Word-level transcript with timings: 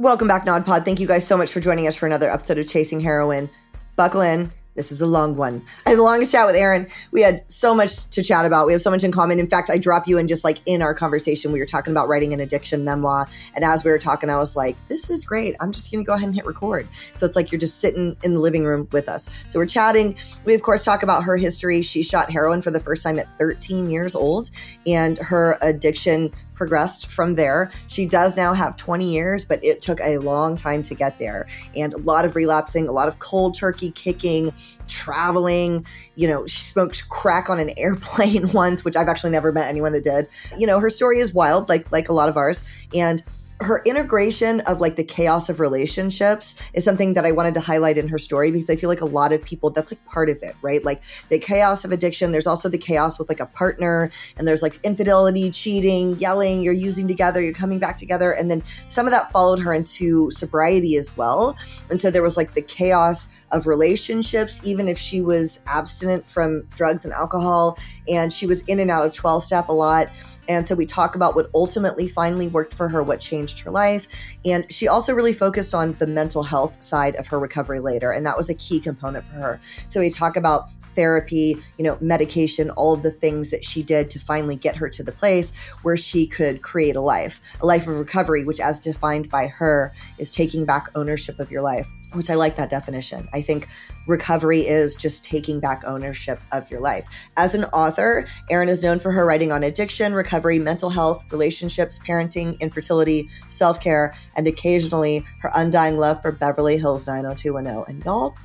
Welcome 0.00 0.28
back, 0.28 0.46
NodPod. 0.46 0.86
Thank 0.86 0.98
you 0.98 1.06
guys 1.06 1.26
so 1.26 1.36
much 1.36 1.52
for 1.52 1.60
joining 1.60 1.86
us 1.86 1.94
for 1.94 2.06
another 2.06 2.30
episode 2.30 2.56
of 2.56 2.66
Chasing 2.66 3.00
Heroine. 3.00 3.50
Buckle 3.96 4.22
in. 4.22 4.50
This 4.74 4.92
is 4.92 5.02
a 5.02 5.06
long 5.06 5.36
one. 5.36 5.62
I 5.84 5.90
had 5.90 5.98
the 5.98 6.02
longest 6.02 6.32
chat 6.32 6.46
with 6.46 6.56
Erin. 6.56 6.88
We 7.10 7.20
had 7.20 7.44
so 7.52 7.74
much 7.74 8.08
to 8.08 8.22
chat 8.22 8.46
about. 8.46 8.66
We 8.66 8.72
have 8.72 8.80
so 8.80 8.90
much 8.90 9.04
in 9.04 9.12
common. 9.12 9.38
In 9.38 9.46
fact, 9.46 9.68
I 9.68 9.76
drop 9.76 10.08
you 10.08 10.16
in 10.16 10.26
just 10.26 10.42
like 10.42 10.60
in 10.64 10.80
our 10.80 10.94
conversation. 10.94 11.52
We 11.52 11.58
were 11.58 11.66
talking 11.66 11.90
about 11.90 12.08
writing 12.08 12.32
an 12.32 12.40
addiction 12.40 12.82
memoir. 12.82 13.28
And 13.54 13.62
as 13.62 13.84
we 13.84 13.90
were 13.90 13.98
talking, 13.98 14.30
I 14.30 14.38
was 14.38 14.56
like, 14.56 14.74
this 14.88 15.10
is 15.10 15.22
great. 15.22 15.54
I'm 15.60 15.70
just 15.70 15.90
going 15.90 16.02
to 16.02 16.06
go 16.06 16.14
ahead 16.14 16.28
and 16.28 16.34
hit 16.34 16.46
record. 16.46 16.88
So 17.16 17.26
it's 17.26 17.36
like 17.36 17.52
you're 17.52 17.58
just 17.58 17.80
sitting 17.80 18.16
in 18.22 18.32
the 18.32 18.40
living 18.40 18.64
room 18.64 18.88
with 18.92 19.06
us. 19.06 19.28
So 19.48 19.58
we're 19.58 19.66
chatting. 19.66 20.16
We, 20.46 20.54
of 20.54 20.62
course, 20.62 20.82
talk 20.82 21.02
about 21.02 21.24
her 21.24 21.36
history. 21.36 21.82
She 21.82 22.02
shot 22.02 22.30
heroin 22.30 22.62
for 22.62 22.70
the 22.70 22.80
first 22.80 23.02
time 23.02 23.18
at 23.18 23.28
13 23.38 23.90
years 23.90 24.14
old, 24.14 24.50
and 24.86 25.18
her 25.18 25.58
addiction 25.60 26.32
progressed 26.60 27.06
from 27.06 27.36
there. 27.36 27.70
She 27.86 28.04
does 28.04 28.36
now 28.36 28.52
have 28.52 28.76
20 28.76 29.10
years, 29.10 29.46
but 29.46 29.64
it 29.64 29.80
took 29.80 29.98
a 30.02 30.18
long 30.18 30.58
time 30.58 30.82
to 30.82 30.94
get 30.94 31.18
there. 31.18 31.48
And 31.74 31.94
a 31.94 31.96
lot 31.96 32.26
of 32.26 32.36
relapsing, 32.36 32.86
a 32.86 32.92
lot 32.92 33.08
of 33.08 33.18
cold 33.18 33.54
turkey 33.54 33.92
kicking, 33.92 34.52
traveling. 34.86 35.86
You 36.16 36.28
know, 36.28 36.46
she 36.46 36.62
smoked 36.62 37.08
crack 37.08 37.48
on 37.48 37.58
an 37.58 37.70
airplane 37.78 38.52
once, 38.52 38.84
which 38.84 38.94
I've 38.94 39.08
actually 39.08 39.30
never 39.30 39.52
met 39.52 39.70
anyone 39.70 39.92
that 39.92 40.04
did. 40.04 40.28
You 40.58 40.66
know, 40.66 40.78
her 40.80 40.90
story 40.90 41.18
is 41.18 41.32
wild, 41.32 41.70
like 41.70 41.90
like 41.90 42.10
a 42.10 42.12
lot 42.12 42.28
of 42.28 42.36
ours. 42.36 42.62
And 42.94 43.24
her 43.60 43.82
integration 43.84 44.60
of 44.60 44.80
like 44.80 44.96
the 44.96 45.04
chaos 45.04 45.50
of 45.50 45.60
relationships 45.60 46.54
is 46.72 46.82
something 46.82 47.12
that 47.14 47.26
I 47.26 47.32
wanted 47.32 47.52
to 47.54 47.60
highlight 47.60 47.98
in 47.98 48.08
her 48.08 48.16
story 48.16 48.50
because 48.50 48.70
I 48.70 48.76
feel 48.76 48.88
like 48.88 49.02
a 49.02 49.06
lot 49.06 49.32
of 49.32 49.44
people 49.44 49.68
that's 49.68 49.92
like 49.92 50.04
part 50.06 50.30
of 50.30 50.38
it, 50.42 50.56
right? 50.62 50.82
Like 50.82 51.02
the 51.28 51.38
chaos 51.38 51.84
of 51.84 51.92
addiction, 51.92 52.32
there's 52.32 52.46
also 52.46 52.70
the 52.70 52.78
chaos 52.78 53.18
with 53.18 53.28
like 53.28 53.40
a 53.40 53.46
partner 53.46 54.10
and 54.38 54.48
there's 54.48 54.62
like 54.62 54.78
infidelity, 54.82 55.50
cheating, 55.50 56.16
yelling, 56.16 56.62
you're 56.62 56.72
using 56.72 57.06
together, 57.06 57.42
you're 57.42 57.52
coming 57.52 57.78
back 57.78 57.98
together. 57.98 58.32
And 58.32 58.50
then 58.50 58.62
some 58.88 59.06
of 59.06 59.12
that 59.12 59.30
followed 59.30 59.58
her 59.58 59.74
into 59.74 60.30
sobriety 60.30 60.96
as 60.96 61.14
well. 61.16 61.54
And 61.90 62.00
so 62.00 62.10
there 62.10 62.22
was 62.22 62.38
like 62.38 62.54
the 62.54 62.62
chaos 62.62 63.28
of 63.52 63.66
relationships, 63.66 64.60
even 64.64 64.88
if 64.88 64.98
she 64.98 65.20
was 65.20 65.60
abstinent 65.66 66.26
from 66.26 66.62
drugs 66.70 67.04
and 67.04 67.12
alcohol 67.12 67.78
and 68.08 68.32
she 68.32 68.46
was 68.46 68.62
in 68.62 68.80
and 68.80 68.90
out 68.90 69.04
of 69.04 69.14
12 69.14 69.42
step 69.42 69.68
a 69.68 69.72
lot 69.72 70.08
and 70.50 70.66
so 70.66 70.74
we 70.74 70.84
talk 70.84 71.14
about 71.14 71.36
what 71.36 71.48
ultimately 71.54 72.08
finally 72.08 72.48
worked 72.48 72.74
for 72.74 72.88
her, 72.88 73.04
what 73.04 73.20
changed 73.20 73.60
her 73.60 73.70
life. 73.70 74.08
And 74.44 74.70
she 74.70 74.88
also 74.88 75.14
really 75.14 75.32
focused 75.32 75.74
on 75.74 75.92
the 76.00 76.08
mental 76.08 76.42
health 76.42 76.82
side 76.82 77.14
of 77.14 77.28
her 77.28 77.38
recovery 77.38 77.78
later. 77.78 78.10
And 78.10 78.26
that 78.26 78.36
was 78.36 78.50
a 78.50 78.54
key 78.54 78.80
component 78.80 79.24
for 79.24 79.34
her. 79.34 79.60
So 79.86 80.00
we 80.00 80.10
talk 80.10 80.34
about 80.34 80.68
therapy, 81.00 81.56
you 81.78 81.84
know, 81.84 81.96
medication, 82.02 82.68
all 82.72 82.92
of 82.92 83.02
the 83.02 83.10
things 83.10 83.48
that 83.48 83.64
she 83.64 83.82
did 83.82 84.10
to 84.10 84.20
finally 84.20 84.54
get 84.54 84.76
her 84.76 84.90
to 84.90 85.02
the 85.02 85.12
place 85.12 85.56
where 85.80 85.96
she 85.96 86.26
could 86.26 86.60
create 86.60 86.94
a 86.94 87.00
life, 87.00 87.40
a 87.62 87.66
life 87.66 87.88
of 87.88 87.98
recovery, 87.98 88.44
which, 88.44 88.60
as 88.60 88.78
defined 88.78 89.30
by 89.30 89.46
her, 89.46 89.94
is 90.18 90.34
taking 90.34 90.66
back 90.66 90.90
ownership 90.94 91.40
of 91.40 91.50
your 91.50 91.62
life 91.62 91.90
which 92.12 92.30
I 92.30 92.34
like 92.34 92.56
that 92.56 92.70
definition. 92.70 93.28
I 93.32 93.40
think 93.40 93.68
recovery 94.06 94.60
is 94.60 94.96
just 94.96 95.24
taking 95.24 95.60
back 95.60 95.84
ownership 95.86 96.40
of 96.52 96.70
your 96.70 96.80
life. 96.80 97.30
As 97.36 97.54
an 97.54 97.64
author, 97.66 98.26
Erin 98.50 98.68
is 98.68 98.82
known 98.82 98.98
for 98.98 99.12
her 99.12 99.24
writing 99.24 99.52
on 99.52 99.62
addiction, 99.62 100.12
recovery, 100.12 100.58
mental 100.58 100.90
health, 100.90 101.24
relationships, 101.30 101.98
parenting, 101.98 102.58
infertility, 102.60 103.28
self 103.48 103.80
care, 103.80 104.14
and 104.36 104.46
occasionally 104.46 105.24
her 105.40 105.50
undying 105.54 105.96
love 105.96 106.20
for 106.20 106.32
Beverly 106.32 106.78
Hills 106.78 107.06
90210. 107.06 107.94
And 107.94 108.04
y'all, 108.04 108.36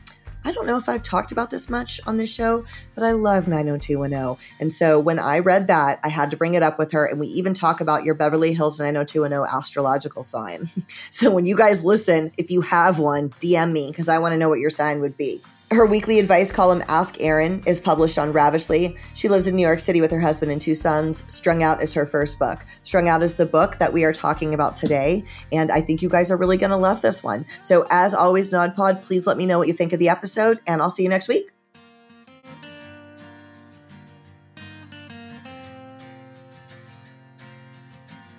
I 0.45 0.51
don't 0.51 0.67
know 0.67 0.77
if 0.77 0.88
I've 0.88 1.01
talked 1.01 1.31
about 1.31 1.49
this 1.49 1.71
much 1.71 1.99
on 2.05 2.17
this 2.17 2.31
show, 2.31 2.63
but 2.93 3.03
I 3.03 3.13
love 3.13 3.47
90210. 3.47 4.38
And 4.59 4.71
so 4.71 4.99
when 4.99 5.17
I 5.17 5.39
read 5.39 5.65
that, 5.67 5.99
I 6.03 6.09
had 6.09 6.29
to 6.31 6.38
bring 6.38 6.53
it 6.53 6.61
up 6.61 6.77
with 6.77 6.91
her. 6.91 7.03
And 7.03 7.19
we 7.19 7.25
even 7.27 7.55
talk 7.55 7.81
about 7.81 8.03
your 8.03 8.13
Beverly 8.13 8.53
Hills 8.53 8.79
90210 8.79 9.57
astrological 9.57 10.21
sign. 10.21 10.69
so 11.09 11.33
when 11.33 11.47
you 11.47 11.57
guys 11.57 11.83
listen, 11.83 12.31
if 12.38 12.51
you 12.51 12.61
have 12.61 12.99
one, 12.99 13.31
DM 13.31 13.71
me 13.71 13.89
because 13.89 14.07
I 14.07 14.19
want 14.19 14.33
to 14.33 14.38
know 14.38 14.47
what 14.47 14.59
your 14.59 14.69
sign 14.69 15.01
would 15.01 15.17
be. 15.17 15.41
Her 15.75 15.85
weekly 15.85 16.19
advice 16.19 16.53
column, 16.53 16.81
Ask 16.87 17.19
Erin, 17.19 17.61
is 17.65 17.81
published 17.81 18.17
on 18.17 18.31
Ravishly. 18.31 18.95
She 19.13 19.27
lives 19.27 19.45
in 19.45 19.57
New 19.57 19.61
York 19.61 19.81
City 19.81 20.00
with 20.00 20.09
her 20.09 20.22
husband 20.22 20.50
and 20.50 20.61
two 20.61 20.73
sons. 20.73 21.25
Strung 21.27 21.63
Out 21.63 21.83
is 21.83 21.94
her 21.95 22.05
first 22.05 22.39
book. 22.39 22.66
Strung 22.83 23.09
Out 23.09 23.22
is 23.22 23.33
the 23.33 23.45
book 23.45 23.77
that 23.79 23.91
we 23.91 24.05
are 24.05 24.13
talking 24.13 24.53
about 24.53 24.77
today, 24.77 25.25
and 25.51 25.69
I 25.69 25.81
think 25.81 26.01
you 26.01 26.07
guys 26.07 26.31
are 26.31 26.38
really 26.38 26.55
going 26.55 26.69
to 26.69 26.77
love 26.77 27.01
this 27.01 27.22
one. 27.22 27.45
So, 27.61 27.85
as 27.89 28.13
always, 28.13 28.51
NodPod, 28.51 29.01
please 29.01 29.27
let 29.27 29.35
me 29.35 29.45
know 29.45 29.57
what 29.57 29.67
you 29.67 29.73
think 29.73 29.91
of 29.91 30.00
the 30.00 30.07
episode, 30.07 30.61
and 30.66 30.81
I'll 30.81 30.89
see 30.89 31.03
you 31.03 31.09
next 31.09 31.27
week. 31.27 31.54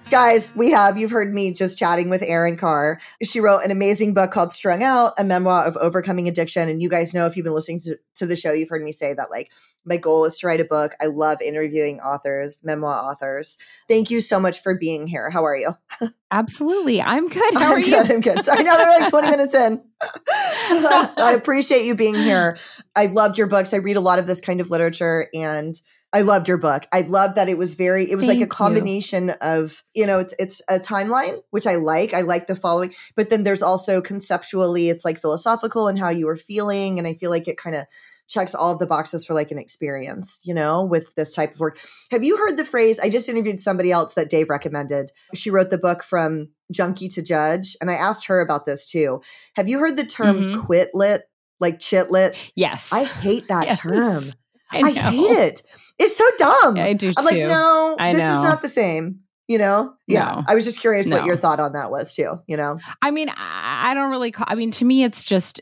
Guys, 0.08 0.54
we 0.54 0.70
have, 0.70 0.96
you've 0.96 1.10
heard 1.10 1.34
me 1.34 1.52
just 1.52 1.76
chatting 1.76 2.08
with 2.08 2.22
Erin 2.22 2.56
Khar. 2.56 3.00
She 3.24 3.40
wrote 3.40 3.64
an 3.64 3.72
amazing 3.72 4.14
book 4.14 4.30
called 4.30 4.52
Strung 4.52 4.84
Out, 4.84 5.14
a 5.18 5.24
memoir 5.24 5.66
of 5.66 5.76
overcoming 5.78 6.28
addiction. 6.28 6.68
And 6.68 6.80
you 6.80 6.88
guys 6.88 7.12
know, 7.12 7.26
if 7.26 7.36
you've 7.36 7.44
been 7.44 7.54
listening 7.54 7.80
to, 7.80 7.98
to 8.16 8.26
the 8.26 8.36
show, 8.36 8.52
you've 8.52 8.68
heard 8.68 8.84
me 8.84 8.92
say 8.92 9.14
that, 9.14 9.30
like, 9.32 9.50
my 9.84 9.96
goal 9.96 10.24
is 10.24 10.38
to 10.38 10.46
write 10.46 10.60
a 10.60 10.64
book. 10.64 10.92
I 11.00 11.06
love 11.06 11.40
interviewing 11.40 12.00
authors, 12.00 12.60
memoir 12.62 12.94
authors. 12.94 13.58
Thank 13.88 14.10
you 14.10 14.20
so 14.20 14.38
much 14.38 14.62
for 14.62 14.76
being 14.76 15.08
here. 15.08 15.28
How 15.30 15.44
are 15.44 15.56
you? 15.56 15.76
Absolutely. 16.30 17.02
I'm 17.02 17.28
good. 17.28 17.54
How 17.54 17.72
I'm 17.72 17.78
are 17.78 17.80
good. 17.80 18.08
you? 18.08 18.14
I'm 18.14 18.20
good. 18.20 18.44
Sorry, 18.44 18.62
now 18.62 18.76
they're 18.76 19.00
like 19.00 19.10
20 19.10 19.30
minutes 19.30 19.54
in. 19.54 19.80
I 20.02 21.34
appreciate 21.36 21.84
you 21.84 21.96
being 21.96 22.14
here. 22.14 22.56
I 22.94 23.06
loved 23.06 23.38
your 23.38 23.48
books. 23.48 23.74
I 23.74 23.78
read 23.78 23.96
a 23.96 24.00
lot 24.00 24.18
of 24.20 24.26
this 24.26 24.40
kind 24.40 24.60
of 24.60 24.70
literature 24.70 25.28
and 25.34 25.80
I 26.16 26.22
loved 26.22 26.48
your 26.48 26.56
book. 26.56 26.86
I 26.94 27.02
loved 27.02 27.34
that 27.34 27.50
it 27.50 27.58
was 27.58 27.74
very, 27.74 28.10
it 28.10 28.16
was 28.16 28.24
Thank 28.24 28.40
like 28.40 28.46
a 28.46 28.48
combination 28.48 29.28
you. 29.28 29.34
of, 29.42 29.82
you 29.94 30.06
know, 30.06 30.18
it's 30.18 30.34
it's 30.38 30.62
a 30.66 30.78
timeline, 30.78 31.42
which 31.50 31.66
I 31.66 31.74
like. 31.74 32.14
I 32.14 32.22
like 32.22 32.46
the 32.46 32.56
following, 32.56 32.94
but 33.16 33.28
then 33.28 33.42
there's 33.42 33.60
also 33.60 34.00
conceptually, 34.00 34.88
it's 34.88 35.04
like 35.04 35.20
philosophical 35.20 35.88
and 35.88 35.98
how 35.98 36.08
you 36.08 36.24
were 36.24 36.38
feeling. 36.38 36.98
And 36.98 37.06
I 37.06 37.12
feel 37.12 37.28
like 37.28 37.48
it 37.48 37.58
kind 37.58 37.76
of 37.76 37.84
checks 38.28 38.54
all 38.54 38.72
of 38.72 38.78
the 38.78 38.86
boxes 38.86 39.26
for 39.26 39.34
like 39.34 39.50
an 39.50 39.58
experience, 39.58 40.40
you 40.42 40.54
know, 40.54 40.82
with 40.82 41.14
this 41.16 41.34
type 41.34 41.52
of 41.52 41.60
work. 41.60 41.78
Have 42.10 42.24
you 42.24 42.38
heard 42.38 42.56
the 42.56 42.64
phrase? 42.64 42.98
I 42.98 43.10
just 43.10 43.28
interviewed 43.28 43.60
somebody 43.60 43.92
else 43.92 44.14
that 44.14 44.30
Dave 44.30 44.48
recommended. 44.48 45.10
She 45.34 45.50
wrote 45.50 45.68
the 45.68 45.76
book 45.76 46.02
from 46.02 46.48
junkie 46.72 47.10
to 47.10 47.20
judge. 47.20 47.76
And 47.82 47.90
I 47.90 47.94
asked 47.94 48.26
her 48.28 48.40
about 48.40 48.64
this 48.64 48.86
too. 48.86 49.20
Have 49.54 49.68
you 49.68 49.80
heard 49.80 49.98
the 49.98 50.06
term 50.06 50.38
mm-hmm. 50.38 50.60
quit 50.62 50.92
lit, 50.94 51.24
like 51.60 51.78
chick 51.78 52.08
lit? 52.08 52.38
Yes. 52.54 52.90
I 52.90 53.04
hate 53.04 53.48
that 53.48 53.66
yes. 53.66 53.80
term. 53.80 54.32
I, 54.72 54.78
I, 54.78 54.90
hate 54.90 55.30
it. 55.30 55.62
It's 55.98 56.16
so 56.16 56.24
dumb. 56.38 56.76
I 56.78 56.92
do 56.92 57.08
I'm 57.08 57.14
too. 57.14 57.22
like, 57.24 57.36
no, 57.48 57.96
I 57.98 58.12
this 58.12 58.20
know. 58.22 58.36
is 58.38 58.42
not 58.44 58.62
the 58.62 58.68
same. 58.68 59.20
You 59.48 59.58
know? 59.58 59.94
Yeah. 60.08 60.34
No. 60.34 60.44
I 60.48 60.54
was 60.56 60.64
just 60.64 60.80
curious 60.80 61.08
what 61.08 61.24
your 61.24 61.36
thought 61.36 61.60
on 61.60 61.72
that 61.74 61.90
was 61.90 62.14
too. 62.14 62.38
You 62.48 62.56
know? 62.56 62.78
I 63.00 63.10
mean, 63.12 63.30
I 63.36 63.94
don't 63.94 64.10
really 64.10 64.32
call, 64.32 64.46
I 64.48 64.56
mean, 64.56 64.72
to 64.72 64.84
me, 64.84 65.04
it's 65.04 65.22
just, 65.22 65.60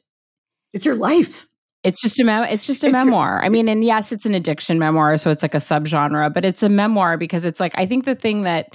It's 0.72 0.86
your 0.86 0.94
life. 0.94 1.46
it's 1.82 2.00
just 2.00 2.18
a 2.18 2.24
mem- 2.24 2.44
it's 2.48 2.66
just 2.66 2.82
a 2.82 2.86
It's 2.86 2.94
your- 2.94 3.04
memoir. 3.04 3.44
I 3.44 3.50
mean, 3.50 3.68
and 3.68 3.84
yes, 3.84 4.10
it's 4.10 4.24
an 4.24 4.34
addiction 4.34 4.78
memoir, 4.78 5.18
so 5.18 5.30
it's 5.30 5.42
like 5.42 5.54
a 5.54 5.58
subgenre, 5.58 6.32
but 6.32 6.44
it's 6.46 6.62
a 6.62 6.68
memoir 6.70 7.18
because 7.18 7.44
it's 7.44 7.60
like 7.60 7.72
I 7.76 7.84
think 7.84 8.06
the 8.06 8.14
thing 8.14 8.42
that 8.44 8.74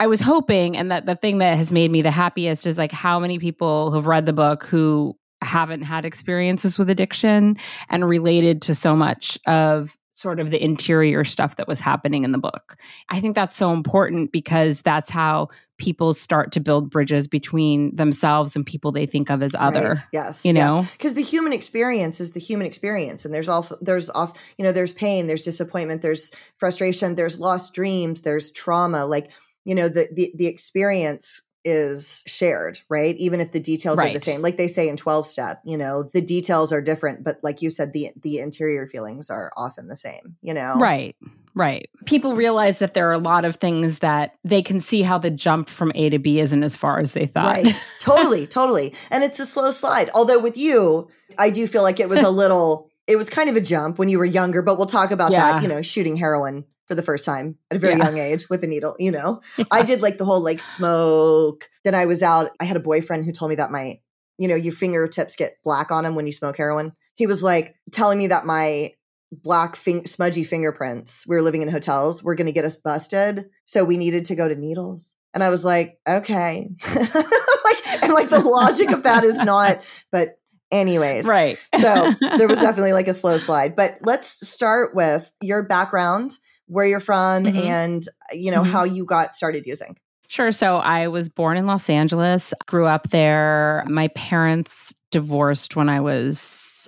I 0.00 0.08
was 0.08 0.20
hoping 0.20 0.76
and 0.76 0.90
that 0.90 1.06
the 1.06 1.14
thing 1.16 1.38
that 1.38 1.56
has 1.56 1.70
made 1.72 1.90
me 1.92 2.02
the 2.02 2.10
happiest 2.10 2.66
is 2.66 2.78
like 2.78 2.92
how 2.92 3.18
many 3.20 3.38
people 3.38 3.90
who've 3.92 4.06
read 4.06 4.26
the 4.26 4.32
book 4.32 4.64
who 4.64 5.16
haven't 5.42 5.82
had 5.82 6.04
experiences 6.04 6.78
with 6.78 6.90
addiction 6.90 7.56
and 7.90 8.08
related 8.08 8.60
to 8.62 8.74
so 8.74 8.96
much 8.96 9.38
of 9.46 9.96
sort 10.18 10.40
of 10.40 10.50
the 10.50 10.60
interior 10.60 11.22
stuff 11.22 11.54
that 11.56 11.68
was 11.68 11.78
happening 11.78 12.24
in 12.24 12.32
the 12.32 12.38
book. 12.38 12.76
I 13.08 13.20
think 13.20 13.36
that's 13.36 13.54
so 13.54 13.72
important 13.72 14.32
because 14.32 14.82
that's 14.82 15.08
how 15.08 15.48
people 15.78 16.12
start 16.12 16.50
to 16.50 16.60
build 16.60 16.90
bridges 16.90 17.28
between 17.28 17.94
themselves 17.94 18.56
and 18.56 18.66
people 18.66 18.90
they 18.90 19.06
think 19.06 19.30
of 19.30 19.44
as 19.44 19.54
other. 19.56 19.90
Right. 19.90 19.98
Yes. 20.12 20.44
you 20.44 20.52
know? 20.52 20.84
Because 20.90 21.14
the 21.14 21.22
human 21.22 21.52
experience 21.52 22.20
is 22.20 22.32
the 22.32 22.40
human 22.40 22.66
experience. 22.66 23.24
And 23.24 23.32
there's 23.32 23.48
all 23.48 23.64
there's 23.80 24.10
off, 24.10 24.32
you 24.58 24.64
know, 24.64 24.72
there's 24.72 24.92
pain, 24.92 25.28
there's 25.28 25.44
disappointment, 25.44 26.02
there's 26.02 26.32
frustration, 26.56 27.14
there's 27.14 27.38
lost 27.38 27.72
dreams, 27.72 28.22
there's 28.22 28.50
trauma. 28.50 29.06
Like, 29.06 29.30
you 29.64 29.76
know, 29.76 29.88
the 29.88 30.08
the 30.12 30.32
the 30.34 30.46
experience 30.46 31.42
is 31.64 32.22
shared, 32.26 32.78
right? 32.88 33.14
Even 33.16 33.40
if 33.40 33.52
the 33.52 33.60
details 33.60 33.98
are 33.98 34.12
the 34.12 34.20
same. 34.20 34.42
Like 34.42 34.56
they 34.56 34.68
say 34.68 34.88
in 34.88 34.96
12 34.96 35.26
step, 35.26 35.60
you 35.64 35.76
know, 35.76 36.02
the 36.02 36.20
details 36.20 36.72
are 36.72 36.80
different, 36.80 37.24
but 37.24 37.36
like 37.42 37.62
you 37.62 37.70
said, 37.70 37.92
the 37.92 38.10
the 38.22 38.38
interior 38.38 38.86
feelings 38.86 39.30
are 39.30 39.52
often 39.56 39.88
the 39.88 39.96
same, 39.96 40.36
you 40.42 40.54
know? 40.54 40.74
Right. 40.74 41.16
Right. 41.54 41.90
People 42.06 42.36
realize 42.36 42.78
that 42.78 42.94
there 42.94 43.08
are 43.08 43.12
a 43.14 43.18
lot 43.18 43.44
of 43.44 43.56
things 43.56 43.98
that 43.98 44.36
they 44.44 44.62
can 44.62 44.78
see 44.78 45.02
how 45.02 45.18
the 45.18 45.30
jump 45.30 45.68
from 45.68 45.90
A 45.96 46.08
to 46.10 46.18
B 46.18 46.38
isn't 46.38 46.62
as 46.62 46.76
far 46.76 47.00
as 47.00 47.14
they 47.14 47.26
thought. 47.26 47.46
Right. 47.46 47.82
totally, 48.00 48.46
totally. 48.46 48.94
And 49.10 49.24
it's 49.24 49.40
a 49.40 49.46
slow 49.46 49.72
slide. 49.72 50.08
Although 50.14 50.38
with 50.38 50.56
you, 50.56 51.08
I 51.36 51.50
do 51.50 51.66
feel 51.66 51.82
like 51.82 51.98
it 51.98 52.08
was 52.08 52.20
a 52.20 52.30
little 52.42 52.88
it 53.08 53.16
was 53.16 53.28
kind 53.30 53.48
of 53.48 53.56
a 53.56 53.60
jump 53.60 53.98
when 53.98 54.08
you 54.10 54.18
were 54.18 54.24
younger, 54.26 54.60
but 54.62 54.76
we'll 54.76 54.86
talk 54.86 55.10
about 55.10 55.32
Yeah. 55.32 55.52
that, 55.52 55.62
you 55.62 55.68
know, 55.68 55.80
shooting 55.82 56.14
heroin 56.16 56.64
for 56.88 56.94
the 56.96 57.02
first 57.02 57.24
time 57.24 57.56
at 57.70 57.76
a 57.76 57.80
very 57.80 57.96
Yeah. 57.96 58.06
young 58.06 58.18
age 58.18 58.48
with 58.50 58.64
a 58.64 58.66
needle, 58.66 58.96
you 58.98 59.12
know. 59.12 59.40
I 59.70 59.82
did 59.82 60.02
like 60.02 60.18
the 60.18 60.24
whole 60.24 60.42
like 60.42 60.60
smoke. 60.60 61.68
Then 61.84 61.94
I 61.94 62.06
was 62.06 62.22
out. 62.22 62.50
I 62.60 62.64
had 62.64 62.76
a 62.76 62.80
boyfriend 62.80 63.24
who 63.24 63.32
told 63.32 63.50
me 63.50 63.54
that 63.56 63.70
my, 63.70 64.00
you 64.38 64.48
know, 64.48 64.56
your 64.56 64.72
fingertips 64.72 65.36
get 65.36 65.58
black 65.62 65.90
on 65.92 66.04
them 66.04 66.14
when 66.16 66.26
you 66.26 66.32
smoke 66.32 66.56
heroin. 66.56 66.92
He 67.14 67.26
was 67.26 67.42
like 67.42 67.76
telling 67.92 68.18
me 68.18 68.26
that 68.28 68.46
my 68.46 68.92
black 69.30 69.76
fin- 69.76 70.06
smudgy 70.06 70.42
fingerprints 70.42 71.26
we 71.28 71.36
were 71.36 71.42
living 71.42 71.60
in 71.60 71.68
hotels 71.68 72.24
were 72.24 72.34
going 72.34 72.46
to 72.46 72.52
get 72.52 72.64
us 72.64 72.76
busted 72.76 73.44
so 73.66 73.84
we 73.84 73.98
needed 73.98 74.24
to 74.24 74.34
go 74.34 74.48
to 74.48 74.54
needles 74.56 75.12
and 75.34 75.44
i 75.44 75.50
was 75.50 75.66
like 75.66 75.98
okay 76.08 76.70
like 76.94 78.02
I'm 78.02 78.12
like, 78.12 78.30
the 78.30 78.38
logic 78.40 78.90
of 78.90 79.02
that 79.02 79.24
is 79.24 79.40
not, 79.42 79.80
but 80.10 80.38
anyways. 80.70 81.24
Right. 81.26 81.58
so 81.78 82.12
there 82.38 82.48
was 82.48 82.58
definitely 82.60 82.92
like 82.92 83.08
a 83.08 83.14
slow 83.14 83.36
slide. 83.38 83.76
But 83.76 83.98
let's 84.02 84.48
start 84.48 84.94
with 84.94 85.30
your 85.40 85.62
background, 85.62 86.32
where 86.68 86.86
you're 86.86 87.00
from, 87.00 87.44
mm-hmm. 87.44 87.56
and, 87.56 88.02
you 88.32 88.50
know, 88.50 88.62
mm-hmm. 88.62 88.70
how 88.70 88.84
you 88.84 89.04
got 89.04 89.34
started 89.34 89.66
using. 89.66 89.98
Sure. 90.28 90.52
So 90.52 90.76
I 90.76 91.08
was 91.08 91.28
born 91.28 91.56
in 91.56 91.66
Los 91.66 91.88
Angeles, 91.88 92.52
grew 92.66 92.86
up 92.86 93.08
there. 93.08 93.84
My 93.88 94.08
parents 94.08 94.94
divorced 95.10 95.76
when 95.76 95.88
I 95.88 96.00
was 96.00 96.38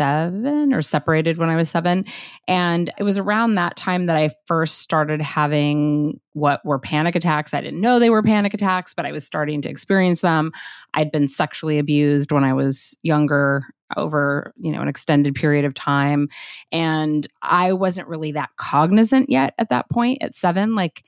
seven 0.00 0.72
or 0.72 0.80
separated 0.80 1.36
when 1.36 1.50
I 1.50 1.56
was 1.56 1.68
seven. 1.68 2.04
And 2.48 2.90
it 2.98 3.02
was 3.02 3.18
around 3.18 3.54
that 3.54 3.76
time 3.76 4.06
that 4.06 4.16
I 4.16 4.30
first 4.46 4.78
started 4.78 5.20
having 5.20 6.20
what 6.32 6.64
were 6.64 6.78
panic 6.78 7.14
attacks. 7.14 7.52
I 7.52 7.60
didn't 7.60 7.80
know 7.80 7.98
they 7.98 8.08
were 8.08 8.22
panic 8.22 8.54
attacks, 8.54 8.94
but 8.94 9.04
I 9.04 9.12
was 9.12 9.26
starting 9.26 9.60
to 9.62 9.68
experience 9.68 10.22
them. 10.22 10.52
I'd 10.94 11.10
been 11.10 11.28
sexually 11.28 11.78
abused 11.78 12.32
when 12.32 12.44
I 12.44 12.54
was 12.54 12.96
younger 13.02 13.66
over 13.96 14.52
you 14.56 14.70
know 14.70 14.80
an 14.80 14.88
extended 14.88 15.34
period 15.34 15.64
of 15.64 15.74
time 15.74 16.28
and 16.70 17.26
i 17.42 17.72
wasn't 17.72 18.06
really 18.06 18.30
that 18.30 18.50
cognizant 18.56 19.28
yet 19.28 19.52
at 19.58 19.68
that 19.68 19.90
point 19.90 20.22
at 20.22 20.32
7 20.32 20.76
like 20.76 21.02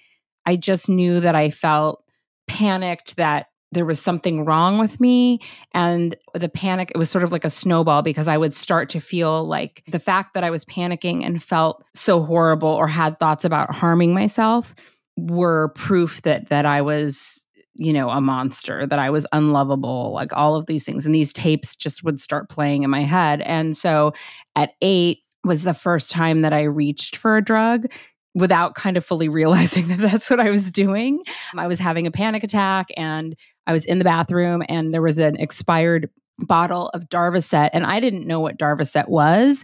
i 0.46 0.56
just 0.56 0.88
knew 0.88 1.20
that 1.20 1.36
i 1.36 1.48
felt 1.48 2.02
panicked 2.48 3.16
that 3.16 3.46
there 3.72 3.84
was 3.84 4.00
something 4.00 4.44
wrong 4.44 4.78
with 4.78 5.00
me 5.00 5.40
and 5.72 6.14
the 6.34 6.48
panic 6.48 6.92
it 6.94 6.98
was 6.98 7.10
sort 7.10 7.24
of 7.24 7.32
like 7.32 7.44
a 7.44 7.50
snowball 7.50 8.02
because 8.02 8.28
i 8.28 8.36
would 8.36 8.54
start 8.54 8.88
to 8.88 9.00
feel 9.00 9.44
like 9.44 9.82
the 9.88 9.98
fact 9.98 10.34
that 10.34 10.44
i 10.44 10.50
was 10.50 10.64
panicking 10.64 11.24
and 11.24 11.42
felt 11.42 11.84
so 11.94 12.22
horrible 12.22 12.68
or 12.68 12.86
had 12.86 13.18
thoughts 13.18 13.44
about 13.44 13.74
harming 13.74 14.14
myself 14.14 14.74
were 15.16 15.68
proof 15.74 16.22
that 16.22 16.48
that 16.48 16.64
i 16.64 16.80
was 16.80 17.44
you 17.74 17.92
know 17.92 18.10
a 18.10 18.20
monster 18.20 18.86
that 18.86 18.98
i 18.98 19.08
was 19.08 19.26
unlovable 19.32 20.12
like 20.12 20.32
all 20.34 20.56
of 20.56 20.66
these 20.66 20.84
things. 20.84 21.06
And 21.06 21.14
these 21.14 21.32
tapes 21.32 21.74
just 21.74 22.04
would 22.04 22.20
start 22.20 22.48
playing 22.48 22.82
in 22.82 22.90
my 22.90 23.02
head. 23.02 23.40
And 23.42 23.76
so 23.76 24.12
at 24.56 24.74
8 24.82 25.18
was 25.44 25.62
the 25.64 25.74
first 25.74 26.10
time 26.10 26.42
that 26.42 26.52
i 26.52 26.62
reached 26.62 27.16
for 27.16 27.36
a 27.36 27.44
drug 27.44 27.86
without 28.34 28.74
kind 28.74 28.96
of 28.96 29.04
fully 29.04 29.28
realizing 29.28 29.88
that 29.88 29.98
that's 29.98 30.30
what 30.30 30.40
I 30.40 30.50
was 30.50 30.70
doing. 30.70 31.22
I 31.56 31.66
was 31.66 31.78
having 31.78 32.06
a 32.06 32.10
panic 32.10 32.44
attack 32.44 32.88
and 32.96 33.36
I 33.66 33.72
was 33.72 33.84
in 33.84 33.98
the 33.98 34.04
bathroom 34.04 34.62
and 34.68 34.92
there 34.92 35.02
was 35.02 35.18
an 35.18 35.36
expired 35.36 36.08
bottle 36.38 36.88
of 36.88 37.08
Darvocet 37.08 37.70
and 37.72 37.84
I 37.86 38.00
didn't 38.00 38.26
know 38.26 38.40
what 38.40 38.58
Darvocet 38.58 39.08
was. 39.08 39.62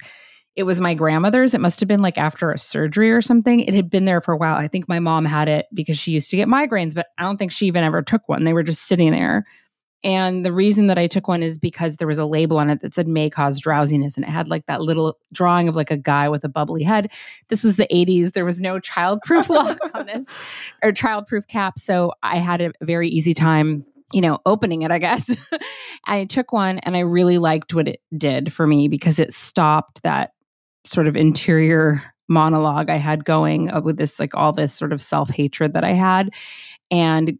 It 0.54 0.64
was 0.64 0.80
my 0.80 0.92
grandmother's. 0.92 1.54
It 1.54 1.60
must 1.60 1.78
have 1.78 1.88
been 1.88 2.02
like 2.02 2.18
after 2.18 2.50
a 2.50 2.58
surgery 2.58 3.12
or 3.12 3.22
something. 3.22 3.60
It 3.60 3.74
had 3.74 3.88
been 3.88 4.06
there 4.06 4.20
for 4.20 4.32
a 4.32 4.36
while. 4.36 4.56
I 4.56 4.66
think 4.66 4.88
my 4.88 4.98
mom 4.98 5.24
had 5.24 5.46
it 5.48 5.66
because 5.72 5.96
she 5.96 6.10
used 6.10 6.30
to 6.30 6.36
get 6.36 6.48
migraines, 6.48 6.96
but 6.96 7.06
I 7.16 7.22
don't 7.22 7.36
think 7.36 7.52
she 7.52 7.66
even 7.66 7.84
ever 7.84 8.02
took 8.02 8.28
one. 8.28 8.42
They 8.42 8.52
were 8.52 8.64
just 8.64 8.82
sitting 8.82 9.12
there. 9.12 9.44
And 10.04 10.44
the 10.44 10.52
reason 10.52 10.86
that 10.86 10.98
I 10.98 11.08
took 11.08 11.26
one 11.26 11.42
is 11.42 11.58
because 11.58 11.96
there 11.96 12.06
was 12.06 12.18
a 12.18 12.24
label 12.24 12.58
on 12.58 12.70
it 12.70 12.80
that 12.80 12.94
said 12.94 13.08
may 13.08 13.28
cause 13.28 13.58
drowsiness. 13.58 14.16
And 14.16 14.24
it 14.24 14.30
had 14.30 14.48
like 14.48 14.66
that 14.66 14.80
little 14.80 15.18
drawing 15.32 15.68
of 15.68 15.74
like 15.74 15.90
a 15.90 15.96
guy 15.96 16.28
with 16.28 16.44
a 16.44 16.48
bubbly 16.48 16.84
head. 16.84 17.10
This 17.48 17.64
was 17.64 17.76
the 17.76 17.88
80s. 17.92 18.32
There 18.32 18.44
was 18.44 18.60
no 18.60 18.78
childproof 18.78 19.48
lock 19.48 19.78
on 19.94 20.06
this 20.06 20.28
or 20.82 20.92
childproof 20.92 21.48
cap. 21.48 21.78
So 21.78 22.12
I 22.22 22.38
had 22.38 22.60
a 22.60 22.72
very 22.80 23.08
easy 23.08 23.34
time, 23.34 23.84
you 24.12 24.20
know, 24.20 24.38
opening 24.46 24.82
it, 24.82 24.92
I 24.92 24.98
guess. 24.98 25.34
I 26.04 26.26
took 26.26 26.52
one 26.52 26.78
and 26.80 26.96
I 26.96 27.00
really 27.00 27.38
liked 27.38 27.74
what 27.74 27.88
it 27.88 28.00
did 28.16 28.52
for 28.52 28.66
me 28.66 28.86
because 28.86 29.18
it 29.18 29.34
stopped 29.34 30.02
that 30.04 30.32
sort 30.84 31.08
of 31.08 31.16
interior 31.16 32.02
monologue 32.28 32.88
I 32.88 32.96
had 32.96 33.24
going 33.24 33.70
uh, 33.70 33.80
with 33.80 33.96
this, 33.96 34.20
like 34.20 34.36
all 34.36 34.52
this 34.52 34.72
sort 34.72 34.92
of 34.92 35.00
self 35.00 35.28
hatred 35.28 35.72
that 35.72 35.82
I 35.82 35.92
had. 35.92 36.30
And 36.90 37.38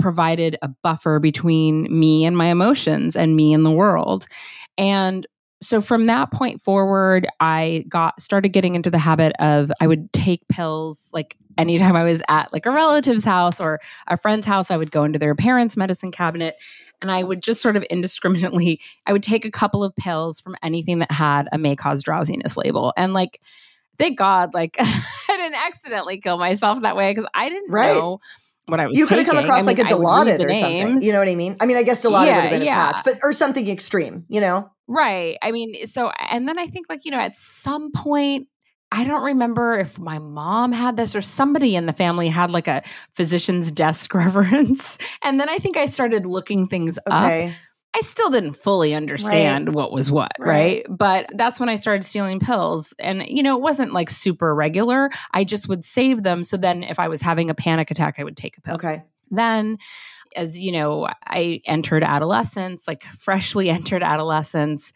provided 0.00 0.56
a 0.62 0.68
buffer 0.68 1.18
between 1.18 1.86
me 1.96 2.24
and 2.24 2.36
my 2.36 2.46
emotions 2.46 3.16
and 3.16 3.36
me 3.36 3.52
and 3.52 3.64
the 3.64 3.70
world. 3.70 4.26
And 4.78 5.26
so 5.62 5.80
from 5.80 6.06
that 6.06 6.30
point 6.30 6.62
forward, 6.62 7.26
I 7.38 7.84
got 7.88 8.20
started 8.20 8.48
getting 8.50 8.74
into 8.74 8.90
the 8.90 8.98
habit 8.98 9.32
of 9.38 9.70
I 9.80 9.86
would 9.86 10.12
take 10.12 10.46
pills 10.48 11.10
like 11.12 11.36
anytime 11.58 11.96
I 11.96 12.04
was 12.04 12.22
at 12.28 12.52
like 12.52 12.64
a 12.66 12.70
relative's 12.70 13.24
house 13.24 13.60
or 13.60 13.80
a 14.06 14.16
friend's 14.16 14.46
house, 14.46 14.70
I 14.70 14.76
would 14.76 14.90
go 14.90 15.04
into 15.04 15.18
their 15.18 15.34
parents' 15.34 15.76
medicine 15.76 16.10
cabinet 16.10 16.56
and 17.02 17.10
I 17.10 17.22
would 17.22 17.42
just 17.42 17.60
sort 17.60 17.76
of 17.76 17.82
indiscriminately 17.84 18.80
I 19.06 19.12
would 19.12 19.22
take 19.22 19.44
a 19.44 19.50
couple 19.50 19.84
of 19.84 19.94
pills 19.96 20.40
from 20.40 20.56
anything 20.62 21.00
that 21.00 21.12
had 21.12 21.48
a 21.52 21.58
may 21.58 21.76
cause 21.76 22.02
drowsiness 22.02 22.56
label. 22.56 22.92
And 22.96 23.12
like 23.12 23.40
thank 23.98 24.18
God 24.18 24.54
like 24.54 24.76
I 24.80 25.04
didn't 25.28 25.58
accidentally 25.66 26.18
kill 26.18 26.38
myself 26.38 26.80
that 26.82 26.96
way 26.96 27.10
because 27.10 27.28
I 27.34 27.50
didn't 27.50 27.70
right. 27.70 27.94
know 27.94 28.20
what 28.70 28.80
I 28.80 28.86
was. 28.86 28.98
You 28.98 29.06
could 29.06 29.18
have 29.18 29.26
come 29.26 29.38
across 29.38 29.62
I 29.62 29.64
like 29.64 29.78
mean, 29.78 29.86
a 29.86 29.90
Dilaudid 29.90 30.44
or 30.44 30.54
something. 30.54 31.00
You 31.00 31.12
know 31.12 31.18
what 31.18 31.28
I 31.28 31.34
mean? 31.34 31.56
I 31.60 31.66
mean, 31.66 31.76
I 31.76 31.82
guess 31.82 32.02
Dilaudid 32.04 32.26
yeah, 32.26 32.36
would 32.36 32.42
have 32.42 32.50
been 32.50 32.62
yeah. 32.62 32.90
a 32.90 32.92
patch, 32.94 33.04
but 33.04 33.18
or 33.22 33.32
something 33.32 33.68
extreme. 33.68 34.24
You 34.28 34.40
know? 34.40 34.70
Right. 34.88 35.38
I 35.42 35.52
mean, 35.52 35.86
so 35.86 36.10
and 36.10 36.48
then 36.48 36.58
I 36.58 36.66
think 36.66 36.86
like 36.88 37.04
you 37.04 37.10
know 37.10 37.20
at 37.20 37.36
some 37.36 37.92
point. 37.92 38.48
I 38.92 39.04
don't 39.04 39.22
remember 39.22 39.78
if 39.78 40.00
my 40.00 40.18
mom 40.18 40.72
had 40.72 40.96
this 40.96 41.14
or 41.14 41.20
somebody 41.20 41.76
in 41.76 41.86
the 41.86 41.92
family 41.92 42.26
had 42.26 42.50
like 42.50 42.66
a 42.66 42.82
physician's 43.14 43.70
desk 43.70 44.12
reference. 44.14 44.98
And 45.22 45.38
then 45.38 45.48
I 45.48 45.58
think 45.58 45.76
I 45.76 45.86
started 45.86 46.26
looking 46.26 46.66
things 46.66 46.98
okay. 47.08 47.50
up 47.50 47.54
I 47.94 48.02
still 48.02 48.30
didn't 48.30 48.52
fully 48.52 48.94
understand 48.94 49.68
right. 49.68 49.74
what 49.74 49.92
was 49.92 50.12
what, 50.12 50.30
right. 50.38 50.48
right. 50.48 50.86
But 50.88 51.26
that's 51.34 51.58
when 51.58 51.68
I 51.68 51.74
started 51.74 52.04
stealing 52.04 52.38
pills. 52.38 52.94
And, 52.98 53.24
you 53.26 53.42
know, 53.42 53.56
it 53.56 53.62
wasn't 53.62 53.92
like 53.92 54.10
super 54.10 54.54
regular. 54.54 55.10
I 55.32 55.42
just 55.42 55.68
would 55.68 55.84
save 55.84 56.22
them. 56.22 56.44
So 56.44 56.56
then 56.56 56.84
if 56.84 57.00
I 57.00 57.08
was 57.08 57.20
having 57.20 57.50
a 57.50 57.54
panic 57.54 57.90
attack, 57.90 58.18
I 58.18 58.24
would 58.24 58.36
take 58.36 58.58
a 58.58 58.60
pill. 58.60 58.74
Okay. 58.76 59.02
Then, 59.32 59.78
as 60.36 60.58
you 60.58 60.70
know, 60.70 61.08
I 61.26 61.62
entered 61.64 62.04
adolescence, 62.04 62.86
like 62.86 63.04
freshly 63.18 63.68
entered 63.70 64.04
adolescence. 64.04 64.92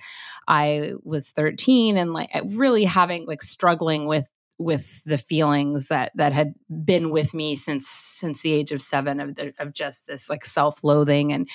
I 0.47 0.93
was 1.03 1.33
13 1.33 1.97
and 1.97 2.13
like 2.13 2.31
really 2.45 2.85
having 2.85 3.27
like 3.27 3.43
struggling 3.43 4.07
with 4.07 4.29
with 4.57 5.03
the 5.03 5.19
feelings 5.19 5.89
that 5.89 6.13
that 6.15 6.33
had 6.33 6.55
been 6.85 7.11
with 7.11 7.35
me 7.35 7.57
since 7.57 7.89
since 7.89 8.43
the 8.43 8.53
age 8.53 8.71
of 8.71 8.81
7 8.81 9.19
of 9.19 9.35
the, 9.35 9.53
of 9.59 9.73
just 9.73 10.07
this 10.07 10.31
like 10.31 10.45
self-loathing 10.45 11.33
and 11.33 11.49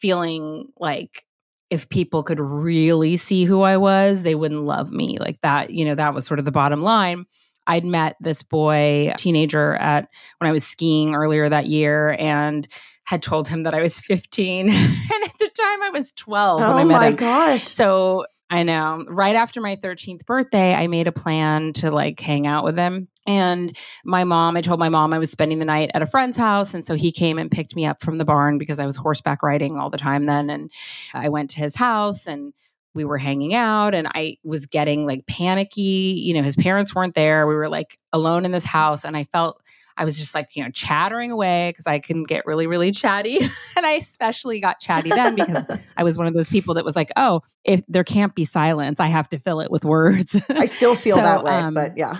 feeling 0.00 0.66
like 0.78 1.24
if 1.70 1.88
people 1.88 2.22
could 2.22 2.40
really 2.40 3.16
see 3.16 3.44
who 3.44 3.62
I 3.62 3.76
was, 3.76 4.22
they 4.22 4.34
wouldn't 4.34 4.64
love 4.64 4.92
me. 4.92 5.18
Like 5.18 5.40
that, 5.42 5.70
you 5.70 5.84
know, 5.84 5.94
that 5.94 6.14
was 6.14 6.26
sort 6.26 6.38
of 6.38 6.44
the 6.44 6.52
bottom 6.52 6.82
line. 6.82 7.26
I'd 7.66 7.84
met 7.84 8.16
this 8.20 8.42
boy, 8.42 9.12
teenager, 9.16 9.74
at 9.76 10.08
when 10.38 10.48
I 10.48 10.52
was 10.52 10.66
skiing 10.66 11.14
earlier 11.14 11.48
that 11.48 11.66
year 11.66 12.14
and 12.18 12.68
had 13.04 13.22
told 13.22 13.48
him 13.48 13.62
that 13.62 13.74
I 13.74 13.80
was 13.80 13.98
15. 14.00 14.68
and 14.70 14.74
at 14.74 15.38
the 15.38 15.50
time 15.56 15.82
I 15.82 15.90
was 15.92 16.12
12 16.12 16.60
oh 16.62 16.68
when 16.68 16.78
I 16.78 16.82
oh 16.82 16.84
met 16.84 16.94
my 16.94 17.06
him. 17.08 17.16
gosh. 17.16 17.62
So 17.62 18.26
I 18.50 18.62
know. 18.62 19.04
Right 19.08 19.34
after 19.34 19.60
my 19.60 19.76
13th 19.76 20.26
birthday, 20.26 20.74
I 20.74 20.86
made 20.86 21.06
a 21.06 21.12
plan 21.12 21.72
to 21.74 21.90
like 21.90 22.20
hang 22.20 22.46
out 22.46 22.64
with 22.64 22.76
him. 22.76 23.08
And 23.26 23.76
my 24.04 24.24
mom, 24.24 24.56
I 24.56 24.60
told 24.60 24.78
my 24.78 24.88
mom 24.88 25.14
I 25.14 25.18
was 25.18 25.30
spending 25.30 25.58
the 25.58 25.64
night 25.64 25.90
at 25.94 26.02
a 26.02 26.06
friend's 26.06 26.36
house. 26.36 26.74
And 26.74 26.84
so 26.84 26.94
he 26.94 27.10
came 27.10 27.38
and 27.38 27.50
picked 27.50 27.74
me 27.74 27.86
up 27.86 28.02
from 28.02 28.18
the 28.18 28.24
barn 28.24 28.58
because 28.58 28.78
I 28.78 28.86
was 28.86 28.96
horseback 28.96 29.42
riding 29.42 29.78
all 29.78 29.90
the 29.90 29.96
time 29.96 30.26
then. 30.26 30.50
And 30.50 30.70
I 31.14 31.28
went 31.28 31.50
to 31.50 31.58
his 31.58 31.74
house 31.74 32.26
and 32.26 32.52
we 32.94 33.04
were 33.04 33.18
hanging 33.18 33.54
out 33.54 33.94
and 33.94 34.08
I 34.14 34.36
was 34.44 34.66
getting 34.66 35.06
like 35.06 35.26
panicky. 35.26 36.22
You 36.24 36.34
know, 36.34 36.42
his 36.42 36.56
parents 36.56 36.94
weren't 36.94 37.14
there. 37.14 37.46
We 37.46 37.54
were 37.54 37.68
like 37.68 37.98
alone 38.12 38.44
in 38.44 38.52
this 38.52 38.64
house. 38.64 39.04
And 39.04 39.16
I 39.16 39.24
felt 39.24 39.60
I 39.96 40.04
was 40.04 40.18
just 40.18 40.34
like, 40.34 40.48
you 40.54 40.64
know, 40.64 40.70
chattering 40.70 41.30
away 41.30 41.70
because 41.70 41.86
I 41.86 41.98
can 41.98 42.24
get 42.24 42.46
really, 42.46 42.66
really 42.66 42.90
chatty. 42.90 43.38
and 43.76 43.86
I 43.86 43.92
especially 43.92 44.60
got 44.60 44.80
chatty 44.80 45.10
then 45.10 45.36
because 45.36 45.64
I 45.96 46.02
was 46.02 46.18
one 46.18 46.26
of 46.26 46.34
those 46.34 46.48
people 46.48 46.74
that 46.74 46.84
was 46.84 46.96
like, 46.96 47.10
oh, 47.16 47.42
if 47.64 47.80
there 47.88 48.04
can't 48.04 48.34
be 48.34 48.44
silence, 48.44 49.00
I 49.00 49.06
have 49.06 49.28
to 49.30 49.38
fill 49.38 49.60
it 49.60 49.70
with 49.70 49.84
words. 49.84 50.40
I 50.48 50.66
still 50.66 50.94
feel 50.96 51.16
so, 51.16 51.22
that 51.22 51.44
way, 51.44 51.52
um, 51.52 51.74
but 51.74 51.96
yeah. 51.96 52.16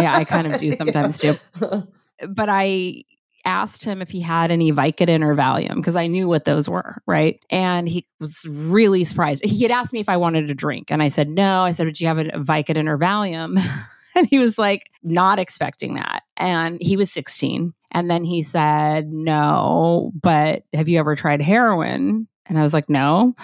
Yeah, 0.00 0.16
I 0.16 0.24
kind 0.24 0.46
of 0.46 0.58
do 0.58 0.72
sometimes 0.72 1.22
yeah. 1.22 1.34
too. 1.60 1.88
But 2.28 2.48
I 2.48 3.04
asked 3.44 3.84
him 3.84 4.02
if 4.02 4.10
he 4.10 4.20
had 4.20 4.50
any 4.50 4.72
Vicodin 4.72 5.22
or 5.22 5.36
Valium 5.36 5.76
because 5.76 5.94
I 5.94 6.08
knew 6.08 6.26
what 6.26 6.42
those 6.42 6.68
were, 6.68 7.00
right? 7.06 7.40
And 7.48 7.88
he 7.88 8.04
was 8.18 8.44
really 8.48 9.04
surprised. 9.04 9.44
He 9.44 9.62
had 9.62 9.70
asked 9.70 9.92
me 9.92 10.00
if 10.00 10.08
I 10.08 10.16
wanted 10.16 10.50
a 10.50 10.54
drink, 10.54 10.90
and 10.90 11.00
I 11.00 11.06
said 11.06 11.28
no. 11.28 11.62
I 11.62 11.70
said, 11.70 11.84
"Did 11.84 12.00
you 12.00 12.08
have 12.08 12.18
a 12.18 12.24
Vicodin 12.24 12.88
or 12.88 12.98
Valium?" 12.98 13.56
and 14.18 14.26
he 14.26 14.38
was 14.38 14.58
like, 14.58 14.90
not 15.02 15.38
expecting 15.38 15.94
that. 15.94 16.24
And 16.36 16.78
he 16.80 16.96
was 16.96 17.10
16. 17.12 17.72
And 17.92 18.10
then 18.10 18.24
he 18.24 18.42
said, 18.42 19.10
no, 19.12 20.12
but 20.20 20.64
have 20.74 20.88
you 20.88 20.98
ever 20.98 21.16
tried 21.16 21.40
heroin? 21.40 22.28
And 22.46 22.58
I 22.58 22.62
was 22.62 22.74
like, 22.74 22.90
no. 22.90 23.34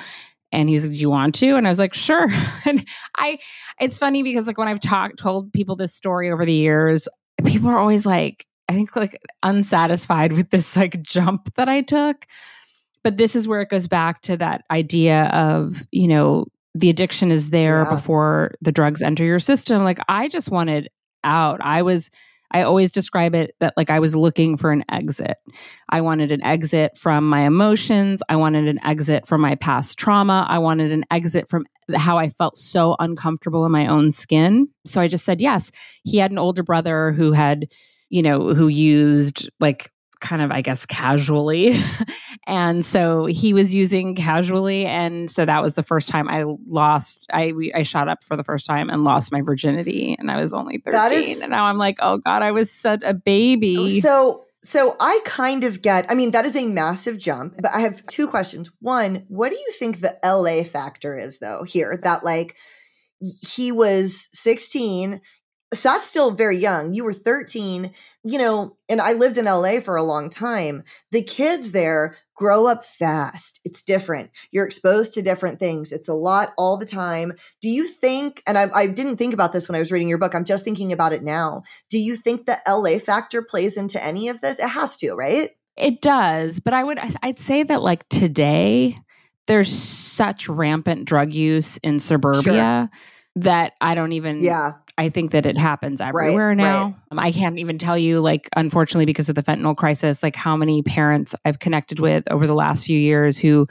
And 0.54 0.68
he's 0.68 0.84
like, 0.84 0.92
Do 0.92 0.98
you 0.98 1.10
want 1.10 1.34
to? 1.36 1.56
And 1.56 1.66
I 1.66 1.70
was 1.70 1.78
like, 1.78 1.94
sure. 1.94 2.28
And 2.66 2.86
I 3.16 3.38
it's 3.80 3.98
funny 3.98 4.22
because 4.22 4.46
like 4.46 4.58
when 4.58 4.68
I've 4.68 4.80
talked 4.80 5.18
told 5.18 5.52
people 5.52 5.76
this 5.76 5.94
story 5.94 6.30
over 6.30 6.44
the 6.44 6.52
years, 6.52 7.08
people 7.44 7.68
are 7.68 7.78
always 7.78 8.06
like, 8.06 8.46
I 8.68 8.72
think 8.72 8.94
like 8.96 9.20
unsatisfied 9.42 10.32
with 10.32 10.50
this 10.50 10.76
like 10.76 11.02
jump 11.02 11.54
that 11.56 11.68
I 11.68 11.82
took. 11.82 12.26
But 13.02 13.18
this 13.18 13.36
is 13.36 13.46
where 13.46 13.60
it 13.60 13.68
goes 13.68 13.86
back 13.86 14.22
to 14.22 14.36
that 14.38 14.64
idea 14.70 15.24
of, 15.24 15.82
you 15.90 16.08
know, 16.08 16.46
the 16.74 16.88
addiction 16.88 17.30
is 17.30 17.50
there 17.50 17.84
yeah. 17.84 17.94
before 17.94 18.52
the 18.62 18.72
drugs 18.72 19.02
enter 19.02 19.24
your 19.24 19.38
system. 19.38 19.84
Like 19.84 19.98
I 20.08 20.28
just 20.28 20.50
wanted 20.50 20.88
out. 21.22 21.60
I 21.62 21.82
was 21.82 22.10
I 22.54 22.62
always 22.62 22.92
describe 22.92 23.34
it 23.34 23.54
that 23.58 23.74
like 23.76 23.90
I 23.90 23.98
was 23.98 24.14
looking 24.14 24.56
for 24.56 24.70
an 24.70 24.84
exit. 24.88 25.36
I 25.90 26.00
wanted 26.00 26.30
an 26.30 26.42
exit 26.42 26.96
from 26.96 27.28
my 27.28 27.40
emotions. 27.40 28.22
I 28.28 28.36
wanted 28.36 28.68
an 28.68 28.78
exit 28.84 29.26
from 29.26 29.40
my 29.40 29.56
past 29.56 29.98
trauma. 29.98 30.46
I 30.48 30.58
wanted 30.58 30.92
an 30.92 31.04
exit 31.10 31.50
from 31.50 31.66
how 31.96 32.16
I 32.16 32.30
felt 32.30 32.56
so 32.56 32.94
uncomfortable 33.00 33.66
in 33.66 33.72
my 33.72 33.88
own 33.88 34.12
skin. 34.12 34.68
So 34.86 35.00
I 35.00 35.08
just 35.08 35.24
said 35.24 35.40
yes. 35.40 35.72
He 36.04 36.16
had 36.16 36.30
an 36.30 36.38
older 36.38 36.62
brother 36.62 37.10
who 37.10 37.32
had, 37.32 37.66
you 38.08 38.22
know, 38.22 38.54
who 38.54 38.68
used 38.68 39.50
like 39.58 39.90
kind 40.24 40.42
of, 40.42 40.50
I 40.50 40.62
guess, 40.62 40.86
casually. 40.86 41.76
and 42.46 42.84
so 42.84 43.26
he 43.26 43.52
was 43.52 43.74
using 43.74 44.14
casually. 44.14 44.86
And 44.86 45.30
so 45.30 45.44
that 45.44 45.62
was 45.62 45.74
the 45.74 45.82
first 45.82 46.08
time 46.08 46.28
I 46.28 46.44
lost, 46.66 47.26
I, 47.32 47.52
I 47.74 47.82
shot 47.82 48.08
up 48.08 48.24
for 48.24 48.36
the 48.36 48.42
first 48.42 48.66
time 48.66 48.88
and 48.88 49.04
lost 49.04 49.30
my 49.30 49.42
virginity. 49.42 50.16
And 50.18 50.30
I 50.30 50.40
was 50.40 50.52
only 50.52 50.82
13. 50.90 51.18
Is, 51.18 51.42
and 51.42 51.50
now 51.50 51.66
I'm 51.66 51.78
like, 51.78 51.98
oh 52.00 52.18
God, 52.18 52.42
I 52.42 52.50
was 52.50 52.72
such 52.72 53.02
a 53.04 53.14
baby. 53.14 54.00
So, 54.00 54.44
so 54.64 54.96
I 54.98 55.20
kind 55.26 55.62
of 55.62 55.82
get, 55.82 56.10
I 56.10 56.14
mean, 56.14 56.30
that 56.30 56.46
is 56.46 56.56
a 56.56 56.66
massive 56.66 57.18
jump, 57.18 57.56
but 57.60 57.70
I 57.74 57.80
have 57.80 58.04
two 58.06 58.26
questions. 58.26 58.70
One, 58.80 59.26
what 59.28 59.50
do 59.50 59.56
you 59.56 59.72
think 59.78 60.00
the 60.00 60.18
LA 60.24 60.64
factor 60.64 61.18
is 61.18 61.38
though 61.38 61.64
here 61.64 61.98
that 62.02 62.24
like, 62.24 62.56
he 63.20 63.72
was 63.72 64.28
16 64.32 65.20
so 65.74 65.90
that's 65.90 66.04
still 66.04 66.30
very 66.30 66.58
young. 66.58 66.94
You 66.94 67.04
were 67.04 67.12
13, 67.12 67.92
you 68.24 68.38
know, 68.38 68.76
and 68.88 69.00
I 69.00 69.12
lived 69.12 69.38
in 69.38 69.44
LA 69.44 69.80
for 69.80 69.96
a 69.96 70.02
long 70.02 70.30
time. 70.30 70.82
The 71.10 71.22
kids 71.22 71.72
there 71.72 72.16
grow 72.34 72.66
up 72.66 72.84
fast. 72.84 73.60
It's 73.64 73.82
different. 73.82 74.30
You're 74.50 74.66
exposed 74.66 75.14
to 75.14 75.22
different 75.22 75.58
things. 75.58 75.92
It's 75.92 76.08
a 76.08 76.14
lot 76.14 76.52
all 76.58 76.76
the 76.76 76.86
time. 76.86 77.32
Do 77.60 77.68
you 77.68 77.86
think, 77.86 78.42
and 78.46 78.58
I, 78.58 78.68
I 78.74 78.86
didn't 78.86 79.16
think 79.16 79.34
about 79.34 79.52
this 79.52 79.68
when 79.68 79.76
I 79.76 79.78
was 79.78 79.92
reading 79.92 80.08
your 80.08 80.18
book, 80.18 80.34
I'm 80.34 80.44
just 80.44 80.64
thinking 80.64 80.92
about 80.92 81.12
it 81.12 81.22
now. 81.22 81.62
Do 81.90 81.98
you 81.98 82.16
think 82.16 82.46
the 82.46 82.60
LA 82.66 82.98
factor 82.98 83.42
plays 83.42 83.76
into 83.76 84.02
any 84.02 84.28
of 84.28 84.40
this? 84.40 84.58
It 84.58 84.68
has 84.68 84.96
to, 84.96 85.14
right? 85.14 85.50
It 85.76 86.00
does. 86.00 86.60
But 86.60 86.74
I 86.74 86.84
would, 86.84 86.98
I'd 87.22 87.38
say 87.38 87.62
that 87.62 87.82
like 87.82 88.08
today, 88.08 88.98
there's 89.46 89.72
such 89.72 90.48
rampant 90.48 91.04
drug 91.04 91.34
use 91.34 91.76
in 91.78 92.00
suburbia. 92.00 92.88
Sure 92.90 92.98
that 93.36 93.74
I 93.80 93.94
don't 93.94 94.12
even 94.12 94.42
yeah 94.42 94.72
I 94.96 95.08
think 95.08 95.32
that 95.32 95.44
it 95.44 95.58
happens 95.58 96.00
everywhere 96.00 96.48
right, 96.48 96.56
now. 96.56 96.84
Right. 96.84 96.94
Um, 97.10 97.18
I 97.18 97.32
can't 97.32 97.58
even 97.58 97.78
tell 97.78 97.98
you, 97.98 98.20
like, 98.20 98.48
unfortunately, 98.56 99.06
because 99.06 99.28
of 99.28 99.34
the 99.34 99.42
fentanyl 99.42 99.76
crisis, 99.76 100.22
like 100.22 100.36
how 100.36 100.56
many 100.56 100.82
parents 100.82 101.34
I've 101.44 101.58
connected 101.58 101.98
with 101.98 102.30
over 102.30 102.46
the 102.46 102.54
last 102.54 102.86
few 102.86 102.98
years 102.98 103.36
who 103.36 103.66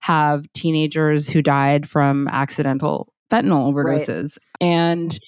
have 0.00 0.52
teenagers 0.52 1.28
who 1.28 1.42
died 1.42 1.88
from 1.88 2.28
accidental 2.28 3.12
fentanyl 3.30 3.72
overdoses. 3.72 4.38
Right. 4.60 4.68
And, 4.68 5.18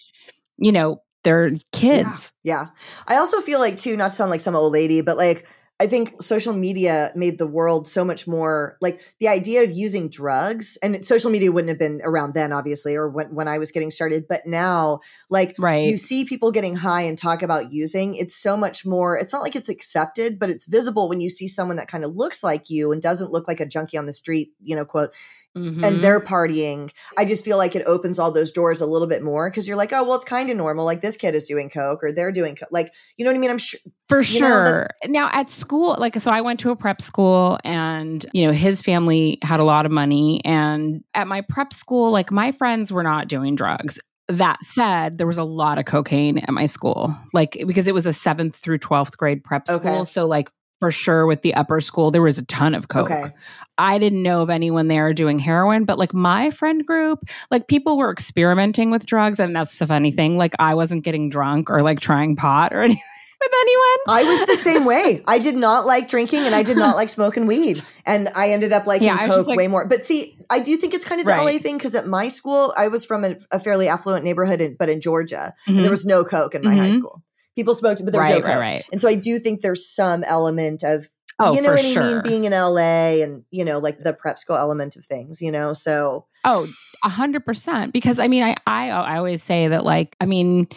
you 0.57 0.71
know, 0.71 1.03
they're 1.25 1.51
kids. 1.73 2.33
Yeah, 2.45 2.63
yeah. 2.63 2.67
I 3.09 3.17
also 3.17 3.41
feel 3.41 3.59
like, 3.59 3.77
too, 3.77 3.97
not 3.97 4.11
to 4.11 4.15
sound 4.15 4.31
like 4.31 4.41
some 4.41 4.55
old 4.55 4.73
lady, 4.73 5.01
but 5.01 5.17
like, 5.17 5.49
I 5.81 5.87
think 5.87 6.23
social 6.23 6.53
media 6.53 7.11
made 7.17 7.39
the 7.39 7.47
world 7.47 7.89
so 7.89 8.05
much 8.05 8.29
more 8.29 8.77
like 8.83 9.01
the 9.19 9.29
idea 9.29 9.63
of 9.63 9.71
using 9.71 10.11
drugs 10.11 10.77
and 10.83 11.05
social 11.07 11.31
media 11.31 11.51
wouldn't 11.51 11.71
have 11.71 11.79
been 11.79 12.03
around 12.05 12.35
then, 12.35 12.53
obviously, 12.53 12.95
or 12.95 13.09
when, 13.09 13.35
when 13.35 13.49
I 13.49 13.57
was 13.57 13.73
getting 13.73 13.91
started. 13.91 14.29
But 14.29 14.47
now, 14.47 15.01
like, 15.31 15.55
right. 15.59 15.89
you 15.89 15.97
see 15.97 16.27
people 16.27 16.53
getting 16.53 16.77
high 16.77 17.01
and 17.01 17.17
talk 17.17 17.43
about 17.43 17.73
using, 17.73 18.15
it's 18.15 18.37
so 18.37 18.59
much 18.59 18.85
more, 18.85 19.17
it's 19.17 19.33
not 19.33 19.41
like 19.41 19.57
it's 19.57 19.71
accepted, 19.71 20.39
but 20.39 20.51
it's 20.51 20.67
visible 20.67 21.09
when 21.09 21.21
you 21.21 21.31
see 21.31 21.49
someone 21.49 21.79
that 21.79 21.89
kind 21.89 22.05
of 22.05 22.15
looks 22.15 22.45
like 22.45 22.69
you 22.69 22.93
and 22.93 23.01
doesn't 23.01 23.33
look 23.33 23.49
like 23.49 23.61
a 23.61 23.67
junkie 23.67 23.97
on 23.97 24.05
the 24.05 24.13
street, 24.13 24.53
you 24.63 24.77
know, 24.77 24.85
quote, 24.85 25.15
Mm-hmm. 25.59 25.83
and 25.83 26.03
they're 26.03 26.21
partying. 26.21 26.93
I 27.19 27.25
just 27.25 27.45
feel 27.45 27.57
like 27.57 27.75
it 27.75 27.83
opens 27.85 28.21
all 28.21 28.31
those 28.31 28.53
doors 28.53 28.81
a 28.81 28.87
little 28.87 29.09
bit 29.09 29.21
more 29.21 29.51
because 29.51 29.67
you're 29.67 29.77
like, 29.77 29.93
oh, 29.93 30.05
well, 30.05 30.15
it's 30.15 30.25
kind 30.25 30.49
of 30.49 30.57
normal. 30.57 30.85
Like 30.85 31.03
this 31.03 31.17
kid 31.17 31.35
is 31.35 31.49
doing 31.49 31.69
coke 31.69 32.05
or 32.05 32.13
they're 32.13 32.31
doing 32.31 32.55
coke. 32.55 32.69
Like, 32.71 32.93
you 33.17 33.25
know 33.25 33.33
what 33.33 33.37
I 33.37 33.41
mean? 33.41 33.51
I'm 33.51 33.59
sure 33.59 33.81
for 34.09 34.23
sure. 34.23 34.89
Know, 35.05 35.11
now 35.11 35.29
at 35.33 35.51
school, 35.51 35.97
like, 35.99 36.19
so 36.21 36.31
I 36.31 36.41
went 36.41 36.61
to 36.61 36.71
a 36.71 36.77
prep 36.77 37.03
school, 37.03 37.59
and 37.65 38.25
you 38.33 38.47
know, 38.47 38.53
his 38.53 38.81
family 38.81 39.39
had 39.43 39.59
a 39.59 39.65
lot 39.65 39.87
of 39.87 39.93
money, 39.93 40.41
and 40.45 41.03
at 41.15 41.27
my 41.27 41.41
prep 41.41 41.73
school, 41.73 42.13
like, 42.13 42.31
my 42.31 42.53
friends 42.53 42.93
were 42.93 43.03
not 43.03 43.27
doing 43.27 43.57
drugs. 43.57 43.99
That 44.29 44.63
said, 44.63 45.19
there 45.19 45.27
was 45.27 45.39
a 45.39 45.45
lot 45.45 45.79
of 45.79 45.85
cocaine 45.85 46.39
at 46.39 46.51
my 46.51 46.67
school, 46.67 47.17
like 47.33 47.59
because 47.67 47.89
it 47.89 47.95
was 47.95 48.07
a 48.07 48.13
seventh 48.13 48.55
through 48.55 48.79
twelfth 48.79 49.19
grade 49.19 49.43
prep 49.43 49.67
school. 49.67 49.81
Okay. 49.81 50.05
So 50.05 50.27
like 50.27 50.49
for 50.81 50.91
sure 50.91 51.27
with 51.27 51.43
the 51.43 51.55
upper 51.55 51.81
school 51.81 52.11
there 52.11 52.23
was 52.23 52.39
a 52.39 52.45
ton 52.47 52.75
of 52.75 52.89
coke 52.89 53.11
okay. 53.11 53.31
i 53.79 53.99
didn't 53.99 54.23
know 54.23 54.43
of 54.43 54.51
anyone 54.51 54.89
there 54.89 55.13
doing 55.15 55.39
heroin 55.39 55.85
but 55.85 55.99
like 55.99 56.13
my 56.13 56.51
friend 56.51 56.85
group 56.87 57.21
like 57.51 57.69
people 57.69 57.97
were 57.97 58.11
experimenting 58.11 58.91
with 58.91 59.07
drugs 59.07 59.39
and 59.39 59.55
that's 59.55 59.79
the 59.79 59.87
funny 59.87 60.11
thing 60.11 60.37
like 60.37 60.55
i 60.59 60.75
wasn't 60.75 61.05
getting 61.05 61.31
drunk 61.31 61.71
or 61.71 61.83
like 61.83 62.01
trying 62.01 62.35
pot 62.35 62.73
or 62.73 62.81
anything 62.83 63.03
with 63.41 63.53
anyone 63.63 63.97
i 64.09 64.25
was 64.25 64.47
the 64.47 64.57
same 64.57 64.85
way 64.85 65.23
i 65.29 65.39
did 65.39 65.57
not 65.57 65.87
like 65.87 66.09
drinking 66.09 66.41
and 66.41 66.55
i 66.55 66.63
did 66.63 66.77
not 66.77 66.97
like 66.97 67.09
smoking 67.09 67.47
weed 67.47 67.83
and 68.05 68.29
i 68.35 68.51
ended 68.51 68.73
up 68.73 68.87
liking 68.87 69.07
yeah, 69.07 69.27
coke 69.27 69.47
like, 69.47 69.57
way 69.57 69.67
more 69.67 69.87
but 69.87 70.05
see 70.05 70.37
i 70.51 70.59
do 70.59 70.77
think 70.77 70.93
it's 70.93 71.05
kind 71.05 71.21
of 71.21 71.27
the 71.27 71.33
right. 71.33 71.55
la 71.55 71.59
thing 71.59 71.79
because 71.79 71.95
at 71.95 72.07
my 72.07 72.29
school 72.29 72.75
i 72.77 72.89
was 72.89 73.05
from 73.05 73.25
a, 73.25 73.37
a 73.51 73.59
fairly 73.59 73.89
affluent 73.89 74.25
neighborhood 74.25 74.61
in, 74.61 74.77
but 74.79 74.91
in 74.91 75.01
georgia 75.01 75.55
mm-hmm. 75.63 75.71
and 75.71 75.79
there 75.79 75.85
mm-hmm. 75.85 75.91
was 75.91 76.05
no 76.05 76.23
coke 76.23 76.55
in 76.55 76.63
my 76.63 76.73
mm-hmm. 76.73 76.81
high 76.81 76.91
school 76.91 77.23
people 77.57 77.75
smoked, 77.75 78.05
but 78.05 78.13
there 78.13 78.21
was 78.21 78.31
right, 78.31 78.43
no 78.43 78.49
right, 78.49 78.59
right. 78.59 78.85
And 78.93 79.01
so 79.01 79.09
I 79.09 79.15
do 79.15 79.39
think 79.39 79.61
there's 79.61 79.89
some 79.89 80.25
element 80.25 80.83
of 80.83 81.07
Oh, 81.43 81.55
you 81.55 81.63
know 81.63 81.71
what 81.71 81.81
sure. 81.81 82.03
I 82.03 82.13
mean? 82.13 82.23
Being 82.23 82.45
in 82.45 82.53
LA 82.53 83.23
and, 83.23 83.45
you 83.51 83.65
know, 83.65 83.79
like 83.79 83.99
the 84.03 84.13
prep 84.13 84.39
school 84.39 84.57
element 84.57 84.95
of 84.97 85.07
things, 85.07 85.41
you 85.41 85.51
know? 85.51 85.73
So. 85.73 86.27
Oh, 86.45 86.69
a 87.03 87.09
hundred 87.09 87.47
percent. 87.47 87.95
Because 87.95 88.21
I 88.21 88.29
mean, 88.29 88.43
I, 88.43 88.57
I, 88.67 88.91
I 88.91 89.17
always 89.17 89.43
say 89.43 89.67
that 89.69 89.83
like, 89.83 90.17
I 90.21 90.27
mean, 90.27 90.69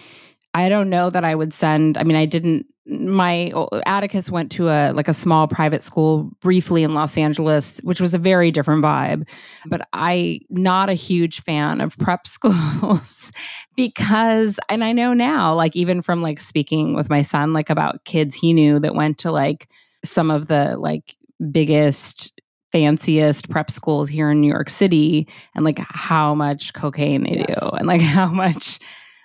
I 0.53 0.70
don't 0.70 0.89
know 0.89 1.10
that 1.10 1.25
I 1.25 1.36
would 1.36 1.53
send. 1.53 1.98
I 1.98 2.03
mean, 2.03 2.15
I 2.15 2.25
didn't. 2.25 2.68
My 2.86 3.54
Atticus 3.86 4.30
went 4.30 4.52
to 4.54 4.68
a 4.68 4.92
like 4.92 5.08
a 5.08 5.13
small 5.13 5.48
private 5.48 5.82
school 5.82 6.32
briefly 6.42 6.84
in 6.84 6.94
Los 6.94 7.18
Angeles, 7.18 7.80
which 7.84 8.02
was 8.02 8.13
a 8.13 8.18
very 8.18 8.52
different 8.52 8.84
vibe. 8.84 9.28
But 9.66 9.88
I 9.94 10.42
not 10.50 10.90
a 10.90 10.94
huge 10.94 11.42
fan 11.42 11.80
of 11.80 11.98
prep 11.98 12.28
schools 12.28 13.32
because, 13.75 14.60
and 14.70 14.84
I 14.84 14.92
know 14.92 15.13
now, 15.13 15.54
like 15.54 15.75
even 15.75 16.02
from 16.02 16.22
like 16.22 16.40
speaking 16.40 16.94
with 16.94 17.10
my 17.10 17.22
son, 17.22 17.54
like 17.54 17.70
about 17.70 18.04
kids 18.06 18.36
he 18.36 18.54
knew 18.54 18.80
that 18.80 18.96
went 18.96 19.18
to 19.20 19.32
like 19.32 19.70
some 20.04 20.30
of 20.30 20.48
the 20.48 20.75
like 20.78 21.16
biggest 21.52 22.34
fanciest 22.74 23.50
prep 23.50 23.70
schools 23.70 24.10
here 24.10 24.32
in 24.32 24.42
New 24.42 24.52
York 24.52 24.70
City 24.70 25.28
and 25.56 25.63
like 25.63 25.80
how 25.80 26.34
much 26.34 26.74
cocaine 26.74 27.24
they 27.24 27.38
yes. 27.38 27.60
do 27.60 27.70
and 27.78 27.88
like 27.88 28.02
how 28.02 28.28
much 28.28 28.80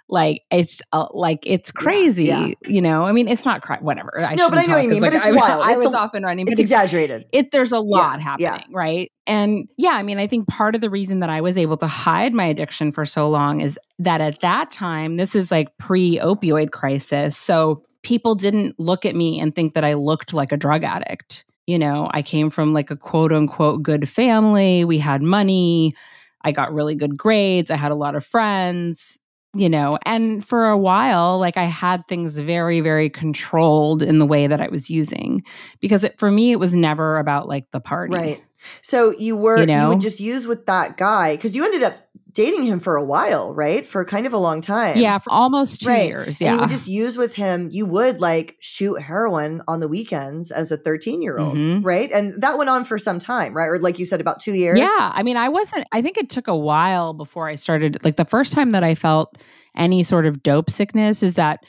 like 0.09 0.43
it's 0.51 0.81
uh, 0.93 1.07
like 1.13 1.41
it's 1.45 1.71
crazy 1.71 2.25
yeah, 2.25 2.47
yeah. 2.47 2.55
you 2.67 2.81
know? 2.81 3.05
I 3.05 3.13
mean 3.13 3.29
it's 3.29 3.45
not 3.45 3.63
cra- 3.63 3.79
whatever 3.81 4.19
I 4.19 4.35
no 4.35 4.49
but 4.49 4.59
i 4.59 4.67
know 4.67 4.75
what 4.75 4.85
you 4.85 4.91
mean 4.91 5.03
like, 5.03 5.13
but 5.13 5.17
it's 5.17 5.27
I, 5.27 5.33
wild. 5.33 5.63
I, 5.63 5.75
I 5.75 5.77
was 5.77 5.93
a, 5.93 5.99
off 5.99 6.15
and 6.15 6.25
running 6.25 6.47
it's 6.49 6.61
exaggerated. 6.61 7.27
it 7.33 7.51
there's 7.53 7.73
a 7.73 7.81
lot 7.81 8.19
yeah, 8.19 8.25
happening 8.25 8.73
right? 8.73 9.13
And 9.27 9.69
yeah 9.77 9.93
i 9.93 10.03
mean 10.03 10.19
i 10.19 10.27
think 10.27 10.49
part 10.49 10.75
of 10.75 10.81
the 10.81 10.91
reason 10.91 11.21
that 11.21 11.31
i 11.31 11.41
was 11.41 11.59
able 11.59 11.77
to 11.79 11.87
hide 11.87 12.33
my 12.33 12.47
addiction 12.47 12.93
for 12.93 13.05
so 13.05 13.29
long 13.29 13.61
is 13.61 13.79
that 13.99 14.21
at 14.21 14.41
that 14.41 14.71
time 14.71 15.17
this 15.17 15.35
is 15.35 15.51
like 15.51 15.77
pre 15.79 16.19
opioid 16.19 16.71
crisis 16.71 17.37
so 17.37 17.85
people 18.03 18.35
didn't 18.35 18.79
look 18.79 19.05
at 19.05 19.15
me 19.15 19.39
and 19.39 19.55
think 19.55 19.75
that 19.75 19.85
i 19.85 19.95
looked 19.95 20.33
like 20.33 20.53
a 20.53 20.57
drug 20.57 20.85
addict. 20.85 21.45
You 21.67 21.79
know 21.79 22.09
i 22.13 22.23
came 22.23 22.49
from 22.49 22.73
like 22.73 22.91
a 22.91 22.97
quote 22.97 23.33
unquote 23.33 23.83
good 23.83 24.09
family 24.09 24.85
we 24.85 24.99
had 24.99 25.23
money 25.23 25.95
I 26.43 26.53
got 26.53 26.73
really 26.73 26.95
good 26.95 27.17
grades. 27.17 27.69
I 27.69 27.77
had 27.77 27.91
a 27.91 27.97
lot 27.97 28.15
of 28.15 28.25
friends 28.25 29.19
you 29.55 29.69
know, 29.69 29.99
and 30.05 30.45
for 30.45 30.67
a 30.67 30.77
while, 30.77 31.39
like 31.39 31.57
I 31.57 31.65
had 31.65 32.07
things 32.07 32.39
very, 32.39 32.81
very 32.81 33.09
controlled 33.09 34.03
in 34.03 34.19
the 34.19 34.27
way 34.27 34.47
that 34.47 34.61
I 34.61 34.69
was 34.69 34.91
using 34.91 35.43
because 35.81 36.05
it, 36.05 36.19
for 36.19 36.31
me, 36.31 36.53
it 36.53 36.61
was 36.61 36.75
never 36.75 37.19
about 37.19 37.49
like 37.49 37.67
the 37.73 37.81
party. 37.81 38.15
Right. 38.15 38.45
So 38.83 39.15
you 39.19 39.37
were, 39.37 39.59
you, 39.59 39.67
know? 39.67 39.83
you 39.83 39.89
would 39.89 40.01
just 40.01 40.21
use 40.21 40.47
with 40.47 40.67
that 40.67 40.97
guy 40.97 41.37
because 41.37 41.57
you 41.57 41.65
ended 41.65 41.83
up 41.83 41.99
dating 42.39 42.63
him 42.63 42.79
for 42.79 42.95
a 42.95 43.03
while, 43.03 43.53
right? 43.53 43.85
For 43.85 44.05
kind 44.05 44.25
of 44.25 44.33
a 44.33 44.39
long 44.39 44.61
time. 44.61 44.97
Yeah, 44.97 45.19
for 45.19 45.33
almost 45.33 45.81
two 45.81 45.89
right. 45.89 46.07
years. 46.07 46.41
Yeah. 46.41 46.51
And 46.51 46.55
you 46.55 46.61
would 46.61 46.69
just 46.69 46.87
use 46.87 47.19
with 47.19 47.35
him, 47.35 47.69
you 47.73 47.85
would 47.85 48.21
like 48.21 48.57
shoot 48.61 49.03
heroin 49.03 49.61
on 49.67 49.81
the 49.81 49.89
weekends 49.89 50.53
as 50.53 50.71
a 50.71 50.77
13 50.77 51.21
year 51.21 51.37
old, 51.37 51.57
mm-hmm. 51.57 51.85
right? 51.85 52.09
And 52.13 52.41
that 52.41 52.57
went 52.57 52.71
on 52.71 52.85
for 52.85 52.97
some 52.97 53.19
time, 53.19 53.55
right? 53.55 53.67
Or 53.67 53.81
like 53.81 53.99
you 53.99 54.07
said, 54.07 54.21
about 54.21 54.39
two 54.39 54.53
years. 54.53 54.79
Yeah. 54.79 54.87
I 55.13 55.25
mean, 55.25 55.37
I 55.37 55.49
wasn't, 55.49 55.85
I 55.91 56.01
think 56.01 56.17
it 56.17 56.31
took 56.31 56.47
a 56.47 56.55
while 56.55 57.13
before 57.13 57.49
I 57.49 57.57
started, 57.57 57.99
like 58.05 58.15
the 58.15 58.25
first 58.25 58.53
time 58.53 58.71
that 58.71 58.85
I 58.85 58.95
felt 58.95 59.37
any 59.77 60.05
sort 60.05 60.25
of 60.25 60.41
dope 60.41 60.71
sickness 60.71 61.25
is 61.25 61.35
that 61.35 61.65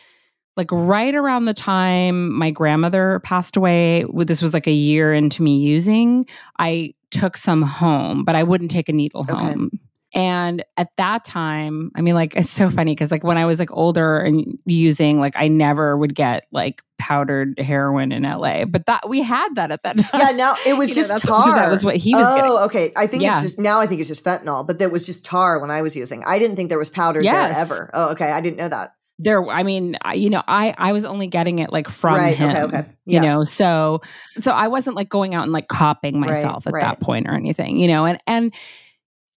like 0.56 0.72
right 0.72 1.16
around 1.16 1.46
the 1.46 1.54
time 1.56 2.32
my 2.32 2.52
grandmother 2.52 3.22
passed 3.24 3.56
away 3.58 4.06
this 4.14 4.42
was 4.42 4.54
like 4.54 4.68
a 4.68 4.72
year 4.72 5.14
into 5.14 5.42
me 5.42 5.58
using 5.58 6.26
i 6.58 6.92
took 7.12 7.38
some 7.38 7.62
home 7.62 8.26
but 8.26 8.36
i 8.36 8.44
wouldn't 8.44 8.70
take 8.70 8.90
a 8.90 8.92
needle 8.92 9.22
okay. 9.22 9.34
home 9.34 9.70
and 10.14 10.64
at 10.76 10.88
that 10.98 11.24
time, 11.24 11.92
I 11.96 12.02
mean, 12.02 12.16
like, 12.16 12.36
it's 12.36 12.50
so 12.50 12.70
funny 12.70 12.94
because, 12.94 13.12
like, 13.12 13.24
when 13.24 13.38
I 13.38 13.46
was 13.46 13.60
like 13.60 13.72
older 13.72 14.18
and 14.20 14.58
using, 14.66 15.20
like, 15.20 15.36
I 15.38 15.48
never 15.48 15.96
would 15.96 16.16
get 16.16 16.46
like 16.52 16.82
powdered 16.98 17.60
heroin 17.60 18.12
in 18.12 18.24
LA, 18.24 18.66
but 18.66 18.86
that 18.88 19.08
we 19.08 19.22
had 19.22 19.56
that 19.56 19.72
at 19.72 19.84
that 19.84 19.98
time. 20.00 20.10
Yeah, 20.22 20.32
now 20.32 20.56
it 20.66 20.78
was 20.78 20.94
just 20.94 21.10
know, 21.10 21.18
tar. 21.18 21.56
That 21.56 21.70
was 21.72 21.86
what 21.86 21.96
he 21.96 22.16
was. 22.16 22.26
Oh, 22.28 22.36
getting. 22.36 22.52
okay. 22.52 22.94
I 22.98 23.08
think 23.08 23.24
yeah. 23.24 23.36
it's 23.36 23.44
just 23.44 23.60
now. 23.60 23.80
I 23.80 23.88
think 23.88 24.00
it's 24.02 24.10
just 24.10 24.26
fentanyl, 24.26 24.66
but 24.66 24.80
that 24.80 24.92
was 24.92 25.06
just 25.06 25.24
tar 25.26 25.60
when 25.60 25.70
I 25.72 25.82
was 25.82 25.96
using. 25.96 26.24
I 26.26 26.40
didn't 26.40 26.56
think 26.56 26.70
there 26.70 26.80
was 26.80 26.90
powder 26.90 27.22
yes. 27.22 27.54
there 27.54 27.62
ever. 27.62 27.92
Oh, 27.94 28.10
okay. 28.10 28.32
I 28.32 28.42
didn't 28.42 28.58
know 28.58 28.70
that. 28.70 28.94
there 29.20 29.46
i 29.50 29.64
mean 29.64 29.98
you 30.16 30.30
know 30.30 30.42
i 30.48 30.74
i 30.78 30.94
was 30.94 31.04
only 31.06 31.28
getting 31.28 31.60
it 31.60 31.72
like 31.74 31.90
from 31.90 32.16
right. 32.16 32.38
him 32.38 32.50
Okay. 32.52 32.62
Okay. 32.64 32.86
Yeah. 33.06 33.22
you 33.22 33.28
know 33.28 33.44
so 33.44 34.02
so 34.40 34.52
i 34.54 34.68
wasn't 34.70 34.96
like 34.96 35.10
going 35.10 35.36
out 35.36 35.44
and 35.44 35.52
like 35.52 35.68
copping 35.68 36.22
Right, 36.22 36.30
myself 36.30 36.66
at 36.66 36.74
right. 36.74 36.82
that 36.82 37.02
point 37.02 37.28
or 37.28 37.34
anything 37.34 37.78
you 37.78 37.88
know 37.90 38.06
and 38.06 38.18
and 38.28 38.54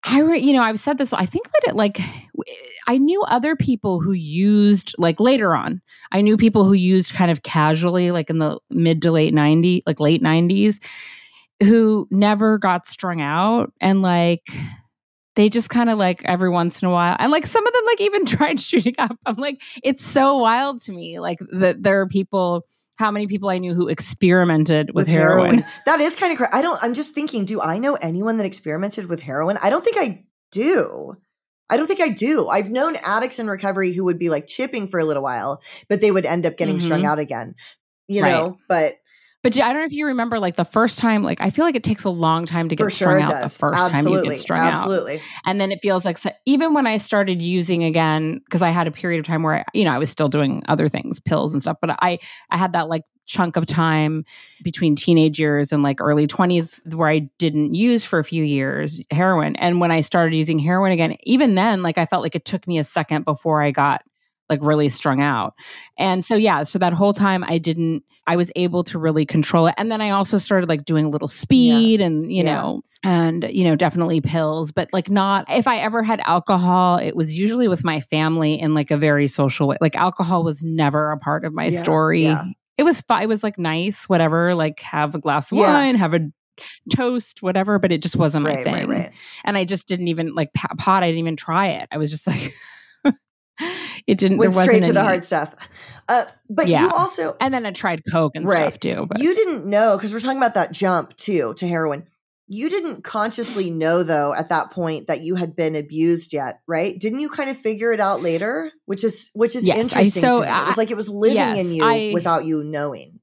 i 0.05 0.21
re, 0.21 0.39
you 0.39 0.53
know 0.53 0.63
i've 0.63 0.79
said 0.79 0.99
this 0.99 1.13
i 1.13 1.27
think 1.27 1.51
that 1.53 1.71
it 1.71 1.77
like 1.77 2.01
I 2.89 2.99
knew 2.99 3.23
other 3.23 3.55
people 3.55 4.01
who 4.01 4.13
used 4.13 4.95
like 4.99 5.21
later 5.21 5.55
on 5.55 5.81
i 6.11 6.21
knew 6.21 6.37
people 6.37 6.65
who 6.65 6.73
used 6.73 7.15
kind 7.15 7.31
of 7.31 7.43
casually 7.43 8.11
like 8.11 8.29
in 8.31 8.39
the 8.39 8.59
mid 8.71 9.03
to 9.03 9.13
late 9.13 9.33
90s 9.33 9.83
like 9.87 10.01
late 10.01 10.23
90s 10.23 10.81
who 11.63 12.09
never 12.11 12.59
got 12.59 12.87
strung 12.87 13.21
out 13.21 13.73
and 13.81 14.03
like 14.03 14.49
they 15.35 15.49
just 15.49 15.71
kind 15.71 15.89
of 15.89 15.99
like 15.99 16.23
every 16.25 16.51
once 16.51 16.83
in 16.83 16.89
a 16.89 16.91
while 16.91 17.17
and 17.19 17.33
like 17.33 17.47
some 17.47 17.67
of 17.67 17.73
them 17.73 17.85
like 17.87 18.01
even 18.01 18.27
tried 18.27 18.61
shooting 18.61 18.95
up. 18.99 19.17
I'm 19.27 19.37
like 19.37 19.63
it's 19.83 20.05
so 20.05 20.37
wild 20.37 20.81
to 20.83 20.93
me 20.93 21.21
like 21.21 21.39
that 21.53 21.83
there 21.83 22.01
are 22.01 22.09
people 22.09 22.67
how 23.03 23.11
many 23.11 23.27
people 23.27 23.49
i 23.51 23.59
knew 23.59 23.75
who 23.75 23.89
experimented 23.89 24.93
with, 24.95 25.09
heroin. 25.09 25.65
That 25.87 26.01
is 26.01 26.15
kind 26.17 26.31
of 26.33 26.39
crazy. 26.39 26.53
I 26.53 26.63
don't, 26.63 26.79
I'm 26.83 26.95
just 26.95 27.15
thinking, 27.15 27.45
do 27.45 27.61
I 27.61 27.79
know 27.79 27.95
anyone 28.01 28.37
that 28.39 28.47
experimented 28.47 29.07
with 29.09 29.21
heroin? 29.23 29.59
I 29.63 29.71
don't 29.71 29.85
think 29.85 29.97
I 29.99 30.25
do. 30.53 31.17
I 31.69 31.77
don't 31.77 31.87
think 31.87 32.01
I 32.01 32.09
do. 32.11 32.49
I've 32.49 32.71
known 32.71 32.97
addicts 33.05 33.39
in 33.39 33.49
recovery 33.49 33.93
who 33.93 34.05
would 34.05 34.19
be 34.19 34.29
like 34.31 34.47
chipping 34.47 34.87
for 34.87 35.01
a 35.01 35.05
little 35.05 35.23
while, 35.23 35.61
but 35.89 36.01
they 36.01 36.11
would 36.11 36.27
end 36.27 36.47
up 36.47 36.57
getting 36.57 36.79
strung 36.81 37.03
Mhm. 37.03 37.07
out 37.07 37.19
again, 37.19 37.55
you 38.09 38.23
Right. 38.23 38.31
know? 38.33 38.57
But 38.69 38.95
but 39.43 39.57
i 39.59 39.73
don't 39.73 39.83
know 39.83 39.85
if 39.87 39.93
you 39.93 40.07
remember 40.07 40.39
like 40.39 40.57
the 40.57 40.65
first 40.65 40.99
time 40.99 41.23
like 41.23 41.41
i 41.41 41.51
feel 41.51 41.65
like 41.65 41.77
it 41.77 41.83
takes 41.83 42.05
a 42.05 42.11
long 42.11 42.47
time 42.47 42.69
to 42.69 42.77
get 42.77 42.85
for 42.85 42.91
strung 42.91 43.17
sure 43.17 43.23
out 43.23 43.29
does. 43.29 43.53
the 43.53 43.59
first 43.59 43.79
Absolutely. 43.79 44.13
time 44.15 44.25
you 44.25 44.31
get 44.31 44.41
strung 44.41 44.59
out 44.59 44.73
Absolutely. 44.73 45.21
and 45.47 45.61
then 45.61 45.73
it 45.73 45.79
feels 45.83 46.05
like 46.05 46.19
so, 46.19 46.31
even 46.47 46.75
when 46.75 46.87
i 46.87 46.97
started 46.97 47.43
using 47.43 47.85
again 47.85 48.41
because 48.45 48.63
i 48.63 48.71
had 48.71 48.87
a 48.87 48.91
period 48.93 49.19
of 49.19 49.27
time 49.27 49.43
where 49.43 49.61
I, 49.61 49.65
you 49.75 49.85
know 49.85 49.93
i 49.93 49.99
was 49.99 50.11
still 50.11 50.29
doing 50.29 50.63
other 50.69 50.89
things 50.89 51.21
pills 51.21 51.53
and 51.53 51.61
stuff 51.61 51.77
but 51.81 51.91
i 52.01 52.19
i 52.51 52.57
had 52.57 52.73
that 52.73 52.89
like 52.89 53.03
chunk 53.27 53.57
of 53.57 53.65
time 53.67 54.25
between 54.65 54.97
teenage 54.97 55.39
years 55.39 55.73
and 55.73 55.83
like 55.83 56.01
early 56.01 56.27
20s 56.27 56.93
where 56.95 57.09
i 57.09 57.21
didn't 57.39 57.73
use 57.75 58.05
for 58.05 58.19
a 58.19 58.25
few 58.25 58.43
years 58.43 59.01
heroin 59.11 59.55
and 59.57 59.81
when 59.81 59.91
i 59.93 60.01
started 60.01 60.35
using 60.35 60.59
heroin 60.59 60.91
again 60.93 61.17
even 61.23 61.55
then 61.55 61.83
like 61.83 61.99
i 61.99 62.05
felt 62.05 62.23
like 62.23 62.35
it 62.35 62.45
took 62.45 62.67
me 62.67 62.79
a 62.79 62.85
second 62.85 63.25
before 63.25 63.63
i 63.63 63.71
got 63.71 64.03
like 64.53 64.61
really 64.63 64.89
strung 64.89 65.21
out 65.21 65.55
and 65.99 66.25
so 66.25 66.35
yeah 66.37 66.63
so 66.63 66.79
that 66.79 66.93
whole 66.93 67.13
time 67.13 67.43
i 67.45 67.59
didn't 67.59 68.03
i 68.27 68.37
was 68.37 68.51
able 68.55 68.85
to 68.85 68.99
really 68.99 69.25
control 69.27 69.67
it 69.67 69.75
and 69.79 69.91
then 69.91 70.01
i 70.01 70.11
also 70.11 70.39
started 70.39 70.69
like 70.69 70.85
doing 70.85 71.05
a 71.07 71.09
little 71.09 71.27
speed 71.29 72.01
and 72.01 72.33
you 72.33 72.45
Yeah. 72.45 72.55
know 72.55 72.83
and 73.05 73.49
you 73.51 73.65
know 73.65 73.75
definitely 73.75 74.21
pills 74.21 74.71
but 74.71 74.93
like 74.93 75.11
not 75.11 75.51
if 75.51 75.67
i 75.67 75.79
ever 75.79 76.03
had 76.05 76.21
alcohol 76.25 76.99
it 76.99 77.17
was 77.17 77.33
usually 77.33 77.67
with 77.67 77.83
my 77.83 78.01
family 78.01 78.61
in 78.61 78.75
like 78.75 78.91
a 78.93 78.97
very 78.97 79.27
social 79.27 79.67
way 79.67 79.77
like 79.81 79.97
alcohol 79.97 80.45
was 80.45 80.63
never 80.63 81.11
a 81.11 81.19
part 81.19 81.45
of 81.45 81.53
my 81.53 81.67
Yeah, 81.67 81.83
story 81.83 82.23
yeah. 82.23 82.45
it 82.79 82.85
was 82.85 83.03
it 83.23 83.29
was 83.29 83.43
like 83.43 83.59
nice 83.59 84.09
whatever 84.09 84.55
like 84.55 84.79
have 84.81 85.15
a 85.15 85.19
glass 85.19 85.51
of 85.51 85.59
Yeah. 85.59 85.73
wine 85.73 85.95
have 85.97 86.15
a 86.15 86.21
toast 86.95 87.43
whatever 87.43 87.79
but 87.79 87.91
it 87.91 88.03
just 88.03 88.15
wasn't 88.15 88.45
my 88.45 88.55
Right, 88.55 88.65
thing 88.65 88.75
right, 88.75 88.89
right. 88.89 89.11
and 89.45 89.57
i 89.57 89.65
just 89.65 89.89
didn't 89.89 90.09
even 90.09 90.35
like 90.35 90.53
pot 90.55 91.03
i 91.03 91.07
didn't 91.07 91.19
even 91.19 91.35
try 91.37 91.69
it 91.69 91.89
i 91.91 91.97
was 91.97 92.11
just 92.11 92.27
like 92.27 92.55
it 94.07 94.19
didn't 94.19 94.39
Went 94.39 94.53
there 94.55 94.65
straight 94.65 94.83
to 94.85 94.93
the 94.93 95.03
hard 95.03 95.25
stuff. 95.25 95.55
Uh, 96.09 96.25
but 96.51 96.67
Yeah. 96.69 96.83
you 96.83 96.91
also, 96.91 97.37
and 97.41 97.55
then 97.55 97.65
i 97.67 97.71
tried 97.71 98.03
coke 98.11 98.33
and 98.35 98.47
Right. 98.49 98.69
stuff 98.69 98.81
too 98.81 99.07
but 99.09 99.21
you 99.21 99.35
didn't 99.35 99.67
know, 99.67 99.97
because 99.97 100.13
we're 100.13 100.21
talking 100.21 100.39
about 100.39 100.55
that 100.55 100.73
jump 100.73 101.17
too 101.17 101.55
to 101.59 101.67
heroin. 101.69 102.05
You 102.49 102.69
didn't 102.69 103.03
consciously 103.05 103.71
know 103.71 104.03
though 104.03 104.35
at 104.35 104.49
that 104.51 104.71
point 104.73 105.07
that 105.07 105.21
you 105.23 105.37
had 105.37 105.57
been 105.57 105.75
abused 105.77 106.33
yet, 106.35 106.61
right? 106.67 106.99
Didn't 106.99 107.21
you 107.21 107.31
kind 107.31 107.49
of 107.49 107.57
figure 107.57 107.93
it 107.93 108.01
out 108.01 108.21
later? 108.23 108.71
Which 108.85 109.05
is 109.05 109.31
which 109.35 109.55
is 109.57 109.67
Yes, 109.67 109.77
I- 109.77 109.81
interesting 109.81 110.21
so 110.21 110.41
to 110.43 110.47
me. 110.51 110.53
It 110.59 110.67
was 110.67 110.77
I- 110.77 110.81
like 110.81 110.91
it 110.91 110.97
was 110.97 111.09
living 111.09 111.37
yes, 111.37 111.59
in 111.59 111.73
you 111.73 111.85
I- 111.85 112.11
without 112.13 112.45
you 112.45 112.63
knowing. 112.65 113.21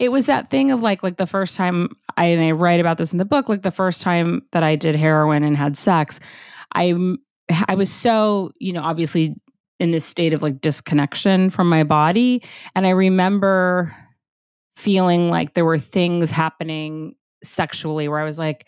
it 0.00 0.10
was 0.10 0.26
that 0.26 0.48
thing 0.50 0.70
of 0.70 0.80
like 0.82 1.02
like 1.02 1.16
the 1.16 1.26
first 1.26 1.56
time 1.56 1.90
I 2.16 2.26
and 2.26 2.42
I 2.42 2.52
write 2.52 2.80
about 2.80 2.98
this 2.98 3.12
in 3.12 3.18
the 3.18 3.24
book 3.24 3.48
like 3.48 3.62
the 3.62 3.70
first 3.70 4.00
time 4.00 4.42
that 4.52 4.62
I 4.62 4.76
did 4.76 4.94
heroin 4.96 5.42
and 5.44 5.56
had 5.56 5.76
sex 5.76 6.18
I 6.72 6.94
I 7.68 7.74
was 7.74 7.90
so 7.92 8.52
you 8.58 8.72
know 8.72 8.82
obviously 8.82 9.34
in 9.78 9.90
this 9.92 10.04
state 10.04 10.34
of 10.34 10.42
like 10.42 10.60
disconnection 10.60 11.50
from 11.50 11.68
my 11.68 11.84
body 11.84 12.42
and 12.74 12.86
I 12.86 12.90
remember 12.90 13.94
feeling 14.76 15.30
like 15.30 15.54
there 15.54 15.64
were 15.64 15.78
things 15.78 16.30
happening 16.30 17.14
sexually 17.42 18.08
where 18.08 18.18
I 18.18 18.24
was 18.24 18.38
like 18.38 18.66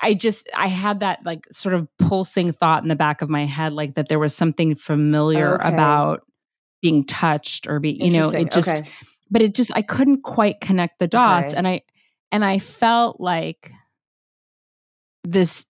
I 0.00 0.14
just 0.14 0.48
I 0.56 0.68
had 0.68 1.00
that 1.00 1.20
like 1.24 1.46
sort 1.52 1.74
of 1.74 1.86
pulsing 1.98 2.52
thought 2.52 2.82
in 2.82 2.88
the 2.88 2.96
back 2.96 3.20
of 3.22 3.28
my 3.28 3.44
head 3.44 3.72
like 3.72 3.94
that 3.94 4.08
there 4.08 4.18
was 4.18 4.34
something 4.34 4.74
familiar 4.74 5.56
Okay. 5.56 5.68
about 5.68 6.22
being 6.82 7.04
touched 7.04 7.66
or 7.66 7.78
be 7.80 7.90
you 7.92 8.10
know 8.10 8.30
it 8.30 8.50
just 8.52 8.68
okay. 8.68 8.88
but 9.30 9.42
it 9.42 9.54
just 9.54 9.70
I 9.74 9.82
couldn't 9.82 10.22
quite 10.22 10.60
connect 10.60 10.98
the 10.98 11.06
dots 11.06 11.48
Okay. 11.48 11.56
and 11.56 11.68
I 11.68 11.82
and 12.32 12.44
I 12.44 12.58
felt 12.58 13.20
like 13.20 13.70
this 15.24 15.66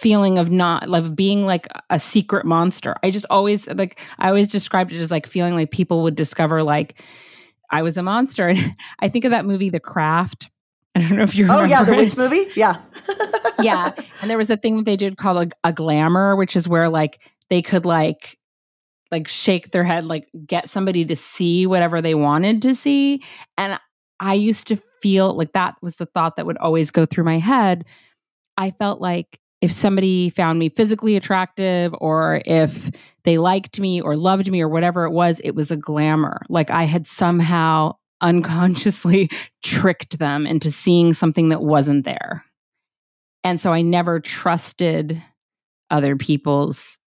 feeling 0.00 0.38
of 0.38 0.50
not 0.50 0.88
like 0.88 1.14
being 1.14 1.44
like 1.44 1.68
a 1.90 2.00
secret 2.00 2.46
monster. 2.46 2.94
I 3.02 3.10
just 3.10 3.26
always 3.28 3.66
like 3.68 4.00
I 4.18 4.28
always 4.28 4.48
described 4.48 4.92
it 4.92 5.00
as 5.00 5.10
like 5.10 5.26
feeling 5.26 5.54
like 5.54 5.70
people 5.70 6.02
would 6.04 6.16
discover 6.16 6.62
like 6.62 7.02
I 7.70 7.82
was 7.82 7.98
a 7.98 8.02
monster. 8.02 8.48
And 8.48 8.74
I 9.00 9.08
think 9.08 9.24
of 9.24 9.30
that 9.32 9.44
movie 9.44 9.70
The 9.70 9.80
Craft. 9.80 10.48
I 10.94 11.00
don't 11.00 11.16
know 11.16 11.22
if 11.22 11.36
you 11.36 11.44
Oh 11.44 11.62
remember 11.62 11.68
yeah, 11.68 11.82
the 11.84 11.94
witch 11.94 12.16
movie? 12.16 12.46
Yeah. 12.56 12.76
yeah. 13.60 13.92
And 14.22 14.30
there 14.30 14.38
was 14.38 14.50
a 14.50 14.56
thing 14.56 14.78
that 14.78 14.86
they 14.86 14.96
did 14.96 15.16
called 15.16 15.52
a, 15.52 15.68
a 15.68 15.72
glamour, 15.72 16.34
which 16.34 16.56
is 16.56 16.66
where 16.66 16.88
like 16.88 17.20
they 17.48 17.62
could 17.62 17.84
like 17.84 18.38
like 19.12 19.28
shake 19.28 19.70
their 19.70 19.84
head, 19.84 20.04
like 20.06 20.28
get 20.46 20.68
somebody 20.70 21.04
to 21.04 21.16
see 21.16 21.66
whatever 21.66 22.00
they 22.00 22.14
wanted 22.14 22.62
to 22.62 22.74
see. 22.74 23.22
And 23.58 23.78
I 24.18 24.34
used 24.34 24.66
to 24.68 24.76
feel 25.02 25.34
like 25.34 25.52
that 25.52 25.76
was 25.82 25.96
the 25.96 26.06
thought 26.06 26.36
that 26.36 26.46
would 26.46 26.58
always 26.58 26.90
go 26.90 27.06
through 27.06 27.24
my 27.24 27.38
head. 27.38 27.84
I 28.56 28.70
felt 28.70 29.00
like 29.00 29.40
if 29.60 29.70
somebody 29.70 30.30
found 30.30 30.58
me 30.58 30.68
physically 30.68 31.16
attractive 31.16 31.94
or 32.00 32.40
if 32.46 32.90
they 33.24 33.38
liked 33.38 33.78
me 33.78 34.00
or 34.00 34.16
loved 34.16 34.50
me 34.50 34.60
or 34.60 34.68
whatever 34.68 35.04
it 35.04 35.10
was, 35.10 35.40
it 35.44 35.54
was 35.54 35.70
a 35.70 35.76
glamour. 35.76 36.40
Like 36.48 36.70
I 36.70 36.84
had 36.84 37.06
somehow 37.06 37.96
unconsciously 38.22 39.30
tricked 39.62 40.18
them 40.18 40.46
into 40.46 40.70
seeing 40.70 41.14
something 41.14 41.50
that 41.50 41.62
wasn't 41.62 42.04
there. 42.04 42.44
And 43.44 43.60
so 43.60 43.72
I 43.72 43.80
never 43.80 44.20
trusted 44.20 45.22
other 45.90 46.16
people's 46.16 46.98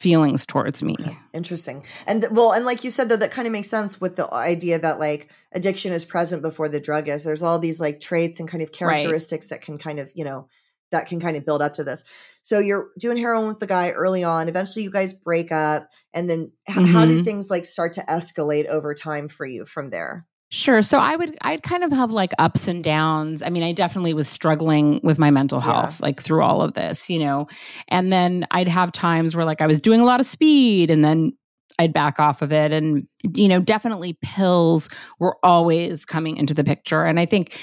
feelings 0.00 0.44
towards 0.44 0.82
me. 0.82 0.96
Interesting. 1.32 1.84
And 2.06 2.26
well, 2.30 2.52
and 2.52 2.64
like 2.64 2.84
you 2.84 2.90
said, 2.90 3.08
though, 3.08 3.16
that 3.16 3.30
kind 3.30 3.46
of 3.46 3.52
makes 3.52 3.68
sense 3.68 4.00
with 4.00 4.16
the 4.16 4.32
idea 4.32 4.78
that 4.78 4.98
like 4.98 5.30
addiction 5.52 5.92
is 5.92 6.04
present 6.04 6.42
before 6.42 6.68
the 6.68 6.80
drug 6.80 7.08
is. 7.08 7.24
There's 7.24 7.42
all 7.42 7.58
these 7.58 7.80
like 7.80 8.00
traits 8.00 8.38
and 8.38 8.48
kind 8.48 8.62
of 8.62 8.72
characteristics 8.72 9.48
that 9.48 9.62
can 9.62 9.78
kind 9.78 9.98
of, 9.98 10.10
you 10.14 10.24
know, 10.24 10.48
that 10.92 11.06
can 11.06 11.20
kind 11.20 11.36
of 11.36 11.44
build 11.44 11.62
up 11.62 11.74
to 11.74 11.84
this. 11.84 12.04
So 12.42 12.58
you're 12.58 12.88
doing 12.98 13.16
heroin 13.16 13.48
with 13.48 13.58
the 13.58 13.66
guy 13.66 13.90
early 13.90 14.22
on. 14.22 14.48
Eventually, 14.48 14.84
you 14.84 14.90
guys 14.90 15.12
break 15.12 15.50
up, 15.50 15.88
and 16.14 16.30
then 16.30 16.52
h- 16.68 16.76
how 16.86 17.04
do 17.04 17.18
Mhm. 17.20 17.24
things 17.24 17.50
like 17.50 17.64
start 17.64 17.92
to 17.94 18.02
escalate 18.02 18.66
over 18.66 18.94
time 18.94 19.28
for 19.28 19.44
you 19.46 19.64
from 19.64 19.90
there? 19.90 20.26
Sure. 20.50 20.80
So 20.80 20.98
I 20.98 21.16
would, 21.16 21.36
I'd 21.42 21.64
kind 21.64 21.82
of 21.82 21.90
have 21.90 22.12
like 22.12 22.32
ups 22.38 22.68
and 22.68 22.84
downs. 22.84 23.42
I 23.42 23.48
mean, 23.48 23.64
I 23.64 23.72
definitely 23.72 24.14
was 24.14 24.28
struggling 24.28 25.00
with 25.02 25.18
my 25.18 25.28
mental 25.28 25.58
Yeah. 25.58 25.64
health, 25.72 26.00
like 26.00 26.22
through 26.22 26.42
all 26.44 26.62
of 26.62 26.74
this, 26.74 27.10
you 27.10 27.18
know, 27.18 27.48
and 27.88 28.12
then 28.12 28.46
I'd 28.52 28.68
have 28.68 28.92
times 28.92 29.34
where 29.34 29.44
like 29.44 29.60
I 29.60 29.66
was 29.66 29.80
doing 29.80 29.98
a 30.00 30.04
lot 30.04 30.20
of 30.20 30.26
speed 30.26 30.88
and 30.88 31.04
then 31.04 31.32
I'd 31.80 31.92
back 31.92 32.20
off 32.20 32.42
of 32.42 32.52
it. 32.52 32.70
And, 32.70 33.08
you 33.34 33.48
know, 33.48 33.60
definitely 33.60 34.16
pills 34.22 34.88
were 35.18 35.36
always 35.42 36.04
coming 36.04 36.36
into 36.36 36.54
the 36.54 36.62
picture. 36.64 37.02
And 37.04 37.18
I 37.18 37.26
think, 37.26 37.58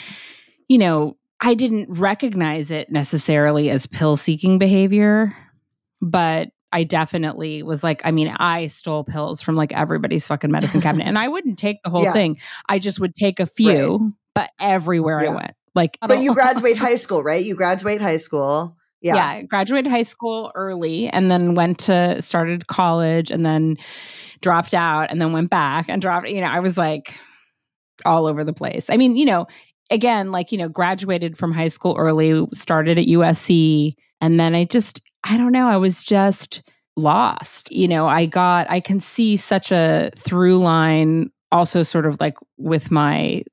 you 0.68 0.78
know, 0.78 1.16
I 1.46 1.54
didn't 1.56 1.92
recognize 1.92 2.72
it 2.72 2.90
necessarily 2.92 3.70
as 3.70 3.86
pill 3.86 4.16
seeking 4.18 4.58
behavior, 4.60 5.36
but 6.02 6.50
I 6.72 6.84
definitely 6.86 7.62
was 7.64 7.84
like, 7.84 8.02
I 8.04 8.12
mean, 8.12 8.30
I 8.40 8.68
stole 8.68 9.04
pills 9.04 9.42
from 9.42 9.56
like 9.56 9.74
everybody's 9.74 10.26
fucking 10.26 10.50
medicine 10.52 10.82
cabinet, 10.88 11.06
and 11.06 11.20
I 11.20 11.28
wouldn't 11.28 11.60
take 11.60 11.78
the 11.84 11.90
whole 11.90 12.04
Yeah. 12.04 12.14
thing. 12.14 12.40
I 12.70 12.80
just 12.80 13.00
would 13.00 13.14
take 13.16 13.40
a 13.40 13.46
few, 13.46 14.14
but 14.34 14.50
everywhere 14.60 15.22
Yeah. 15.22 15.32
I 15.32 15.36
went, 15.36 15.52
like, 15.76 15.98
But 16.02 16.20
you 16.22 16.34
graduate 16.36 16.78
high 16.78 16.96
school, 16.96 17.22
right? 17.24 17.44
You 17.44 17.56
graduate 17.56 18.02
high 18.02 18.18
school. 18.18 18.78
yeah. 19.02 19.16
Yeah. 19.16 19.42
Graduated 19.44 19.92
high 19.92 20.04
school 20.04 20.52
early, 20.56 21.10
and 21.10 21.30
then 21.30 21.56
went 21.56 21.78
to 21.80 22.22
started 22.22 22.68
college, 22.68 23.30
and 23.32 23.46
then 23.46 23.78
dropped 24.42 24.74
out, 24.74 25.12
and 25.12 25.22
then 25.22 25.34
went 25.34 25.50
back 25.50 25.90
and 25.90 26.02
dropped. 26.02 26.28
You 26.30 26.40
know, 26.42 26.48
I 26.48 26.60
was 26.62 26.78
like 26.78 27.20
all 28.06 28.26
over 28.28 28.44
the 28.44 28.54
place. 28.54 28.90
I 28.90 28.98
mean, 28.98 29.16
you 29.16 29.26
know, 29.26 29.46
again, 29.90 30.32
like 30.32 30.52
you 30.52 30.58
know, 30.58 30.70
graduated 30.70 31.38
from 31.38 31.52
high 31.52 31.68
school 31.68 31.96
early, 31.98 32.46
started 32.54 32.98
at 33.00 33.08
USC, 33.08 33.96
and 34.22 34.40
then 34.40 34.56
I 34.56 34.66
just, 34.66 35.02
I 35.24 35.38
don't 35.38 35.52
know, 35.52 35.68
I 35.68 35.78
was 35.78 36.04
just 36.04 36.62
lost. 36.96 37.72
You 37.72 37.88
know, 37.88 38.08
I 38.08 38.26
got, 38.26 38.70
I 38.70 38.80
can 38.80 39.00
see 39.00 39.38
such 39.38 39.72
a 39.72 40.12
through 40.18 40.60
line, 40.60 41.30
also 41.52 41.84
sort 41.84 42.06
of 42.06 42.20
like 42.20 42.36
with 42.58 42.92
my 42.92 43.44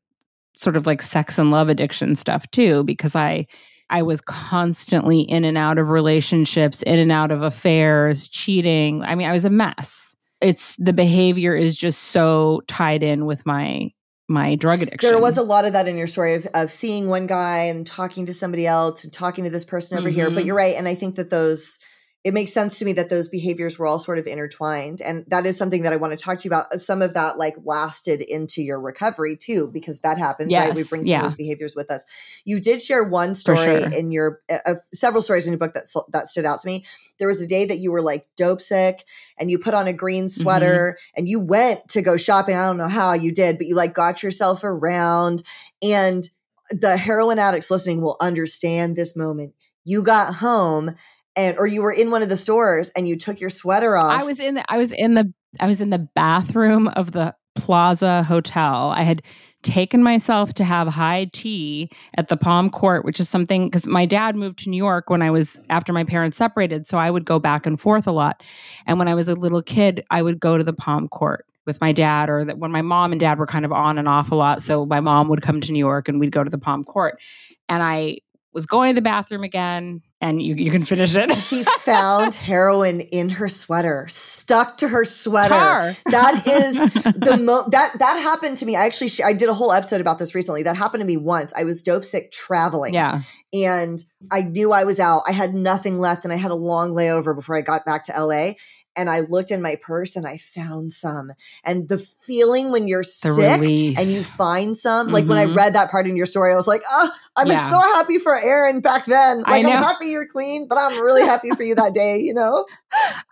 sort 0.56 0.76
of 0.76 0.86
like 0.86 1.02
sex 1.02 1.38
and 1.38 1.50
love 1.50 1.68
addiction 1.68 2.14
stuff 2.14 2.48
too, 2.50 2.84
because 2.84 3.16
I, 3.16 3.46
I 3.88 4.02
was 4.02 4.20
constantly 4.20 5.22
in 5.22 5.44
and 5.44 5.58
out 5.58 5.78
of 5.78 5.88
relationships, 5.88 6.82
in 6.84 6.98
and 6.98 7.10
out 7.10 7.32
of 7.32 7.42
affairs, 7.42 8.28
cheating. 8.28 9.02
I 9.02 9.14
mean, 9.14 9.28
I 9.28 9.32
was 9.32 9.44
a 9.44 9.50
mess. 9.50 10.14
it's 10.40 10.76
the 10.76 10.92
behavior 10.92 11.54
is 11.54 11.76
just 11.76 12.02
so 12.04 12.62
tied 12.68 13.02
in 13.02 13.26
with 13.26 13.44
my 13.44 13.90
my 14.30 14.54
drug 14.54 14.80
addiction. 14.80 15.10
There 15.10 15.20
was 15.20 15.36
a 15.36 15.42
lot 15.42 15.64
of 15.64 15.72
that 15.72 15.88
in 15.88 15.98
your 15.98 16.06
story 16.06 16.34
of, 16.34 16.46
of 16.54 16.70
seeing 16.70 17.08
one 17.08 17.26
guy 17.26 17.64
and 17.64 17.86
talking 17.86 18.26
to 18.26 18.32
somebody 18.32 18.66
else 18.66 19.02
and 19.04 19.12
talking 19.12 19.44
to 19.44 19.50
this 19.50 19.64
person 19.64 19.98
over 19.98 20.08
mm-hmm. 20.08 20.14
here. 20.14 20.30
But 20.30 20.36
mm-hmm. 20.38 20.46
you're 20.46 20.56
right. 20.56 20.76
And 20.76 20.86
I 20.86 20.94
think 20.94 21.16
that 21.16 21.30
those 21.30 21.80
it 22.22 22.34
makes 22.34 22.52
sense 22.52 22.78
to 22.78 22.84
me 22.84 22.92
that 22.92 23.08
those 23.08 23.28
behaviors 23.28 23.78
were 23.78 23.86
all 23.86 23.98
sort 23.98 24.18
of 24.18 24.26
intertwined. 24.26 25.00
And 25.00 25.24
that 25.28 25.46
is 25.46 25.56
something 25.56 25.82
that 25.82 25.92
I 25.94 25.96
want 25.96 26.12
to 26.12 26.22
talk 26.22 26.38
to 26.38 26.44
you 26.44 26.50
about. 26.50 26.70
Some 26.80 27.00
of 27.00 27.14
that 27.14 27.38
like 27.38 27.54
lasted 27.64 28.20
into 28.20 28.60
your 28.62 28.78
recovery 28.78 29.38
too, 29.38 29.70
because 29.72 30.00
that 30.00 30.18
happens, 30.18 30.50
yes. 30.50 30.66
right? 30.66 30.76
We 30.76 30.84
bring 30.84 31.04
some 31.04 31.10
yeah. 31.10 31.18
of 31.18 31.22
those 31.24 31.34
behaviors 31.34 31.74
with 31.74 31.90
us. 31.90 32.04
You 32.44 32.60
did 32.60 32.82
share 32.82 33.02
one 33.02 33.34
story 33.34 33.56
sure. 33.56 33.90
in 33.90 34.10
your, 34.10 34.40
uh, 34.50 34.74
several 34.92 35.22
stories 35.22 35.46
in 35.46 35.52
your 35.52 35.58
book 35.58 35.72
that, 35.72 35.86
that 36.12 36.26
stood 36.26 36.44
out 36.44 36.60
to 36.60 36.66
me. 36.66 36.84
There 37.18 37.28
was 37.28 37.40
a 37.40 37.46
day 37.46 37.64
that 37.64 37.78
you 37.78 37.90
were 37.90 38.02
like 38.02 38.26
dope 38.36 38.60
sick 38.60 39.06
and 39.38 39.50
you 39.50 39.58
put 39.58 39.72
on 39.72 39.86
a 39.86 39.92
green 39.94 40.26
mm-hmm. 40.26 40.42
sweater 40.42 40.98
mm-hmm. 40.98 41.20
and 41.20 41.28
you 41.28 41.40
went 41.40 41.88
to 41.88 42.02
go 42.02 42.18
shopping. 42.18 42.54
I 42.54 42.66
don't 42.66 42.76
know 42.76 42.88
how 42.88 43.14
you 43.14 43.32
did, 43.32 43.56
but 43.56 43.66
you 43.66 43.74
like 43.74 43.94
got 43.94 44.22
yourself 44.22 44.62
around 44.62 45.42
and 45.80 46.28
the 46.70 46.98
heroin 46.98 47.38
addicts 47.38 47.70
listening 47.70 48.02
will 48.02 48.18
understand 48.20 48.94
this 48.94 49.16
moment. 49.16 49.54
You 49.84 50.02
got 50.02 50.34
home 50.34 50.96
and 51.36 51.58
or 51.58 51.66
you 51.66 51.82
were 51.82 51.92
in 51.92 52.10
one 52.10 52.22
of 52.22 52.28
the 52.28 52.36
stores 52.36 52.90
and 52.96 53.08
you 53.08 53.16
took 53.16 53.40
your 53.40 53.50
sweater 53.50 53.96
off. 53.96 54.12
I 54.12 54.24
was 54.24 54.40
in 54.40 54.54
the 54.54 54.64
I 54.68 54.76
was 54.76 54.92
in 54.92 55.14
the 55.14 55.32
I 55.58 55.66
was 55.66 55.80
in 55.80 55.90
the 55.90 55.98
bathroom 55.98 56.88
of 56.88 57.12
the 57.12 57.34
Plaza 57.56 58.22
Hotel. 58.22 58.92
I 58.94 59.02
had 59.02 59.22
taken 59.62 60.02
myself 60.02 60.54
to 60.54 60.64
have 60.64 60.88
high 60.88 61.28
tea 61.32 61.90
at 62.16 62.28
the 62.28 62.36
Palm 62.36 62.70
Court, 62.70 63.04
which 63.04 63.20
is 63.20 63.28
something 63.28 63.66
because 63.66 63.86
my 63.86 64.06
dad 64.06 64.34
moved 64.34 64.58
to 64.60 64.70
New 64.70 64.76
York 64.76 65.10
when 65.10 65.20
I 65.20 65.30
was 65.30 65.60
after 65.68 65.92
my 65.92 66.04
parents 66.04 66.36
separated. 66.36 66.86
So 66.86 66.96
I 66.96 67.10
would 67.10 67.24
go 67.24 67.38
back 67.38 67.66
and 67.66 67.78
forth 67.78 68.06
a 68.06 68.12
lot. 68.12 68.42
And 68.86 68.98
when 68.98 69.08
I 69.08 69.14
was 69.14 69.28
a 69.28 69.34
little 69.34 69.62
kid, 69.62 70.04
I 70.10 70.22
would 70.22 70.40
go 70.40 70.56
to 70.56 70.64
the 70.64 70.72
Palm 70.72 71.08
Court 71.08 71.44
with 71.66 71.80
my 71.80 71.92
dad, 71.92 72.30
or 72.30 72.44
that 72.46 72.58
when 72.58 72.70
my 72.70 72.80
mom 72.80 73.12
and 73.12 73.20
dad 73.20 73.38
were 73.38 73.46
kind 73.46 73.66
of 73.66 73.72
on 73.72 73.98
and 73.98 74.08
off 74.08 74.32
a 74.32 74.34
lot. 74.34 74.62
So 74.62 74.86
my 74.86 75.00
mom 75.00 75.28
would 75.28 75.42
come 75.42 75.60
to 75.60 75.72
New 75.72 75.78
York 75.78 76.08
and 76.08 76.18
we'd 76.18 76.32
go 76.32 76.42
to 76.42 76.50
the 76.50 76.58
Palm 76.58 76.84
Court. 76.84 77.20
And 77.68 77.82
I 77.82 78.18
was 78.54 78.64
going 78.64 78.90
to 78.90 78.94
the 78.94 79.02
bathroom 79.02 79.44
again, 79.44 80.00
and 80.20 80.42
you, 80.42 80.54
you 80.54 80.70
can 80.70 80.84
finish 80.84 81.16
it. 81.16 81.32
she 81.34 81.64
found 81.64 82.34
heroin 82.48 83.00
in 83.00 83.30
her 83.30 83.48
sweater, 83.48 84.06
stuck 84.08 84.76
to 84.78 84.88
her 84.88 85.04
sweater. 85.04 85.54
Tar. 85.54 85.94
That 86.10 86.46
is 86.46 86.74
the 86.94 87.38
mo 87.42 87.66
that 87.70 87.98
that 87.98 88.20
happened 88.20 88.58
to 88.58 88.66
me. 88.66 88.76
I 88.76 88.84
actually 88.84 89.10
I 89.24 89.32
did 89.32 89.48
a 89.48 89.54
whole 89.54 89.72
episode 89.72 90.00
about 90.00 90.18
this 90.18 90.34
recently. 90.34 90.62
That 90.62 90.76
happened 90.76 91.00
to 91.00 91.06
me 91.06 91.16
once. 91.16 91.52
I 91.56 91.64
was 91.64 91.82
dope 91.82 92.04
sick 92.04 92.32
traveling. 92.32 92.92
Yeah. 92.92 93.22
And 93.52 94.02
I 94.30 94.42
knew 94.42 94.72
I 94.72 94.84
was 94.84 95.00
out. 95.00 95.22
I 95.26 95.32
had 95.32 95.54
nothing 95.54 95.98
left 95.98 96.24
and 96.24 96.32
I 96.32 96.36
had 96.36 96.50
a 96.50 96.56
long 96.56 96.92
layover 96.92 97.34
before 97.34 97.56
I 97.56 97.62
got 97.62 97.84
back 97.84 98.04
to 98.04 98.12
LA 98.12 98.52
and 99.00 99.08
I 99.08 99.20
looked 99.20 99.50
in 99.50 99.62
my 99.62 99.76
purse 99.80 100.14
and 100.14 100.26
I 100.26 100.36
found 100.36 100.92
some. 100.92 101.32
And 101.64 101.88
the 101.88 101.96
feeling 101.96 102.70
when 102.70 102.86
you're 102.86 103.00
the 103.00 103.08
sick 103.08 103.60
relief. 103.60 103.98
and 103.98 104.12
you 104.12 104.22
find 104.22 104.76
some, 104.76 105.06
mm-hmm. 105.06 105.14
like 105.14 105.24
when 105.24 105.38
I 105.38 105.46
mm-hmm. 105.46 105.56
read 105.56 105.74
that 105.74 105.90
part 105.90 106.06
in 106.06 106.16
your 106.16 106.26
story, 106.26 106.52
I 106.52 106.56
was 106.56 106.66
like, 106.66 106.82
oh, 106.90 107.10
I'm 107.34 107.46
yeah. 107.46 107.70
so 107.70 107.78
happy 107.78 108.18
for 108.18 108.36
Erin 108.36 108.80
back 108.80 109.06
then. 109.06 109.40
Like 109.40 109.64
I'm 109.64 109.70
happy 109.70 110.08
you're 110.08 110.26
clean, 110.26 110.68
but 110.68 110.76
I'm 110.76 111.02
really 111.02 111.22
happy 111.22 111.48
for 111.50 111.62
you 111.62 111.74
that 111.76 111.94
day, 111.94 112.18
you 112.18 112.34
know? 112.34 112.66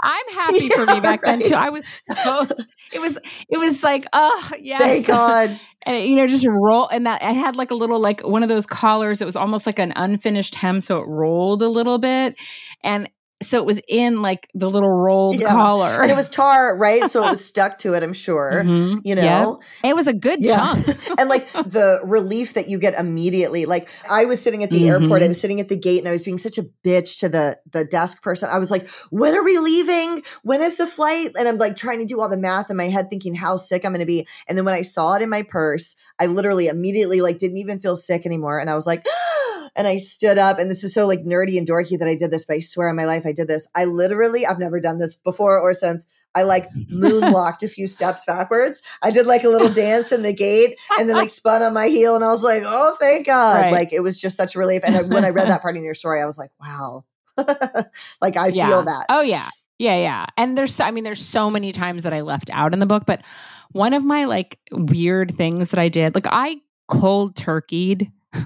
I'm 0.01 0.29
happy 0.33 0.71
yeah, 0.71 0.75
for 0.75 0.87
me 0.87 1.01
back 1.01 1.23
right. 1.23 1.39
then 1.39 1.51
too. 1.51 1.55
I 1.55 1.69
was 1.69 2.03
so 2.15 2.47
it 2.95 3.01
was 3.01 3.19
it 3.51 3.59
was 3.59 3.85
like, 3.85 4.07
oh 4.15 4.51
yes. 4.59 4.81
Thank 4.81 5.07
God. 5.07 5.61
and 5.83 6.05
you 6.05 6.17
know, 6.17 6.27
just 6.27 6.47
roll 6.49 6.89
and 6.89 7.07
that 7.07 7.23
I 7.23 7.33
had 7.33 7.57
like 7.57 7.71
a 7.71 7.75
little 7.75 8.01
like 8.01 8.27
one 8.27 8.43
of 8.43 8.49
those 8.49 8.65
collars. 8.65 9.21
It 9.21 9.27
was 9.27 9.37
almost 9.37 9.67
like 9.67 9.79
an 9.79 9.93
unfinished 9.97 10.55
hem, 10.55 10.81
so 10.81 10.99
it 10.99 11.07
rolled 11.07 11.63
a 11.63 11.69
little 11.69 11.99
bit. 11.99 12.37
And 12.83 13.11
so 13.41 13.59
it 13.59 13.65
was 13.65 13.81
in 13.89 14.21
like 14.21 14.51
the 14.55 14.69
little 14.69 14.91
rolled 14.91 15.39
yeah. 15.39 15.49
collar. 15.49 16.03
And 16.03 16.11
it 16.11 16.17
was 16.17 16.29
tar 16.29 16.77
right? 16.77 17.09
So 17.11 17.25
it 17.25 17.31
was 17.31 17.45
stuck 17.49 17.79
to 17.79 17.95
it 17.95 18.03
i'm 18.03 18.13
sure 18.13 18.63
mm-hmm. 18.65 18.99
you 19.05 19.15
know? 19.15 19.61
It 19.85 19.95
was 19.95 20.07
a 20.07 20.13
good 20.13 20.43
yeah. 20.43 20.75
chunk. 20.75 20.99
And 21.19 21.29
like 21.29 21.51
the 21.53 22.01
relief 22.05 22.55
that 22.55 22.69
you 22.69 22.79
get 22.79 22.95
immediately 22.95 23.65
like 23.65 23.89
i 24.09 24.25
was 24.25 24.41
sitting 24.41 24.63
at 24.63 24.71
the 24.71 24.83
mm-hmm. 24.83 25.03
airport 25.03 25.23
i 25.23 25.29
was 25.29 25.41
sitting 25.41 25.61
at 25.61 25.69
the 25.69 25.77
gate 25.77 25.99
and 25.99 26.09
i 26.09 26.13
was 26.13 26.25
being 26.25 26.39
such 26.39 26.59
a 26.59 26.65
bitch 26.85 27.19
to 27.21 27.29
the 27.29 27.59
the 27.71 27.85
desk 27.85 28.23
person. 28.23 28.49
I 28.51 28.59
was 28.59 28.71
like 28.71 28.89
when 29.11 29.35
are 29.35 29.45
we 29.45 29.59
leaving? 29.59 30.23
When 30.43 30.63
is 30.63 30.77
the 30.77 30.87
flight? 30.87 31.33
And 31.39 31.49
i'm 31.49 31.59
like 31.59 31.77
trying 31.77 31.99
to 32.01 32.05
do 32.05 32.21
all 32.21 32.29
the 32.29 32.37
math 32.37 32.71
in 32.71 32.77
my 32.77 32.89
head 32.89 33.11
thinking 33.11 33.35
how 33.35 33.57
sick 33.57 33.85
i'm 33.85 33.93
going 33.93 34.01
to 34.01 34.07
be. 34.07 34.27
And 34.49 34.57
then 34.57 34.65
when 34.65 34.75
i 34.75 34.83
saw 34.83 35.15
it 35.15 35.23
in 35.23 35.31
my 35.31 35.43
purse 35.43 35.97
i 36.19 36.27
literally 36.27 36.69
immediately 36.69 37.21
like 37.21 37.39
didn't 37.39 37.59
even 37.59 37.81
feel 37.81 37.97
sick 37.97 38.27
anymore. 38.27 38.59
And 38.59 38.71
i 38.71 38.75
was 38.75 38.87
like 38.87 39.05
and 39.79 39.87
I 39.87 39.97
stood 39.97 40.39
up, 40.39 40.59
and 40.59 40.69
this 40.69 40.83
is 40.83 40.93
so 40.93 41.07
like 41.07 41.21
nerdy 41.21 41.57
and 41.57 41.67
dorky 41.67 41.97
that 41.99 42.09
I 42.09 42.17
did 42.17 42.33
this, 42.33 42.45
but 42.45 42.57
I 42.57 42.61
swear 42.61 42.89
on 42.89 42.97
my 42.97 43.05
life 43.05 43.25
I 43.25 43.33
did 43.33 43.47
this. 43.47 43.67
I 43.77 43.85
literally, 43.85 44.45
I've 44.45 44.59
never 44.59 44.81
done 44.81 44.99
this 44.99 45.15
before 45.15 45.59
or 45.59 45.73
since. 45.73 46.07
I 46.35 46.43
like 46.43 46.69
moonwalked 46.93 47.63
a 47.63 47.69
few 47.69 47.87
steps 47.87 48.25
backwards. 48.27 48.83
I 49.03 49.13
did 49.13 49.27
like 49.27 49.45
a 49.45 49.49
little 49.49 49.73
dance 49.73 50.11
in 50.11 50.23
the 50.23 50.33
gate 50.33 50.79
and 50.99 51.09
then 51.09 51.17
like 51.17 51.31
spun 51.31 51.63
on 51.63 51.73
my 51.73 51.87
heel 51.87 52.17
and 52.17 52.25
I 52.25 52.29
was 52.29 52.43
like, 52.43 52.65
oh, 52.67 52.97
thank 53.01 53.27
God. 53.27 53.63
Right. 53.63 53.73
Like 53.73 53.93
it 53.93 54.01
was 54.01 54.21
just 54.21 54.37
such 54.37 54.57
a 54.57 54.59
relief. 54.59 54.83
And 54.85 55.13
when 55.13 55.25
I 55.25 55.31
read 55.31 55.49
that 55.49 55.63
part 55.63 55.77
in 55.77 55.85
your 55.85 55.95
story, 55.95 56.21
I 56.21 56.27
was 56.27 56.39
like, 56.39 56.51
wow. 56.61 57.05
like 58.21 58.37
I 58.37 58.49
yeah. 58.49 58.69
feel 58.69 58.83
that. 58.83 59.07
Oh, 59.09 59.23
yeah. 59.23 59.49
Yeah, 59.79 59.97
yeah. 59.97 60.27
And 60.37 60.59
there's, 60.59 60.81
I 60.81 60.91
mean, 60.91 61.05
there's 61.05 61.25
so 61.25 61.51
many 61.51 61.71
times 61.71 62.03
that 62.03 62.13
I 62.13 62.21
left 62.21 62.51
out 62.51 62.73
in 62.73 62.81
the 62.81 62.87
book, 62.87 63.07
but 63.07 63.23
one 63.71 63.95
of 63.95 64.05
my 64.05 64.25
like 64.25 64.59
weird 64.73 65.35
things 65.35 65.71
that 65.71 65.79
I 65.79 65.89
did, 65.89 66.15
like 66.17 66.27
I 66.29 66.57
cold 66.89 67.37
turkeyed 67.37 68.11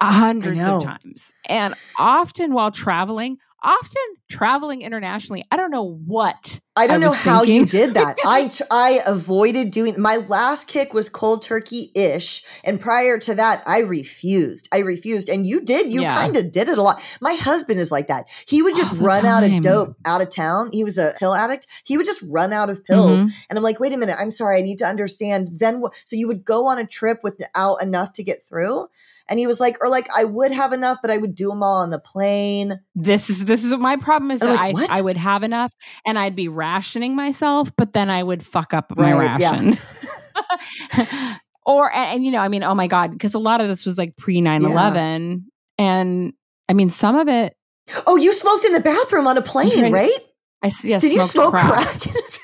hundreds 0.00 0.60
of 0.60 0.84
times. 0.84 1.32
And 1.48 1.74
often 1.98 2.54
while 2.54 2.70
traveling, 2.70 3.38
often 3.62 4.02
traveling 4.28 4.82
internationally, 4.82 5.44
I 5.50 5.56
don't 5.56 5.70
know 5.70 5.98
what. 6.06 6.60
I 6.76 6.86
don't 6.86 7.02
I 7.02 7.06
know 7.06 7.12
how 7.12 7.40
thinking. 7.40 7.56
you 7.56 7.66
did 7.66 7.94
that. 7.94 8.16
I 8.24 8.50
I 8.70 9.02
avoided 9.04 9.70
doing 9.70 10.00
my 10.00 10.16
last 10.16 10.66
kick 10.68 10.94
was 10.94 11.08
cold 11.08 11.42
turkey 11.42 11.90
ish, 11.94 12.42
and 12.64 12.80
prior 12.80 13.18
to 13.18 13.34
that, 13.34 13.62
I 13.66 13.80
refused. 13.80 14.68
I 14.72 14.78
refused, 14.78 15.28
and 15.28 15.46
you 15.46 15.62
did. 15.62 15.92
You 15.92 16.02
yeah. 16.02 16.14
kind 16.14 16.36
of 16.36 16.52
did 16.52 16.68
it 16.68 16.78
a 16.78 16.82
lot. 16.82 17.02
My 17.20 17.34
husband 17.34 17.80
is 17.80 17.90
like 17.90 18.08
that. 18.08 18.26
He 18.46 18.62
would 18.62 18.76
just 18.76 18.98
run 18.98 19.26
out 19.26 19.42
of 19.42 19.62
dope 19.62 19.96
out 20.06 20.22
of 20.22 20.30
town. 20.30 20.70
He 20.72 20.84
was 20.84 20.96
a 20.96 21.12
pill 21.18 21.34
addict. 21.34 21.66
He 21.84 21.96
would 21.96 22.06
just 22.06 22.22
run 22.22 22.52
out 22.52 22.70
of 22.70 22.84
pills, 22.84 23.20
mm-hmm. 23.20 23.28
and 23.50 23.58
I'm 23.58 23.62
like, 23.62 23.80
wait 23.80 23.92
a 23.92 23.98
minute. 23.98 24.16
I'm 24.18 24.30
sorry. 24.30 24.58
I 24.58 24.62
need 24.62 24.78
to 24.78 24.86
understand. 24.86 25.58
Then 25.58 25.80
what? 25.80 26.00
So 26.04 26.16
you 26.16 26.28
would 26.28 26.44
go 26.44 26.66
on 26.66 26.78
a 26.78 26.86
trip 26.86 27.20
without 27.22 27.82
enough 27.82 28.14
to 28.14 28.22
get 28.22 28.42
through. 28.42 28.86
And 29.30 29.38
he 29.38 29.46
was 29.46 29.60
like, 29.60 29.78
or 29.80 29.88
like, 29.88 30.08
I 30.14 30.24
would 30.24 30.50
have 30.50 30.72
enough, 30.72 30.98
but 31.00 31.10
I 31.10 31.16
would 31.16 31.36
do 31.36 31.48
them 31.48 31.62
all 31.62 31.76
on 31.76 31.90
the 31.90 32.00
plane. 32.00 32.80
This 32.96 33.30
is 33.30 33.44
this 33.44 33.64
is 33.64 33.72
my 33.76 33.96
problem 33.96 34.32
is 34.32 34.40
that 34.40 34.54
like, 34.56 34.90
I 34.90 34.98
I 34.98 35.00
would 35.00 35.16
have 35.16 35.44
enough 35.44 35.72
and 36.04 36.18
I'd 36.18 36.34
be 36.34 36.48
rationing 36.48 37.14
myself, 37.14 37.70
but 37.76 37.92
then 37.92 38.10
I 38.10 38.22
would 38.22 38.44
fuck 38.44 38.74
up 38.74 38.92
my 38.96 39.12
right, 39.14 39.38
ration. 39.38 39.78
Yeah. 40.96 41.36
or 41.66 41.92
and, 41.92 42.16
and, 42.16 42.24
you 42.24 42.32
know, 42.32 42.40
I 42.40 42.48
mean, 42.48 42.64
oh 42.64 42.74
my 42.74 42.88
god, 42.88 43.12
because 43.12 43.34
a 43.34 43.38
lot 43.38 43.60
of 43.60 43.68
this 43.68 43.86
was 43.86 43.96
like 43.96 44.16
pre 44.16 44.40
9/11 44.40 44.64
yeah. 44.98 45.44
and 45.78 46.32
I 46.68 46.72
mean, 46.72 46.90
some 46.90 47.16
of 47.16 47.28
it. 47.28 47.56
Oh, 48.06 48.16
you 48.16 48.32
smoked 48.32 48.64
in 48.64 48.72
the 48.72 48.80
bathroom 48.80 49.26
on 49.26 49.38
a 49.38 49.42
plane, 49.42 49.92
right? 49.92 50.10
I 50.62 50.72
yeah, 50.82 50.98
Did 50.98 51.12
you 51.12 51.22
smoke 51.22 51.52
crack? 51.52 52.00
crack 52.00 52.39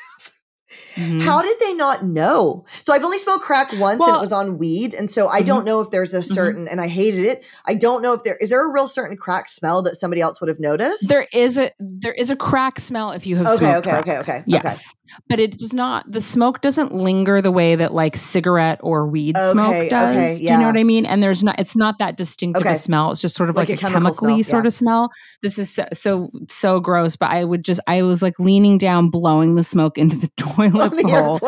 Mm-hmm. 0.96 1.20
How 1.20 1.42
did 1.42 1.58
they 1.60 1.74
not 1.74 2.04
know? 2.04 2.64
So 2.82 2.92
I've 2.92 3.04
only 3.04 3.18
smoked 3.18 3.44
crack 3.44 3.72
once 3.78 4.00
well, 4.00 4.08
and 4.08 4.16
it 4.16 4.20
was 4.20 4.32
on 4.32 4.58
weed. 4.58 4.94
And 4.94 5.10
so 5.10 5.28
I 5.28 5.38
mm-hmm. 5.38 5.46
don't 5.46 5.64
know 5.64 5.80
if 5.80 5.90
there's 5.90 6.14
a 6.14 6.18
mm-hmm. 6.18 6.34
certain, 6.34 6.64
mm-hmm. 6.64 6.72
and 6.72 6.80
I 6.80 6.88
hated 6.88 7.24
it. 7.26 7.44
I 7.66 7.74
don't 7.74 8.02
know 8.02 8.12
if 8.14 8.22
there, 8.24 8.36
is 8.36 8.50
there 8.50 8.66
a 8.66 8.72
real 8.72 8.86
certain 8.86 9.16
crack 9.16 9.48
smell 9.48 9.82
that 9.82 9.96
somebody 9.96 10.20
else 10.20 10.40
would 10.40 10.48
have 10.48 10.60
noticed? 10.60 11.08
There 11.08 11.26
is 11.32 11.58
a, 11.58 11.70
there 11.78 12.14
is 12.14 12.30
a 12.30 12.36
crack 12.36 12.80
smell 12.80 13.12
if 13.12 13.26
you 13.26 13.36
have 13.36 13.46
okay, 13.46 13.56
smoked 13.56 13.86
okay, 13.86 13.90
crack. 13.90 14.08
Okay, 14.08 14.18
okay, 14.18 14.42
Yes. 14.46 14.90
Okay. 14.90 15.05
But 15.28 15.38
it 15.38 15.58
does 15.58 15.72
not, 15.72 16.10
the 16.10 16.20
smoke 16.20 16.60
doesn't 16.60 16.94
linger 16.94 17.40
the 17.40 17.52
way 17.52 17.76
that 17.76 17.94
like 17.94 18.16
cigarette 18.16 18.80
or 18.82 19.06
weed 19.06 19.36
okay, 19.36 19.52
smoke 19.52 19.90
does. 19.90 20.16
Okay, 20.16 20.36
yeah. 20.40 20.50
Do 20.50 20.52
you 20.54 20.58
know 20.60 20.66
what 20.66 20.78
I 20.78 20.84
mean? 20.84 21.06
And 21.06 21.22
there's 21.22 21.42
not, 21.42 21.58
it's 21.58 21.76
not 21.76 21.98
that 21.98 22.16
distinctive 22.16 22.62
okay. 22.62 22.74
a 22.74 22.78
smell. 22.78 23.12
It's 23.12 23.20
just 23.20 23.36
sort 23.36 23.50
of 23.50 23.56
like, 23.56 23.68
like 23.68 23.82
a, 23.82 23.86
a 23.86 23.90
chemically 23.90 24.42
smell, 24.42 24.50
sort 24.50 24.64
yeah. 24.64 24.68
of 24.68 24.74
smell. 24.74 25.10
This 25.42 25.58
is 25.58 25.72
so, 25.72 25.86
so, 25.92 26.30
so 26.48 26.80
gross, 26.80 27.16
but 27.16 27.30
I 27.30 27.44
would 27.44 27.64
just, 27.64 27.80
I 27.86 28.02
was 28.02 28.22
like 28.22 28.38
leaning 28.38 28.78
down, 28.78 29.10
blowing 29.10 29.54
the 29.54 29.64
smoke 29.64 29.98
into 29.98 30.16
the 30.16 30.28
toilet 30.36 30.90
bowl. 31.02 31.38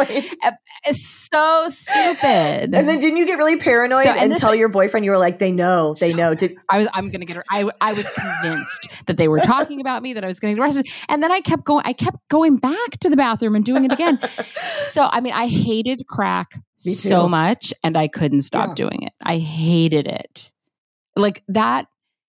It's 0.86 1.28
so 1.30 1.68
stupid. 1.68 2.74
And 2.74 2.88
then 2.88 3.00
didn't 3.00 3.16
you 3.16 3.26
get 3.26 3.38
really 3.38 3.58
paranoid 3.58 4.04
so, 4.04 4.10
and, 4.10 4.32
and 4.32 4.40
tell 4.40 4.54
your 4.54 4.68
boyfriend 4.68 5.04
you 5.04 5.10
were 5.10 5.18
like, 5.18 5.38
they 5.38 5.50
know, 5.50 5.94
they 5.94 6.12
know. 6.12 6.34
Did- 6.34 6.56
I 6.68 6.78
was, 6.78 6.88
I'm 6.94 7.10
going 7.10 7.20
to 7.20 7.26
get 7.26 7.36
her. 7.36 7.44
I, 7.50 7.68
I 7.80 7.92
was 7.92 8.08
convinced 8.08 8.88
that 9.06 9.16
they 9.16 9.28
were 9.28 9.38
talking 9.38 9.80
about 9.80 10.02
me, 10.02 10.12
that 10.12 10.24
I 10.24 10.26
was 10.26 10.40
going 10.40 10.54
to 10.54 10.56
get 10.56 10.62
arrested. 10.62 10.88
And 11.08 11.22
then 11.22 11.32
I 11.32 11.40
kept 11.40 11.64
going, 11.64 11.82
I 11.84 11.92
kept 11.92 12.28
going 12.28 12.56
back 12.56 12.90
to 13.00 13.10
the 13.10 13.16
bathroom 13.16 13.47
and 13.54 13.64
doing 13.64 13.84
it 13.84 13.92
again. 13.92 14.18
so, 14.54 15.08
I 15.10 15.20
mean, 15.20 15.32
I 15.32 15.46
hated 15.46 16.06
crack 16.08 16.60
so 16.78 17.28
much 17.28 17.74
and 17.82 17.96
I 17.96 18.08
couldn't 18.08 18.42
stop 18.42 18.68
yeah. 18.68 18.74
doing 18.74 19.02
it. 19.02 19.12
I 19.22 19.38
hated 19.38 20.06
it. 20.06 20.52
Like 21.16 21.42
that 21.48 21.86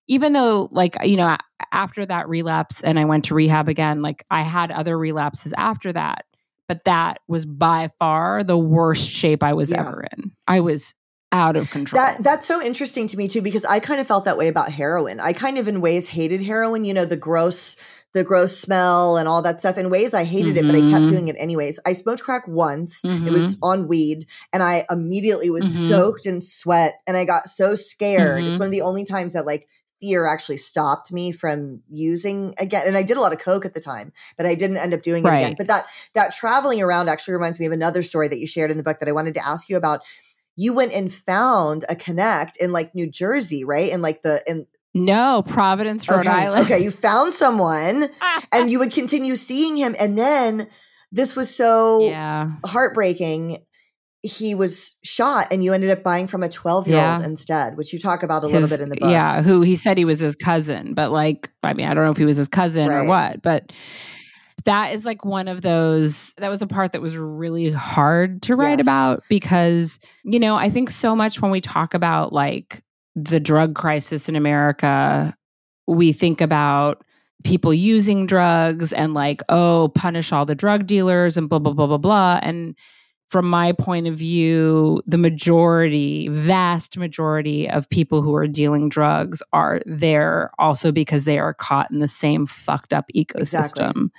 even 0.08 0.32
though 0.32 0.68
like 0.72 0.96
you 1.04 1.16
know 1.16 1.36
after 1.70 2.04
that 2.04 2.28
relapse 2.28 2.82
and 2.82 2.98
i 2.98 3.04
went 3.04 3.26
to 3.26 3.34
rehab 3.34 3.68
again 3.68 4.02
like 4.02 4.26
i 4.28 4.42
had 4.42 4.72
other 4.72 4.98
relapses 4.98 5.54
after 5.56 5.92
that 5.92 6.24
but 6.70 6.84
that 6.84 7.18
was 7.26 7.44
by 7.44 7.90
far 7.98 8.44
the 8.44 8.56
worst 8.56 9.10
shape 9.10 9.42
I 9.42 9.54
was 9.54 9.72
yeah. 9.72 9.80
ever 9.80 10.06
in. 10.16 10.30
I 10.46 10.60
was 10.60 10.94
out 11.32 11.56
of 11.56 11.68
control. 11.72 12.00
That 12.00 12.22
that's 12.22 12.46
so 12.46 12.62
interesting 12.62 13.08
to 13.08 13.16
me 13.16 13.26
too 13.26 13.42
because 13.42 13.64
I 13.64 13.80
kind 13.80 14.00
of 14.00 14.06
felt 14.06 14.24
that 14.26 14.38
way 14.38 14.46
about 14.46 14.70
heroin. 14.70 15.18
I 15.18 15.32
kind 15.32 15.58
of 15.58 15.66
in 15.66 15.80
ways 15.80 16.06
hated 16.06 16.40
heroin, 16.40 16.84
you 16.84 16.94
know, 16.94 17.04
the 17.04 17.16
gross 17.16 17.74
the 18.12 18.24
gross 18.24 18.58
smell 18.58 19.16
and 19.16 19.28
all 19.28 19.42
that 19.42 19.60
stuff 19.60 19.78
in 19.78 19.90
ways 19.90 20.14
I 20.14 20.24
hated 20.24 20.56
mm-hmm. 20.56 20.70
it, 20.70 20.72
but 20.72 20.76
I 20.76 20.90
kept 20.90 20.92
mm-hmm. 20.92 21.06
doing 21.06 21.28
it 21.28 21.36
anyways. 21.38 21.78
I 21.86 21.92
smoked 21.92 22.22
crack 22.22 22.46
once. 22.48 23.02
Mm-hmm. 23.02 23.28
It 23.28 23.32
was 23.32 23.54
mm-hmm. 23.54 23.64
on 23.64 23.88
weed 23.88 24.26
and 24.52 24.62
I 24.62 24.84
immediately 24.90 25.50
was 25.50 25.64
mm-hmm. 25.64 25.88
soaked 25.88 26.26
in 26.26 26.40
sweat 26.40 26.94
and 27.06 27.16
I 27.16 27.24
got 27.24 27.48
so 27.48 27.74
scared. 27.74 28.42
It's 28.42 28.52
mm-hmm. 28.52 28.58
one 28.58 28.66
of 28.66 28.72
the 28.72 28.82
only 28.82 29.04
times 29.04 29.34
that 29.34 29.46
like 29.46 29.68
fear 30.00 30.26
actually 30.26 30.56
stopped 30.56 31.12
me 31.12 31.30
from 31.30 31.82
using 31.90 32.54
again 32.58 32.86
and 32.86 32.96
i 32.96 33.02
did 33.02 33.16
a 33.18 33.20
lot 33.20 33.34
of 33.34 33.38
coke 33.38 33.66
at 33.66 33.74
the 33.74 33.80
time 33.80 34.12
but 34.36 34.46
i 34.46 34.54
didn't 34.54 34.78
end 34.78 34.94
up 34.94 35.02
doing 35.02 35.24
it 35.24 35.28
right. 35.28 35.42
again 35.42 35.54
but 35.58 35.66
that 35.66 35.84
that 36.14 36.32
traveling 36.32 36.80
around 36.80 37.08
actually 37.08 37.34
reminds 37.34 37.60
me 37.60 37.66
of 37.66 37.72
another 37.72 38.02
story 38.02 38.26
that 38.26 38.38
you 38.38 38.46
shared 38.46 38.70
in 38.70 38.78
the 38.78 38.82
book 38.82 38.98
that 38.98 39.10
i 39.10 39.12
wanted 39.12 39.34
to 39.34 39.46
ask 39.46 39.68
you 39.68 39.76
about 39.76 40.00
you 40.56 40.72
went 40.72 40.92
and 40.92 41.12
found 41.12 41.84
a 41.88 41.94
connect 41.94 42.56
in 42.56 42.72
like 42.72 42.94
new 42.94 43.06
jersey 43.06 43.62
right 43.62 43.92
in 43.92 44.00
like 44.00 44.22
the 44.22 44.42
in 44.46 44.66
no, 44.94 45.42
Providence, 45.46 46.08
Rhode 46.08 46.20
okay. 46.20 46.30
Island. 46.30 46.64
Okay, 46.64 46.80
you 46.80 46.90
found 46.90 47.34
someone 47.34 48.10
and 48.52 48.70
you 48.70 48.78
would 48.78 48.92
continue 48.92 49.36
seeing 49.36 49.76
him. 49.76 49.94
And 49.98 50.18
then 50.18 50.68
this 51.12 51.36
was 51.36 51.54
so 51.54 52.08
yeah. 52.08 52.50
heartbreaking 52.64 53.58
he 54.22 54.54
was 54.54 54.96
shot 55.02 55.46
and 55.50 55.64
you 55.64 55.72
ended 55.72 55.90
up 55.90 56.02
buying 56.02 56.26
from 56.26 56.42
a 56.42 56.48
12 56.48 56.88
year 56.88 57.00
old 57.00 57.22
instead 57.22 57.76
which 57.76 57.92
you 57.92 57.98
talk 57.98 58.22
about 58.22 58.44
a 58.44 58.48
his, 58.48 58.52
little 58.52 58.68
bit 58.68 58.82
in 58.82 58.90
the 58.90 58.96
book 58.96 59.10
yeah 59.10 59.42
who 59.42 59.62
he 59.62 59.74
said 59.74 59.96
he 59.96 60.04
was 60.04 60.20
his 60.20 60.36
cousin 60.36 60.92
but 60.92 61.10
like 61.10 61.50
i 61.62 61.72
mean 61.72 61.86
i 61.86 61.94
don't 61.94 62.04
know 62.04 62.10
if 62.10 62.18
he 62.18 62.26
was 62.26 62.36
his 62.36 62.48
cousin 62.48 62.88
right. 62.88 62.98
or 62.98 63.08
what 63.08 63.40
but 63.40 63.72
that 64.66 64.92
is 64.92 65.06
like 65.06 65.24
one 65.24 65.48
of 65.48 65.62
those 65.62 66.34
that 66.34 66.50
was 66.50 66.60
a 66.60 66.66
part 66.66 66.92
that 66.92 67.00
was 67.00 67.16
really 67.16 67.70
hard 67.70 68.42
to 68.42 68.54
write 68.54 68.78
yes. 68.78 68.82
about 68.82 69.22
because 69.30 69.98
you 70.22 70.38
know 70.38 70.54
i 70.54 70.68
think 70.68 70.90
so 70.90 71.16
much 71.16 71.40
when 71.40 71.50
we 71.50 71.62
talk 71.62 71.94
about 71.94 72.30
like 72.30 72.82
the 73.14 73.40
drug 73.40 73.74
crisis 73.74 74.28
in 74.28 74.36
america 74.36 75.34
we 75.86 76.12
think 76.12 76.40
about 76.40 77.04
people 77.42 77.72
using 77.72 78.26
drugs 78.26 78.92
and 78.92 79.14
like 79.14 79.42
oh 79.48 79.90
punish 79.94 80.32
all 80.32 80.44
the 80.44 80.54
drug 80.54 80.86
dealers 80.86 81.36
and 81.36 81.48
blah 81.48 81.58
blah 81.58 81.72
blah 81.72 81.86
blah 81.86 81.98
blah 81.98 82.38
and 82.42 82.74
from 83.30 83.48
my 83.48 83.70
point 83.72 84.08
of 84.08 84.16
view, 84.16 85.00
the 85.06 85.16
majority, 85.16 86.28
vast 86.28 86.96
majority 86.96 87.70
of 87.70 87.88
people 87.88 88.22
who 88.22 88.34
are 88.34 88.48
dealing 88.48 88.88
drugs 88.88 89.40
are 89.52 89.80
there 89.86 90.50
also 90.58 90.90
because 90.90 91.24
they 91.24 91.38
are 91.38 91.54
caught 91.54 91.90
in 91.92 92.00
the 92.00 92.08
same 92.08 92.44
fucked 92.44 92.92
up 92.92 93.06
ecosystem. 93.14 93.40
Exactly. 93.40 94.10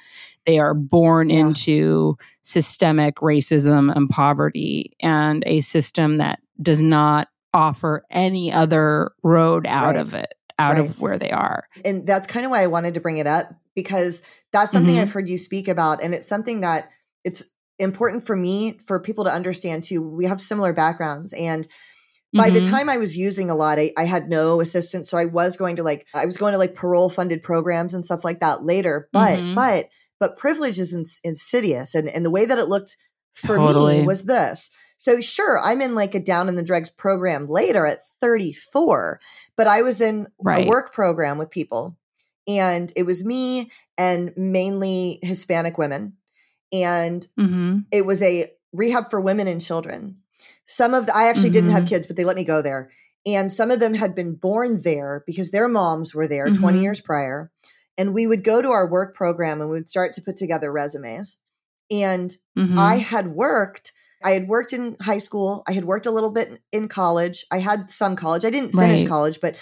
They 0.45 0.59
are 0.59 0.73
born 0.73 1.29
yeah. 1.29 1.39
into 1.39 2.17
systemic 2.41 3.15
racism 3.17 3.93
and 3.93 4.09
poverty 4.09 4.95
and 5.01 5.43
a 5.45 5.59
system 5.59 6.17
that 6.17 6.39
does 6.61 6.81
not 6.81 7.27
offer 7.53 8.05
any 8.09 8.51
other 8.51 9.11
road 9.23 9.65
out 9.67 9.95
right. 9.95 9.97
of 9.97 10.13
it, 10.13 10.33
out 10.59 10.73
right. 10.73 10.89
of 10.89 10.99
where 10.99 11.17
they 11.17 11.31
are. 11.31 11.67
And 11.83 12.05
that's 12.07 12.27
kind 12.27 12.45
of 12.45 12.51
why 12.51 12.63
I 12.63 12.67
wanted 12.67 12.95
to 12.95 13.01
bring 13.01 13.17
it 13.17 13.27
up 13.27 13.53
because 13.75 14.23
that's 14.51 14.71
something 14.71 14.95
mm-hmm. 14.95 15.03
I've 15.03 15.11
heard 15.11 15.29
you 15.29 15.37
speak 15.37 15.67
about. 15.67 16.03
And 16.03 16.13
it's 16.13 16.27
something 16.27 16.61
that 16.61 16.89
it's 17.23 17.43
important 17.79 18.25
for 18.25 18.35
me 18.35 18.77
for 18.77 18.99
people 18.99 19.25
to 19.25 19.31
understand 19.31 19.83
too. 19.83 20.01
We 20.01 20.25
have 20.25 20.39
similar 20.39 20.73
backgrounds 20.73 21.33
and 21.33 21.67
by 22.33 22.49
mm-hmm. 22.49 22.63
the 22.63 22.69
time 22.69 22.89
I 22.89 22.97
was 22.97 23.17
using 23.17 23.49
a 23.49 23.55
lot, 23.55 23.77
I, 23.77 23.91
I, 23.97 24.05
had 24.05 24.29
no 24.29 24.61
assistance. 24.61 25.09
So 25.09 25.17
I 25.17 25.25
was 25.25 25.57
going 25.57 25.75
to 25.75 25.83
like, 25.83 26.07
I 26.13 26.25
was 26.25 26.37
going 26.37 26.53
to 26.53 26.57
like 26.57 26.75
parole 26.75 27.09
funded 27.09 27.43
programs 27.43 27.93
and 27.93 28.05
stuff 28.05 28.23
like 28.23 28.39
that 28.39 28.63
later. 28.63 29.09
But, 29.11 29.39
mm-hmm. 29.39 29.55
but, 29.55 29.89
but 30.17 30.37
privilege 30.37 30.79
is 30.79 30.93
ins- 30.93 31.19
insidious. 31.25 31.93
And, 31.93 32.07
and 32.07 32.25
the 32.25 32.29
way 32.29 32.45
that 32.45 32.57
it 32.57 32.69
looked 32.69 32.95
for 33.33 33.57
totally. 33.57 33.99
me 33.99 34.05
was 34.05 34.23
this. 34.23 34.71
So 35.01 35.19
sure, 35.19 35.59
I'm 35.59 35.81
in 35.81 35.95
like 35.95 36.13
a 36.13 36.19
down 36.19 36.47
in 36.47 36.55
the 36.55 36.61
dregs 36.61 36.91
program 36.91 37.47
later 37.47 37.87
at 37.87 38.05
34, 38.05 39.19
but 39.57 39.65
I 39.65 39.81
was 39.81 39.99
in 39.99 40.27
right. 40.37 40.63
a 40.63 40.69
work 40.69 40.93
program 40.93 41.39
with 41.39 41.49
people 41.49 41.97
and 42.47 42.93
it 42.95 43.07
was 43.07 43.25
me 43.25 43.71
and 43.97 44.31
mainly 44.37 45.17
Hispanic 45.23 45.79
women 45.79 46.17
and 46.71 47.25
mm-hmm. 47.35 47.79
it 47.91 48.05
was 48.05 48.21
a 48.21 48.45
rehab 48.73 49.09
for 49.09 49.19
women 49.19 49.47
and 49.47 49.59
children. 49.59 50.17
Some 50.65 50.93
of 50.93 51.07
the, 51.07 51.17
I 51.17 51.29
actually 51.29 51.45
mm-hmm. 51.45 51.53
didn't 51.53 51.71
have 51.71 51.85
mm-hmm. 51.85 51.95
kids, 51.95 52.05
but 52.05 52.15
they 52.15 52.23
let 52.23 52.35
me 52.35 52.43
go 52.43 52.61
there. 52.61 52.91
And 53.25 53.51
some 53.51 53.71
of 53.71 53.79
them 53.79 53.95
had 53.95 54.13
been 54.13 54.35
born 54.35 54.83
there 54.83 55.23
because 55.25 55.49
their 55.49 55.67
moms 55.67 56.13
were 56.13 56.27
there 56.27 56.45
mm-hmm. 56.45 56.61
20 56.61 56.79
years 56.79 57.01
prior. 57.01 57.51
And 57.97 58.13
we 58.13 58.27
would 58.27 58.43
go 58.43 58.61
to 58.61 58.69
our 58.69 58.87
work 58.87 59.15
program 59.15 59.61
and 59.61 59.69
we 59.71 59.77
would 59.77 59.89
start 59.89 60.13
to 60.13 60.21
put 60.21 60.37
together 60.37 60.71
resumes. 60.71 61.37
And 61.89 62.29
mm-hmm. 62.55 62.77
I 62.77 62.97
had 62.97 63.29
worked, 63.29 63.93
I 64.23 64.31
had 64.31 64.47
worked 64.47 64.73
in 64.73 64.97
high 65.01 65.17
school. 65.17 65.63
I 65.67 65.73
had 65.73 65.85
worked 65.85 66.05
a 66.05 66.11
little 66.11 66.31
bit 66.31 66.61
in 66.71 66.87
college. 66.87 67.45
I 67.51 67.59
had 67.59 67.89
some 67.89 68.15
college. 68.15 68.45
I 68.45 68.49
didn't 68.49 68.73
finish 68.73 69.01
right. 69.01 69.09
college, 69.09 69.39
but 69.41 69.55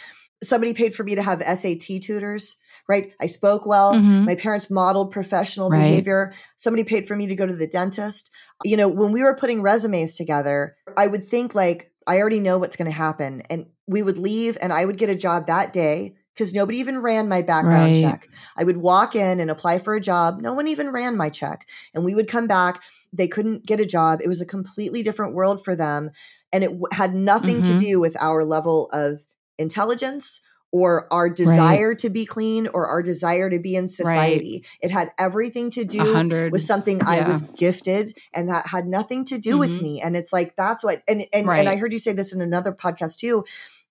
somebody 0.43 0.74
paid 0.74 0.93
for 0.93 1.04
me 1.04 1.15
to 1.15 1.22
have 1.22 1.41
SAT 1.41 2.02
tutors 2.02 2.58
right? 2.89 3.13
I 3.22 3.28
spoke 3.28 3.65
well. 3.65 3.93
Mm-hmm. 3.93 4.26
My 4.26 4.36
parents 4.36 4.69
modeled 4.69 5.12
professional 5.12 5.69
right. 5.69 5.84
behavior. 5.84 6.34
Somebody 6.58 6.84
paid 6.84 7.08
for 7.08 7.15
me 7.15 7.28
to 7.28 7.36
go 7.36 7.45
to 7.45 7.56
the 7.56 7.67
dentist. 7.67 8.32
You 8.65 8.76
know, 8.76 8.89
when 8.89 9.12
we 9.13 9.22
were 9.22 9.36
putting 9.36 9.62
resumes 9.62 10.15
together, 10.15 10.76
I 10.98 11.08
would 11.08 11.24
think 11.24 11.54
like, 11.54 11.91
I 12.08 12.17
already 12.17 12.39
know 12.39 12.58
what's 12.58 12.76
going 12.76 12.89
to 12.89 12.98
happen. 12.98 13.43
And 13.50 13.67
we 13.88 14.02
would 14.02 14.17
leave 14.17 14.58
and 14.60 14.74
I 14.74 14.84
would 14.86 14.98
get 14.98 15.12
a 15.12 15.15
job 15.15 15.45
that 15.45 15.72
day 15.72 16.15
because 16.34 16.54
nobody 16.54 16.80
even 16.80 17.00
ran 17.00 17.30
my 17.30 17.43
background 17.43 17.93
right. 17.93 18.02
check. 18.02 18.28
I 18.58 18.63
would 18.63 18.78
walk 18.78 19.15
in 19.15 19.39
and 19.39 19.52
apply 19.52 19.78
for 19.78 19.93
a 19.93 20.02
job. 20.02 20.41
No 20.41 20.54
one 20.54 20.67
even 20.67 20.89
ran 20.89 21.15
my 21.15 21.30
check. 21.30 21.67
And 21.93 22.04
we 22.04 22.15
would 22.15 22.28
come 22.28 22.48
back. 22.48 22.82
They 23.12 23.28
couldn't 23.28 23.65
get 23.65 23.80
a 23.80 23.86
job. 23.86 24.19
It 24.24 24.28
was 24.28 24.41
a 24.41 24.45
completely 24.45 25.04
different 25.04 25.34
world 25.34 25.63
for 25.63 25.76
them. 25.76 26.12
And 26.54 26.63
it 26.63 26.72
had 26.93 27.13
nothing 27.13 27.62
mm-hmm. 27.62 27.78
to 27.78 27.84
do 27.84 28.00
with 28.00 28.15
our 28.22 28.43
level 28.43 28.89
of 28.91 29.26
intelligence 29.58 30.41
or 30.72 31.12
our 31.12 31.30
desire 31.30 31.89
right. 31.89 31.98
to 32.00 32.10
be 32.10 32.26
clean 32.26 32.67
or 32.67 32.88
our 32.88 33.02
desire 33.02 33.50
to 33.50 33.60
be 33.60 33.76
in 33.76 33.88
society. 33.88 34.63
Right. 34.63 34.78
It 34.82 34.91
had 34.91 35.12
everything 35.17 35.72
to 35.72 35.84
do 35.84 35.98
100. 36.00 36.52
with 36.52 36.62
something 36.62 37.00
yeah. 37.00 37.10
I 37.10 37.28
was 37.28 37.41
gifted 37.41 38.15
and 38.34 38.50
that 38.50 38.67
had 38.67 38.88
nothing 38.88 39.26
to 39.26 39.39
do 39.39 39.52
mm-hmm. 39.52 39.60
with 39.60 39.82
me. 39.82 40.02
And 40.02 40.15
it's 40.15 40.32
like 40.32 40.56
that's 40.56 40.84
what 40.84 41.02
and 41.08 41.26
and, 41.34 41.48
right. 41.48 41.60
and 41.60 41.69
I 41.69 41.78
heard 41.78 41.91
you 41.91 42.00
say 42.00 42.13
this 42.13 42.34
in 42.34 42.41
another 42.41 42.72
podcast 42.72 43.17
too 43.17 43.45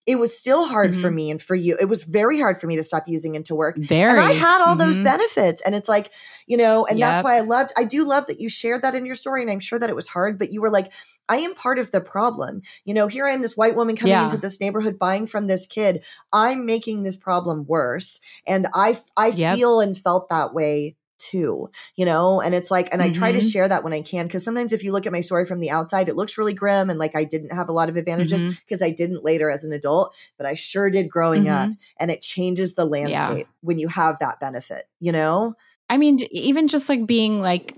it 0.09 0.18
was 0.18 0.37
still 0.37 0.66
hard 0.66 0.92
mm-hmm. 0.92 1.03
for 1.03 1.11
me 1.11 1.31
and 1.31 1.40
for 1.40 1.55
you. 1.55 1.77
It 1.79 1.85
was 1.85 2.03
very 2.03 2.40
hard 2.40 2.59
for 2.59 2.66
me 2.66 2.77
to 2.77 2.83
stop 2.83 3.05
using 3.07 3.35
into 3.35 3.55
work. 3.55 3.77
Very. 3.77 4.09
And 4.09 4.18
I 4.18 4.33
had 4.33 4.62
all 4.62 4.68
mm-hmm. 4.68 4.79
those 4.79 4.99
benefits. 4.99 5.61
And 5.61 5.75
it's 5.75 5.88
like, 5.88 6.14
you 6.47 6.57
know, 6.57 6.87
and 6.87 6.99
yep. 6.99 7.11
that's 7.11 7.25
why 7.25 7.37
I 7.37 7.40
loved, 7.40 7.73
I 7.77 7.85
do 7.85 8.09
love 8.09 8.25
that 8.29 8.40
you 8.40 8.49
shared 8.49 8.81
that 8.81 8.94
in 8.94 9.05
your 9.05 9.14
story. 9.14 9.42
And 9.42 9.51
I'm 9.51 9.61
sure 9.61 9.79
that 9.79 9.90
it 9.90 9.94
was 9.94 10.09
hard, 10.09 10.38
but 10.38 10.51
you 10.51 10.62
were 10.62 10.71
like, 10.71 10.94
I 11.29 11.37
am 11.37 11.55
part 11.55 11.79
of 11.79 11.90
the 11.90 12.01
problem. 12.01 12.62
You 12.87 12.94
know, 12.94 13.07
here 13.07 13.27
I 13.27 13.33
am, 13.33 13.42
this 13.42 13.55
white 13.55 13.77
woman 13.77 13.97
coming 13.97 14.12
yeah. 14.12 14.25
into 14.25 14.38
this 14.38 14.62
neighborhood 14.62 14.99
buying 14.99 15.27
from 15.27 15.47
this 15.47 15.66
kid. 15.66 16.03
I'm 16.33 16.64
making 16.64 17.03
this 17.03 17.16
problem 17.16 17.66
worse. 17.66 18.18
And 18.47 18.66
I, 18.73 18.97
I 19.14 19.27
yep. 19.27 19.57
feel 19.57 19.79
and 19.79 19.97
felt 19.97 20.31
that 20.31 20.55
way 20.55 20.97
too, 21.18 21.70
you 21.96 22.04
know? 22.04 22.40
And 22.40 22.54
it's 22.54 22.70
like, 22.70 22.88
and 22.92 23.00
mm-hmm. 23.00 23.11
I 23.11 23.14
try 23.14 23.33
to 23.33 23.38
mm-hmm. 23.38 23.48
share 23.48 23.68
that 23.68 23.85
when 23.85 23.92
I 23.92 24.02
can. 24.02 24.28
Cause 24.28 24.44
sometimes 24.44 24.72
if 24.72 24.83
you 24.83 24.92
look 24.92 25.07
at 25.07 25.12
my 25.12 25.20
story 25.20 25.44
from 25.44 25.61
the 25.61 25.70
outside, 25.70 26.09
it 26.09 26.16
looks 26.16 26.38
really 26.38 26.54
grim 26.54 26.90
and 26.90 26.98
like 26.98 27.16
I 27.16 27.24
didn't 27.24 27.52
have 27.52 27.68
a 27.68 27.72
lot 27.72 27.88
of 27.88 27.96
advantages 27.96 28.42
because 28.44 28.81
mm-hmm. 28.81 28.85
I 28.85 28.90
didn't 28.90 29.24
later 29.24 29.50
as 29.50 29.64
an 29.64 29.72
adult, 29.72 30.14
but 30.37 30.46
I 30.46 30.54
sure 30.54 30.90
did 30.90 31.11
growing 31.11 31.44
mm-hmm. 31.44 31.72
up. 31.72 31.76
And 31.98 32.11
it 32.11 32.22
changes 32.22 32.74
the 32.74 32.85
landscape 32.85 33.46
yeah. 33.46 33.52
when 33.61 33.78
you 33.78 33.88
have 33.88 34.18
that 34.20 34.40
benefit, 34.40 34.85
you 35.00 35.12
know? 35.12 35.54
I 35.90 35.96
mean, 35.96 36.20
even 36.31 36.68
just 36.68 36.88
like 36.88 37.07
being 37.07 37.40
like, 37.40 37.76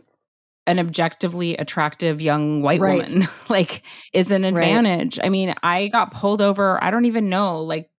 an 0.66 0.78
objectively 0.78 1.56
attractive 1.56 2.22
young 2.22 2.62
white 2.62 2.80
right. 2.80 3.08
woman 3.10 3.28
like 3.48 3.82
is 4.12 4.30
an 4.30 4.44
advantage. 4.44 5.18
Right. 5.18 5.26
I 5.26 5.28
mean, 5.28 5.54
I 5.62 5.88
got 5.88 6.12
pulled 6.12 6.40
over, 6.40 6.82
I 6.82 6.90
don't 6.92 7.06
even 7.06 7.28
know, 7.28 7.62
like 7.62 7.89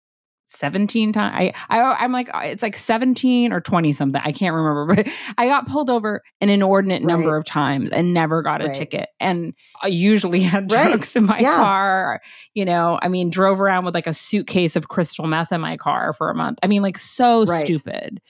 17 0.52 1.14
times. 1.14 1.34
I, 1.36 1.54
I 1.70 2.04
I'm 2.04 2.12
like 2.12 2.30
uh, 2.34 2.42
it's 2.44 2.62
like 2.62 2.78
17 2.78 3.54
or 3.54 3.62
20 3.62 3.94
something. 3.94 4.22
I 4.24 4.32
can't 4.32 4.54
remember, 4.54 4.96
but 4.96 5.08
I 5.38 5.48
got 5.48 5.68
pulled 5.68 5.90
over 5.90 6.22
an 6.40 6.50
inordinate 6.50 7.02
right. 7.02 7.08
number 7.08 7.38
of 7.38 7.46
times 7.46 7.90
and 7.90 8.14
never 8.14 8.42
got 8.42 8.62
a 8.62 8.66
right. 8.66 8.76
ticket. 8.76 9.10
And 9.20 9.54
I 9.82 9.88
usually 9.88 10.42
had 10.42 10.68
drugs 10.68 10.92
right. 10.92 11.16
in 11.16 11.26
my 11.26 11.40
yeah. 11.40 11.56
car. 11.56 12.22
You 12.54 12.66
know, 12.66 13.00
I 13.02 13.08
mean, 13.08 13.30
drove 13.30 13.62
around 13.62 13.86
with 13.86 13.96
like 13.96 14.08
a 14.08 14.14
suitcase 14.14 14.76
of 14.76 14.88
crystal 14.88 15.26
meth 15.26 15.52
in 15.52 15.62
my 15.62 15.78
car 15.78 16.14
for 16.14 16.30
a 16.30 16.36
month. 16.36 16.60
I 16.64 16.68
mean, 16.68 16.82
like 16.82 16.98
so 16.98 17.46
stupid. 17.46 18.22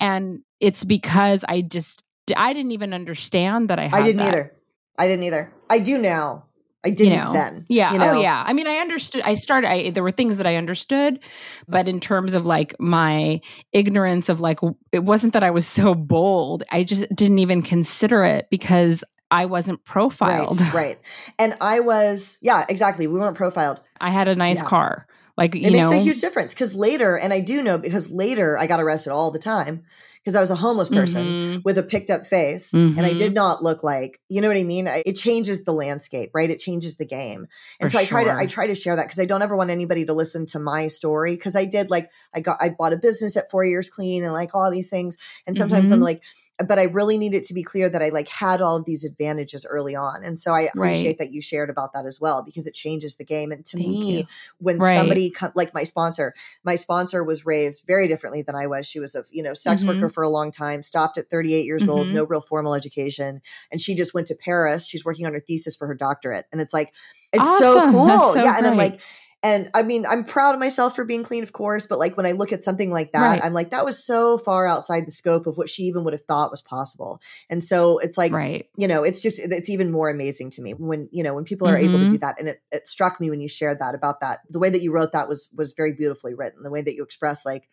And 0.00 0.40
it's 0.60 0.84
because 0.84 1.44
I 1.48 1.60
just 1.60 2.02
I 2.36 2.52
didn't 2.52 2.72
even 2.72 2.92
understand 2.92 3.70
that 3.70 3.78
I 3.78 3.86
had 3.86 4.02
I 4.02 4.06
didn't 4.06 4.18
that. 4.18 4.28
either. 4.28 4.52
I 4.98 5.06
didn't 5.06 5.24
either. 5.24 5.52
I 5.70 5.78
do 5.78 5.98
now. 5.98 6.44
I 6.84 6.90
didn't 6.90 7.12
you 7.12 7.24
know, 7.24 7.32
then. 7.32 7.66
Yeah. 7.68 7.92
You 7.92 7.96
oh, 7.96 8.04
know? 8.04 8.12
Oh, 8.12 8.20
yeah. 8.20 8.42
I 8.46 8.52
mean, 8.52 8.66
I 8.66 8.76
understood. 8.76 9.22
I 9.24 9.34
started. 9.34 9.70
I, 9.70 9.90
there 9.90 10.02
were 10.02 10.10
things 10.10 10.36
that 10.38 10.46
I 10.46 10.56
understood, 10.56 11.20
but 11.68 11.88
in 11.88 12.00
terms 12.00 12.34
of 12.34 12.44
like 12.44 12.74
my 12.80 13.40
ignorance 13.72 14.28
of 14.28 14.40
like, 14.40 14.58
it 14.90 15.04
wasn't 15.04 15.32
that 15.34 15.42
I 15.42 15.50
was 15.50 15.66
so 15.66 15.94
bold. 15.94 16.64
I 16.70 16.82
just 16.82 17.08
didn't 17.14 17.38
even 17.38 17.62
consider 17.62 18.24
it 18.24 18.48
because 18.50 19.04
I 19.30 19.46
wasn't 19.46 19.84
profiled. 19.84 20.60
Right. 20.60 20.74
right. 20.74 20.98
And 21.38 21.56
I 21.60 21.80
was. 21.80 22.38
Yeah. 22.42 22.66
Exactly. 22.68 23.06
We 23.06 23.18
weren't 23.18 23.36
profiled. 23.36 23.80
I 24.00 24.10
had 24.10 24.28
a 24.28 24.34
nice 24.34 24.56
yeah. 24.56 24.64
car. 24.64 25.06
Like, 25.38 25.54
it 25.54 25.72
makes 25.72 25.90
know, 25.90 25.92
a 25.92 26.02
huge 26.02 26.20
difference 26.20 26.52
because 26.52 26.74
later, 26.74 27.16
and 27.16 27.32
I 27.32 27.40
do 27.40 27.62
know 27.62 27.78
because 27.78 28.10
later 28.10 28.58
I 28.58 28.66
got 28.66 28.80
arrested 28.80 29.12
all 29.12 29.30
the 29.30 29.38
time 29.38 29.82
because 30.24 30.34
I 30.36 30.40
was 30.40 30.50
a 30.50 30.54
homeless 30.54 30.88
person 30.88 31.24
Mhm. 31.24 31.64
with 31.64 31.78
a 31.78 31.82
picked 31.82 32.08
up 32.10 32.26
face 32.26 32.72
and 32.72 33.00
I 33.00 33.12
did 33.12 33.34
not 33.34 33.62
look 33.62 33.82
like, 33.82 34.20
you 34.28 34.40
know 34.40 34.48
what 34.48 34.56
I 34.56 34.62
mean? 34.62 34.86
I- 34.86 35.02
It 35.04 35.14
changes 35.14 35.64
the 35.64 35.72
landscape, 35.72 36.30
right? 36.32 36.48
It 36.48 36.58
changes 36.60 36.96
the 36.96 37.04
game. 37.04 37.46
And 37.80 37.90
For 37.90 37.96
so 37.96 38.02
I 38.02 38.04
try 38.04 38.24
to. 38.24 38.38
I 38.38 38.46
try 38.46 38.66
to 38.68 38.74
share 38.74 38.94
that 38.96 39.06
because 39.06 39.18
I 39.18 39.24
don't 39.24 39.42
ever 39.42 39.56
want 39.56 39.70
anybody 39.70 40.04
to 40.06 40.12
listen 40.12 40.46
to 40.46 40.58
my 40.60 40.86
story 40.86 41.32
because 41.32 41.56
I 41.56 41.64
did 41.64 41.90
like 41.90 42.10
I 42.34 42.40
got 42.40 42.58
I 42.60 42.68
bought 42.68 42.92
a 42.92 42.96
business 42.96 43.36
at 43.36 43.50
4 43.50 43.64
years 43.64 43.90
clean 43.90 44.22
and 44.22 44.32
like 44.32 44.54
all 44.54 44.70
these 44.70 44.88
things 44.88 45.18
and 45.46 45.56
sometimes 45.56 45.90
I'm 45.90 46.00
Mhm. 46.00 46.04
like 46.04 46.22
but 46.62 46.78
I 46.78 46.84
really 46.84 47.18
need 47.18 47.34
it 47.34 47.44
to 47.44 47.54
be 47.54 47.62
clear 47.62 47.88
that 47.88 48.02
I 48.02 48.08
like 48.10 48.28
had 48.28 48.60
all 48.62 48.76
of 48.76 48.84
these 48.84 49.04
advantages 49.04 49.64
early 49.68 49.94
on. 49.94 50.22
And 50.24 50.38
so 50.38 50.52
I 50.52 50.62
Right. 50.62 50.70
appreciate 50.90 51.18
that 51.18 51.32
you 51.32 51.40
shared 51.40 51.70
about 51.70 51.92
that 51.94 52.06
as 52.06 52.20
well 52.20 52.42
because 52.42 52.66
it 52.66 52.74
changes 52.74 53.16
the 53.16 53.24
game. 53.24 53.52
And 53.52 53.64
to 53.66 53.76
Thank 53.76 53.88
me, 53.88 54.16
you. 54.18 54.24
when 54.58 54.78
Right. 54.78 54.96
somebody 54.98 55.32
like 55.54 55.74
my 55.74 55.84
sponsor, 55.84 56.34
my 56.64 56.76
sponsor 56.76 57.22
was 57.24 57.44
raised 57.46 57.84
very 57.86 58.08
differently 58.08 58.42
than 58.42 58.54
I 58.54 58.66
was. 58.66 58.86
She 58.86 58.98
was 59.00 59.14
a 59.14 59.24
you 59.30 59.42
know 59.42 59.54
sex 59.54 59.82
Mhm. 59.82 59.88
worker 59.88 60.08
for 60.08 60.22
a 60.22 60.28
long 60.28 60.50
time, 60.50 60.82
stopped 60.82 61.18
at 61.18 61.30
38 61.30 61.64
years 61.64 61.88
old, 61.88 62.08
Mhm. 62.08 62.12
no 62.14 62.24
real 62.24 62.40
formal 62.40 62.74
education, 62.74 63.40
and 63.70 63.80
she 63.80 63.94
just 63.94 64.14
went 64.14 64.26
to 64.28 64.34
Paris. 64.34 64.86
She's 64.86 65.04
working 65.04 65.26
on 65.26 65.32
her 65.32 65.40
thesis 65.40 65.76
for 65.76 65.86
her 65.86 65.94
doctorate, 65.94 66.46
and 66.52 66.60
it's 66.60 66.74
like 66.74 66.92
it's 67.34 67.58
so 67.58 67.90
cool, 67.90 68.34
so 68.34 68.42
yeah. 68.42 68.58
And 68.58 68.66
I'm 68.66 68.76
like. 68.76 69.00
And 69.42 69.70
I 69.74 69.82
mean, 69.82 70.06
I'm 70.06 70.24
proud 70.24 70.54
of 70.54 70.60
myself 70.60 70.94
for 70.94 71.04
being 71.04 71.24
clean, 71.24 71.42
of 71.42 71.52
course, 71.52 71.86
but 71.86 71.98
like 71.98 72.16
when 72.16 72.26
I 72.26 72.32
look 72.32 72.52
at 72.52 72.62
something 72.62 72.90
like 72.92 73.10
that, 73.12 73.20
Right. 73.32 73.44
I'm 73.44 73.52
like, 73.52 73.70
that 73.70 73.84
was 73.84 74.04
so 74.04 74.38
far 74.38 74.66
outside 74.68 75.04
the 75.06 75.10
scope 75.10 75.46
of 75.48 75.58
what 75.58 75.68
she 75.68 75.82
even 75.84 76.04
would 76.04 76.12
have 76.12 76.22
thought 76.22 76.52
was 76.52 76.62
possible. 76.62 77.20
And 77.50 77.64
so 77.64 77.98
it's 77.98 78.16
like, 78.16 78.30
right. 78.32 78.68
you 78.76 78.86
know, 78.86 79.02
it's 79.02 79.20
just 79.20 79.40
it's 79.40 79.68
even 79.68 79.90
more 79.90 80.08
amazing 80.08 80.50
to 80.50 80.62
me 80.62 80.74
when 80.74 81.08
you 81.10 81.22
know 81.24 81.34
when 81.34 81.44
people 81.44 81.66
are 81.68 81.76
able 81.76 81.98
to 81.98 82.04
Mhm. 82.04 82.10
do 82.10 82.18
that. 82.18 82.38
And 82.38 82.48
it, 82.50 82.62
it 82.70 82.86
struck 82.86 83.20
me 83.20 83.30
when 83.30 83.40
you 83.40 83.48
shared 83.48 83.80
that 83.80 83.94
about 83.96 84.20
that. 84.20 84.40
The 84.48 84.60
way 84.60 84.70
that 84.70 84.82
you 84.82 84.92
wrote 84.92 85.12
that 85.12 85.28
was 85.28 85.48
was 85.54 85.72
very 85.72 85.92
beautifully 85.92 86.34
written. 86.34 86.62
The 86.62 86.70
way 86.70 86.82
that 86.82 86.94
you 86.94 87.02
express 87.02 87.44
like 87.44 87.68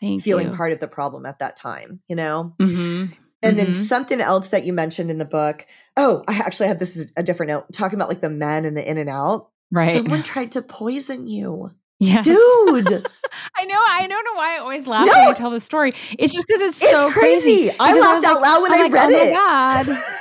Thank 0.00 0.22
feeling 0.22 0.50
you. 0.50 0.56
part 0.56 0.72
of 0.72 0.80
the 0.80 0.88
problem 0.88 1.26
at 1.26 1.38
that 1.40 1.56
time, 1.56 2.00
you 2.08 2.16
know. 2.16 2.54
hmm 2.58 3.06
And 3.42 3.58
then 3.58 3.72
Mhm. 3.72 3.74
something 3.74 4.20
else 4.20 4.48
that 4.48 4.64
you 4.64 4.72
mentioned 4.72 5.10
in 5.10 5.18
the 5.18 5.24
book. 5.24 5.66
Oh, 5.96 6.24
I 6.28 6.34
actually 6.38 6.68
have 6.68 6.78
this 6.78 6.96
is 6.96 7.12
a 7.16 7.22
different 7.22 7.50
note 7.50 7.66
talking 7.72 7.96
about 7.96 8.08
like 8.08 8.20
the 8.22 8.30
men 8.30 8.64
and 8.64 8.76
the 8.76 8.90
in 8.90 8.98
and 8.98 9.08
out. 9.10 9.48
Right. 9.72 9.96
Someone 9.96 10.22
tried 10.22 10.52
to 10.52 10.62
poison 10.62 11.26
you, 11.26 11.70
yeah. 12.00 12.22
dude. 12.22 12.88
I 13.56 13.64
know. 13.66 13.78
I 13.78 14.06
don't 14.08 14.24
know 14.24 14.34
why 14.34 14.56
I 14.56 14.58
always 14.60 14.86
laugh 14.86 15.06
No. 15.06 15.12
when 15.12 15.28
you 15.28 15.34
tell 15.34 15.50
the 15.50 15.60
story. 15.60 15.92
It's 16.18 16.32
just 16.32 16.46
because 16.46 16.60
it's, 16.62 16.82
It's 16.82 16.90
so 16.92 17.10
crazy. 17.10 17.70
I 17.78 17.98
laughed 17.98 18.16
was 18.16 18.24
out 18.24 18.34
like- 18.34 18.42
loud 18.42 18.62
when 18.62 18.72
I'm 18.72 18.78
I 18.80 18.82
like, 18.84 18.92
read 18.92 19.12
oh 19.12 19.16
it. 19.16 19.32
My 19.34 19.84
God. 19.86 20.04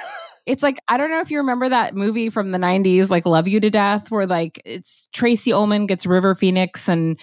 It's 0.45 0.63
like 0.63 0.79
I 0.87 0.97
don't 0.97 1.11
know 1.11 1.19
if 1.19 1.29
you 1.29 1.37
remember 1.39 1.69
that 1.69 1.93
movie 1.93 2.31
from 2.31 2.49
the 2.51 2.57
'90s, 2.57 3.11
like 3.11 3.27
"Love 3.27 3.47
You 3.47 3.59
to 3.59 3.69
Death," 3.69 4.09
where 4.09 4.25
like 4.25 4.59
it's 4.65 5.07
Tracey 5.13 5.53
Ullman 5.53 5.85
gets 5.85 6.07
River 6.07 6.33
Phoenix 6.33 6.89
and 6.89 7.19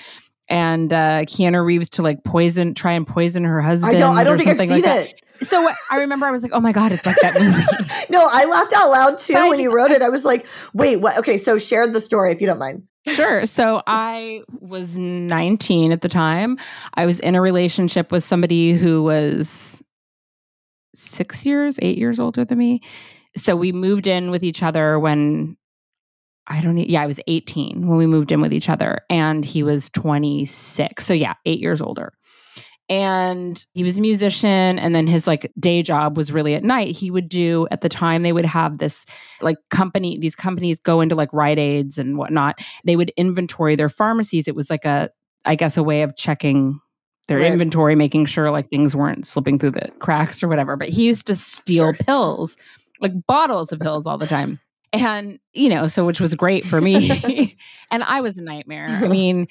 and 0.48 0.92
uh 0.92 1.22
Keanu 1.22 1.64
Reeves 1.64 1.88
to 1.90 2.02
like 2.02 2.22
poison, 2.22 2.72
try 2.74 2.92
and 2.92 3.04
poison 3.04 3.42
her 3.42 3.60
husband. 3.60 3.96
I 3.96 3.98
don't. 3.98 4.16
I 4.16 4.22
don't 4.22 4.34
or 4.34 4.38
think 4.38 4.50
I've 4.50 4.58
seen 4.60 4.68
like 4.70 4.84
that. 4.84 5.14
So 5.40 5.68
I 5.90 5.98
remember 5.98 6.26
I 6.26 6.30
was 6.30 6.42
like, 6.42 6.52
"Oh 6.54 6.60
my 6.60 6.72
god, 6.72 6.92
it's 6.92 7.04
like 7.06 7.16
that 7.22 7.40
movie." 7.40 7.62
No, 8.10 8.28
I 8.30 8.44
laughed 8.44 8.72
out 8.72 8.88
loud 8.90 9.18
too 9.18 9.32
But 9.32 9.48
when 9.48 9.58
you 9.58 9.74
wrote 9.74 9.90
it. 9.90 10.00
I 10.00 10.08
was 10.08 10.24
like, 10.24 10.46
wait, 10.72 10.96
what? 10.96 11.18
Okay, 11.18 11.36
so 11.38 11.58
share 11.58 11.86
the 11.88 12.00
story 12.00 12.30
if 12.30 12.40
you 12.40 12.46
don't 12.46 12.58
mind. 12.58 12.84
Sure. 13.06 13.46
So 13.46 13.82
I 13.86 14.42
was 14.60 14.96
19 14.96 15.92
at 15.92 16.02
the 16.02 16.08
time. 16.08 16.56
I 16.94 17.04
was 17.04 17.20
in 17.20 17.34
a 17.34 17.40
relationship 17.40 18.12
with 18.12 18.24
somebody 18.24 18.74
who 18.74 19.02
was 19.02 19.82
six 20.94 21.44
years, 21.44 21.78
eight 21.82 21.98
years 21.98 22.18
older 22.18 22.44
than 22.44 22.58
me. 22.58 22.80
So 23.36 23.54
we 23.54 23.72
moved 23.72 24.06
in 24.06 24.30
with 24.30 24.42
each 24.42 24.62
other 24.62 24.98
when 24.98 25.56
I 26.46 26.60
don't 26.62 26.74
need, 26.76 26.88
yeah, 26.88 27.02
I 27.02 27.06
was 27.06 27.20
18 27.26 27.86
when 27.88 27.98
we 27.98 28.06
moved 28.06 28.30
in 28.32 28.40
with 28.40 28.52
each 28.52 28.68
other, 28.68 29.00
and 29.10 29.44
he 29.44 29.62
was 29.62 29.90
26. 29.90 31.04
So 31.04 31.12
yeah, 31.12 31.34
eight 31.44 31.60
years 31.60 31.80
older. 31.80 32.12
And 32.88 33.64
he 33.72 33.82
was 33.82 33.98
a 33.98 34.00
musician, 34.00 34.78
and 34.78 34.94
then 34.94 35.06
his 35.08 35.26
like 35.26 35.50
day 35.58 35.82
job 35.82 36.16
was 36.16 36.30
really 36.32 36.54
at 36.54 36.62
night. 36.62 36.94
He 36.94 37.10
would 37.10 37.28
do 37.28 37.66
at 37.72 37.80
the 37.80 37.88
time 37.88 38.22
they 38.22 38.32
would 38.32 38.44
have 38.46 38.78
this 38.78 39.04
like 39.40 39.56
company, 39.70 40.18
these 40.18 40.36
companies 40.36 40.78
go 40.78 41.00
into 41.00 41.14
like 41.16 41.32
Rite 41.32 41.58
Aids 41.58 41.98
and 41.98 42.16
whatnot. 42.16 42.60
They 42.84 42.94
would 42.94 43.10
inventory 43.16 43.74
their 43.74 43.88
pharmacies. 43.88 44.46
It 44.46 44.54
was 44.54 44.70
like 44.70 44.84
a, 44.84 45.10
I 45.44 45.56
guess, 45.56 45.76
a 45.76 45.82
way 45.82 46.02
of 46.02 46.16
checking 46.16 46.80
their 47.26 47.38
Right. 47.38 47.50
inventory, 47.50 47.96
making 47.96 48.26
sure 48.26 48.52
like 48.52 48.70
things 48.70 48.94
weren't 48.94 49.26
slipping 49.26 49.58
through 49.58 49.72
the 49.72 49.90
cracks 49.98 50.40
or 50.42 50.46
whatever. 50.48 50.76
But 50.76 50.88
he 50.90 51.06
used 51.06 51.26
to 51.26 51.34
steal 51.34 51.86
Sure. 51.92 52.04
pills, 52.04 52.56
like 53.00 53.12
bottles 53.26 53.72
of 53.72 53.80
pills 53.80 54.06
all 54.06 54.16
the 54.16 54.28
time. 54.28 54.60
And, 54.92 55.40
you 55.52 55.68
know, 55.68 55.88
so 55.88 56.04
which 56.06 56.20
was 56.20 56.36
great 56.36 56.64
for 56.64 56.80
me. 56.80 57.56
and 57.90 58.04
I 58.04 58.20
was 58.20 58.38
a 58.38 58.42
nightmare. 58.42 58.86
I 58.86 59.08
mean, 59.08 59.48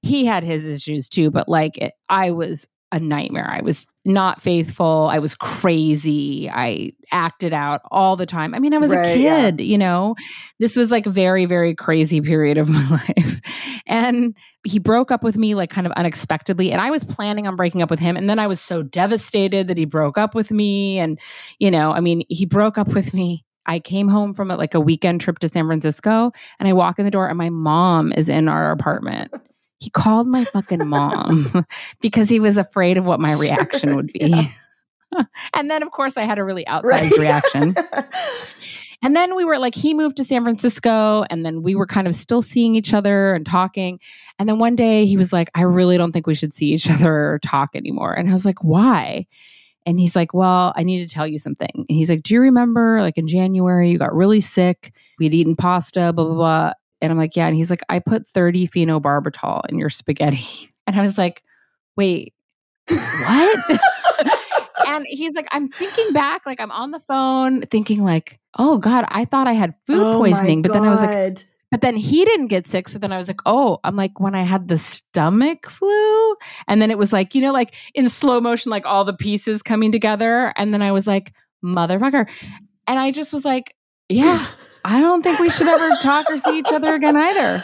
he 0.00 0.24
had 0.24 0.42
his 0.42 0.66
issues 0.66 1.06
too, 1.10 1.30
but 1.30 1.50
like 1.50 1.76
it, 1.76 1.92
I 2.08 2.30
was 2.30 2.66
a 2.90 2.98
nightmare. 2.98 3.50
I 3.50 3.60
was 3.60 3.86
not 4.04 4.40
faithful. 4.40 5.08
I 5.12 5.18
was 5.18 5.34
crazy. 5.34 6.48
I 6.50 6.92
acted 7.12 7.52
out 7.52 7.82
all 7.90 8.16
the 8.16 8.24
time. 8.24 8.54
I 8.54 8.58
mean, 8.58 8.72
I 8.72 8.78
was 8.78 8.90
Right, 8.90 9.16
a 9.16 9.18
yeah. 9.18 9.50
kid, 9.50 9.60
you 9.60 9.76
know. 9.76 10.14
This 10.58 10.74
was 10.76 10.90
like 10.90 11.04
a 11.04 11.10
very, 11.10 11.44
very 11.44 11.74
crazy 11.74 12.20
period 12.22 12.56
of 12.56 12.68
my 12.70 12.88
life. 12.88 13.40
And 13.86 14.34
he 14.64 14.78
broke 14.78 15.10
up 15.10 15.22
with 15.22 15.36
me 15.36 15.54
like 15.54 15.70
kind 15.70 15.86
of 15.86 15.92
unexpectedly. 15.94 16.72
And 16.72 16.80
I 16.80 16.90
was 16.90 17.04
planning 17.04 17.46
on 17.46 17.56
breaking 17.56 17.82
up 17.82 17.90
with 17.90 18.00
him. 18.00 18.16
And 18.16 18.28
then 18.28 18.38
I 18.38 18.46
was 18.46 18.60
so 18.60 18.82
devastated 18.82 19.68
that 19.68 19.76
he 19.78 19.84
broke 19.84 20.16
up 20.16 20.34
with 20.34 20.50
me. 20.50 20.98
And, 20.98 21.18
you 21.58 21.70
know, 21.70 21.92
I 21.92 22.00
mean, 22.00 22.22
he 22.28 22.46
broke 22.46 22.78
up 22.78 22.88
with 22.88 23.12
me. 23.12 23.44
I 23.66 23.80
came 23.80 24.08
home 24.08 24.32
from 24.32 24.50
a, 24.50 24.56
like 24.56 24.74
a 24.74 24.80
weekend 24.80 25.20
trip 25.20 25.40
to 25.40 25.48
San 25.48 25.66
Francisco 25.66 26.32
and 26.58 26.66
I 26.68 26.72
walk 26.72 26.98
in 26.98 27.04
the 27.04 27.10
door 27.10 27.28
and 27.28 27.36
my 27.36 27.50
mom 27.50 28.12
is 28.14 28.30
in 28.30 28.48
our 28.48 28.70
apartment. 28.70 29.30
He 29.78 29.90
called 29.90 30.26
my 30.26 30.44
fucking 30.44 30.88
mom 30.88 31.64
because 32.00 32.28
he 32.28 32.40
was 32.40 32.56
afraid 32.56 32.96
of 32.96 33.04
what 33.04 33.20
my 33.20 33.34
reaction 33.34 33.94
would 33.96 34.12
be. 34.12 34.20
yeah. 34.22 35.22
and 35.56 35.70
then, 35.70 35.82
of 35.82 35.90
course, 35.90 36.16
I 36.16 36.24
had 36.24 36.38
a 36.38 36.44
really 36.44 36.64
outsized 36.64 36.84
Right. 36.84 37.16
reaction. 37.18 37.74
And 39.00 39.14
then 39.14 39.36
we 39.36 39.44
were 39.44 39.58
like, 39.60 39.76
he 39.76 39.94
moved 39.94 40.16
to 40.16 40.24
San 40.24 40.42
Francisco, 40.42 41.24
and 41.30 41.46
then 41.46 41.62
we 41.62 41.76
were 41.76 41.86
kind 41.86 42.08
of 42.08 42.16
still 42.16 42.42
seeing 42.42 42.74
each 42.74 42.92
other 42.92 43.32
and 43.32 43.46
talking. 43.46 44.00
And 44.40 44.48
then 44.48 44.58
one 44.58 44.74
day 44.74 45.06
he 45.06 45.16
was 45.16 45.32
like, 45.32 45.50
I 45.54 45.62
really 45.62 45.96
don't 45.96 46.10
think 46.10 46.26
we 46.26 46.34
should 46.34 46.52
see 46.52 46.72
each 46.72 46.90
other 46.90 47.34
or 47.34 47.38
talk 47.38 47.70
anymore. 47.76 48.12
And 48.12 48.28
I 48.28 48.32
was 48.32 48.44
like, 48.44 48.64
why? 48.64 49.28
And 49.86 50.00
he's 50.00 50.16
like, 50.16 50.34
Well, 50.34 50.72
I 50.76 50.82
need 50.82 51.08
to 51.08 51.14
tell 51.14 51.28
you 51.28 51.38
something. 51.38 51.70
And 51.74 51.86
he's 51.88 52.10
like, 52.10 52.24
Do 52.24 52.34
you 52.34 52.40
remember 52.40 53.00
like 53.00 53.16
in 53.16 53.28
January, 53.28 53.88
you 53.88 53.98
got 53.98 54.12
really 54.14 54.40
sick? 54.40 54.92
We'd 55.20 55.32
eaten 55.32 55.54
pasta, 55.54 56.12
blah, 56.12 56.24
blah, 56.24 56.34
blah. 56.34 56.72
And 57.00 57.12
I'm 57.12 57.18
like, 57.18 57.36
Yeah. 57.36 57.46
And 57.46 57.56
he's 57.56 57.70
like, 57.70 57.82
I 57.88 57.98
put 57.98 58.26
30 58.28 58.68
phenobarbital 58.68 59.62
in 59.68 59.78
your 59.78 59.90
spaghetti. 59.90 60.72
And 60.86 60.98
I 60.98 61.02
was 61.02 61.18
like, 61.18 61.42
Wait, 61.96 62.32
what? 62.88 63.80
and 64.88 65.06
he's 65.06 65.34
like, 65.34 65.48
I'm 65.50 65.68
thinking 65.68 66.12
back, 66.12 66.46
like 66.46 66.60
I'm 66.60 66.72
on 66.72 66.90
the 66.90 67.00
phone 67.00 67.62
thinking, 67.62 68.02
like, 68.02 68.40
oh 68.58 68.78
God, 68.78 69.04
I 69.08 69.24
thought 69.24 69.46
I 69.46 69.52
had 69.52 69.74
food 69.86 69.98
Oh 69.98 70.18
poisoning. 70.18 70.62
But 70.62 70.72
then 70.72 70.84
I 70.84 70.90
was 70.90 71.00
like, 71.00 71.10
God. 71.10 71.42
but 71.70 71.80
then 71.82 71.96
he 71.96 72.24
didn't 72.24 72.46
get 72.46 72.66
sick. 72.66 72.88
So 72.88 72.98
then 72.98 73.12
I 73.12 73.16
was 73.16 73.28
like, 73.28 73.40
oh, 73.46 73.78
I'm 73.84 73.96
like, 73.96 74.18
when 74.20 74.34
I 74.34 74.42
had 74.42 74.68
the 74.68 74.78
stomach 74.78 75.68
flu. 75.68 76.36
And 76.66 76.80
then 76.80 76.90
it 76.90 76.98
was 76.98 77.12
like, 77.12 77.34
you 77.34 77.42
know, 77.42 77.52
like 77.52 77.74
in 77.94 78.08
slow 78.08 78.40
motion, 78.40 78.70
like 78.70 78.86
all 78.86 79.04
the 79.04 79.12
pieces 79.12 79.62
coming 79.62 79.92
together. 79.92 80.52
And 80.56 80.72
then 80.72 80.82
I 80.82 80.92
was 80.92 81.06
like, 81.06 81.32
motherfucker. 81.64 82.28
And 82.86 82.98
I 82.98 83.10
just 83.10 83.32
was 83.32 83.44
like, 83.44 83.74
yeah, 84.08 84.46
I 84.84 85.00
don't 85.00 85.22
think 85.22 85.38
we 85.40 85.50
should 85.50 85.68
ever 85.68 85.90
talk 86.02 86.26
or 86.30 86.38
see 86.38 86.58
each 86.58 86.72
other 86.72 86.94
again 86.94 87.16
either. 87.16 87.60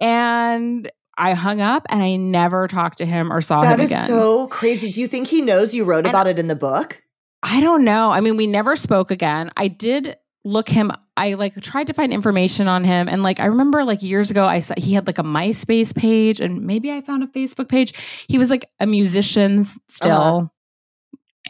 And 0.00 0.90
I 1.16 1.34
hung 1.34 1.60
up 1.60 1.86
and 1.88 2.02
I 2.02 2.16
never 2.16 2.68
talked 2.68 2.98
to 2.98 3.06
him 3.06 3.32
or 3.32 3.40
saw 3.40 3.60
That 3.62 3.78
him 3.78 3.84
is 3.84 3.90
again. 3.90 4.06
so 4.06 4.46
crazy. 4.48 4.90
Do 4.90 5.00
you 5.00 5.06
think 5.08 5.26
he 5.26 5.40
knows 5.40 5.74
you 5.74 5.84
wrote 5.84 5.98
And- 6.04 6.08
about 6.08 6.26
it 6.26 6.38
in 6.38 6.46
the 6.46 6.56
book? 6.56 7.02
I 7.42 7.60
don't 7.60 7.84
know. 7.84 8.10
I 8.10 8.20
mean, 8.20 8.36
we 8.36 8.46
never 8.48 8.74
spoke 8.76 9.10
again. 9.10 9.50
I 9.56 9.68
did 9.68 10.16
look 10.44 10.68
him 10.68 10.90
I 11.16 11.34
like 11.34 11.60
tried 11.60 11.88
to 11.88 11.92
find 11.92 12.12
information 12.12 12.68
on 12.68 12.84
him 12.84 13.08
and 13.08 13.24
like 13.24 13.40
I 13.40 13.46
remember 13.46 13.82
like 13.84 14.02
years 14.04 14.30
ago 14.30 14.46
I 14.46 14.60
saw 14.60 14.74
he 14.78 14.94
had 14.94 15.06
like 15.06 15.18
a 15.18 15.24
MySpace 15.24 15.92
page 15.94 16.40
and 16.40 16.62
maybe 16.64 16.92
I 16.92 17.00
found 17.00 17.24
a 17.24 17.26
Facebook 17.26 17.68
page. 17.68 17.92
He 18.28 18.38
was 18.38 18.48
like 18.48 18.70
a 18.78 18.86
musician 18.86 19.64
still 19.88 20.12
Uh-huh. 20.36 20.46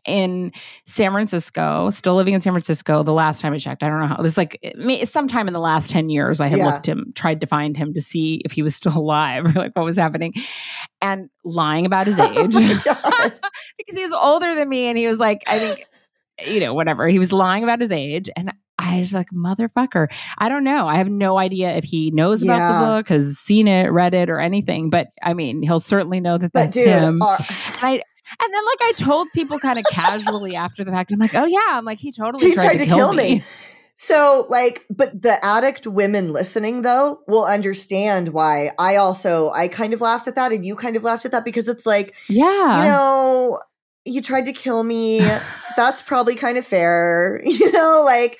In 0.06 0.52
San 0.86 1.12
Francisco, 1.12 1.90
still 1.90 2.14
living 2.14 2.34
in 2.34 2.40
San 2.40 2.52
Francisco 2.52 3.02
the 3.02 3.12
last 3.12 3.40
time 3.40 3.52
I 3.52 3.58
checked. 3.58 3.82
I 3.82 3.88
don't 3.88 4.00
know 4.00 4.06
how. 4.06 4.22
Was 4.22 4.36
like 4.36 4.58
sometime 5.04 5.46
in 5.48 5.54
the 5.54 5.60
last 5.60 5.90
10 5.90 6.10
years 6.10 6.40
I 6.40 6.46
had 6.48 6.58
Yeah. 6.58 6.66
looked 6.66 6.86
him 6.86 7.12
tried 7.14 7.40
to 7.40 7.46
find 7.46 7.76
him 7.76 7.94
to 7.94 8.00
see 8.00 8.42
if 8.44 8.52
he 8.52 8.62
was 8.62 8.74
still 8.74 8.96
alive 8.98 9.44
or 9.46 9.50
like 9.52 9.74
what 9.76 9.84
was 9.84 9.96
happening 9.96 10.32
and 11.00 11.30
lying 11.44 11.86
about 11.86 12.06
his 12.06 12.18
oh 12.20 12.24
age 12.44 12.54
Oh 12.86 13.30
because 13.76 13.96
he 13.96 14.02
was 14.02 14.12
older 14.12 14.54
than 14.54 14.68
me 14.68 14.86
and 14.86 14.98
he 14.98 15.06
was 15.06 15.18
like 15.18 15.42
i 15.46 15.58
think 15.58 15.84
you 16.46 16.60
know 16.60 16.74
whatever 16.74 17.08
he 17.08 17.18
was 17.18 17.32
lying 17.32 17.62
about 17.64 17.80
his 17.80 17.90
age 17.92 18.28
and 18.36 18.52
i 18.78 18.98
was 19.00 19.12
like 19.14 19.28
motherfucker 19.30 20.08
i 20.38 20.48
don't 20.48 20.64
know 20.64 20.86
i 20.86 20.96
have 20.96 21.08
no 21.08 21.38
idea 21.38 21.74
if 21.76 21.84
he 21.84 22.10
knows 22.10 22.42
about 22.42 22.58
Yeah. 22.58 22.72
the 22.80 22.86
book 22.86 23.08
has 23.08 23.38
seen 23.38 23.66
it 23.68 23.90
read 23.92 24.14
it 24.14 24.28
or 24.30 24.38
anything 24.40 24.90
but 24.90 25.08
i 25.22 25.34
mean 25.34 25.62
he'll 25.62 25.80
certainly 25.80 26.20
know 26.20 26.36
that 26.38 26.52
But 26.52 26.72
that's 26.72 26.76
dude, 26.76 26.86
him 26.86 27.22
I 27.22 28.00
and 28.40 28.54
then 28.54 28.64
like 28.64 28.78
I 28.82 28.92
told 28.96 29.28
people 29.34 29.58
kind 29.58 29.78
of 29.78 29.84
casually 29.90 30.56
after 30.56 30.84
the 30.84 30.90
fact, 30.90 31.10
I'm 31.10 31.18
like, 31.18 31.34
oh 31.34 31.46
yeah, 31.46 31.60
I'm 31.68 31.84
like 31.84 31.98
he 31.98 32.12
totally 32.12 32.48
he 32.48 32.54
tried, 32.54 32.76
to, 32.78 32.86
kill, 32.86 33.12
me. 33.12 33.42
So, 33.94 34.46
like, 34.48 34.86
but 34.88 35.22
the 35.22 35.44
addict 35.44 35.86
women 35.86 36.32
listening 36.32 36.82
though 36.82 37.20
will 37.26 37.44
understand 37.44 38.28
why. 38.28 38.70
I 38.78 38.96
also 38.96 39.50
I 39.50 39.68
kind 39.68 39.92
of 39.92 40.00
laughed 40.00 40.28
at 40.28 40.34
that 40.36 40.52
and 40.52 40.64
you 40.64 40.76
kind 40.76 40.96
of 40.96 41.04
laughed 41.04 41.24
at 41.24 41.32
that 41.32 41.44
because 41.44 41.68
it's 41.68 41.86
like, 41.86 42.14
yeah, 42.28 42.76
you 42.76 42.88
know, 42.88 43.60
you 44.04 44.22
tried 44.22 44.44
to 44.44 44.52
kill 44.52 44.84
me. 44.84 45.20
That's 45.76 46.02
probably 46.02 46.34
kind 46.34 46.58
of 46.58 46.66
fair, 46.66 47.40
you 47.44 47.72
know, 47.72 48.02
like 48.04 48.38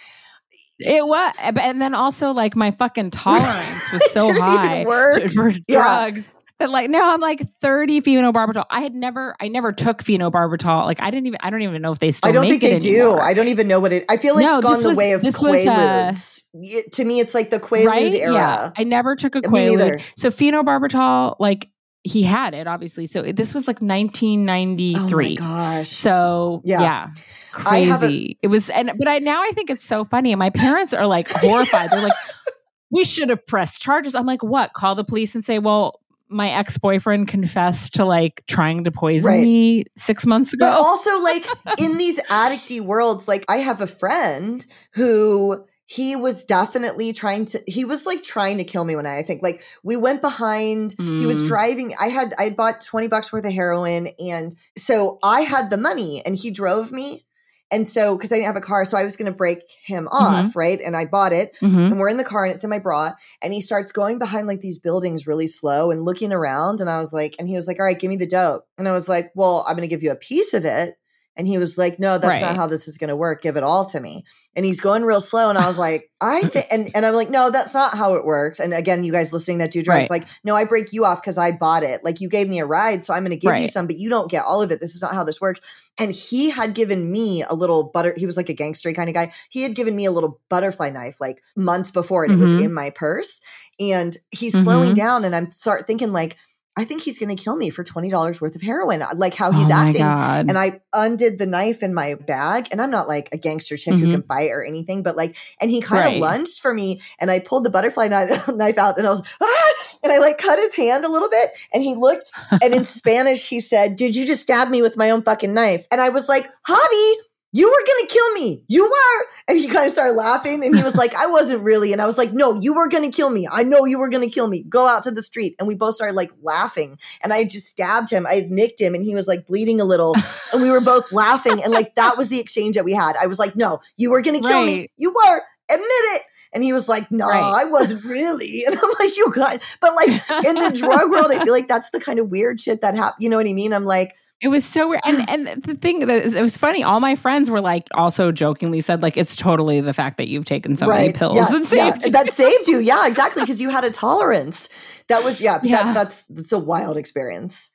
it 0.81 1.05
was, 1.05 1.35
eh, 1.41 1.53
and 1.61 1.83
then 1.83 1.95
also 1.95 2.31
like 2.31 2.55
my 2.55 2.71
fucking 2.73 3.11
tolerance 3.13 3.93
was 3.93 4.13
so 4.13 4.33
high 4.33 4.85
to, 4.85 5.29
for 5.29 5.51
yeah. 5.67 6.11
drugs 6.11 6.35
but 6.59 6.71
like 6.71 6.91
now 6.91 7.13
I'm 7.13 7.21
like 7.21 7.47
30 7.61 8.01
phenobarbital. 8.01 8.65
I 8.71 8.81
had 8.81 8.95
never, 8.95 9.35
I 9.41 9.49
never 9.49 9.73
took 9.73 10.03
phenobarbital. 10.03 10.85
Like 10.85 11.01
I 11.01 11.11
didn't 11.11 11.27
even, 11.27 11.39
I 11.43 11.51
don't 11.51 11.63
even 11.63 11.81
know 11.81 11.93
if 11.93 11.99
they 11.99 12.11
still. 12.11 12.29
I 12.29 12.33
don't 12.33 12.47
think 12.47 12.63
they 12.63 12.77
anymore. 12.77 13.17
do. 13.17 13.21
I 13.21 13.35
don't 13.35 13.49
even 13.49 13.69
know 13.69 13.81
what 13.81 13.93
it. 13.93 14.05
I 14.09 14.17
feel 14.17 14.35
like 14.35 14.45
no, 14.45 14.57
it's 14.57 14.67
gone 14.67 14.83
the 14.83 14.89
was, 14.89 14.97
way 14.97 15.13
of 15.13 15.23
Quaaludes. 15.23 16.43
Uh, 16.55 16.83
to 16.93 17.05
me, 17.05 17.21
it's 17.21 17.35
like 17.35 17.51
the 17.51 17.61
Quaalude 17.61 17.87
right? 17.87 18.15
era. 18.15 18.33
Yeah. 18.33 18.71
I 18.77 18.85
never 18.85 19.17
took 19.17 19.37
a 19.37 19.43
Quaalude. 19.43 20.03
So 20.17 20.31
phenobarbital, 20.31 21.37
like 21.39 21.71
he 22.05 22.23
had 22.23 22.55
it 22.55 22.67
obviously. 22.67 23.07
So 23.07 23.23
this 23.23 23.55
was 23.55 23.67
like 23.67 23.81
1993. 23.83 24.99
Oh 24.99 25.17
my 25.17 25.35
gosh. 25.35 25.89
So 25.89 26.63
yeah. 26.65 26.81
yeah 26.81 27.11
crazy. 27.53 28.39
It 28.43 28.49
was, 28.49 28.71
and 28.71 28.93
but 28.99 29.09
I 29.09 29.19
now 29.19 29.43
I 29.43 29.51
think 29.53 29.71
it's 29.71 29.85
so 29.85 30.05
funny, 30.05 30.33
and 30.33 30.39
my 30.39 30.51
parents 30.51 30.93
are 30.93 31.07
like 31.07 31.29
horrified. 31.31 31.91
They're 31.91 32.03
like, 32.03 32.13
"We 32.91 33.05
should 33.05 33.31
have 33.31 33.47
pressed 33.47 33.81
charges." 33.81 34.15
I'm 34.15 34.27
like, 34.27 34.43
"What? 34.43 34.73
Call 34.73 34.95
the 34.95 35.05
police 35.05 35.35
and 35.35 35.45
say, 35.45 35.59
well, 35.59 36.01
my 36.29 36.51
ex-boyfriend 36.51 37.29
confessed 37.29 37.95
to 37.95 38.05
like 38.05 38.43
trying 38.47 38.85
to 38.85 38.91
poison 38.91 39.27
right. 39.27 39.43
me 39.43 39.85
six 39.97 40.27
months 40.27 40.53
ago. 40.53 40.67
But 40.67 40.75
also 40.75 41.11
like 41.23 41.47
in 41.79 41.97
these 41.97 42.21
addicty 42.25 42.81
worlds, 42.81 43.29
like 43.29 43.45
I 43.49 43.59
have 43.59 43.81
a 43.81 43.87
friend 43.87 44.65
who 44.93 45.65
he 45.89 46.15
was 46.15 46.45
definitely 46.45 47.15
trying 47.15 47.47
to 47.47 47.63
he 47.67 47.85
was 47.85 48.05
like 48.05 48.23
trying 48.23 48.59
to 48.59 48.65
kill 48.65 48.85
me 48.85 48.95
when 48.95 49.07
I, 49.07 49.19
I 49.19 49.23
think 49.23 49.43
like 49.43 49.63
we 49.83 49.97
went 49.97 50.21
behind 50.21 50.95
mm. 50.97 51.21
he 51.21 51.27
was 51.27 51.43
mm. 51.43 51.49
driving 51.49 51.95
I 51.99 52.09
had 52.09 52.35
I 52.39 52.45
had 52.45 52.57
bought 52.57 52.83
20 52.83 53.09
bucks 53.09 53.33
worth 53.33 53.47
of 53.47 53.53
heroin 53.53 54.09
and 54.19 54.55
so 54.77 55.19
I 55.23 55.41
had 55.41 55.71
the 55.71 55.79
money 55.79 56.23
and 56.27 56.37
he 56.37 56.51
drove 56.51 56.93
me 56.93 57.25
and 57.71 57.89
so, 57.89 58.17
because 58.17 58.33
I 58.33 58.37
didn't 58.37 58.47
have 58.47 58.57
a 58.57 58.61
car, 58.61 58.85
so 58.85 58.97
I 58.97 59.05
was 59.05 59.17
going 59.17 59.31
to 59.31 59.37
break 59.37 59.59
him 59.85 60.09
off, 60.09 60.47
mm-hmm. 60.47 60.59
right? 60.59 60.81
And 60.81 60.97
I 60.97 61.05
bought 61.05 61.33
it, 61.33 61.57
mm-hmm. 61.61 61.79
and 61.79 61.99
we're 61.99 62.09
in 62.09 62.17
the 62.17 62.25
car, 62.25 62.45
and 62.45 62.55
it's 62.55 62.65
in 62.65 62.71
my 62.71 62.79
bra. 62.79 63.13
And 63.43 63.53
he 63.53 63.61
starts 63.61 63.93
going 63.93 64.19
behind 64.19 64.47
like 64.47 64.61
these 64.61 64.79
buildings 64.79 65.27
really 65.27 65.47
slow 65.47 65.91
and 65.91 66.05
looking 66.05 66.33
around. 66.33 66.81
And 66.81 66.89
I 66.89 66.99
was 66.99 67.13
like, 67.13 67.37
and 67.39 67.49
he 67.49 67.55
was 67.55 67.69
like, 67.69 67.79
"All 67.79 67.85
right, 67.85 67.99
give 67.99 68.09
me 68.09 68.17
the 68.17 68.27
dope." 68.27 68.65
And 68.79 68.89
I 68.89 68.93
was 68.93 69.09
like, 69.09 69.31
"Well, 69.35 69.65
I'm 69.67 69.77
going 69.77 69.89
to 69.89 69.95
give 69.95 70.03
you 70.03 70.13
a 70.13 70.17
piece 70.17 70.55
of 70.55 70.65
it." 70.65 70.95
And 71.39 71.49
he 71.49 71.57
was 71.57 71.79
like, 71.79 71.99
"No, 71.99 72.19
that's 72.19 72.29
right. 72.29 72.43
not 72.43 72.57
how 72.57 72.67
this 72.67 72.89
is 72.89 72.99
going 72.99 73.09
to 73.09 73.17
work. 73.17 73.41
Give 73.43 73.57
it 73.57 73.63
all 73.63 73.87
to 73.87 74.01
me." 74.01 74.25
and 74.59 74.67
he's 74.67 74.81
going 74.81 75.05
real 75.05 75.21
slow. 75.21 75.51
And 75.51 75.57
I 75.57 75.69
was 75.69 75.79
like, 75.79 76.11
I 76.21 76.41
think, 76.43 76.67
and, 76.73 76.91
and 76.93 77.07
I'm 77.07 77.15
like, 77.15 77.31
no, 77.31 77.49
that's 77.49 77.75
not 77.75 77.97
how 77.97 78.15
it 78.15 78.25
works. 78.25 78.59
And 78.59 78.75
again, 78.75 79.05
you 79.05 79.13
guys 79.13 79.33
listening 79.33 79.59
that 79.59 79.71
do 79.71 79.83
drugs, 79.83 80.11
right. 80.11 80.23
like, 80.23 80.29
no, 80.43 80.57
I 80.57 80.65
break 80.65 80.93
you 80.93 81.05
off 81.05 81.23
because 81.23 81.39
I 81.39 81.53
bought 81.53 81.85
it. 81.85 82.03
Like 82.03 82.21
you 82.21 82.29
gave 82.29 82.49
me 82.49 82.59
a 82.59 82.67
ride, 82.67 83.05
so 83.05 83.15
I'm 83.15 83.23
going 83.23 83.31
to 83.31 83.41
give 83.41 83.53
right. 83.53 83.63
you 83.63 83.69
some, 83.69 83.87
but 83.87 83.99
you 83.99 84.11
don't 84.11 84.29
get 84.29 84.45
all 84.45 84.61
of 84.61 84.73
it. 84.73 84.81
This 84.81 84.97
is 84.97 85.01
not 85.01 85.15
how 85.15 85.23
this 85.23 85.41
works. 85.41 85.61
And 85.97 86.13
he 86.13 86.51
had 86.51 86.75
given 86.75 87.13
me 87.13 87.45
a 87.49 87.55
little 87.55 87.85
butter. 87.85 88.15
He 88.17 88.27
was 88.27 88.37
like 88.37 88.49
a 88.49 88.53
gangster 88.53 88.93
kind 88.93 89.09
of 89.09 89.15
guy. 89.15 89.33
He 89.49 89.63
had 89.63 89.77
given 89.77 89.95
me 89.95 90.07
a 90.07 90.11
little 90.11 90.41
butterfly 90.49 90.91
knife 90.91 91.21
like 91.21 91.41
months 91.55 91.93
before, 91.93 92.25
and 92.25 92.33
mm-hmm. 92.33 92.43
it 92.43 92.45
was 92.45 92.55
mm-hmm. 92.55 92.65
in 92.65 92.75
my 92.75 92.91
purse. 92.91 93.41
And 93.79 94.17
he's 94.33 94.57
mm-hmm. 94.57 94.65
slowing 94.65 94.95
down, 94.95 95.25
and 95.25 95.37
I'm 95.37 95.53
start 95.53 95.87
thinking 95.87 96.13
like, 96.13 96.37
I 96.79 96.85
think 96.85 97.03
he's 97.03 97.19
going 97.19 97.35
to 97.35 97.43
kill 97.43 97.57
me 97.57 97.71
for 97.71 97.83
$20 97.83 98.41
worth 98.41 98.55
of 98.55 98.63
heroin, 98.63 99.03
uh, 99.03 99.09
like 99.17 99.35
how 99.35 99.51
he's 99.51 99.69
oh 99.69 99.75
acting. 99.75 100.03
God. 100.03 100.49
And 100.49 100.57
I 100.57 100.81
undid 100.93 101.41
the 101.41 101.45
knife 101.47 101.83
in 101.83 101.93
my 101.93 102.15
bag. 102.15 102.69
And 102.71 102.81
I'm 102.81 102.93
not 102.93 103.09
like 103.09 103.29
a 103.33 103.37
gangster 103.37 103.77
chick 103.77 103.95
mm-hmm. 103.95 104.05
who 104.05 104.13
can 104.13 104.23
fight 104.23 104.53
or 104.53 104.65
anything, 104.65 105.03
but 105.03 105.17
like, 105.17 105.37
and 105.61 105.73
he 105.73 105.81
kind 105.81 106.05
right. 106.05 106.15
of 106.15 106.21
lunged 106.21 106.61
for 106.61 106.73
me 106.73 107.01
and 107.19 107.33
I 107.33 107.41
pulled 107.41 107.65
the 107.65 107.71
butterfly 107.71 108.07
knife 108.09 108.79
out 108.79 108.97
and 108.97 109.09
I 109.09 109.11
was, 109.11 109.37
ah! 109.43 109.73
and 110.05 110.13
I 110.13 110.19
like 110.19 110.39
cut 110.39 110.61
his 110.61 110.73
hand 110.77 111.05
a 111.05 111.11
little 111.11 111.29
bit 111.29 111.51
and 111.75 111.83
he 111.83 111.97
looked 111.97 112.31
and 112.63 112.73
in 112.73 112.85
Spanish 112.85 113.49
he 113.49 113.59
said, 113.59 113.97
did 113.97 114.15
you 114.15 114.25
just 114.25 114.43
stab 114.43 114.69
me 114.69 114.81
with 114.81 114.97
my 114.97 115.11
own 115.11 115.23
fucking 115.23 115.53
knife? 115.53 115.85
And 115.91 116.01
I 116.01 116.11
was 116.11 116.29
like, 116.29 116.49
Javi, 116.69 117.13
you 117.53 117.69
were 117.69 117.85
gonna 117.87 118.09
kill 118.09 118.33
me. 118.35 118.63
You 118.69 118.85
were. 118.85 119.27
And 119.47 119.59
he 119.59 119.69
kind 119.69 119.87
of 119.87 119.93
started 119.93 120.15
laughing 120.15 120.65
and 120.65 120.77
he 120.77 120.83
was 120.83 120.97
like, 120.97 121.15
I 121.19 121.27
wasn't 121.27 121.63
really. 121.63 121.93
And 121.93 122.03
I 122.03 122.07
was 122.07 122.19
like, 122.19 122.33
no, 122.33 122.61
you 122.61 122.75
were 122.75 122.89
gonna 122.89 123.11
kill 123.11 123.31
me. 123.31 123.49
I 123.51 123.63
know 123.63 123.85
you 123.85 123.99
were 123.99 124.09
gonna 124.09 124.29
kill 124.29 124.49
me. 124.49 124.63
Go 124.63 124.87
out 124.87 125.03
to 125.05 125.11
the 125.11 125.23
street. 125.23 125.57
And 125.59 125.67
we 125.67 125.75
both 125.75 125.95
started 125.95 126.15
like 126.15 126.31
laughing. 126.43 126.99
And 127.23 127.33
I 127.33 127.45
just 127.45 127.67
stabbed 127.67 128.11
him. 128.11 128.27
I 128.27 128.35
had 128.35 128.51
nicked 128.51 128.81
him 128.81 128.95
and 128.95 129.05
he 129.05 129.15
was 129.15 129.27
like 129.27 129.47
bleeding 129.47 129.81
a 129.81 129.85
little. 129.85 130.15
And 130.51 130.63
we 130.63 130.71
were 130.71 130.81
both 130.81 131.13
laughing. 131.13 131.63
And 131.63 131.73
like 131.73 131.95
that 131.97 132.17
was 132.17 132.29
the 132.29 132.39
exchange 132.39 132.77
that 132.77 132.85
we 132.85 132.95
had. 132.95 133.17
I 133.17 133.27
was 133.27 133.39
like, 133.39 133.55
no, 133.55 133.81
you 133.97 134.11
were 134.11 134.23
gonna 134.23 134.41
kill 134.41 134.51
right. 134.51 134.67
me. 134.67 134.91
You 134.97 135.13
were. 135.13 135.43
Admit 135.71 135.87
it. 135.89 136.23
And 136.55 136.65
he 136.65 136.73
was 136.73 136.89
like, 136.89 137.11
no, 137.11 137.29
right. 137.29 137.63
I 137.63 137.65
wasn't 137.67 138.05
really. 138.05 138.65
And 138.67 138.79
I'm 138.79 138.91
like, 138.99 139.17
you 139.17 139.31
got, 139.33 139.77
but 139.83 139.95
like 139.95 140.09
in 140.47 140.55
the 140.55 140.71
drug 140.75 141.11
world, 141.11 141.31
I 141.31 141.45
feel 141.45 141.53
like 141.53 141.69
that's 141.69 141.91
the 141.91 142.01
kind 142.01 142.19
of 142.19 142.31
weird 142.31 142.61
shit 142.61 142.81
that 142.81 142.97
happened. 142.97 143.23
You 143.23 143.29
know 143.29 143.37
what 143.37 143.47
I 143.47 143.53
mean? 143.53 143.75
I'm 143.75 143.85
like, 143.85 144.17
it 144.41 144.49
was 144.49 144.65
so 144.65 144.89
weird. 144.89 145.01
And 145.05 145.29
and 145.49 145.63
the 145.63 145.75
thing 145.75 146.01
that 146.01 146.25
is, 146.25 146.35
it 146.35 146.43
was 146.43 146.57
funny, 146.57 146.83
all 146.83 147.01
my 147.01 147.17
friends 147.17 147.51
were 147.51 147.61
like 147.61 147.89
also 147.95 148.33
jokingly 148.33 148.81
said, 148.81 149.03
like, 149.03 149.17
it's 149.17 149.37
totally 149.37 149.81
the 149.81 149.93
fact 149.93 150.17
that 150.19 150.29
you've 150.29 150.45
taken 150.45 150.77
so 150.77 150.87
right. 150.87 150.99
many 150.99 151.13
pills 151.13 151.37
yeah, 151.37 151.49
that 151.49 151.65
saved 151.65 152.01
yeah. 152.01 152.07
you. 152.07 152.13
That 152.13 152.33
saved 152.33 152.69
you. 152.69 152.79
Yeah, 152.79 153.07
exactly. 153.07 153.43
Because 153.43 153.61
you 153.61 153.71
had 153.71 153.85
a 153.85 153.91
tolerance. 153.91 154.69
That 155.09 155.25
was 155.25 155.41
yeah, 155.41 155.61
yeah. 155.63 155.85
That, 155.85 155.95
that's 155.95 156.23
that's 156.25 156.53
a 156.53 156.59
wild 156.59 156.97
experience. 156.97 157.71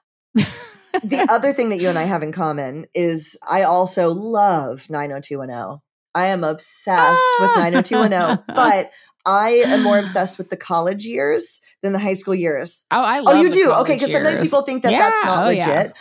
the 0.34 1.26
other 1.30 1.52
thing 1.52 1.68
that 1.70 1.80
you 1.80 1.88
and 1.88 1.98
I 1.98 2.04
have 2.04 2.22
in 2.22 2.32
common 2.32 2.86
is 2.94 3.38
I 3.48 3.62
also 3.62 4.12
love 4.12 4.88
90210. 4.90 5.80
I 6.14 6.26
am 6.26 6.42
obsessed 6.42 7.20
ah! 7.20 7.36
with 7.40 7.50
90210, 7.56 8.56
but 8.56 8.90
I 9.28 9.62
am 9.66 9.82
more 9.82 9.98
obsessed 10.00 10.38
with 10.38 10.50
the 10.50 10.56
college 10.56 11.04
years 11.04 11.60
than 11.82 11.92
the 11.92 11.98
high 11.98 12.14
school 12.14 12.34
years. 12.34 12.84
Oh, 12.90 13.02
I 13.02 13.20
love. 13.20 13.36
Oh, 13.36 13.40
you 13.40 13.50
do? 13.50 13.72
Okay, 13.72 13.94
because 13.94 14.10
sometimes 14.10 14.42
people 14.42 14.62
think 14.62 14.82
that 14.82 14.92
yeah. 14.92 14.98
that's 14.98 15.24
not 15.24 15.44
oh, 15.44 15.46
legit. 15.46 15.64
Yeah. 15.64 15.92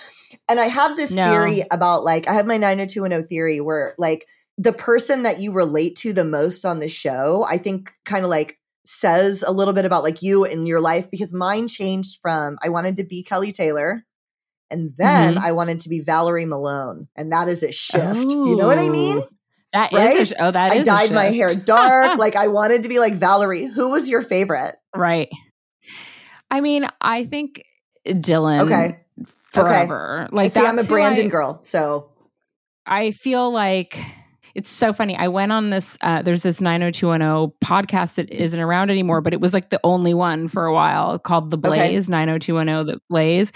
And 0.50 0.60
I 0.60 0.68
have 0.68 0.96
this 0.96 1.12
no. 1.12 1.26
theory 1.26 1.64
about 1.72 2.04
like 2.04 2.28
I 2.28 2.34
have 2.34 2.46
my 2.46 2.58
90210 2.58 3.28
theory 3.28 3.60
where 3.60 3.96
like 3.98 4.28
the 4.58 4.74
person 4.74 5.24
that 5.24 5.40
you 5.40 5.52
relate 5.52 5.98
to 5.98 6.14
the 6.14 6.26
most 6.26 6.66
on 6.66 6.80
the 6.80 6.88
show, 6.88 7.46
I 7.48 7.58
think 7.58 7.92
kind 8.06 8.24
of 8.24 8.30
like 8.30 8.58
says 8.86 9.44
a 9.46 9.52
little 9.52 9.74
bit 9.74 9.86
about 9.86 10.04
like 10.04 10.22
you 10.22 10.46
and 10.46 10.68
your 10.68 10.80
life 10.80 11.12
because 11.12 11.34
mine 11.34 11.68
changed 11.68 12.20
from 12.22 12.58
I 12.64 12.70
wanted 12.70 12.96
to 12.98 13.04
be 13.04 13.22
Kelly 13.22 13.52
Taylor 13.52 14.06
and 14.72 14.94
then 14.98 15.36
mm-hmm. 15.36 15.46
I 15.46 15.52
wanted 15.52 15.82
to 15.82 15.90
be 15.90 16.00
Valerie 16.00 16.46
Malone 16.46 17.10
and 17.16 17.32
that 17.34 17.50
is 17.50 17.64
a 17.64 17.72
shift. 17.74 18.32
Ooh. 18.32 18.50
You 18.50 18.56
know 18.56 18.66
what 18.66 18.80
I 18.80 18.88
mean? 18.88 19.24
That 19.74 19.92
right? 19.92 20.18
is 20.18 20.32
a, 20.32 20.46
oh 20.46 20.52
that 20.52 20.72
I 20.72 20.76
is 20.76 20.86
dyed 20.86 21.12
my 21.12 21.26
hair 21.26 21.54
dark 21.54 22.18
like 22.18 22.36
I 22.36 22.48
wanted 22.48 22.84
to 22.84 22.90
be 22.90 23.00
like 23.00 23.14
Valerie. 23.14 23.66
Who 23.66 23.92
was 23.92 24.08
your 24.08 24.22
favorite? 24.22 24.76
Right. 24.96 25.30
I 26.50 26.62
mean, 26.62 26.88
I 27.02 27.26
think 27.26 27.64
Dylan. 28.08 28.62
Okay. 28.62 29.00
Forever. 29.52 30.24
Okay. 30.26 30.36
Like, 30.36 30.52
see, 30.52 30.60
I'm 30.60 30.78
a 30.78 30.84
Brandon 30.84 31.28
I, 31.28 31.30
girl, 31.30 31.60
so 31.64 32.12
I 32.86 33.12
feel 33.12 33.52
like 33.52 34.00
it's 34.58 34.72
so 34.72 34.92
funny. 34.92 35.16
I 35.16 35.28
went 35.28 35.52
on 35.52 35.70
this, 35.70 36.00
uh, 36.02 36.24
there's 36.24 36.42
this 36.42 36.60
90210 36.60 37.54
podcast 37.64 38.16
that 38.16 38.28
isn't 38.32 38.60
around 38.60 38.90
anymore, 38.90 39.22
but 39.22 39.32
it 39.32 39.40
was 39.40 39.54
like 39.54 39.70
the 39.70 39.80
only 39.84 40.16
one 40.16 40.50
for 40.50 40.66
a 40.66 40.74
while 40.74 41.20
called 41.20 41.52
The 41.52 41.60
Blaze, 41.60 42.06
okay. 42.06 42.12
90210 42.12 42.88
The 42.88 43.00
Blaze. 43.08 43.52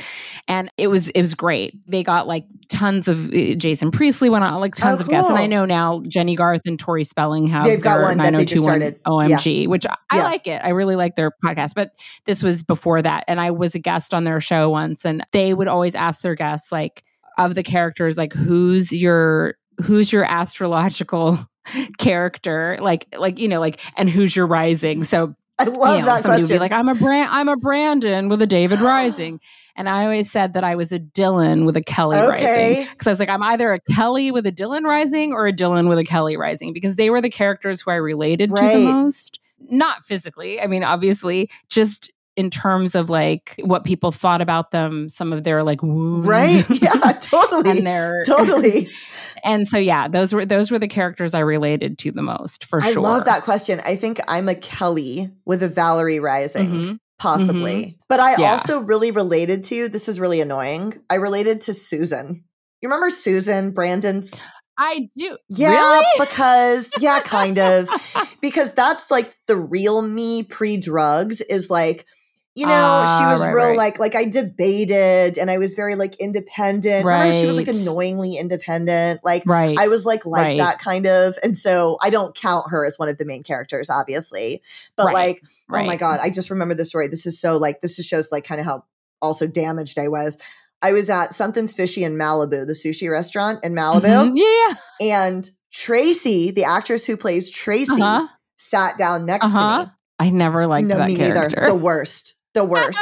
And 0.47 0.71
it 0.77 0.89
was, 0.89 1.09
it 1.09 1.21
was 1.21 1.33
great. 1.33 1.73
They 1.87 2.03
got 2.03 2.27
like 2.27 2.45
tons 2.69 3.07
of, 3.07 3.33
uh, 3.33 3.55
Jason 3.55 3.89
Priestley 3.89 4.29
went 4.29 4.43
on 4.43 4.59
like 4.59 4.75
tons 4.75 5.01
oh, 5.01 5.01
of 5.01 5.07
cool. 5.07 5.13
guests. 5.13 5.31
And 5.31 5.39
I 5.39 5.47
know 5.47 5.65
now 5.65 6.03
Jennie 6.07 6.35
Garth 6.35 6.67
and 6.67 6.79
Tori 6.79 7.03
Spelling 7.03 7.47
have 7.47 7.63
They've 7.63 7.81
got 7.81 7.99
one 8.01 8.19
that 8.19 8.35
they 8.35 8.45
just 8.45 8.61
started. 8.61 9.03
OMG, 9.03 9.63
yeah. 9.63 9.67
which 9.67 9.87
I, 9.87 9.95
I 10.11 10.17
yeah. 10.17 10.23
like 10.23 10.45
it. 10.45 10.61
I 10.63 10.69
really 10.69 10.95
like 10.95 11.15
their 11.15 11.31
podcast, 11.43 11.71
but 11.73 11.93
this 12.25 12.43
was 12.43 12.61
before 12.61 13.01
that. 13.01 13.23
And 13.27 13.41
I 13.41 13.49
was 13.49 13.73
a 13.73 13.79
guest 13.79 14.13
on 14.13 14.23
their 14.23 14.39
show 14.39 14.69
once 14.69 15.03
and 15.03 15.25
they 15.31 15.55
would 15.55 15.67
always 15.67 15.95
ask 15.95 16.21
their 16.21 16.35
guests 16.35 16.71
like, 16.71 17.03
of 17.37 17.55
the 17.55 17.63
characters, 17.63 18.17
like 18.17 18.33
who's 18.33 18.91
your 18.91 19.55
who's 19.81 20.11
your 20.11 20.23
astrological 20.23 21.37
character 21.97 22.77
like 22.81 23.07
like 23.17 23.37
you 23.37 23.47
know 23.47 23.59
like 23.59 23.79
and 23.97 24.09
who's 24.09 24.35
your 24.35 24.47
rising 24.47 25.03
so 25.03 25.35
I 25.59 25.65
love 25.65 25.95
you 25.95 25.99
know, 25.99 26.05
that 26.07 26.21
somebody 26.23 26.41
question. 26.41 26.43
would 26.43 26.55
be 26.55 26.59
like 26.59 26.71
I'm 26.71 26.89
a 26.89 26.95
brand 26.95 27.29
I'm 27.31 27.47
a 27.47 27.55
Brandon 27.55 28.29
with 28.29 28.41
a 28.41 28.47
David 28.47 28.79
rising 28.81 29.39
and 29.75 29.87
I 29.87 30.03
always 30.03 30.29
said 30.29 30.53
that 30.53 30.63
I 30.63 30.75
was 30.75 30.91
a 30.91 30.99
Dylan 30.99 31.65
with 31.65 31.77
a 31.77 31.81
Kelly 31.81 32.17
okay. 32.17 32.75
rising 32.75 32.91
because 32.91 33.07
I 33.07 33.09
was 33.11 33.19
like 33.19 33.29
I'm 33.29 33.43
either 33.43 33.73
a 33.73 33.79
Kelly 33.79 34.31
with 34.31 34.45
a 34.47 34.51
Dylan 34.51 34.83
rising 34.83 35.33
or 35.33 35.47
a 35.47 35.53
Dylan 35.53 35.87
with 35.87 35.99
a 35.99 36.03
Kelly 36.03 36.35
rising 36.35 36.73
because 36.73 36.95
they 36.95 37.09
were 37.09 37.21
the 37.21 37.29
characters 37.29 37.81
who 37.81 37.91
I 37.91 37.95
related 37.95 38.51
right. 38.51 38.73
to 38.73 38.77
the 38.79 38.91
most 38.91 39.39
not 39.69 40.05
physically 40.05 40.59
I 40.59 40.67
mean 40.67 40.83
obviously 40.83 41.49
just 41.69 42.11
in 42.41 42.49
terms 42.49 42.95
of 42.95 43.07
like 43.07 43.53
what 43.59 43.85
people 43.85 44.11
thought 44.11 44.41
about 44.41 44.71
them, 44.71 45.09
some 45.09 45.31
of 45.31 45.43
their 45.43 45.63
like 45.63 45.83
wounds. 45.83 46.25
Right. 46.25 46.65
Yeah, 46.81 47.11
totally. 47.21 47.69
and 47.69 47.85
their 47.85 48.23
totally. 48.25 48.89
and 49.43 49.67
so 49.67 49.77
yeah, 49.77 50.07
those 50.07 50.33
were 50.33 50.43
those 50.43 50.71
were 50.71 50.79
the 50.79 50.87
characters 50.87 51.35
I 51.35 51.39
related 51.39 51.99
to 51.99 52.11
the 52.11 52.23
most 52.23 52.65
for 52.65 52.81
I 52.81 52.93
sure. 52.93 52.99
I 52.99 53.03
love 53.03 53.25
that 53.25 53.43
question. 53.43 53.79
I 53.85 53.95
think 53.95 54.19
I'm 54.27 54.49
a 54.49 54.55
Kelly 54.55 55.29
with 55.45 55.61
a 55.61 55.67
Valerie 55.67 56.19
Rising. 56.19 56.69
Mm-hmm. 56.69 56.93
Possibly. 57.19 57.83
Mm-hmm. 57.83 57.99
But 58.09 58.19
I 58.19 58.37
yeah. 58.37 58.53
also 58.53 58.79
really 58.79 59.11
related 59.11 59.63
to 59.65 59.89
this 59.89 60.09
is 60.09 60.19
really 60.19 60.41
annoying. 60.41 60.99
I 61.07 61.15
related 61.15 61.61
to 61.61 61.73
Susan. 61.75 62.43
You 62.81 62.89
remember 62.89 63.11
Susan, 63.11 63.71
Brandon's 63.71 64.41
I 64.81 65.09
do. 65.15 65.37
Yeah, 65.47 65.69
really? 65.69 66.05
because 66.17 66.91
yeah, 66.99 67.19
kind 67.19 67.59
of. 67.59 67.87
because 68.41 68.73
that's 68.73 69.11
like 69.11 69.35
the 69.45 69.55
real 69.55 70.01
me 70.01 70.41
pre-drugs 70.43 71.41
is 71.41 71.69
like 71.69 72.07
you 72.53 72.65
know, 72.65 73.03
uh, 73.05 73.19
she 73.19 73.25
was 73.25 73.41
right, 73.41 73.53
real 73.53 73.67
right. 73.67 73.77
like 73.77 73.97
like 73.99 74.13
I 74.13 74.25
debated 74.25 75.37
and 75.37 75.49
I 75.49 75.57
was 75.57 75.73
very 75.73 75.95
like 75.95 76.15
independent. 76.15 77.05
Right. 77.05 77.19
Remember 77.19 77.39
she 77.39 77.47
was 77.47 77.55
like 77.55 77.69
annoyingly 77.69 78.35
independent. 78.35 79.21
Like 79.23 79.43
right. 79.45 79.77
I 79.79 79.87
was 79.87 80.05
like 80.05 80.25
like 80.25 80.57
that 80.57 80.79
kind 80.79 81.07
of. 81.07 81.37
And 81.43 81.57
so 81.57 81.97
I 82.01 82.09
don't 82.09 82.35
count 82.35 82.69
her 82.69 82.85
as 82.85 82.99
one 82.99 83.07
of 83.07 83.17
the 83.17 83.23
main 83.23 83.43
characters, 83.43 83.89
obviously. 83.89 84.61
But 84.97 85.13
like, 85.13 85.41
oh 85.71 85.83
my 85.83 85.95
God, 85.95 86.19
I 86.21 86.29
just 86.29 86.49
remember 86.49 86.73
the 86.73 86.83
story. 86.83 87.07
This 87.07 87.25
is 87.25 87.39
so 87.39 87.57
like 87.57 87.79
this 87.81 87.95
just 87.95 88.09
shows 88.09 88.33
like 88.33 88.43
kind 88.43 88.59
of 88.59 88.65
how 88.65 88.83
also 89.21 89.47
damaged 89.47 89.97
I 89.97 90.09
was. 90.09 90.37
I 90.81 90.91
was 90.91 91.09
at 91.09 91.33
Something's 91.33 91.73
Fishy 91.73 92.03
in 92.03 92.17
Malibu, 92.17 92.65
the 92.65 92.73
sushi 92.73 93.09
restaurant 93.09 93.63
in 93.63 93.73
Malibu. 93.73 94.01
Mm-hmm. 94.01 94.35
Yeah. 94.35 95.13
And 95.15 95.49
Tracy, 95.71 96.51
the 96.51 96.65
actress 96.65 97.05
who 97.05 97.15
plays 97.15 97.49
Tracy, 97.49 98.01
uh-huh. 98.01 98.27
sat 98.57 98.97
down 98.97 99.25
next 99.25 99.45
uh-huh. 99.45 99.77
to 99.77 99.85
me. 99.85 99.91
I 100.19 100.29
never 100.31 100.67
liked 100.67 100.87
no, 100.87 100.97
that 100.97 101.07
me 101.07 101.15
character. 101.15 101.61
neither. 101.61 101.67
The 101.67 101.75
worst. 101.83 102.35
The 102.53 102.65
worst. 102.65 102.99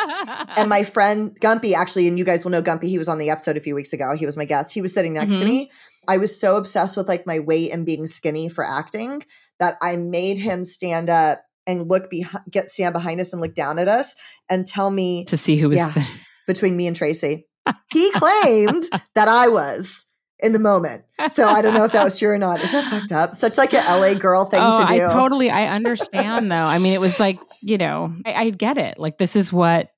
and 0.55 0.69
my 0.69 0.83
friend 0.95 1.35
Gumpy, 1.41 1.73
actually, 1.73 2.07
and 2.07 2.17
you 2.19 2.25
guys 2.25 2.43
will 2.43 2.51
know 2.51 2.61
Gumpy, 2.61 2.83
he 2.83 2.97
was 2.97 3.07
on 3.07 3.17
the 3.17 3.29
episode 3.29 3.57
a 3.57 3.61
few 3.61 3.75
weeks 3.75 3.93
ago. 3.93 4.15
He 4.15 4.25
was 4.25 4.37
my 4.37 4.45
guest. 4.45 4.71
He 4.73 4.81
was 4.81 4.93
sitting 4.93 5.13
next 5.13 5.33
Mhm. 5.33 5.39
to 5.39 5.45
me. 5.45 5.71
I 6.07 6.17
was 6.17 6.39
so 6.39 6.55
obsessed 6.55 6.95
with 6.97 7.07
like 7.07 7.25
my 7.25 7.39
weight 7.39 7.71
and 7.71 7.85
being 7.85 8.05
skinny 8.07 8.49
for 8.49 8.63
acting 8.63 9.23
that 9.59 9.75
I 9.81 9.97
made 9.97 10.37
him 10.37 10.65
stand 10.65 11.09
up 11.09 11.39
and 11.67 11.89
look 11.89 12.09
behind, 12.09 12.43
get 12.49 12.69
stand 12.69 12.93
behind 12.93 13.19
us 13.21 13.31
and 13.33 13.41
look 13.41 13.55
down 13.55 13.77
at 13.79 13.87
us 13.87 14.15
and 14.49 14.65
tell 14.65 14.89
me 14.89 15.25
to 15.25 15.37
see 15.37 15.57
who 15.57 15.69
was 15.69 15.77
Yeah. 15.77 15.91
there. 15.91 16.07
between 16.47 16.75
me 16.77 16.87
and 16.87 16.95
Tracy. 16.95 17.45
He 17.91 18.09
claimed 18.11 18.85
that 19.15 19.27
I 19.27 19.47
was 19.49 20.05
in 20.41 20.53
the 20.53 20.59
moment. 20.59 21.03
So 21.31 21.47
I 21.47 21.61
don't 21.61 21.73
know 21.73 21.83
if 21.83 21.91
that 21.91 22.03
was 22.03 22.17
true 22.17 22.29
or 22.29 22.37
not. 22.37 22.61
Is 22.61 22.71
that 22.71 22.89
fucked 22.89 23.11
up? 23.11 23.35
Such 23.35 23.57
like 23.57 23.73
an 23.73 23.83
LA 23.85 24.13
girl 24.13 24.45
thing 24.45 24.61
oh, 24.63 24.79
to 24.79 24.85
do. 24.87 25.05
I 25.05 25.13
totally, 25.13 25.49
I 25.49 25.67
understand 25.67 26.51
though. 26.51 26.55
I 26.55 26.79
mean, 26.79 26.93
it 26.93 27.01
was 27.01 27.19
like, 27.19 27.39
you 27.61 27.77
know, 27.77 28.13
I, 28.25 28.33
I 28.33 28.49
get 28.51 28.77
it. 28.77 28.97
Like 28.97 29.17
this 29.17 29.35
is 29.35 29.51
what 29.51 29.91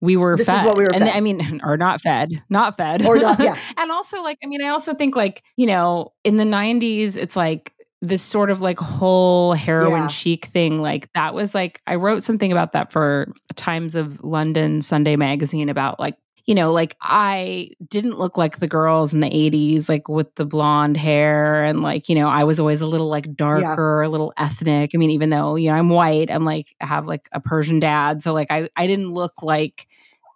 we 0.00 0.16
were 0.16 0.36
This 0.36 0.48
is 0.48 0.64
what 0.64 0.76
we 0.76 0.82
were 0.82 0.90
and 0.90 1.04
fed. 1.04 1.16
I 1.16 1.20
mean, 1.20 1.60
or 1.64 1.76
not 1.76 2.00
fed, 2.00 2.42
not 2.50 2.76
fed. 2.76 3.06
Or 3.06 3.16
not- 3.16 3.38
yeah. 3.38 3.56
and 3.78 3.90
also 3.90 4.22
like, 4.22 4.38
I 4.42 4.46
mean, 4.46 4.62
I 4.62 4.68
also 4.68 4.94
think 4.94 5.16
like, 5.16 5.42
you 5.56 5.66
know, 5.66 6.12
in 6.24 6.36
the 6.36 6.44
nineties, 6.44 7.16
it's 7.16 7.36
like 7.36 7.72
this 8.02 8.20
sort 8.20 8.50
of 8.50 8.60
like 8.60 8.80
whole 8.80 9.54
heroin 9.54 10.02
Yeah. 10.02 10.08
chic 10.08 10.46
thing. 10.46 10.82
Like 10.82 11.10
that 11.14 11.34
was 11.34 11.54
like, 11.54 11.80
I 11.86 11.94
wrote 11.94 12.24
something 12.24 12.50
about 12.50 12.72
that 12.72 12.90
for 12.92 13.32
Times 13.54 13.94
of 13.94 14.22
London 14.24 14.82
Sunday 14.82 15.14
magazine 15.14 15.68
about 15.68 16.00
like, 16.00 16.16
you 16.44 16.54
know, 16.54 16.72
like 16.72 16.96
I 17.00 17.70
didn't 17.88 18.18
look 18.18 18.36
like 18.36 18.58
the 18.58 18.66
girls 18.66 19.12
in 19.14 19.20
the 19.20 19.28
80s, 19.28 19.88
like 19.88 20.08
with 20.08 20.34
the 20.34 20.44
blonde 20.44 20.96
hair. 20.96 21.64
And 21.64 21.82
like, 21.82 22.08
you 22.08 22.14
know, 22.14 22.28
I 22.28 22.44
was 22.44 22.58
always 22.58 22.80
a 22.80 22.86
little 22.86 23.08
like 23.08 23.34
darker, 23.36 24.02
a 24.02 24.08
little 24.08 24.32
ethnic. 24.36 24.90
I 24.94 24.98
mean, 24.98 25.10
even 25.10 25.30
though, 25.30 25.54
you 25.54 25.70
know, 25.70 25.76
I'm 25.76 25.88
white, 25.88 26.30
I'm 26.30 26.44
like, 26.44 26.74
I 26.80 26.86
have 26.86 27.06
like 27.06 27.28
a 27.32 27.40
Persian 27.40 27.78
dad. 27.78 28.22
So 28.22 28.32
like, 28.32 28.48
I, 28.50 28.68
I 28.76 28.86
didn't 28.86 29.12
look 29.12 29.42
like 29.42 29.86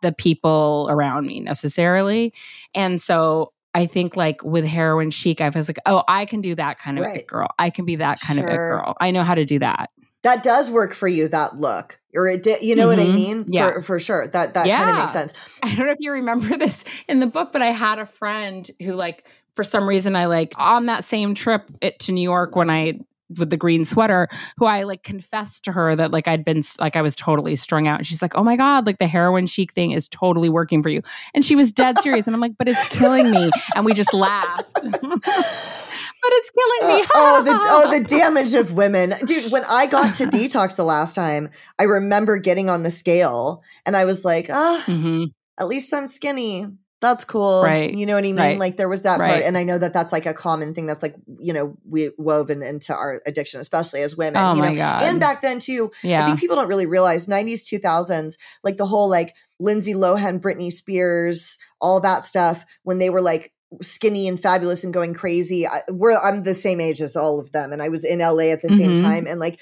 the 0.02 0.12
people 0.12 0.86
around 0.90 1.26
me 1.26 1.40
necessarily. 1.40 2.32
And 2.74 3.00
so 3.00 3.52
I 3.74 3.86
think 3.86 4.16
like 4.16 4.42
with 4.44 4.64
heroin 4.64 5.11
chic, 5.11 5.40
I 5.40 5.48
was 5.48 5.68
like, 5.68 5.78
oh, 5.86 6.04
I 6.07 6.24
can 6.24 6.40
do 6.40 6.54
that 6.54 6.78
kind 6.78 6.98
of 6.98 7.04
Right. 7.04 7.26
girl. 7.26 7.48
I 7.59 7.70
can 7.70 7.84
be 7.84 7.96
that 7.96 8.20
kind 8.20 8.38
of 8.38 8.46
it 8.46 8.57
girl. 8.57 8.96
I 9.00 9.11
know 9.11 9.22
how 9.22 9.34
to 9.34 9.44
do 9.44 9.59
that. 9.59 9.90
That 10.27 10.43
does 10.43 10.70
work 10.70 10.93
for 10.93 11.07
you, 11.09 11.29
that 11.29 11.57
look. 11.57 11.99
Or 12.14 12.27
it 12.27 12.43
did, 12.43 12.62
you 12.62 12.74
know 12.74 12.89
what 12.89 12.99
I 12.99 13.05
Mhm. 13.07 13.14
mean? 13.14 13.45
Yeah. 13.47 13.72
For, 13.74 13.81
for 13.83 13.99
sure. 14.01 14.27
That 14.27 14.55
that 14.55 14.66
kind 14.66 14.91
of 14.91 14.97
makes 14.97 15.12
sense. 15.12 15.33
I 15.62 15.74
don't 15.74 15.87
know 15.87 15.93
if 15.93 15.99
you 16.01 16.11
remember 16.12 16.57
this 16.59 16.85
in 17.09 17.20
the 17.20 17.27
book, 17.27 17.53
but 17.53 17.62
I 17.62 17.66
had 17.66 17.99
a 17.99 18.07
friend 18.07 18.68
who, 18.83 18.93
like, 18.95 19.24
for 19.55 19.62
some 19.64 19.89
reason, 19.89 20.16
I 20.16 20.27
like 20.27 20.53
on 20.59 20.87
that 20.87 21.05
same 21.05 21.35
trip 21.35 21.70
it, 21.81 21.99
to 22.01 22.12
New 22.12 22.22
York 22.22 22.57
when 22.57 22.68
I 22.70 23.01
with 23.39 23.51
the 23.51 23.57
green 23.57 23.85
sweater, 23.85 24.29
who 24.57 24.66
I 24.66 24.85
like 24.85 25.03
confessed 25.03 25.64
to 25.64 25.72
her 25.72 25.97
that 25.97 26.12
like 26.12 26.29
I'd 26.29 26.45
been 26.45 26.62
like 26.79 26.95
I 26.95 27.03
was 27.03 27.16
totally 27.16 27.57
strung 27.57 27.89
out. 27.89 27.99
And 27.99 28.07
she's 28.07 28.22
like, 28.22 28.37
"Oh 28.37 28.45
my 28.45 28.55
god, 28.57 28.87
like 28.87 28.99
the 28.99 29.09
heroin 29.09 29.47
chic 29.49 29.72
thing 29.72 29.91
is 29.91 30.09
totally 30.09 30.49
working 30.49 30.81
for 30.83 30.89
you," 30.91 31.03
and 31.35 31.45
she 31.45 31.57
was 31.57 31.72
dead 31.72 31.99
serious. 31.99 32.27
and 32.29 32.35
I'm 32.37 32.41
like, 32.41 32.57
"But 32.59 32.68
it's 32.68 32.89
killing 32.89 33.31
me," 33.31 33.51
and 33.74 33.85
we 33.85 33.95
just 33.95 34.14
laughed. 34.14 34.79
but 36.29 36.37
it's 36.39 36.51
killing 36.51 36.97
me. 36.97 37.03
Uh, 37.03 37.07
oh, 37.14 37.43
the 37.45 37.53
oh 37.55 37.99
the 37.99 38.05
damage 38.05 38.55
of 38.55 38.72
women, 38.72 39.14
dude. 39.24 39.53
When 39.53 39.64
I 39.68 39.87
got 39.87 40.14
to 40.14 40.24
detox 40.27 40.77
the 40.77 40.85
last 40.85 41.14
time, 41.14 41.51
I 41.79 41.85
remember 41.85 42.37
getting 42.39 42.68
on 42.68 42.83
the 42.83 42.91
scale, 42.91 43.62
and 43.85 43.97
I 43.97 44.05
was 44.05 44.24
like, 44.24 44.49
ah, 44.51 44.83
Mhm. 44.87 45.29
at 45.59 45.68
least 45.68 45.93
I'm 45.95 46.09
skinny. 46.09 46.66
That's 47.03 47.24
cool, 47.27 47.62
Right. 47.62 47.93
You 47.93 48.07
know 48.07 48.14
what 48.14 48.20
I 48.20 48.33
mean? 48.33 48.37
Right. 48.37 48.59
Like 48.59 48.77
there 48.79 48.89
was 48.89 49.03
that 49.03 49.18
part, 49.18 49.43
and 49.43 49.57
I 49.59 49.64
know 49.64 49.77
that 49.77 49.93
that's 49.93 50.12
like 50.12 50.24
a 50.24 50.33
common 50.33 50.72
thing. 50.72 50.87
That's 50.87 51.03
like 51.03 51.14
you 51.39 51.53
know 51.53 51.77
we 51.89 52.11
woven 52.16 52.62
into 52.62 52.95
our 52.95 53.20
addiction, 53.27 53.61
especially 53.61 54.01
as 54.01 54.16
women. 54.16 54.43
Oh 54.43 54.55
you 54.55 54.62
my 54.62 54.68
know, 54.70 54.77
God. 54.77 55.03
and 55.03 55.20
back 55.20 55.43
then 55.43 55.59
too. 55.59 55.91
I 56.03 56.07
Yeah. 56.09 56.27
think 56.27 56.41
people 56.41 56.57
don't 56.57 56.68
really 56.68 56.87
realize 56.87 57.27
90s, 57.27 57.62
2000s, 57.64 58.39
like 58.64 58.79
the 58.79 58.87
whole 58.87 59.11
like 59.11 59.35
Lindsay 59.61 59.93
Lohan, 59.93 60.41
Britney 60.41 60.72
Spears, 60.72 61.59
all 61.83 62.01
that 62.01 62.24
stuff 62.24 62.64
when 62.83 62.97
they 62.99 63.11
were 63.11 63.20
like 63.22 63.53
skinny 63.82 64.28
and 64.28 64.40
fabulous 64.40 64.84
and 64.84 64.94
going 64.94 65.14
crazy. 65.14 65.66
I, 65.66 65.80
we're, 65.90 66.16
I'm 66.18 66.42
the 66.44 66.54
same 66.54 66.80
age 66.80 67.00
as 67.00 67.16
all 67.16 67.40
of 67.40 67.52
them. 67.52 67.72
And 67.72 67.82
I 67.82 67.88
was 67.88 68.04
in 68.04 68.20
LA 68.20 68.50
at 68.52 68.62
the 68.62 68.68
same 68.70 68.92
Mhm. 68.92 69.02
time. 69.02 69.26
And 69.26 69.40
like, 69.40 69.60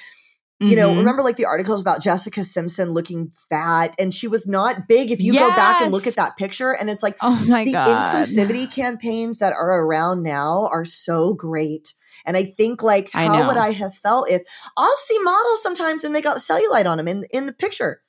you 0.60 0.76
know, 0.76 0.92
Mhm. 0.92 0.98
remember 0.98 1.22
like 1.22 1.36
the 1.36 1.46
articles 1.46 1.80
about 1.80 2.02
Jessica 2.02 2.44
Simpson 2.44 2.92
looking 2.94 3.32
fat 3.50 3.94
and 3.98 4.14
she 4.14 4.28
was 4.28 4.46
not 4.46 4.86
big. 4.88 5.10
If 5.10 5.20
you 5.20 5.34
go 5.34 5.50
back 5.56 5.80
and 5.80 5.90
look 5.92 6.06
at 6.06 6.16
that 6.16 6.36
picture 6.36 6.72
and 6.72 6.88
it's 6.88 7.02
like, 7.02 7.16
Oh 7.20 7.44
my 7.48 7.64
the 7.64 7.72
god. 7.72 7.86
inclusivity 7.86 8.72
campaigns 8.72 9.40
that 9.40 9.52
are 9.52 9.80
around 9.84 10.22
now 10.22 10.68
are 10.72 10.84
so 10.84 11.34
great. 11.34 11.92
And 12.24 12.36
I 12.36 12.44
think 12.44 12.82
like 12.82 13.10
I 13.14 13.26
how 13.26 13.46
would. 13.46 13.56
I 13.56 13.72
have 13.72 13.94
felt 13.94 14.30
if 14.30 14.42
I'll 14.76 14.96
see 14.98 15.18
models 15.18 15.62
sometimes 15.62 16.04
and 16.04 16.14
they 16.14 16.22
got 16.22 16.38
cellulite 16.38 16.86
on 16.86 16.98
them 16.98 17.08
in 17.08 17.24
in 17.30 17.46
the 17.46 17.52
picture. 17.52 18.00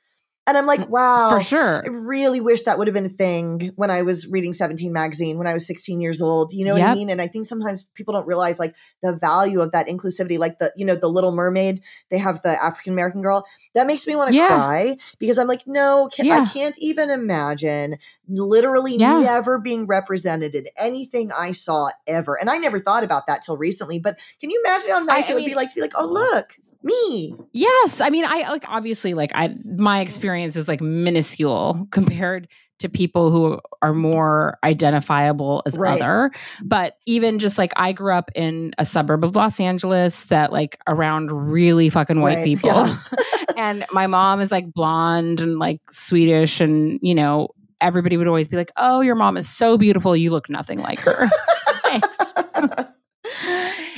And 0.47 0.57
I'm 0.57 0.65
like, 0.67 0.81
mm, 0.81 0.89
wow. 0.89 1.29
For 1.29 1.39
sure. 1.39 1.83
I 1.83 1.89
really 1.89 2.39
wish 2.39 2.63
that 2.63 2.77
would 2.77 2.87
have 2.87 2.93
been 2.93 3.05
a 3.05 3.09
thing 3.09 3.71
when 3.75 3.89
I 3.89 4.03
was 4.03 4.27
reading 4.27 4.53
17 4.53 4.93
magazine 4.93 5.37
when 5.37 5.47
I 5.47 5.53
was 5.53 5.65
16 5.65 5.99
years 6.01 6.21
old. 6.21 6.53
You 6.53 6.65
know 6.65 6.73
what 6.73 6.83
I 6.83 6.93
mean? 6.93 7.09
And 7.09 7.19
I 7.21 7.27
think 7.27 7.47
sometimes 7.47 7.85
people 7.95 8.13
don't 8.13 8.27
realize 8.27 8.59
like 8.59 8.75
the 9.01 9.15
value 9.15 9.61
of 9.61 9.71
that 9.71 9.87
inclusivity. 9.87 10.37
Like 10.37 10.59
the, 10.59 10.71
you 10.75 10.85
know, 10.85 10.95
the 10.95 11.07
Little 11.07 11.31
Mermaid, 11.31 11.81
they 12.11 12.19
have 12.19 12.43
the 12.43 12.63
African 12.63 12.93
American 12.93 13.21
girl. 13.23 13.45
That 13.73 13.87
makes 13.87 14.05
me 14.05 14.15
want 14.15 14.29
to 14.29 14.35
Yeah. 14.35 14.47
cry 14.47 14.97
because 15.19 15.39
I'm 15.39 15.47
like, 15.47 15.65
no, 15.65 16.09
can, 16.13 16.31
I 16.31 16.45
can't 16.45 16.75
even 16.79 17.09
imagine 17.09 17.97
literally 18.27 18.97
Yeah. 18.97 19.19
never 19.19 19.57
being 19.57 19.87
represented 19.87 20.53
in 20.53 20.67
anything 20.77 21.31
I 21.37 21.53
saw 21.53 21.89
ever. 22.05 22.39
And 22.39 22.49
I 22.49 22.57
never 22.57 22.79
thought 22.79 23.03
about 23.03 23.27
that 23.27 23.41
till 23.41 23.57
recently. 23.57 23.99
But 23.99 24.19
can 24.39 24.49
you 24.49 24.61
imagine 24.65 24.91
how 24.91 24.99
nice 24.99 25.29
I 25.29 25.31
it 25.31 25.35
would 25.35 25.45
be 25.45 25.55
like 25.55 25.69
to 25.69 25.75
be 25.75 25.81
like, 25.81 25.93
oh, 25.95 26.05
look, 26.07 26.57
me. 26.85 27.35
Yes, 27.51 27.99
I 27.99 28.09
mean, 28.09 28.23
I 28.25 28.47
like 28.49 28.63
obviously 28.67 29.13
like 29.13 29.31
I 29.35 29.55
my 29.77 29.99
experience 29.99 30.55
is 30.55 30.67
like 30.67 30.79
minuscule 30.81 31.87
compared 31.91 32.47
to 32.79 32.89
people 32.89 33.31
who 33.31 33.59
are 33.81 33.93
more 33.93 34.57
identifiable 34.63 35.63
as 35.65 35.77
Right. 35.77 35.99
other. 36.01 36.31
But 36.63 36.97
even 37.05 37.39
just 37.39 37.57
like 37.57 37.71
I 37.77 37.91
grew 37.93 38.13
up 38.13 38.29
in 38.35 38.73
a 38.77 38.85
suburb 38.85 39.23
of 39.23 39.35
Los 39.35 39.59
Angeles 39.61 40.25
that 40.25 40.51
like 40.51 40.77
around 40.87 41.31
really 41.31 41.89
fucking 41.89 42.19
white 42.21 42.35
Right, 42.37 42.43
people. 42.45 42.69
yeah. 42.69 42.97
and 43.57 43.85
my 43.93 44.07
mom 44.07 44.41
is 44.41 44.51
like 44.51 44.73
blonde 44.73 45.39
and 45.39 45.57
like 45.57 45.79
Swedish 45.89 46.59
and 46.61 46.99
you 47.01 47.15
know 47.15 47.47
everybody 47.81 48.17
would 48.17 48.27
always 48.27 48.47
be 48.47 48.55
like, 48.57 48.71
"Oh, 48.77 49.01
your 49.01 49.15
mom 49.15 49.37
is 49.37 49.49
so 49.49 49.77
beautiful. 49.77 50.15
You 50.15 50.31
look 50.31 50.49
nothing 50.49 50.79
like 50.79 50.99
her." 50.99 51.27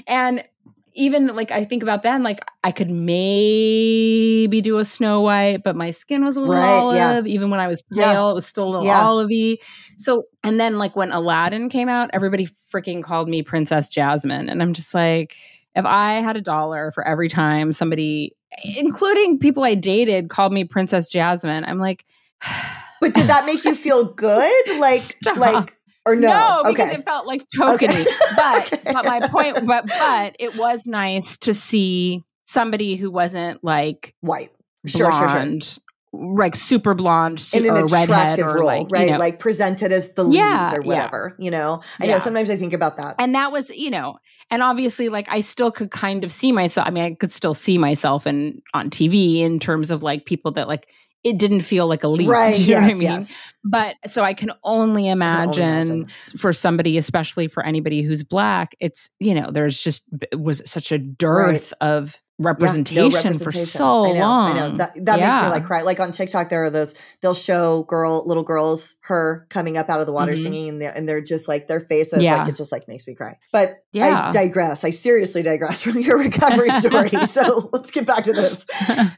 And 0.09 0.43
even 0.97 1.27
like 1.35 1.51
I 1.51 1.63
think 1.63 1.83
about 1.83 2.03
then, 2.03 2.23
like 2.23 2.41
I 2.63 2.71
could 2.71 2.89
maybe 2.89 4.61
do 4.61 4.77
a 4.79 4.85
Snow 4.85 5.21
White, 5.21 5.63
but 5.63 5.75
my 5.75 5.91
skin 5.91 6.25
was 6.25 6.35
a 6.35 6.41
little 6.41 6.55
Right, 6.55 6.67
olive. 6.69 7.27
yeah. 7.27 7.33
Even 7.33 7.49
when 7.49 7.59
I 7.59 7.67
was 7.67 7.83
pale, 7.83 8.01
Yeah. 8.27 8.31
it 8.31 8.33
was 8.33 8.45
still 8.45 8.65
a 8.67 8.71
little 8.71 8.85
Yeah. 8.85 9.03
olivey. 9.03 9.57
So, 9.97 10.23
and 10.43 10.59
then 10.59 10.77
like 10.77 10.95
when 10.95 11.11
Aladdin 11.11 11.69
came 11.69 11.89
out, 11.89 12.09
everybody 12.13 12.47
freaking 12.73 13.03
called 13.03 13.29
me 13.29 13.41
Princess 13.43 13.89
Jasmine, 13.89 14.49
and 14.49 14.61
I'm 14.61 14.73
just 14.73 14.93
like, 14.93 15.35
if 15.75 15.85
I 15.85 16.13
had 16.15 16.35
a 16.35 16.41
dollar 16.41 16.91
for 16.91 17.07
every 17.07 17.29
time 17.29 17.71
somebody, 17.73 18.33
including 18.77 19.37
people 19.39 19.63
I 19.63 19.75
dated, 19.75 20.29
called 20.29 20.51
me 20.51 20.63
Princess 20.63 21.09
Jasmine, 21.09 21.63
I'm 21.65 21.79
like. 21.79 22.05
But 22.99 23.13
did 23.13 23.27
that 23.27 23.45
make 23.45 23.63
you 23.63 23.75
feel 23.75 24.05
good? 24.05 24.79
Like, 24.79 25.01
Stop. 25.01 25.37
like, 25.37 25.76
or 26.07 26.15
no? 26.15 26.61
because 26.65 26.89
okay. 26.89 26.99
it 26.99 27.05
felt 27.05 27.27
like 27.27 27.43
tokeny. 27.55 27.73
Okay. 27.75 28.05
But 28.35 28.73
Okay. 28.73 28.93
but 28.93 29.05
my 29.05 29.27
point, 29.27 29.65
but 29.67 29.87
but 29.87 30.35
it 30.39 30.55
was 30.57 30.85
nice 30.87 31.37
to 31.37 31.53
see 31.53 32.23
somebody 32.45 32.95
who 32.95 33.11
wasn't 33.11 33.63
like 33.63 34.13
White. 34.21 34.51
Sure, 34.85 35.11
sure, 35.11 35.27
sure. 35.27 35.27
blonde, 35.27 35.79
like 36.13 36.55
super 36.55 36.93
blonde, 36.93 37.39
su- 37.39 37.57
In 37.57 37.65
an 37.65 37.71
or 37.77 37.85
attractive 37.85 38.45
or 38.47 38.55
role, 38.55 38.65
like 38.65 38.87
right? 38.89 39.07
You 39.07 39.13
know, 39.13 39.17
like 39.19 39.39
presented 39.39 39.91
as 39.91 40.13
the 40.13 40.23
lead 40.23 40.37
Yeah, 40.37 40.69
or 40.73 40.81
yeah. 40.81 40.87
whatever. 40.87 41.35
You 41.39 41.51
know, 41.51 41.81
I 41.99 42.05
know 42.07 42.19
sometimes 42.19 42.49
I 42.49 42.55
think 42.55 42.73
about 42.73 42.97
that. 42.97 43.15
and 43.19 43.35
that 43.35 43.51
was 43.51 43.69
you 43.71 43.89
know, 43.89 44.17
and 44.49 44.61
obviously 44.63 45.09
like 45.09 45.27
I 45.29 45.41
still 45.41 45.71
could 45.71 45.91
kind 45.91 46.23
of 46.23 46.31
see 46.31 46.51
myself. 46.51 46.87
I 46.87 46.91
mean, 46.91 47.03
I 47.03 47.13
could 47.15 47.31
still 47.31 47.53
see 47.53 47.77
myself 47.77 48.25
in 48.25 48.61
on 48.73 48.89
TV 48.89 49.39
in 49.41 49.59
terms 49.59 49.91
of 49.91 50.03
like 50.03 50.25
people 50.25 50.51
that 50.53 50.67
like 50.67 50.87
it 51.23 51.37
didn't 51.37 51.61
feel 51.61 51.87
like 51.87 52.03
a 52.03 52.07
leap. 52.07 52.27
Right. 52.37 52.57
You 52.59 52.75
know 52.75 52.81
yes, 52.81 52.83
what 52.83 52.91
I 52.91 52.93
mean? 52.93 53.01
yes. 53.01 53.39
But 53.63 53.95
so 54.05 54.23
I 54.23 54.33
can 54.33 54.51
only 54.63 55.09
imagine, 55.09 55.61
imagine. 55.63 56.07
for 56.37 56.53
somebody, 56.53 56.97
especially 56.97 57.47
for 57.47 57.65
anybody 57.65 58.01
who's 58.01 58.23
black, 58.23 58.75
it's, 58.79 59.09
you 59.19 59.33
know, 59.33 59.51
there's 59.51 59.81
just 59.81 60.03
it 60.31 60.39
was 60.39 60.61
such 60.65 60.91
a 60.93 60.97
dearth 60.97 61.73
of 61.81 62.15
Yeah, 62.39 62.43
no 62.43 62.49
representation, 62.51 63.11
for 63.11 63.17
representation. 63.17 63.65
so 63.65 64.05
I 64.05 64.11
know, 64.13 64.19
long. 64.21 64.51
I 64.51 64.53
know. 64.69 64.77
That 64.77 64.93
that 65.05 65.19
makes 65.19 65.35
me 65.35 65.49
like 65.49 65.65
cry. 65.65 65.81
Like 65.81 65.99
on 65.99 66.11
TikTok, 66.13 66.47
there 66.47 66.63
are 66.63 66.69
those. 66.69 66.95
They'll 67.21 67.33
show 67.33 67.83
girl, 67.89 68.23
little 68.25 68.43
girls, 68.43 68.95
her 69.01 69.45
coming 69.49 69.75
up 69.77 69.89
out 69.89 69.99
of 69.99 70.05
the 70.05 70.13
water 70.13 70.33
Mhm. 70.33 70.43
singing, 70.43 70.69
and 70.69 70.81
they're, 70.81 70.95
and 70.95 71.09
they're 71.09 71.19
just 71.19 71.49
like 71.49 71.67
their 71.67 71.81
faces. 71.81 72.21
Yeah. 72.21 72.37
Like 72.37 72.49
it 72.49 72.55
just 72.55 72.71
like 72.71 72.87
makes 72.87 73.05
me 73.05 73.15
cry. 73.15 73.37
But 73.51 73.79
Yeah. 73.91 74.27
I 74.29 74.31
digress. 74.31 74.85
I 74.85 74.91
seriously 74.91 75.41
digress 75.43 75.81
from 75.83 75.99
your 75.99 76.17
recovery 76.19 76.69
story. 76.69 77.09
so 77.25 77.69
let's 77.73 77.91
get 77.91 78.05
back 78.05 78.23
to 78.25 78.33
this. 78.33 78.65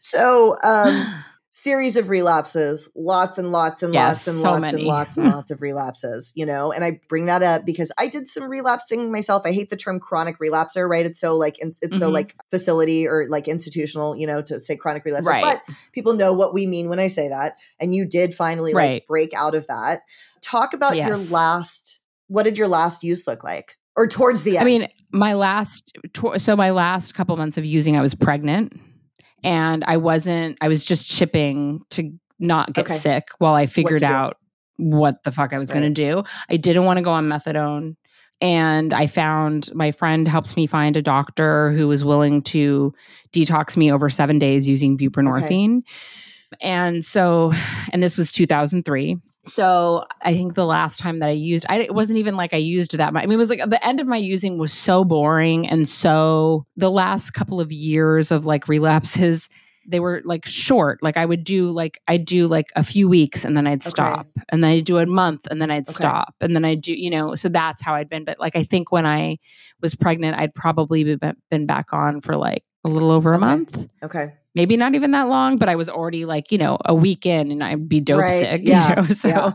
So, 0.02 0.56
um, 0.64 1.24
series 1.52 1.98
of 1.98 2.10
relapses, 2.10 2.90
lots 2.96 3.38
and 3.38 3.52
lots 3.52 3.82
and 3.82 3.94
Yes, 3.94 4.28
lots 4.28 4.28
and 4.28 4.38
so 4.38 4.52
lots 4.52 4.62
many. 4.62 4.78
and 4.78 4.88
lots 4.88 5.18
and 5.18 5.28
lots 5.34 5.52
of 5.52 5.62
relapses, 5.62 6.32
you 6.36 6.46
know. 6.46 6.72
And 6.72 6.84
I 6.84 7.00
bring 7.10 7.26
that 7.26 7.42
up 7.42 7.66
because 7.66 7.92
I 7.98 8.08
did 8.08 8.28
some 8.28 8.50
relapsing 8.50 9.12
myself. 9.12 9.44
I 9.46 9.52
hate 9.52 9.70
the 9.70 9.78
term 9.78 10.00
chronic 10.00 10.40
relapser, 10.40 10.88
right? 10.88 11.06
It's 11.06 11.20
so 11.20 11.36
like 11.36 11.58
it's, 11.60 11.80
it's 11.82 11.98
so 11.98 12.06
mm-hmm. 12.06 12.14
like 12.14 12.36
facility 12.50 13.08
or 13.08 13.28
like 13.30 13.48
institutional, 13.48 14.16
you 14.16 14.28
know, 14.28 14.42
to 14.44 14.62
say 14.62 14.76
chronic 14.76 15.06
relapser. 15.06 15.26
Right. 15.26 15.60
But 15.68 15.76
people 15.92 16.14
know 16.14 16.34
what 16.34 16.54
we 16.54 16.68
mean 16.68 16.90
when 16.90 17.00
I 17.00 17.08
say 17.08 17.30
that. 17.30 17.58
And 17.80 17.96
you 17.96 18.06
did 18.06 18.34
finally 18.34 18.74
like 18.74 19.08
break 19.08 19.34
out 19.34 19.56
of 19.56 19.68
that. 19.68 20.02
Talk 20.42 20.74
about 20.74 20.96
your 20.96 21.18
last 21.18 22.02
what 22.28 22.44
did 22.44 22.58
your 22.58 22.68
last 22.68 23.04
use 23.04 23.28
look 23.28 23.44
like? 23.44 23.76
Or 23.96 24.08
towards 24.08 24.44
the 24.44 24.58
end. 24.58 24.62
I 24.62 24.66
mean, 24.66 24.88
my 25.12 25.34
last, 25.34 25.92
so 26.38 26.56
my 26.56 26.70
last 26.70 27.16
couple 27.16 27.36
months 27.36 27.58
of 27.58 27.66
using, 27.66 27.98
I 27.98 28.02
was 28.02 28.16
pregnant 28.16 28.80
and 29.44 29.84
I 29.86 29.98
wasn't, 29.98 30.58
I 30.62 30.68
was 30.68 30.84
just 30.86 31.10
chipping 31.10 31.82
to 31.92 32.12
not 32.40 32.74
get 32.74 32.86
Okay. 32.86 32.98
sick 32.98 33.30
while 33.40 33.56
I 33.56 33.66
figured 33.66 34.00
do. 34.00 34.06
out 34.06 34.38
what 34.78 35.24
the 35.24 35.32
fuck 35.32 35.54
I 35.54 35.58
was 35.58 35.70
going 35.70 35.84
to 35.84 35.90
do. 35.90 36.24
I 36.50 36.56
didn't 36.58 36.86
want 36.86 36.98
to 36.98 37.04
go 37.04 37.12
on 37.12 37.28
methadone. 37.28 37.96
And 38.42 38.94
I 38.94 39.08
found 39.08 39.70
my 39.76 39.92
friend 39.92 40.26
helped 40.26 40.56
me 40.56 40.66
find 40.66 40.96
a 40.96 41.02
doctor 41.02 41.72
who 41.74 41.90
was 41.90 42.06
willing 42.06 42.42
to 42.44 42.94
detox 43.34 43.76
me 43.76 43.92
over 43.92 44.10
seven 44.10 44.40
days 44.40 44.66
using 44.66 44.98
buprenorphine. 44.98 45.82
And 46.62 47.04
so, 47.04 47.52
and 47.92 48.02
this 48.02 48.18
was 48.18 48.32
2003. 48.32 49.18
So 49.50 50.06
I 50.22 50.34
think 50.34 50.56
the 50.56 50.66
last 50.66 51.00
time 51.00 51.20
that 51.20 51.30
I 51.30 51.34
used, 51.34 51.66
I, 51.70 51.80
it 51.80 51.94
wasn't 51.94 52.20
even 52.20 52.36
like 52.36 52.54
I 52.54 52.58
used 52.58 52.96
that 52.96 53.14
much. 53.14 53.24
I 53.24 53.26
mean, 53.26 53.34
it 53.34 53.38
was 53.38 53.50
like 53.50 53.62
the 53.68 53.86
end 53.86 54.00
of 54.00 54.08
my 54.08 54.18
using 54.18 54.58
was 54.58 54.72
so 54.72 55.04
boring. 55.04 55.68
And 55.68 55.88
so 55.88 56.66
the 56.78 56.92
last 56.92 57.32
couple 57.32 57.60
of 57.60 57.72
years 57.72 58.32
of 58.32 58.46
like 58.46 58.68
relapses, 58.68 59.50
they 59.88 60.00
were 60.00 60.22
like 60.26 60.46
short. 60.46 61.02
Like 61.02 61.18
I 61.18 61.26
would 61.26 61.44
do 61.44 61.72
like, 61.72 62.00
I'd 62.08 62.26
do 62.26 62.48
like 62.48 62.68
a 62.76 62.84
few 62.84 63.10
weeks 63.10 63.44
and 63.44 63.58
then 63.58 63.66
I'd 63.66 63.82
Okay. 63.82 63.90
stop. 63.90 64.28
And 64.50 64.64
then 64.64 64.72
I'd 64.72 64.86
do 64.86 64.98
a 65.00 65.06
month 65.06 65.48
and 65.50 65.62
then 65.62 65.72
I'd 65.72 65.90
Okay. 65.90 65.96
stop. 65.96 66.36
And 66.42 66.56
then 66.56 66.64
I'd 66.66 66.82
do, 66.82 66.94
you 66.94 67.10
know, 67.10 67.36
so 67.36 67.50
that's 67.50 67.82
how 67.82 67.96
I'd 67.96 68.10
been. 68.10 68.26
But 68.26 68.40
like, 68.40 68.56
I 68.56 68.64
think 68.64 68.92
when 68.92 69.06
I 69.06 69.38
was 69.82 69.96
pregnant, 69.96 70.38
I'd 70.38 70.54
probably 70.54 71.16
been 71.50 71.66
back 71.66 71.92
on 71.94 72.22
for 72.22 72.36
like 72.38 72.64
a 72.84 72.90
little 72.90 73.12
over 73.12 73.34
a 73.34 73.38
Okay. 73.38 73.46
month 73.46 73.88
okay. 74.04 74.34
Maybe 74.56 74.76
not 74.78 74.96
even 74.96 75.12
that 75.12 75.28
long, 75.28 75.58
but 75.58 75.70
I 75.70 75.76
was 75.76 75.90
already 75.90 76.26
like, 76.26 76.52
you 76.52 76.58
know, 76.58 76.78
a 76.86 76.94
week 76.94 77.26
in 77.26 77.52
and 77.52 77.64
I'd 77.64 77.88
be 77.88 78.00
dope 78.00 78.20
Right, 78.20 78.52
sick. 78.52 78.62
yeah, 78.64 78.90
You 78.90 78.96
know? 79.08 79.14
So 79.14 79.28
yeah. 79.30 79.52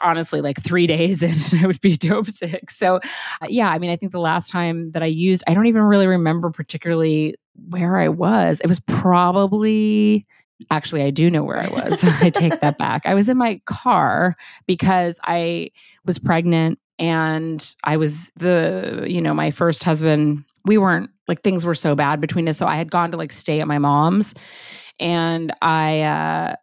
honestly, 0.00 0.40
like 0.40 0.62
three 0.62 0.86
days 0.86 1.22
in, 1.22 1.36
I 1.60 1.66
would 1.66 1.80
be 1.80 1.96
dope 1.96 2.28
sick. 2.28 2.70
So 2.70 2.96
uh, 2.96 3.46
yeah, 3.48 3.70
I 3.70 3.78
mean, 3.78 3.90
I 3.90 3.96
think 3.96 4.12
the 4.12 4.20
last 4.20 4.50
time 4.50 4.92
that 4.92 5.02
I 5.02 5.06
used, 5.06 5.42
I 5.46 5.54
don't 5.54 5.66
even 5.66 5.82
really 5.82 6.06
remember 6.06 6.50
particularly 6.50 7.34
where 7.68 7.96
I 7.96 8.08
was. 8.08 8.60
It 8.60 8.68
was 8.68 8.80
probably 8.80 10.26
actually 10.70 11.02
I 11.02 11.10
do 11.10 11.30
know 11.30 11.44
where 11.44 11.58
I 11.60 11.68
was. 11.68 12.02
I 12.22 12.30
take 12.30 12.60
that 12.60 12.78
back. 12.78 13.02
I 13.06 13.14
was 13.14 13.28
in 13.28 13.36
my 13.36 13.60
car 13.66 14.36
because 14.66 15.20
I 15.24 15.70
was 16.04 16.18
pregnant 16.18 16.78
and 16.98 17.74
I 17.84 17.96
was 17.96 18.30
the, 18.36 19.04
you 19.06 19.20
know, 19.20 19.34
my 19.34 19.50
first 19.50 19.84
husband, 19.84 20.44
we 20.64 20.78
weren't 20.78 21.10
like 21.28 21.42
things 21.42 21.64
were 21.64 21.74
so 21.74 21.94
bad 21.94 22.20
between 22.20 22.48
us. 22.48 22.56
So 22.58 22.66
I 22.66 22.76
had 22.76 22.90
gone 22.90 23.10
to 23.12 23.16
like 23.16 23.32
stay 23.32 23.60
at 23.60 23.68
my 23.68 23.78
mom's 23.78 24.34
and 24.98 25.52
I 25.62 26.00
uh 26.00 26.56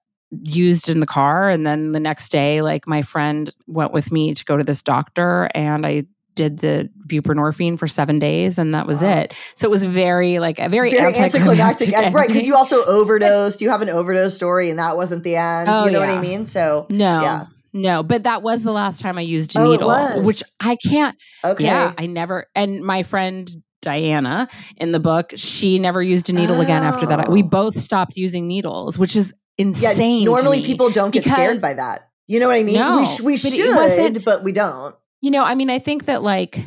used 0.44 0.90
in 0.90 1.00
the 1.00 1.06
car 1.06 1.50
and 1.50 1.66
then 1.66 1.92
the 1.94 2.00
next 2.00 2.30
day 2.30 2.62
like 2.62 2.88
my 2.88 3.02
friend 3.02 3.52
went 3.68 3.94
with 3.94 4.12
me 4.12 4.34
to 4.34 4.44
go 4.44 4.58
to 4.58 4.64
this 4.64 4.82
doctor 4.82 5.50
and 5.56 5.86
I 5.86 6.04
did 6.34 6.60
the 6.60 6.90
buprenorphine 7.08 7.80
for 7.80 7.88
7 7.88 8.20
days 8.20 8.58
and 8.60 8.74
that 8.74 8.86
was 8.88 9.02
Wow. 9.02 9.20
it. 9.20 9.34
So 9.56 9.68
it 9.68 9.72
was 9.72 9.86
very 9.86 10.40
like 10.40 10.60
a 10.60 10.68
very, 10.68 10.90
very 10.92 11.16
anticlimactic, 11.16 11.94
end. 11.94 12.14
right? 12.14 12.28
Because 12.28 12.46
you 12.46 12.56
also 12.56 12.84
overdosed. 12.88 13.62
You 13.62 13.70
have 13.70 13.82
an 13.82 13.88
overdose 13.90 14.36
story, 14.36 14.70
and 14.70 14.78
that 14.80 14.98
wasn't 14.98 15.24
the 15.24 15.38
end. 15.38 15.70
Oh, 15.72 15.86
you 15.86 15.92
know 15.92 16.02
what. 16.02 16.10
I 16.10 16.20
mean? 16.20 16.46
So 16.46 16.88
No. 16.90 17.22
Yeah. 17.22 17.46
No, 17.72 18.04
but 18.04 18.24
that 18.24 18.42
was 18.42 18.64
the 18.64 18.72
last 18.72 19.00
time 19.00 19.18
I 19.18 19.22
used 19.22 19.56
a 19.56 19.60
Oh, 19.60 19.64
needle, 19.64 20.24
which 20.26 20.44
I 20.62 20.76
can't. 20.78 21.18
okay, 21.46 21.66
Yeah, 21.66 21.94
I 21.98 22.06
never. 22.06 22.48
And 22.56 22.84
my 22.84 23.04
friend 23.04 23.50
Diana 23.86 24.50
in 24.78 24.92
the 24.92 25.00
book, 25.00 25.32
she 25.38 25.80
never 25.80 26.02
used 26.04 26.30
a 26.30 26.34
needle 26.34 26.60
again 26.60 26.84
after 26.84 27.06
that. 27.06 27.30
We 27.30 27.42
Oh. 27.42 27.48
both 27.48 27.80
stopped 27.82 28.18
using 28.18 28.48
needles, 28.48 28.98
which 29.00 29.16
is 29.16 29.34
yeah. 29.58 29.66
insane. 29.92 30.26
to 30.26 30.32
Normally, 30.32 30.62
people 30.62 30.90
don't 30.90 31.12
get 31.12 31.24
scared 31.24 31.62
by 31.62 31.74
that. 31.76 32.10
You 32.28 32.40
know 32.40 32.48
what 32.48 32.58
I 32.58 32.64
mean? 32.64 32.76
No, 32.76 32.98
we 32.98 33.06
sh- 33.06 33.22
we 33.22 33.38
but 33.38 33.94
should, 33.96 34.26
but 34.26 34.44
we 34.44 34.52
don't. 34.52 34.96
You 35.22 35.32
know, 35.32 35.44
I 35.46 35.56
mean, 35.56 35.70
I 35.70 35.80
think 35.80 36.06
that 36.06 36.24
like 36.24 36.60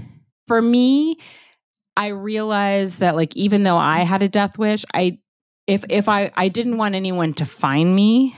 for 0.47 0.62
me, 0.62 1.16
I 1.97 2.09
realized 2.09 3.01
that 3.01 3.16
like 3.16 3.37
even 3.37 3.64
though 3.64 3.77
I 3.77 4.01
had 4.05 4.23
a 4.23 4.29
death 4.29 4.57
wish, 4.57 4.85
I 4.95 5.19
if 5.66 5.85
if 5.89 6.09
I 6.09 6.31
I 6.37 6.49
didn't 6.49 6.79
want 6.79 6.95
anyone 6.95 7.35
to 7.35 7.45
find 7.45 7.95
me 7.95 8.35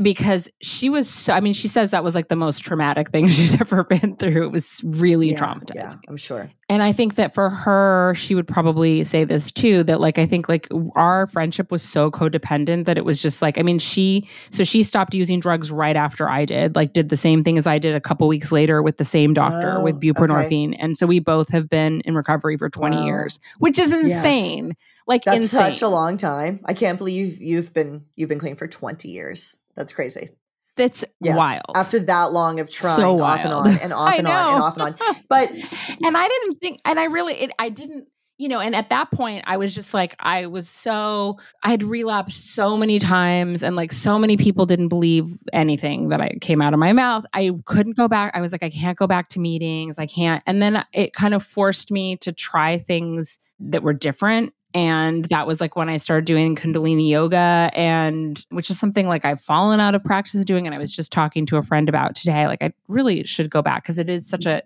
because 0.00 0.50
she 0.62 0.88
was 0.88 1.08
so 1.08 1.32
I 1.34 1.40
mean, 1.40 1.52
she 1.52 1.68
says 1.68 1.90
that 1.90 2.02
was 2.02 2.14
like 2.14 2.28
the 2.28 2.36
most 2.36 2.60
traumatic 2.60 3.10
thing 3.10 3.28
she's 3.28 3.60
ever 3.60 3.84
been 3.84 4.16
through. 4.16 4.46
It 4.46 4.52
was 4.52 4.80
really 4.84 5.32
yeah, 5.32 5.38
traumatizing. 5.38 5.74
Yeah, 5.74 5.94
I'm 6.08 6.16
sure. 6.16 6.50
And 6.68 6.82
I 6.82 6.92
think 6.92 7.16
that 7.16 7.34
for 7.34 7.50
her, 7.50 8.14
she 8.16 8.34
would 8.34 8.48
probably 8.48 9.04
say 9.04 9.24
this 9.24 9.50
too 9.50 9.82
that, 9.84 10.00
like, 10.00 10.16
I 10.18 10.24
think 10.24 10.48
like 10.48 10.66
our 10.94 11.26
friendship 11.26 11.70
was 11.70 11.82
so 11.82 12.10
codependent 12.10 12.86
that 12.86 12.96
it 12.96 13.04
was 13.04 13.20
just 13.20 13.42
like, 13.42 13.58
I 13.58 13.62
mean, 13.62 13.78
she, 13.78 14.26
so 14.50 14.64
she 14.64 14.82
stopped 14.82 15.12
using 15.12 15.38
drugs 15.38 15.70
right 15.70 15.96
after 15.96 16.30
I 16.30 16.46
did, 16.46 16.74
like, 16.74 16.94
did 16.94 17.10
the 17.10 17.16
same 17.18 17.44
thing 17.44 17.58
as 17.58 17.66
I 17.66 17.78
did 17.78 17.94
a 17.94 18.00
couple 18.00 18.26
weeks 18.26 18.50
later 18.52 18.82
with 18.82 18.96
the 18.96 19.04
same 19.04 19.34
doctor 19.34 19.80
Oh, 19.80 19.82
with 19.82 20.00
buprenorphine. 20.00 20.74
And 20.78 20.96
so 20.96 21.06
we 21.06 21.18
both 21.18 21.50
have 21.50 21.68
been 21.68 22.00
in 22.06 22.14
recovery 22.14 22.56
for 22.56 22.70
20 22.70 22.96
Wow. 22.96 23.04
years, 23.04 23.38
which 23.58 23.78
is 23.78 23.90
Yes. 23.90 24.04
insane. 24.04 24.72
Like, 25.06 25.24
That's 25.24 25.42
insane. 25.42 25.72
such 25.72 25.82
a 25.82 25.88
long 25.88 26.16
time. 26.16 26.60
I 26.64 26.72
can't 26.72 26.96
believe 26.96 27.32
you've, 27.32 27.42
you've 27.42 27.74
been 27.74 28.06
you've 28.16 28.30
been 28.30 28.38
clean 28.38 28.56
for 28.56 28.66
20 28.66 29.08
years. 29.10 29.61
That's 29.76 29.92
crazy. 29.92 30.28
That's 30.76 31.04
Yes. 31.20 31.36
wild. 31.36 31.62
After 31.74 31.98
that 32.00 32.32
long 32.32 32.58
of 32.60 32.70
trying 32.70 32.96
So 32.96 33.22
off 33.22 33.44
and 33.44 33.52
on 33.52 33.66
and 33.82 33.92
off 33.92 34.18
and 34.18 34.26
on 34.26 34.54
and 34.54 34.62
off 34.62 34.76
and 34.76 34.82
on. 34.82 34.94
But 35.28 35.50
and 35.50 36.16
I 36.16 36.28
didn't 36.28 36.60
think, 36.60 36.80
and 36.84 36.98
I 36.98 37.04
really, 37.04 37.34
it, 37.34 37.52
I 37.58 37.68
didn't, 37.68 38.08
you 38.38 38.48
know, 38.48 38.58
and 38.58 38.74
at 38.74 38.88
that 38.90 39.10
point, 39.12 39.44
I 39.46 39.56
was 39.58 39.74
just 39.74 39.94
like, 39.94 40.16
I 40.18 40.46
was 40.46 40.68
so, 40.68 41.38
I 41.62 41.70
had 41.70 41.82
relapsed 41.82 42.54
so 42.54 42.76
many 42.76 42.98
times, 42.98 43.62
and 43.62 43.76
like 43.76 43.92
so 43.92 44.18
many 44.18 44.36
people 44.36 44.66
didn't 44.66 44.88
believe 44.88 45.36
anything 45.52 46.08
that 46.08 46.20
I 46.20 46.30
came 46.40 46.60
out 46.62 46.72
of 46.72 46.80
my 46.80 46.92
mouth. 46.92 47.24
I 47.34 47.52
couldn't 47.66 47.96
go 47.96 48.08
back. 48.08 48.32
I 48.34 48.40
was 48.40 48.50
like, 48.50 48.62
I 48.62 48.70
can't 48.70 48.98
go 48.98 49.06
back 49.06 49.28
to 49.30 49.38
meetings. 49.40 49.98
I 49.98 50.06
can't. 50.06 50.42
And 50.46 50.60
then 50.60 50.84
it 50.92 51.12
kind 51.12 51.34
of 51.34 51.44
forced 51.44 51.90
me 51.90 52.16
to 52.18 52.32
try 52.32 52.78
things 52.78 53.38
that 53.60 53.82
were 53.82 53.92
different. 53.92 54.54
And 54.74 55.24
that 55.26 55.46
was 55.46 55.60
like 55.60 55.76
when 55.76 55.88
I 55.88 55.96
started 55.98 56.24
doing 56.24 56.56
Kundalini 56.56 57.08
yoga, 57.08 57.70
and 57.74 58.44
which 58.50 58.70
is 58.70 58.78
something 58.78 59.06
like 59.08 59.24
I've 59.24 59.40
fallen 59.40 59.80
out 59.80 59.94
of 59.94 60.02
practice 60.02 60.44
doing. 60.44 60.66
And 60.66 60.74
I 60.74 60.78
was 60.78 60.90
just 60.92 61.12
talking 61.12 61.44
to 61.46 61.56
a 61.58 61.62
friend 61.62 61.88
about 61.88 62.14
today. 62.14 62.46
Like, 62.46 62.62
I 62.62 62.72
really 62.88 63.24
should 63.24 63.50
go 63.50 63.60
back 63.62 63.82
because 63.82 63.98
it 63.98 64.08
is 64.08 64.26
such 64.26 64.46
a, 64.46 64.62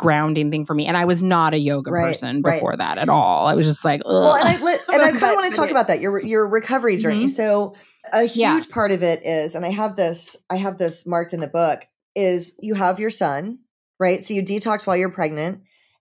grounding 0.00 0.50
thing 0.50 0.64
for 0.64 0.74
me. 0.74 0.86
And 0.86 0.96
I 0.96 1.04
was 1.04 1.22
not 1.22 1.52
a 1.52 1.58
yoga 1.58 1.90
Right, 1.90 2.12
person 2.14 2.40
right. 2.40 2.54
before 2.54 2.74
that 2.74 2.96
at 2.96 3.10
all. 3.10 3.46
I 3.46 3.54
was 3.54 3.66
just 3.66 3.84
like, 3.84 4.00
Ugh. 4.06 4.10
well, 4.10 4.34
and 4.34 4.48
I 4.48 4.54
and 4.94 5.02
I 5.02 5.10
kind 5.12 5.24
of 5.32 5.36
want 5.36 5.50
to 5.50 5.56
talk 5.56 5.70
about 5.70 5.88
that 5.88 6.00
your 6.00 6.18
your 6.22 6.48
recovery 6.48 6.96
journey. 6.96 7.26
Mhm. 7.26 7.28
So 7.28 7.74
a 8.10 8.22
huge 8.22 8.34
Yeah. 8.36 8.60
part 8.70 8.92
of 8.92 9.02
it 9.02 9.20
is, 9.26 9.54
and 9.54 9.62
I 9.64 9.70
have 9.70 9.96
this 9.96 10.38
I 10.48 10.56
have 10.56 10.78
this 10.78 11.06
marked 11.06 11.34
in 11.34 11.40
the 11.40 11.48
book 11.48 11.86
is 12.16 12.56
you 12.60 12.74
have 12.74 12.98
your 12.98 13.10
son, 13.10 13.58
right? 13.98 14.22
So 14.22 14.32
you 14.32 14.42
detox 14.42 14.86
while 14.86 14.96
you're 14.96 15.10
pregnant, 15.10 15.60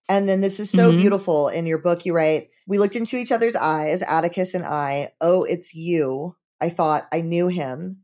and 0.09 0.27
then 0.27 0.41
this 0.41 0.59
is 0.59 0.69
so 0.69 0.91
Mhm. 0.91 0.97
beautiful 0.97 1.47
in 1.47 1.65
your 1.65 1.77
book. 1.77 2.05
You 2.05 2.13
write, 2.13 2.49
"We 2.67 2.77
looked 2.79 2.95
into 2.97 3.15
each 3.17 3.31
other's 3.31 3.55
eyes, 3.55 4.01
Atticus 4.01 4.53
and 4.53 4.65
I. 4.65 5.11
Oh, 5.21 5.43
it's 5.43 5.73
you. 5.73 6.35
I 6.59 6.69
thought 6.69 7.03
I 7.13 7.21
knew 7.21 7.47
him." 7.47 7.99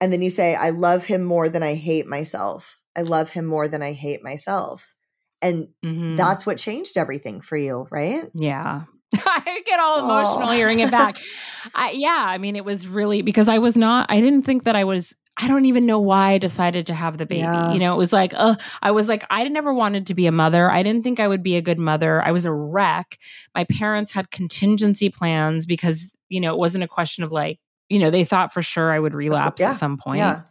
And 0.00 0.12
then 0.12 0.22
you 0.22 0.30
say, 0.30 0.54
"I 0.56 0.70
love 0.70 1.04
him 1.04 1.22
more 1.22 1.48
than 1.48 1.62
I 1.62 1.74
hate 1.74 2.06
myself. 2.06 2.80
I 2.96 3.02
love 3.02 3.30
him 3.30 3.44
more 3.46 3.68
than 3.68 3.82
I 3.82 3.92
hate 3.92 4.24
myself." 4.24 4.94
And 5.42 5.68
Mhm. 5.84 6.16
that's 6.16 6.44
what 6.46 6.58
changed 6.58 6.96
everything 6.96 7.40
for 7.40 7.56
you, 7.56 7.86
right? 7.90 8.24
yeah. 8.34 8.82
I 9.24 9.62
get 9.64 9.78
all 9.78 10.00
emotional 10.00 10.48
Oh. 10.48 10.52
hearing 10.52 10.80
it 10.80 10.90
back. 10.90 11.16
I, 11.74 11.92
yeah, 11.92 12.22
I 12.26 12.38
mean, 12.38 12.56
it 12.56 12.64
was 12.64 12.88
really 12.88 13.22
because 13.22 13.48
I 13.48 13.58
was 13.58 13.76
not, 13.76 14.06
I 14.10 14.20
didn't 14.20 14.42
think 14.42 14.64
that 14.64 14.74
I 14.76 14.84
was, 14.84 15.14
I 15.38 15.48
don't 15.48 15.66
even 15.66 15.84
know 15.84 16.00
why 16.00 16.32
I 16.32 16.38
decided 16.38 16.86
to 16.86 16.94
have 16.94 17.18
the 17.18 17.26
baby. 17.26 17.40
Yeah. 17.40 17.72
You 17.72 17.78
know, 17.78 17.92
it 17.94 17.98
was 17.98 18.12
like, 18.12 18.32
uh, 18.34 18.56
I 18.80 18.90
was 18.90 19.08
like, 19.08 19.24
I 19.28 19.46
never 19.48 19.72
wanted 19.74 20.06
to 20.06 20.14
be 20.14 20.26
a 20.26 20.32
mother. 20.32 20.70
I 20.70 20.82
didn't 20.82 21.02
think 21.02 21.20
I 21.20 21.28
would 21.28 21.42
be 21.42 21.56
a 21.56 21.62
good 21.62 21.78
mother. 21.78 22.22
I 22.22 22.30
was 22.32 22.46
a 22.46 22.52
wreck. 22.52 23.18
My 23.54 23.64
parents 23.64 24.12
had 24.12 24.30
contingency 24.30 25.10
plans 25.10 25.66
because, 25.66 26.16
you 26.30 26.40
know, 26.40 26.54
it 26.54 26.58
wasn't 26.58 26.84
a 26.84 26.88
question 26.88 27.22
of 27.22 27.32
like, 27.32 27.60
you 27.90 27.98
know, 27.98 28.10
they 28.10 28.24
thought 28.24 28.52
for 28.54 28.62
sure 28.62 28.90
I 28.92 28.98
would 28.98 29.12
relapse 29.14 29.60
yeah, 29.60 29.70
at 29.70 29.76
some 29.76 29.98
point. 29.98 30.18
Yeah. 30.18 30.42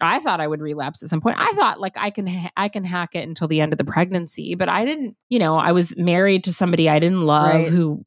I 0.00 0.18
thought 0.18 0.40
I 0.40 0.46
would 0.46 0.60
relapse 0.60 1.02
at 1.02 1.08
some 1.08 1.20
point. 1.20 1.36
I 1.38 1.52
thought 1.52 1.80
like 1.80 1.94
I 1.96 2.10
can 2.10 2.26
ha- 2.26 2.50
I 2.56 2.68
can 2.68 2.84
hack 2.84 3.14
it 3.14 3.28
until 3.28 3.48
the 3.48 3.60
end 3.60 3.72
of 3.72 3.78
the 3.78 3.84
pregnancy, 3.84 4.54
but 4.54 4.68
I 4.68 4.84
didn't. 4.86 5.16
You 5.28 5.38
know, 5.38 5.56
I 5.56 5.72
was 5.72 5.94
married 5.96 6.44
to 6.44 6.52
somebody 6.52 6.88
I 6.88 6.98
didn't 6.98 7.22
love 7.22 7.52
Right. 7.54 7.68
who 7.68 8.04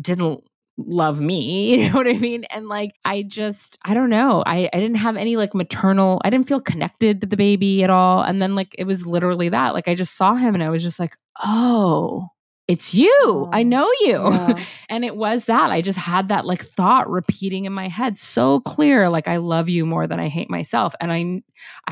didn't 0.00 0.42
love 0.86 1.20
me. 1.20 1.80
You 1.80 1.88
know 1.90 1.96
what 1.96 2.08
I 2.08 2.14
mean? 2.18 2.44
And 2.44 2.68
like 2.68 2.92
I 3.04 3.22
just 3.22 3.78
I 3.84 3.94
don't 3.94 4.10
know. 4.10 4.42
I 4.46 4.68
I 4.72 4.80
didn't 4.80 4.96
have 4.96 5.16
any 5.16 5.36
like 5.36 5.54
maternal. 5.54 6.20
I 6.24 6.30
didn't 6.30 6.48
feel 6.48 6.60
connected 6.60 7.20
to 7.20 7.26
the 7.26 7.36
baby 7.36 7.82
at 7.84 7.90
all. 7.90 8.22
And 8.22 8.40
then 8.42 8.54
like 8.54 8.74
it 8.78 8.84
was 8.84 9.06
literally 9.06 9.48
that. 9.50 9.74
Like 9.74 9.88
I 9.88 9.94
just 9.94 10.16
saw 10.16 10.34
him 10.34 10.54
and 10.54 10.62
I 10.62 10.70
was 10.70 10.82
just 10.82 10.98
like, 11.00 11.16
oh. 11.42 12.28
It's 12.68 12.94
you. 12.94 13.48
I 13.52 13.60
Oh, 13.60 13.64
know 13.64 13.90
you. 14.00 14.12
Yeah. 14.30 14.64
And 14.88 15.04
it 15.04 15.16
was 15.16 15.46
that. 15.46 15.70
I 15.70 15.80
just 15.82 15.98
had 15.98 16.28
that 16.28 16.46
like 16.46 16.64
thought 16.64 17.08
repeating 17.08 17.64
in 17.64 17.72
my 17.72 17.86
head 17.88 18.18
so 18.18 18.60
clear 18.60 19.08
like 19.08 19.28
I 19.28 19.36
love 19.38 19.68
you 19.68 19.86
more 19.86 20.06
than 20.08 20.18
I 20.20 20.28
hate 20.28 20.50
myself. 20.50 20.94
And 21.00 21.12
I 21.12 21.42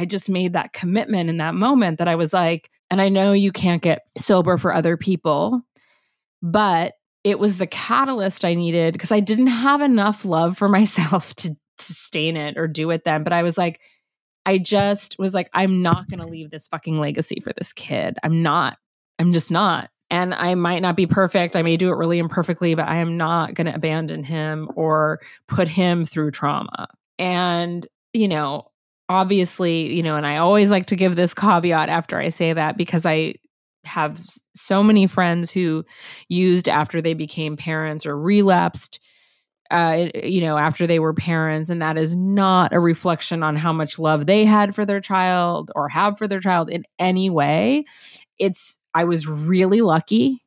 I 0.00 0.04
just 0.04 0.28
made 0.28 0.52
that 0.54 0.72
commitment 0.72 1.30
in 1.30 1.36
that 1.38 1.54
moment 1.54 1.98
that 1.98 2.08
I 2.08 2.14
was 2.16 2.32
like 2.32 2.70
and 2.90 3.00
I 3.00 3.08
know 3.08 3.32
you 3.32 3.52
can't 3.52 3.82
get 3.82 4.02
sober 4.16 4.56
for 4.56 4.72
other 4.74 4.96
people, 4.96 5.62
but 6.42 6.94
it 7.24 7.38
was 7.38 7.58
the 7.58 7.66
catalyst 7.66 8.44
I 8.44 8.54
needed 8.54 8.92
because 8.92 9.12
I 9.12 9.20
didn't 9.20 9.48
have 9.48 9.80
enough 9.80 10.24
love 10.24 10.56
for 10.56 10.68
myself 10.68 11.34
to 11.36 11.56
sustain 11.78 12.36
it 12.36 12.58
or 12.58 12.66
do 12.66 12.90
it 12.90 13.04
then, 13.04 13.22
but 13.22 13.32
I 13.32 13.42
was 13.42 13.58
like 13.58 13.80
I 14.46 14.56
just 14.56 15.16
was 15.18 15.34
like 15.34 15.50
I'm 15.52 15.82
not 15.82 16.08
going 16.08 16.20
to 16.20 16.26
leave 16.26 16.50
this 16.50 16.68
fucking 16.68 16.98
legacy 16.98 17.40
for 17.40 17.52
this 17.56 17.72
kid. 17.74 18.16
I'm 18.22 18.42
not. 18.42 18.78
I'm 19.18 19.32
just 19.32 19.50
not 19.50 19.90
and 20.10 20.34
I 20.34 20.54
might 20.54 20.80
not 20.80 20.96
be 20.96 21.06
perfect. 21.06 21.54
I 21.54 21.62
may 21.62 21.76
do 21.76 21.90
it 21.90 21.96
really 21.96 22.18
imperfectly, 22.18 22.74
but 22.74 22.88
I 22.88 22.96
am 22.96 23.16
not 23.16 23.54
going 23.54 23.66
to 23.66 23.74
abandon 23.74 24.24
him 24.24 24.70
or 24.74 25.20
put 25.48 25.68
him 25.68 26.04
through 26.04 26.30
trauma. 26.30 26.88
And, 27.18 27.86
you 28.12 28.28
know, 28.28 28.70
obviously, 29.08 29.94
you 29.94 30.02
know, 30.02 30.16
and 30.16 30.26
I 30.26 30.38
always 30.38 30.70
like 30.70 30.86
to 30.86 30.96
give 30.96 31.16
this 31.16 31.34
caveat 31.34 31.88
after 31.88 32.18
I 32.18 32.30
say 32.30 32.52
that 32.52 32.76
because 32.76 33.04
I 33.04 33.34
have 33.88 34.20
so 34.54 34.82
many 34.82 35.06
friends 35.06 35.50
who 35.50 35.84
used 36.28 36.68
after 36.68 37.02
they 37.02 37.14
became 37.14 37.56
parents 37.56 38.06
or 38.06 38.16
relapsed 38.18 39.00
uh, 39.70 40.08
you 40.24 40.40
know, 40.40 40.56
after 40.56 40.86
they 40.86 40.98
were 40.98 41.12
parents, 41.12 41.68
and 41.68 41.82
that 41.82 41.98
is 41.98 42.16
not 42.16 42.72
a 42.72 42.80
reflection 42.80 43.42
on 43.42 43.54
how 43.54 43.72
much 43.72 43.98
love 43.98 44.26
they 44.26 44.44
had 44.44 44.74
for 44.74 44.86
their 44.86 45.00
child 45.00 45.70
or 45.74 45.88
have 45.88 46.16
for 46.16 46.26
their 46.26 46.40
child 46.40 46.70
in 46.70 46.84
any 46.98 47.28
way. 47.28 47.84
It's, 48.38 48.80
I 48.94 49.04
was 49.04 49.26
really 49.26 49.82
lucky. 49.82 50.42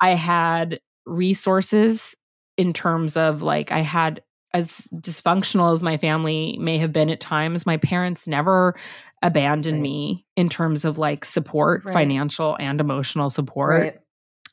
I 0.00 0.10
had 0.10 0.80
resources 1.04 2.14
in 2.56 2.72
terms 2.72 3.16
of 3.16 3.42
like, 3.42 3.70
I 3.70 3.80
had, 3.80 4.22
as 4.54 4.88
dysfunctional 4.94 5.74
as 5.74 5.82
my 5.82 5.98
family 5.98 6.56
may 6.58 6.78
have 6.78 6.92
been 6.92 7.10
at 7.10 7.20
times, 7.20 7.66
my 7.66 7.76
parents 7.76 8.26
never 8.26 8.74
abandoned 9.22 9.78
Right. 9.78 9.82
me 9.82 10.26
in 10.36 10.48
terms 10.48 10.84
of 10.84 10.98
like 10.98 11.24
support, 11.24 11.84
Right. 11.84 11.92
financial 11.92 12.56
and 12.60 12.80
emotional 12.80 13.30
support. 13.30 13.70
Right. 13.72 13.98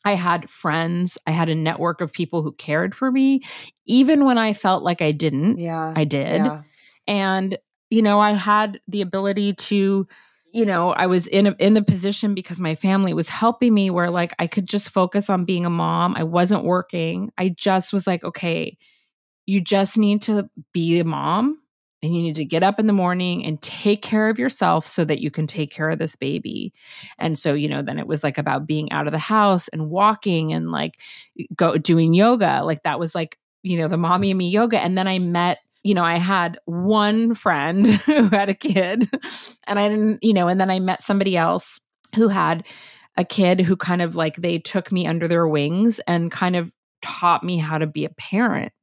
I 0.04 0.14
had 0.14 0.50
friends, 0.50 1.18
I 1.26 1.32
had 1.32 1.50
a 1.50 1.56
network 1.56 2.00
of 2.02 2.14
people 2.14 2.44
who 2.44 2.52
cared 2.54 2.94
for 2.94 3.12
me, 3.12 3.42
even 3.88 4.26
when 4.26 4.38
I 4.38 4.54
felt 4.54 4.84
like 4.84 5.02
I 5.02 5.12
didn't. 5.12 5.58
Yeah. 5.60 5.94
I 5.96 6.04
did. 6.04 6.46
Yeah. 6.46 6.62
And, 7.08 7.58
you 7.90 8.02
know, 8.02 8.20
I 8.20 8.32
had 8.34 8.80
the 8.88 9.02
ability 9.02 9.54
to, 9.54 10.08
you 10.54 10.66
know, 10.66 10.92
I 10.92 11.08
was 11.08 11.28
in 11.28 11.48
a, 11.48 11.56
in 11.60 11.74
the 11.74 11.82
position 11.84 12.34
because 12.34 12.60
my 12.60 12.76
family 12.76 13.14
was 13.14 13.30
helping 13.30 13.74
me 13.74 13.90
where 13.90 14.10
like 14.10 14.34
I 14.40 14.48
could 14.48 14.68
just 14.68 14.90
focus 14.90 15.30
on 15.30 15.44
being 15.44 15.66
a 15.66 15.70
mom. 15.72 16.16
I 16.16 16.24
wasn't 16.24 16.64
working. 16.64 17.32
I 17.38 17.50
just 17.50 17.92
was 17.92 18.06
like, 18.08 18.24
okay, 18.24 18.78
you 19.48 19.60
just 19.62 19.98
need 19.98 20.22
to 20.24 20.50
be 20.72 21.00
a 21.00 21.04
mom 21.04 21.60
and 22.02 22.14
you 22.14 22.22
need 22.22 22.36
to 22.36 22.46
get 22.46 22.64
up 22.64 22.80
in 22.80 22.88
the 22.88 22.94
morning 22.94 23.44
and 23.46 23.62
take 23.62 24.02
care 24.02 24.30
of 24.30 24.38
yourself 24.38 24.86
so 24.86 25.06
that 25.06 25.20
you 25.20 25.32
can 25.32 25.48
take 25.48 25.72
care 25.72 25.90
of 25.90 26.00
this 26.00 26.16
baby. 26.16 26.74
And 27.18 27.38
so, 27.38 27.54
you 27.54 27.68
know, 27.68 27.82
then 27.82 28.00
it 28.00 28.08
was 28.08 28.24
like 28.24 28.38
about 28.38 28.68
being 28.68 28.92
out 28.92 29.08
of 29.08 29.14
the 29.14 29.20
house 29.20 29.68
and 29.70 29.90
walking 29.90 30.54
and 30.54 30.72
like 30.72 31.00
go 31.56 31.78
doing 31.78 32.14
yoga. 32.14 32.62
Like 32.64 32.84
that 32.84 33.00
was 33.00 33.16
like, 33.16 33.38
you 33.64 33.78
know, 33.78 33.88
the 33.88 33.98
mommy 33.98 34.32
and 34.32 34.38
me 34.38 34.50
yoga. 34.50 34.80
And 34.80 34.98
then 34.98 35.08
I 35.08 35.20
met, 35.20 35.60
you 35.84 35.94
know, 35.94 36.04
I 36.04 36.18
had 36.18 36.60
one 36.66 37.34
friend 37.34 37.86
who 38.06 38.30
had 38.30 38.50
a 38.50 38.54
kid 38.54 39.10
and 39.66 39.80
I 39.80 39.88
didn't, 39.88 40.24
you 40.24 40.34
know, 40.34 40.48
and 40.48 40.60
then 40.62 40.70
I 40.70 40.80
met 40.80 41.02
somebody 41.02 41.36
else 41.36 41.80
who 42.16 42.28
had 42.28 42.66
a 43.18 43.24
kid 43.24 43.62
who 43.62 43.76
kind 43.76 44.02
of 44.02 44.16
like 44.16 44.36
they 44.36 44.58
took 44.58 44.92
me 44.92 45.08
under 45.08 45.28
their 45.28 45.48
wings 45.48 46.00
and 46.08 46.32
kind 46.32 46.56
of 46.56 46.72
taught 47.02 47.44
me 47.44 47.58
how 47.58 47.78
to 47.78 47.88
be 47.88 48.06
a 48.06 48.10
parent 48.10 48.74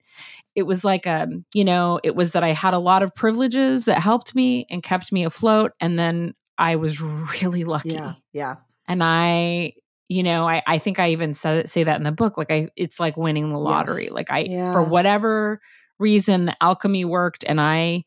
it 0.55 0.63
was 0.65 0.85
like 0.85 1.07
a 1.07 1.29
you 1.55 1.65
know 1.65 1.99
it 2.05 2.15
was 2.15 2.33
that 2.33 2.45
i 2.45 2.53
had 2.53 2.75
a 2.75 2.79
lot 2.79 3.03
of 3.03 3.15
privileges 3.15 3.85
that 3.87 3.99
helped 4.01 4.35
me 4.35 4.67
and 4.71 4.83
kept 4.83 5.13
me 5.13 5.25
afloat 5.25 5.73
and 5.81 5.99
then 5.99 6.35
i 6.59 6.77
was 6.77 7.01
really 7.01 7.65
lucky 7.65 7.91
Yeah. 7.91 8.15
Yeah. 8.33 8.55
and 8.89 9.03
i 9.03 9.73
you 10.09 10.23
know 10.23 10.47
i 10.49 10.63
i 10.67 10.79
think 10.79 10.99
i 10.99 11.11
even 11.11 11.33
said 11.33 11.69
say 11.69 11.85
that 11.85 11.97
in 11.97 12.03
the 12.05 12.13
book 12.13 12.37
like 12.37 12.51
i 12.51 12.69
it's 12.77 13.01
like 13.01 13.17
winning 13.17 13.49
the 13.51 13.59
lottery 13.59 14.05
Yes. 14.05 14.13
like 14.13 14.31
i 14.31 14.41
Yeah. 14.41 14.73
for 14.73 14.83
whatever 14.85 15.61
reason 15.99 16.45
the 16.47 16.57
alchemy 16.63 17.05
worked 17.05 17.45
and 17.47 17.61
i 17.61 18.05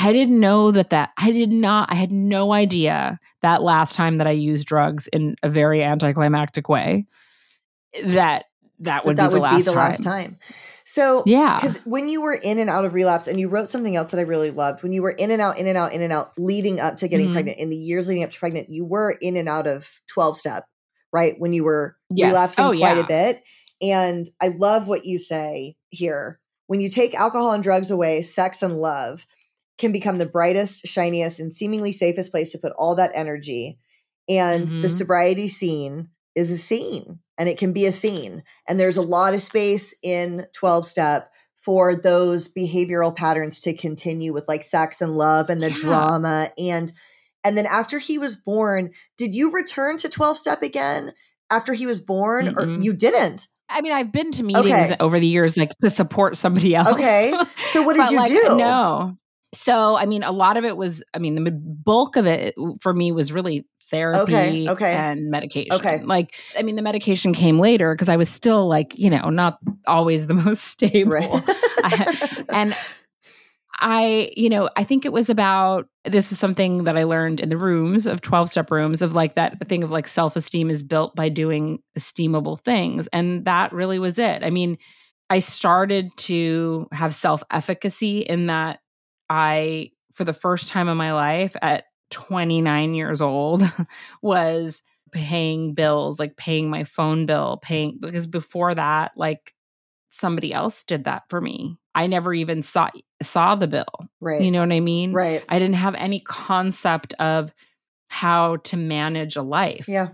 i 0.00 0.12
didn't 0.12 0.40
know 0.40 0.70
that 0.70 0.90
that 0.90 1.10
i 1.18 1.30
did 1.30 1.50
not 1.52 1.90
i 1.92 1.96
had 1.96 2.12
no 2.12 2.52
idea 2.52 3.18
that 3.42 3.62
last 3.62 3.94
time 3.94 4.16
that 4.16 4.26
i 4.26 4.30
used 4.30 4.66
drugs 4.66 5.06
in 5.08 5.36
a 5.42 5.50
very 5.50 5.82
anticlimactic 5.82 6.68
way 6.68 7.04
that 8.04 8.46
that 8.82 9.04
would 9.04 9.16
that 9.16 9.24
be 9.24 9.28
the 9.28 9.40
would 9.40 9.48
be 9.50 9.62
the 9.62 9.72
time. 9.72 9.76
last 9.76 10.02
time. 10.02 10.38
So 10.84 11.22
yeah 11.26 11.56
Because 11.56 11.78
when 11.84 12.08
you 12.08 12.22
were 12.22 12.34
in 12.34 12.58
and 12.58 12.68
out 12.70 12.84
of 12.84 12.94
relapse, 12.94 13.26
and 13.26 13.38
you 13.38 13.48
wrote 13.48 13.68
something 13.68 13.96
else 13.96 14.10
that 14.10 14.18
I 14.20 14.24
really 14.24 14.50
loved, 14.50 14.82
when 14.82 14.92
you 14.92 15.02
were 15.02 15.10
in 15.10 15.30
and 15.30 15.40
out, 15.40 15.58
in 15.58 15.66
and 15.66 15.78
out, 15.78 15.92
in 15.92 16.02
and 16.02 16.12
out, 16.12 16.32
leading 16.38 16.80
up 16.80 16.96
to 16.98 17.08
getting 17.08 17.28
Mhm. 17.28 17.32
pregnant, 17.32 17.58
in 17.58 17.70
the 17.70 17.76
years 17.76 18.08
leading 18.08 18.24
up 18.24 18.30
to 18.30 18.38
pregnant, 18.38 18.68
you 18.70 18.84
were 18.84 19.16
in 19.20 19.36
and 19.36 19.48
out 19.48 19.66
of 19.66 20.00
12 20.08 20.36
step, 20.38 20.64
right? 21.12 21.34
When 21.38 21.52
you 21.52 21.64
were 21.64 21.96
Yes. 22.10 22.30
relapsing 22.30 22.64
Oh, 22.64 22.72
quite 22.78 22.96
yeah. 22.96 23.04
a 23.04 23.08
bit. 23.08 23.42
And 23.80 24.28
I 24.40 24.48
love 24.48 24.88
what 24.88 25.04
you 25.04 25.18
say 25.18 25.76
here. 25.90 26.40
When 26.66 26.80
you 26.80 26.88
take 26.88 27.14
alcohol 27.14 27.52
and 27.52 27.62
drugs 27.62 27.90
away, 27.90 28.22
sex 28.22 28.62
and 28.62 28.74
love 28.78 29.26
can 29.78 29.92
become 29.92 30.18
the 30.18 30.26
brightest, 30.26 30.86
shiniest, 30.86 31.40
and 31.40 31.52
seemingly 31.52 31.92
safest 31.92 32.30
place 32.30 32.52
to 32.52 32.58
put 32.58 32.72
all 32.78 32.94
that 32.96 33.10
energy. 33.14 33.78
And 34.28 34.72
the 34.82 34.88
Mhm. 34.88 34.96
sobriety 34.96 35.48
scene 35.48 36.10
is 36.34 36.50
a 36.50 36.58
scene 36.58 37.18
and 37.38 37.48
it 37.48 37.58
can 37.58 37.72
be 37.72 37.86
a 37.86 37.92
scene. 37.92 38.42
And 38.68 38.78
there's 38.78 38.96
a 38.96 39.02
lot 39.02 39.34
of 39.34 39.40
space 39.40 39.94
in 40.02 40.46
12 40.54 40.86
step 40.86 41.32
for 41.56 41.94
those 41.94 42.52
behavioral 42.52 43.14
patterns 43.14 43.60
to 43.60 43.72
continue 43.74 44.32
with 44.32 44.46
like 44.48 44.64
sex 44.64 45.00
and 45.00 45.16
love 45.16 45.48
and 45.48 45.60
the 45.62 45.68
Yeah. 45.68 45.74
drama 45.76 46.48
and 46.58 46.92
and 47.44 47.56
then 47.56 47.66
after 47.66 47.98
he 47.98 48.18
was 48.18 48.34
born 48.36 48.90
did 49.16 49.34
you 49.34 49.50
return 49.52 49.96
to 49.98 50.08
12 50.08 50.36
step 50.36 50.62
again 50.62 51.12
after 51.50 51.72
he 51.72 51.86
was 51.86 52.00
born 52.00 52.48
or 52.48 52.66
Mm-mm. 52.66 52.82
you 52.82 52.92
didn't 52.92 53.46
I 53.68 53.80
mean, 53.80 53.92
I've 53.92 54.12
been 54.12 54.32
to 54.32 54.42
meetings 54.42 54.70
Okay. 54.70 54.96
over 55.00 55.18
the 55.18 55.26
years, 55.26 55.56
like 55.56 55.70
to 55.80 55.88
support 55.88 56.36
somebody 56.36 56.74
else. 56.74 56.88
Okay. 56.88 57.32
So 57.68 57.80
what 57.82 57.96
did 57.96 58.10
you 58.10 58.18
like, 58.18 58.28
do? 58.30 58.56
No. 58.58 59.16
So, 59.54 59.96
I 59.96 60.04
mean, 60.04 60.22
a 60.24 60.32
lot 60.32 60.58
of 60.58 60.64
it 60.64 60.76
was, 60.76 61.02
I 61.14 61.18
mean, 61.18 61.42
the 61.42 61.50
bulk 61.50 62.16
of 62.16 62.26
it 62.26 62.52
uh, 62.60 62.72
for 62.82 62.92
me 62.92 63.12
was 63.12 63.32
really 63.32 63.66
therapy 63.92 64.68
okay. 64.68 64.92
and 64.92 65.30
medication. 65.30 65.72
Okay. 65.72 66.02
Like, 66.02 66.34
I 66.58 66.62
mean, 66.62 66.74
the 66.74 66.82
medication 66.82 67.32
came 67.32 67.60
later 67.60 67.94
because 67.94 68.08
I 68.08 68.16
was 68.16 68.28
still 68.28 68.66
like, 68.66 68.98
you 68.98 69.10
know, 69.10 69.30
not 69.30 69.58
always 69.86 70.26
the 70.26 70.34
most 70.46 70.64
stable. 70.64 71.12
right 71.12 71.42
I- 71.84 72.44
and 72.52 72.76
I, 73.80 74.30
you 74.36 74.48
know, 74.48 74.70
I 74.76 74.84
think 74.84 75.04
it 75.04 75.12
was 75.12 75.28
about 75.28 75.88
this 76.04 76.30
is 76.30 76.38
something 76.38 76.84
that 76.84 76.96
I 76.96 77.02
learned 77.02 77.40
in 77.40 77.48
the 77.48 77.56
rooms 77.56 78.06
of 78.06 78.20
12 78.20 78.48
step 78.48 78.70
rooms 78.70 79.02
of 79.02 79.14
like 79.14 79.34
that 79.34 79.66
thing 79.68 79.82
of 79.82 79.90
like 79.90 80.06
self 80.06 80.36
esteem 80.36 80.70
is 80.70 80.82
built 80.82 81.16
by 81.16 81.28
doing 81.28 81.80
esteemable 81.98 82.60
things. 82.60 83.08
And 83.12 83.44
that 83.44 83.72
really 83.72 83.98
was 83.98 84.18
it. 84.18 84.44
I 84.44 84.50
mean, 84.50 84.78
I 85.30 85.40
started 85.40 86.10
to 86.18 86.86
have 86.92 87.14
self 87.14 87.42
efficacy 87.50 88.20
in 88.20 88.46
that 88.46 88.78
I, 89.28 89.90
for 90.14 90.24
the 90.24 90.32
first 90.32 90.68
time 90.68 90.88
in 90.88 90.96
my 90.96 91.12
life 91.12 91.56
at 91.60 91.84
29 92.12 92.94
years 92.94 93.20
old, 93.20 93.62
was 94.22 94.82
paying 95.10 95.74
bills, 95.74 96.20
like 96.20 96.36
paying 96.36 96.70
my 96.70 96.84
phone 96.84 97.26
bill, 97.26 97.58
paying, 97.62 97.98
because 98.00 98.26
before 98.28 98.74
that, 98.74 99.12
like 99.16 99.52
somebody 100.10 100.52
else 100.52 100.84
did 100.84 101.04
that 101.04 101.22
for 101.28 101.40
me. 101.40 101.78
I 101.94 102.06
never 102.06 102.32
even 102.32 102.62
saw 102.62 102.88
saw 103.22 103.54
the 103.56 103.66
bill. 103.66 104.08
right 104.20 104.40
You 104.40 104.50
know 104.50 104.60
what 104.60 104.72
I 104.72 104.80
mean? 104.80 105.12
right 105.12 105.42
I 105.48 105.58
didn't 105.58 105.74
have 105.76 105.94
any 105.96 106.20
concept 106.20 107.14
of 107.18 107.52
how 108.08 108.56
to 108.56 108.76
manage 108.76 109.36
a 109.36 109.42
life. 109.42 109.88
yeah 109.88 110.08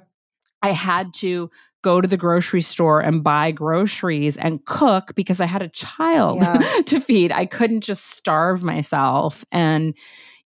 I 0.63 0.73
had 0.73 1.15
to 1.15 1.51
go 1.83 2.01
to 2.01 2.09
the 2.09 2.17
grocery 2.17 2.61
store 2.61 3.01
and 3.01 3.23
buy 3.23 3.53
groceries 3.53 4.37
and 4.37 4.65
cook 4.65 5.15
because 5.15 5.41
I 5.41 5.47
had 5.47 5.63
a 5.63 5.69
child 5.69 6.39
Yeah. 6.39 6.81
to 6.87 7.01
feed. 7.01 7.31
I 7.31 7.47
couldn't 7.47 7.83
just 7.83 8.07
starve 8.07 8.65
myself 8.65 9.45
and 9.53 9.95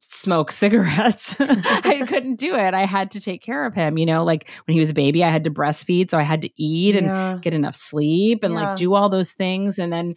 smoke 0.05 0.53
cigarettes. 0.63 1.35
I 1.41 2.05
couldn't 2.07 2.37
do 2.37 2.55
it. 2.55 2.75
I 2.75 2.85
had 2.85 3.11
to 3.13 3.21
take 3.21 3.41
care 3.43 3.65
of 3.65 3.75
him. 3.75 3.97
You 3.97 4.05
know, 4.07 4.25
like 4.25 4.51
when 4.67 4.75
he 4.75 4.81
was 4.81 4.91
a 4.91 4.95
baby, 4.95 5.25
I 5.25 5.31
had 5.31 5.45
to 5.45 5.51
breastfeed. 5.51 6.11
So 6.11 6.19
I 6.19 6.23
had 6.23 6.43
to 6.43 6.51
eat 6.63 6.95
and 6.97 7.07
yeah 7.07 7.39
get 7.41 7.55
enough 7.55 7.77
sleep 7.77 8.43
and 8.45 8.53
Yeah. 8.55 8.61
like 8.71 8.77
do 8.79 8.95
all 8.95 9.09
those 9.09 9.33
things. 9.33 9.79
And 9.79 9.93
then, 9.93 10.15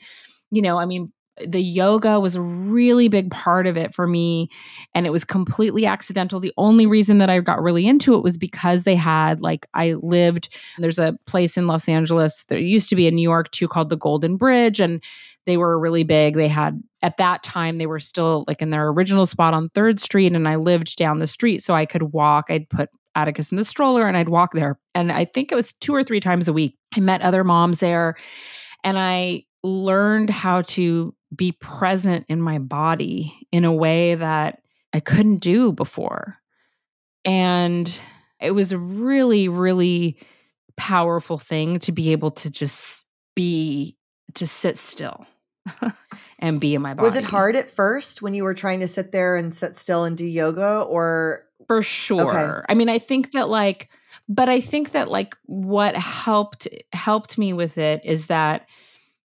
you 0.52 0.62
know, 0.62 0.78
I 0.78 0.86
mean, 0.86 1.12
the 1.46 1.62
yoga 1.62 2.20
was 2.20 2.36
a 2.36 2.42
really 2.42 3.08
big 3.08 3.30
part 3.32 3.68
of 3.68 3.76
it 3.76 3.94
for 3.94 4.08
me 4.08 4.50
and 4.94 5.06
it 5.06 5.12
was 5.12 5.26
completely 5.26 5.86
accidental. 5.86 6.40
The 6.40 6.54
only 6.58 6.86
reason 6.86 7.18
that 7.18 7.30
i 7.30 7.40
got 7.40 7.62
really 7.62 7.88
into 7.88 8.16
it 8.16 8.24
was 8.24 8.38
because 8.38 8.84
they 8.84 8.96
had 8.96 9.42
like 9.42 9.66
i 9.74 9.94
lived 9.94 10.50
there's 10.78 11.00
a 11.00 11.18
place 11.26 11.58
in 11.58 11.68
los 11.68 11.90
angeles 11.90 12.46
there 12.48 12.58
used 12.58 12.90
to 12.90 12.96
be 12.96 13.08
in 13.08 13.16
new 13.16 13.22
york 13.22 13.52
too 13.52 13.68
called 13.68 13.90
the 13.90 13.98
golden 13.98 14.38
bridge 14.38 14.80
and 14.80 15.02
they 15.46 15.58
were 15.58 15.80
really 15.80 16.04
big. 16.04 16.36
They 16.36 16.48
had 16.48 16.82
at 17.02 17.18
that 17.18 17.44
time 17.44 17.78
they 17.78 17.86
were 17.86 18.00
still 18.00 18.46
like 18.48 18.62
in 18.62 18.72
their 18.72 18.88
original 18.88 19.26
spot 19.26 19.54
on 19.54 19.70
third 19.70 20.00
street 20.00 20.34
and 20.34 20.48
i 20.48 20.56
lived 20.56 20.96
down 20.98 21.20
the 21.20 21.28
street 21.28 21.62
so 21.64 21.74
i 21.74 21.86
could 21.86 22.14
walk. 22.14 22.46
I'd 22.50 22.70
put 22.70 22.90
atticus 23.16 23.50
in 23.50 23.56
the 23.56 23.64
stroller 23.64 24.08
and 24.08 24.18
i'd 24.18 24.28
walk 24.28 24.52
there 24.52 24.78
and 24.94 25.10
i 25.10 25.24
think 25.24 25.50
it 25.50 25.56
was 25.56 25.72
two 25.80 25.96
or 25.96 26.04
three 26.04 26.20
times 26.20 26.48
a 26.48 26.54
week. 26.54 26.76
I 26.96 27.00
met 27.00 27.22
other 27.22 27.44
moms 27.44 27.80
there 27.80 28.16
and 28.84 28.98
i 29.00 29.44
learned 29.64 30.30
how 30.30 30.62
to 30.62 31.16
be 31.34 31.52
present 31.52 32.26
in 32.30 32.42
my 32.42 32.60
body 32.60 33.48
in 33.52 33.66
a 33.66 33.74
way 33.74 34.16
that 34.16 34.62
I 34.94 35.00
couldn't 35.00 35.38
do 35.38 35.72
before. 35.72 36.38
And 37.24 37.98
it 38.40 38.52
was 38.52 38.72
a 38.72 38.78
really, 38.78 39.48
really 39.48 40.18
powerful 40.78 41.38
thing 41.38 41.80
to 41.80 41.92
be 41.92 42.12
able 42.12 42.32
to 42.32 42.50
just 42.50 43.06
be, 43.36 43.98
to 44.36 44.46
sit 44.46 44.78
still 44.78 45.26
and 46.40 46.60
be 46.60 46.76
in 46.76 46.82
my 46.82 46.94
body. 46.94 47.04
Was 47.04 47.16
it 47.16 47.24
hard 47.24 47.56
at 47.56 47.70
first 47.70 48.22
when 48.22 48.34
you 48.34 48.44
were 48.44 48.54
trying 48.54 48.82
to 48.82 48.88
sit 48.88 49.12
there 49.12 49.36
and 49.36 49.54
sit 49.54 49.76
still 49.76 50.04
and 50.04 50.16
do 50.16 50.26
yoga 50.26 50.82
or? 50.82 51.44
For 51.68 51.82
sure. 51.82 52.60
Okay. 52.60 52.66
I 52.70 52.76
mean, 52.76 52.90
I 52.90 53.00
think 53.00 53.32
that 53.32 53.50
like, 53.50 53.90
but 54.30 54.50
I 54.50 54.62
think 54.62 54.92
that 54.92 55.10
like 55.10 55.36
what 55.46 55.96
helped 55.96 56.68
helped 56.94 57.38
me 57.38 57.54
with 57.54 57.78
it 57.78 58.02
is 58.04 58.28
that 58.28 58.68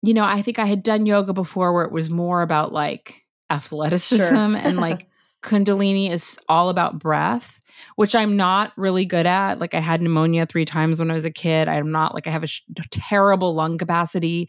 you 0.02 0.14
know, 0.14 0.24
I 0.24 0.42
think 0.42 0.58
I 0.58 0.66
had 0.66 0.82
done 0.82 1.06
yoga 1.06 1.32
before 1.32 1.72
where 1.72 1.84
it 1.84 1.92
was 1.92 2.08
more 2.08 2.42
about 2.42 2.72
like 2.72 3.24
athleticism 3.50 4.16
sure. 4.16 4.56
and 4.56 4.76
like 4.78 5.08
Kundalini 5.42 6.10
is 6.10 6.38
all 6.48 6.68
about 6.68 6.98
breath, 6.98 7.60
which 7.96 8.14
I'm 8.14 8.36
not 8.36 8.72
really 8.76 9.04
good 9.04 9.26
at. 9.26 9.58
Like 9.58 9.74
I 9.74 9.80
had 9.80 10.00
pneumonia 10.02 10.46
three 10.46 10.64
times 10.64 11.00
when 11.00 11.10
I 11.10 11.14
was 11.14 11.24
a 11.24 11.30
kid. 11.30 11.68
I'm 11.68 11.90
not 11.90 12.14
like 12.14 12.26
I 12.26 12.30
have 12.30 12.44
a 12.44 12.48
sh- 12.48 12.62
terrible 12.90 13.54
lung 13.54 13.78
capacity. 13.78 14.48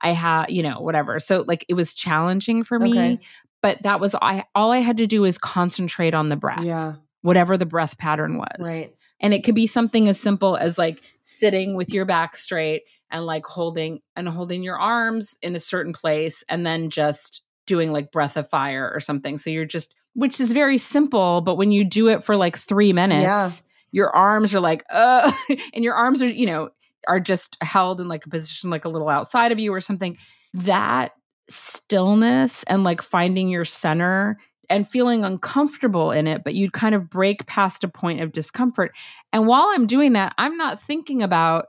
I 0.00 0.12
have, 0.12 0.50
you 0.50 0.62
know, 0.62 0.80
whatever. 0.80 1.18
So 1.20 1.44
like 1.46 1.64
it 1.68 1.74
was 1.74 1.92
challenging 1.92 2.64
for 2.64 2.78
me, 2.78 2.92
okay. 2.92 3.20
but 3.62 3.82
that 3.82 4.00
was 4.00 4.14
I 4.14 4.44
all 4.54 4.70
I 4.70 4.78
had 4.78 4.98
to 4.98 5.06
do 5.06 5.24
is 5.24 5.38
concentrate 5.38 6.14
on 6.14 6.28
the 6.28 6.36
breath. 6.36 6.64
Yeah. 6.64 6.94
Whatever 7.22 7.56
the 7.56 7.66
breath 7.66 7.98
pattern 7.98 8.38
was. 8.38 8.60
Right. 8.60 8.94
And 9.20 9.34
it 9.34 9.44
could 9.44 9.54
be 9.54 9.66
something 9.66 10.08
as 10.08 10.20
simple 10.20 10.56
as 10.56 10.78
like 10.78 11.02
sitting 11.22 11.74
with 11.74 11.92
your 11.92 12.04
back 12.04 12.36
straight 12.36 12.82
and 13.10 13.26
like 13.26 13.44
holding 13.44 14.00
and 14.16 14.28
holding 14.28 14.62
your 14.62 14.78
arms 14.78 15.36
in 15.42 15.56
a 15.56 15.60
certain 15.60 15.92
place 15.92 16.44
and 16.48 16.64
then 16.64 16.90
just 16.90 17.42
doing 17.66 17.92
like 17.92 18.12
breath 18.12 18.36
of 18.36 18.48
fire 18.48 18.90
or 18.94 19.00
something. 19.00 19.38
So 19.38 19.50
you're 19.50 19.64
just 19.64 19.94
which 20.14 20.40
is 20.40 20.50
very 20.50 20.78
simple, 20.78 21.42
but 21.42 21.56
when 21.56 21.70
you 21.70 21.84
do 21.84 22.08
it 22.08 22.24
for 22.24 22.36
like 22.36 22.58
3 22.58 22.92
minutes, 22.92 23.22
yeah. 23.22 23.50
your 23.92 24.14
arms 24.14 24.54
are 24.54 24.60
like 24.60 24.82
uh 24.90 25.30
and 25.74 25.84
your 25.84 25.94
arms 25.94 26.22
are, 26.22 26.28
you 26.28 26.46
know, 26.46 26.70
are 27.06 27.20
just 27.20 27.56
held 27.62 28.00
in 28.00 28.08
like 28.08 28.26
a 28.26 28.30
position 28.30 28.70
like 28.70 28.84
a 28.84 28.88
little 28.88 29.08
outside 29.08 29.52
of 29.52 29.58
you 29.58 29.72
or 29.72 29.80
something. 29.80 30.16
That 30.54 31.12
stillness 31.50 32.62
and 32.64 32.84
like 32.84 33.02
finding 33.02 33.48
your 33.48 33.64
center 33.64 34.38
and 34.70 34.88
feeling 34.88 35.24
uncomfortable 35.24 36.10
in 36.10 36.26
it, 36.26 36.44
but 36.44 36.54
you'd 36.54 36.72
kind 36.72 36.94
of 36.94 37.08
break 37.08 37.46
past 37.46 37.84
a 37.84 37.88
point 37.88 38.20
of 38.20 38.32
discomfort. 38.32 38.94
And 39.32 39.46
while 39.46 39.68
I'm 39.70 39.86
doing 39.86 40.12
that, 40.12 40.34
I'm 40.38 40.56
not 40.56 40.82
thinking 40.82 41.22
about 41.22 41.66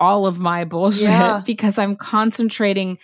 all 0.00 0.26
of 0.26 0.38
my 0.38 0.64
bullshit 0.66 1.02
yeah. 1.02 1.42
because 1.44 1.78
I'm 1.78 1.96
concentrating 1.96 2.98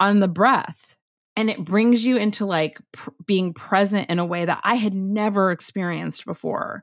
on 0.00 0.18
the 0.18 0.28
breath. 0.28 0.96
And 1.34 1.48
it 1.48 1.64
brings 1.64 2.04
you 2.04 2.16
into 2.16 2.44
like 2.44 2.78
pr- 2.92 3.10
being 3.24 3.54
present 3.54 4.10
in 4.10 4.18
a 4.18 4.26
way 4.26 4.44
that 4.44 4.60
I 4.64 4.74
had 4.74 4.94
never 4.94 5.50
experienced 5.50 6.26
before. 6.26 6.82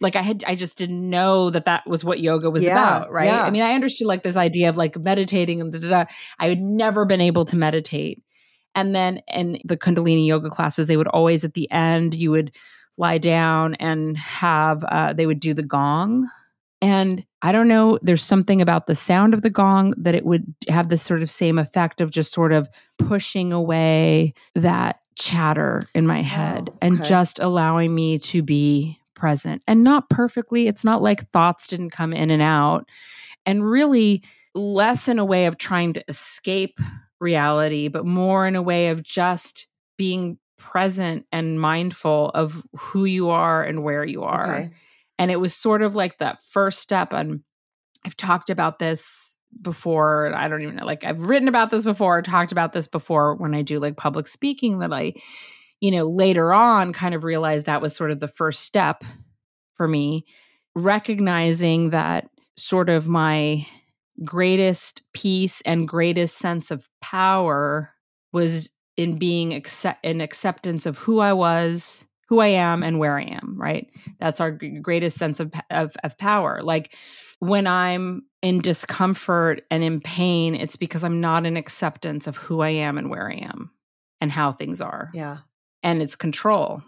Like 0.00 0.16
I 0.16 0.22
had, 0.22 0.42
I 0.44 0.56
just 0.56 0.76
didn't 0.76 1.08
know 1.08 1.50
that 1.50 1.66
that 1.66 1.86
was 1.86 2.02
what 2.02 2.18
yoga 2.18 2.50
was 2.50 2.64
yeah, 2.64 2.72
about, 2.72 3.12
right? 3.12 3.26
Yeah. 3.26 3.44
I 3.44 3.50
mean, 3.50 3.62
I 3.62 3.74
understood 3.74 4.08
like 4.08 4.24
this 4.24 4.36
idea 4.36 4.68
of 4.68 4.76
like 4.76 4.98
meditating 4.98 5.60
and 5.60 5.72
da, 5.72 5.78
da, 5.78 5.88
da. 5.88 6.04
I 6.40 6.48
had 6.48 6.58
never 6.58 7.04
been 7.04 7.20
able 7.20 7.44
to 7.44 7.56
meditate. 7.56 8.24
And 8.74 8.94
then 8.94 9.20
in 9.28 9.58
the 9.64 9.76
Kundalini 9.76 10.26
yoga 10.26 10.50
classes, 10.50 10.86
they 10.86 10.96
would 10.96 11.08
always 11.08 11.44
at 11.44 11.54
the 11.54 11.70
end, 11.70 12.14
you 12.14 12.30
would 12.30 12.52
lie 12.96 13.18
down 13.18 13.74
and 13.76 14.16
have, 14.16 14.84
uh, 14.84 15.12
they 15.12 15.26
would 15.26 15.40
do 15.40 15.54
the 15.54 15.62
gong 15.62 16.28
and 16.84 17.24
I 17.40 17.50
don't 17.50 17.68
know, 17.68 17.98
there's 18.02 18.22
something 18.22 18.60
about 18.60 18.86
the 18.86 18.94
sound 18.94 19.32
of 19.32 19.40
the 19.40 19.48
gong 19.48 19.94
that 19.96 20.14
it 20.14 20.26
would 20.26 20.44
have 20.68 20.90
this 20.90 21.00
sort 21.00 21.22
of 21.22 21.30
same 21.30 21.58
effect 21.58 22.02
of 22.02 22.10
just 22.10 22.30
sort 22.30 22.52
of 22.52 22.68
pushing 22.98 23.54
away 23.54 24.34
that 24.54 25.00
chatter 25.16 25.80
in 25.94 26.06
my 26.06 26.20
head 26.20 26.68
oh, 26.68 26.76
okay. 26.76 26.78
and 26.82 27.02
just 27.06 27.38
allowing 27.38 27.94
me 27.94 28.18
to 28.18 28.42
be 28.42 28.98
present 29.14 29.62
and 29.66 29.82
not 29.82 30.10
perfectly. 30.10 30.66
It's 30.68 30.84
not 30.84 31.00
like 31.00 31.30
thoughts 31.30 31.66
didn't 31.66 31.88
come 31.88 32.12
in 32.12 32.30
and 32.30 32.42
out. 32.42 32.86
And 33.46 33.64
really 33.64 34.22
less 34.54 35.08
in 35.08 35.18
a 35.18 35.24
way 35.24 35.46
of 35.46 35.56
trying 35.56 35.94
to 35.94 36.04
escape 36.06 36.78
reality, 37.20 37.88
but 37.88 38.04
more 38.04 38.46
in 38.46 38.56
a 38.56 38.62
way 38.62 38.88
of 38.88 39.02
just 39.02 39.66
being 39.96 40.38
present 40.58 41.26
and 41.30 41.60
mindful 41.60 42.30
of 42.30 42.64
who 42.76 43.04
you 43.04 43.30
are 43.30 43.62
and 43.62 43.82
where 43.82 44.04
you 44.04 44.22
are. 44.22 44.56
Okay. 44.56 44.70
And 45.18 45.30
it 45.30 45.40
was 45.40 45.54
sort 45.54 45.82
of 45.82 45.94
like 45.94 46.18
that 46.18 46.42
first 46.42 46.80
step. 46.80 47.12
And 47.12 47.40
I've 48.04 48.16
talked 48.16 48.50
about 48.50 48.78
this 48.78 49.36
before. 49.60 50.34
I 50.34 50.48
don't 50.48 50.62
even 50.62 50.76
know, 50.76 50.86
like 50.86 51.04
I've 51.04 51.26
written 51.26 51.48
about 51.48 51.70
this 51.70 51.84
before, 51.84 52.20
talked 52.22 52.52
about 52.52 52.72
this 52.72 52.88
before 52.88 53.34
when 53.36 53.54
I 53.54 53.62
do 53.62 53.78
like 53.78 53.96
public 53.96 54.26
speaking 54.26 54.80
that 54.80 54.92
I, 54.92 55.14
you 55.80 55.90
know, 55.90 56.08
later 56.08 56.52
on 56.52 56.92
kind 56.92 57.14
of 57.14 57.24
realized 57.24 57.66
that 57.66 57.82
was 57.82 57.94
sort 57.94 58.10
of 58.10 58.20
the 58.20 58.28
first 58.28 58.60
step 58.62 59.04
for 59.74 59.86
me, 59.86 60.24
recognizing 60.74 61.90
that 61.90 62.28
sort 62.56 62.88
of 62.88 63.06
my 63.06 63.66
greatest 64.22 65.02
peace 65.12 65.60
and 65.62 65.88
greatest 65.88 66.38
sense 66.38 66.70
of 66.70 66.88
power 67.00 67.90
was 68.32 68.70
in 68.96 69.18
being 69.18 69.52
accept 69.54 70.04
in 70.04 70.20
acceptance 70.20 70.86
of 70.86 70.98
who 70.98 71.18
I 71.18 71.32
was 71.32 72.06
who 72.28 72.40
I 72.40 72.48
am 72.48 72.82
and 72.82 72.98
where 72.98 73.18
I 73.18 73.24
am, 73.24 73.54
right? 73.56 73.88
That's 74.18 74.40
our 74.40 74.50
greatest 74.50 75.18
sense 75.18 75.40
of, 75.40 75.52
of, 75.70 75.94
of 76.02 76.16
power. 76.18 76.62
Like 76.62 76.96
when 77.38 77.66
I'm 77.66 78.22
in 78.42 78.60
discomfort 78.60 79.62
and 79.70 79.82
in 79.82 80.00
pain, 80.00 80.54
it's 80.54 80.76
because 80.76 81.04
I'm 81.04 81.20
not 81.20 81.46
in 81.46 81.56
acceptance 81.56 82.26
of 82.26 82.36
who 82.36 82.60
I 82.60 82.70
am 82.70 82.98
and 82.98 83.10
where 83.10 83.30
I 83.30 83.34
am 83.34 83.70
and 84.20 84.32
how 84.32 84.52
things 84.52 84.80
are. 84.80 85.10
Yeah. 85.12 85.38
And 85.82 86.00
it's 86.00 86.16
control. 86.16 86.82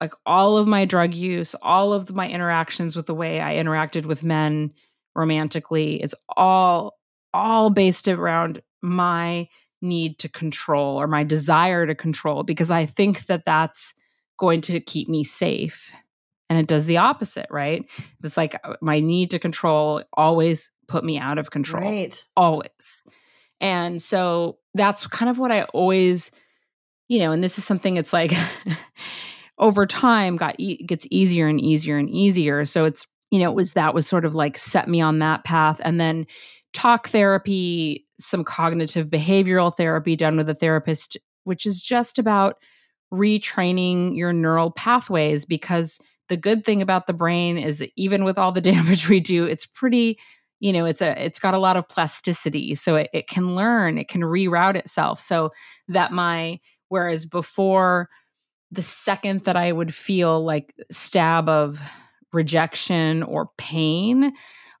Like 0.00 0.12
all 0.24 0.56
of 0.56 0.68
my 0.68 0.84
drug 0.84 1.14
use, 1.14 1.54
all 1.62 1.92
of 1.92 2.14
my 2.14 2.28
interactions 2.28 2.94
with 2.94 3.06
the 3.06 3.14
way 3.14 3.40
I 3.40 3.54
interacted 3.54 4.04
with 4.04 4.22
men 4.22 4.72
romantically 5.16 6.02
is 6.02 6.14
all 6.36 6.98
all 7.34 7.70
based 7.70 8.08
around 8.08 8.62
my 8.82 9.48
need 9.82 10.18
to 10.18 10.28
control 10.28 11.00
or 11.00 11.06
my 11.06 11.24
desire 11.24 11.86
to 11.86 11.94
control 11.94 12.42
because 12.42 12.70
I 12.70 12.86
think 12.86 13.26
that 13.26 13.44
that's 13.44 13.94
going 14.38 14.60
to 14.62 14.80
keep 14.80 15.08
me 15.08 15.24
safe. 15.24 15.92
And 16.48 16.58
it 16.58 16.66
does 16.66 16.86
the 16.86 16.98
opposite, 16.98 17.46
right? 17.50 17.84
It's 18.22 18.36
like 18.36 18.58
uh, 18.64 18.76
my 18.80 19.00
need 19.00 19.32
to 19.32 19.38
control 19.38 20.02
always 20.14 20.70
put 20.86 21.04
me 21.04 21.18
out 21.18 21.38
of 21.38 21.50
control. 21.50 21.82
Right. 21.82 22.24
Always. 22.36 23.02
And 23.60 24.00
so 24.00 24.58
that's 24.74 25.06
kind 25.06 25.28
of 25.28 25.38
what 25.38 25.50
I 25.50 25.62
always, 25.64 26.30
you 27.08 27.18
know, 27.18 27.32
and 27.32 27.42
this 27.42 27.58
is 27.58 27.64
something 27.64 27.96
it's 27.96 28.12
like 28.12 28.32
over 29.58 29.86
time 29.86 30.36
got 30.36 30.54
e- 30.58 30.82
gets 30.84 31.06
easier 31.10 31.48
and 31.48 31.60
easier 31.60 31.98
and 31.98 32.08
easier. 32.08 32.64
So 32.64 32.84
it's, 32.84 33.06
you 33.30 33.40
know, 33.40 33.50
it 33.50 33.56
was 33.56 33.72
that 33.72 33.94
was 33.94 34.06
sort 34.06 34.24
of 34.24 34.34
like 34.34 34.58
set 34.58 34.88
me 34.88 35.00
on 35.00 35.18
that 35.18 35.44
path. 35.44 35.80
And 35.84 36.00
then 36.00 36.26
talk 36.72 37.08
therapy, 37.08 38.06
some 38.18 38.44
cognitive 38.44 39.08
behavioral 39.08 39.74
therapy 39.74 40.16
done 40.16 40.36
with 40.36 40.48
a 40.48 40.54
therapist, 40.54 41.16
which 41.44 41.66
is 41.66 41.80
just 41.80 42.18
about 42.18 42.56
retraining 43.12 44.16
your 44.16 44.32
neural 44.32 44.70
pathways 44.70 45.44
because 45.44 45.98
the 46.28 46.36
good 46.36 46.64
thing 46.64 46.82
about 46.82 47.06
the 47.06 47.12
brain 47.12 47.56
is 47.56 47.78
that 47.78 47.90
even 47.96 48.24
with 48.24 48.38
all 48.38 48.52
the 48.52 48.60
damage 48.72 49.08
we 49.08 49.20
do 49.20 49.44
it's 49.44 49.66
pretty 49.66 50.18
you 50.58 50.72
know 50.72 50.84
it's 50.84 51.00
a 51.00 51.24
it's 51.24 51.38
got 51.38 51.54
a 51.54 51.58
lot 51.58 51.76
of 51.76 51.88
plasticity 51.88 52.74
so 52.74 52.96
it, 52.96 53.08
it 53.12 53.28
can 53.28 53.54
learn 53.54 53.96
it 53.98 54.08
can 54.08 54.22
reroute 54.22 54.74
itself 54.74 55.20
so 55.20 55.50
that 55.88 56.12
my 56.12 56.58
whereas 56.88 57.24
before 57.24 58.08
the 58.72 58.82
second 58.82 59.44
that 59.44 59.56
i 59.56 59.70
would 59.70 59.94
feel 59.94 60.44
like 60.44 60.74
stab 60.90 61.48
of 61.48 61.80
rejection 62.36 63.22
or 63.24 63.48
pain 63.58 64.32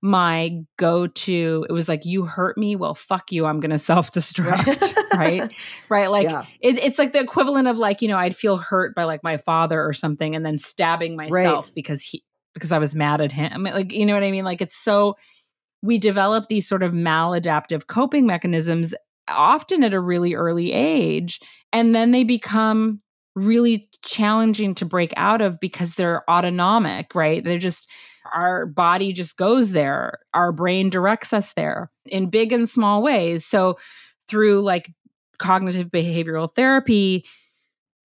my 0.02 0.60
go 0.76 1.06
to. 1.06 1.66
It 1.68 1.72
was 1.72 1.88
like, 1.88 2.04
you 2.04 2.24
hurt 2.24 2.56
me. 2.56 2.76
Well, 2.76 2.94
fuck 2.94 3.32
you. 3.32 3.46
I'm 3.46 3.60
going 3.60 3.70
to 3.72 3.78
self 3.78 4.12
destruct. 4.12 4.94
right. 5.14 5.52
Right. 5.88 6.10
Like, 6.10 6.24
yeah. 6.24 6.44
it, 6.60 6.78
it's 6.78 6.98
like 6.98 7.12
the 7.12 7.20
equivalent 7.20 7.68
of 7.68 7.78
like, 7.78 8.02
you 8.02 8.08
know, 8.08 8.18
I'd 8.18 8.36
feel 8.36 8.56
hurt 8.56 8.94
by 8.94 9.04
like 9.04 9.22
my 9.22 9.36
father 9.36 9.82
or 9.82 9.92
something 9.92 10.34
and 10.34 10.44
then 10.44 10.58
stabbing 10.58 11.16
myself 11.16 11.66
right. 11.66 11.74
because 11.74 12.02
he, 12.02 12.22
because 12.54 12.72
I 12.72 12.78
was 12.78 12.94
mad 12.94 13.20
at 13.20 13.32
him. 13.32 13.64
Like, 13.64 13.92
you 13.92 14.06
know 14.06 14.14
what 14.14 14.22
I 14.22 14.30
mean? 14.30 14.44
Like, 14.44 14.62
it's 14.62 14.76
so, 14.76 15.16
we 15.82 15.98
develop 15.98 16.48
these 16.48 16.66
sort 16.66 16.82
of 16.82 16.92
maladaptive 16.92 17.86
coping 17.86 18.26
mechanisms 18.26 18.94
often 19.28 19.82
at 19.84 19.92
a 19.92 20.00
really 20.00 20.34
early 20.34 20.72
age. 20.72 21.40
And 21.72 21.94
then 21.94 22.12
they 22.12 22.24
become 22.24 23.02
really 23.36 23.88
challenging 24.02 24.74
to 24.74 24.84
break 24.84 25.12
out 25.16 25.40
of 25.40 25.60
because 25.60 25.94
they're 25.94 26.28
autonomic, 26.28 27.14
right? 27.14 27.44
They're 27.44 27.58
just, 27.58 27.86
our 28.34 28.66
body 28.66 29.12
just 29.12 29.36
goes 29.36 29.70
there. 29.70 30.18
Our 30.34 30.50
brain 30.50 30.90
directs 30.90 31.32
us 31.32 31.52
there 31.52 31.90
in 32.06 32.30
big 32.30 32.52
and 32.52 32.68
small 32.68 33.02
ways. 33.02 33.44
So, 33.46 33.78
through 34.28 34.62
like 34.62 34.92
cognitive 35.38 35.88
behavioral 35.88 36.52
therapy, 36.52 37.24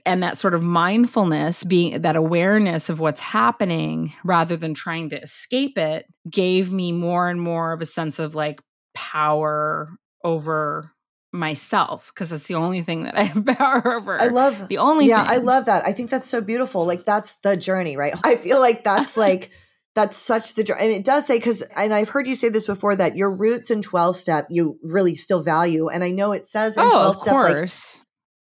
and 0.06 0.24
that 0.24 0.38
sort 0.38 0.54
of 0.54 0.64
mindfulness 0.64 1.64
being 1.64 2.02
that 2.02 2.16
awareness 2.16 2.90
of 2.90 3.00
what's 3.00 3.22
happening 3.22 4.14
rather 4.24 4.58
than 4.58 4.74
trying 4.74 5.10
to 5.10 5.22
escape 5.22 5.78
it 5.78 6.06
gave 6.30 6.72
me 6.72 6.92
more 6.92 7.30
and 7.30 7.42
more 7.42 7.74
of 7.74 7.82
a 7.82 7.86
sense 7.86 8.20
of 8.20 8.36
like 8.36 8.62
power 8.94 9.90
over 10.24 10.92
myself 11.32 12.12
because 12.14 12.30
that's 12.30 12.48
the 12.48 12.56
only 12.56 12.82
thing 12.82 13.04
that 13.04 13.18
I 13.18 13.24
have 13.24 13.46
power 13.58 13.96
over. 13.96 14.22
I 14.22 14.28
love 14.28 14.68
the 14.68 14.78
only 14.80 15.08
Yeah, 15.08 15.22
thing. 15.24 15.34
I 15.34 15.38
love 15.38 15.66
that. 15.66 15.84
I 15.86 15.92
think 15.94 16.10
that's 16.10 16.30
so 16.30 16.42
beautiful. 16.42 16.86
Like 16.86 17.04
that's 17.04 17.36
the 17.36 17.56
journey, 17.58 17.98
right? 17.98 18.14
I 18.24 18.36
feel 18.36 18.60
like 18.60 18.84
that's 18.84 19.18
like 19.26 19.52
that's 19.96 20.18
such 20.18 20.56
the 20.56 20.64
journey. 20.64 20.84
And 20.84 20.92
it 20.92 21.04
does 21.04 21.26
say 21.26 21.40
cuz 21.40 21.62
and 21.76 21.94
I've 21.94 22.10
heard 22.10 22.28
you 22.28 22.36
say 22.36 22.50
this 22.50 22.66
before 22.66 22.96
that 22.96 23.16
your 23.16 23.32
roots 23.32 23.72
in 23.72 23.82
12 23.82 24.16
step 24.16 24.48
you 24.50 24.78
really 24.84 25.16
still 25.16 25.42
value 25.44 25.88
and 25.90 26.04
I 26.04 26.10
know 26.12 26.32
it 26.32 26.46
says 26.46 26.78
in 26.78 26.84
oh, 26.84 26.90
12 26.90 27.10
of 27.10 27.18
step 27.18 27.34
like 27.34 27.44
course. 27.46 28.02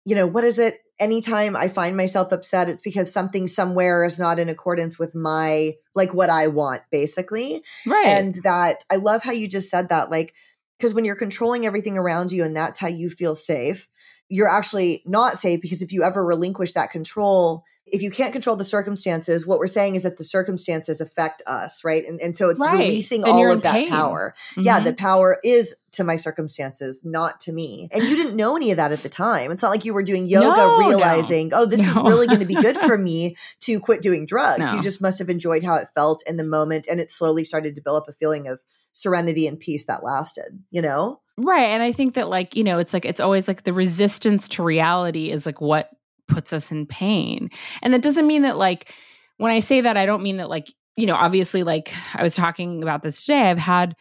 you 0.06 0.16
know, 0.16 0.28
what 0.28 0.44
is 0.44 0.60
it? 0.60 0.80
Anytime 1.00 1.56
I 1.58 1.68
find 1.68 1.98
myself 1.98 2.32
upset, 2.32 2.70
it's 2.70 2.82
because 2.82 3.12
something 3.12 3.48
somewhere 3.48 4.06
is 4.06 4.18
not 4.18 4.40
in 4.40 4.48
accordance 4.48 4.98
with 4.98 5.14
my, 5.14 5.74
like 5.94 6.14
what 6.14 6.30
I 6.30 6.48
want, 6.48 6.84
basically. 6.90 7.64
right. 7.86 8.06
And 8.08 8.36
that 8.44 8.86
I 8.90 8.96
love 8.96 9.22
how 9.22 9.32
you 9.34 9.50
just 9.50 9.70
said 9.70 9.90
that. 9.90 10.10
Like, 10.10 10.34
because 10.78 10.93
when 10.93 11.05
you're 11.05 11.15
controlling 11.15 11.65
everything 11.65 11.97
around 11.97 12.32
you 12.32 12.43
and 12.43 12.55
that's 12.55 12.80
how 12.80 12.88
you 12.88 13.09
feel 13.09 13.36
safe, 13.36 13.89
you're 14.30 14.49
actually 14.49 15.03
not 15.05 15.38
safe 15.38 15.61
because 15.61 15.82
if 15.82 15.91
you 15.93 16.03
ever 16.03 16.26
relinquish 16.26 16.73
that 16.73 16.89
control, 16.91 17.63
if 17.86 18.01
you 18.01 18.09
can't 18.09 18.34
control 18.34 18.55
the 18.55 18.63
circumstances, 18.63 19.45
what 19.45 19.59
we're 19.59 19.67
saying 19.67 19.93
is 19.93 20.01
that 20.01 20.17
the 20.17 20.23
circumstances 20.23 20.99
affect 20.99 21.43
us, 21.45 21.84
right? 21.84 22.03
And, 22.07 22.19
and 22.19 22.36
so 22.36 22.49
it's 22.49 22.59
Right. 22.59 22.80
releasing 22.88 23.21
And 23.23 23.32
all 23.34 23.51
of 23.51 23.61
that 23.61 23.73
pain. 23.76 23.89
power. 23.89 24.34
Yeah, 24.57 24.80
Mhm. 24.80 24.86
the 24.86 24.93
power 24.93 25.38
is 25.43 25.76
to 25.91 26.03
my 26.03 26.15
circumstances, 26.15 27.03
not 27.05 27.39
to 27.41 27.51
me. 27.51 27.88
And 27.91 28.03
you 28.07 28.15
didn't 28.15 28.36
know 28.36 28.55
any 28.55 28.71
of 28.71 28.78
that 28.78 28.91
at 28.91 29.03
the 29.03 29.09
time. 29.09 29.51
It's 29.51 29.61
not 29.61 29.69
like 29.69 29.86
you 29.86 29.93
were 29.93 30.01
doing 30.01 30.26
yoga 30.26 30.47
No, 30.47 30.80
no. 30.80 30.88
realizing, 30.88 31.51
oh, 31.53 31.67
this 31.67 31.80
is 31.88 31.95
really 31.95 32.26
going 32.26 32.39
to 32.39 32.45
be 32.47 32.55
good 32.55 32.78
for 32.89 32.97
me 32.97 33.36
to 33.61 33.80
quit 33.80 34.01
doing 34.01 34.26
drugs. 34.26 34.65
No. 34.65 34.73
You 34.73 34.82
just 34.82 34.99
must 34.99 35.19
have 35.19 35.30
enjoyed 35.30 35.61
how 35.61 35.76
it 35.76 35.88
felt 35.93 36.23
in 36.28 36.38
the 36.38 36.43
moment. 36.43 36.88
And 36.89 36.99
it 36.99 37.11
slowly 37.11 37.45
started 37.45 37.76
to 37.76 37.82
build 37.82 38.01
up 38.01 38.09
a 38.09 38.13
feeling 38.13 38.47
of 38.47 38.61
serenity 38.96 39.46
and 39.46 39.60
peace 39.60 39.86
that 39.88 40.06
lasted, 40.06 40.58
you 40.72 40.82
know? 40.82 41.20
Right. 41.38 41.66
And 41.66 41.84
I 41.84 41.91
think 41.91 42.14
that, 42.14 42.30
like, 42.30 42.56
you 42.56 42.64
know, 42.64 42.78
it's 42.78 42.93
like, 42.93 43.04
it's 43.04 43.20
always 43.20 43.46
like 43.46 43.64
the 43.64 43.74
resistance 43.74 44.48
to 44.48 44.64
reality 44.64 45.32
is 45.32 45.46
like 45.46 45.60
what 45.60 45.89
puts 46.30 46.54
us 46.54 46.72
in 46.72 46.86
pain. 46.86 47.50
And 47.82 47.93
that 47.93 48.02
doesn't 48.02 48.26
mean 48.26 48.43
that, 48.43 48.56
like, 48.56 48.93
when 49.36 49.52
I 49.52 49.60
say 49.60 49.82
that, 49.82 49.98
I 49.98 50.06
don't 50.06 50.24
mean 50.24 50.38
that, 50.38 50.50
like, 50.50 50.74
you 50.96 51.06
know, 51.06 51.16
obviously, 51.16 51.64
like, 51.64 51.93
I 52.14 52.24
was 52.24 52.36
talking 52.36 52.82
about 52.82 53.04
this 53.04 53.26
today. 53.26 53.50
I've 53.50 53.58
had 53.58 53.98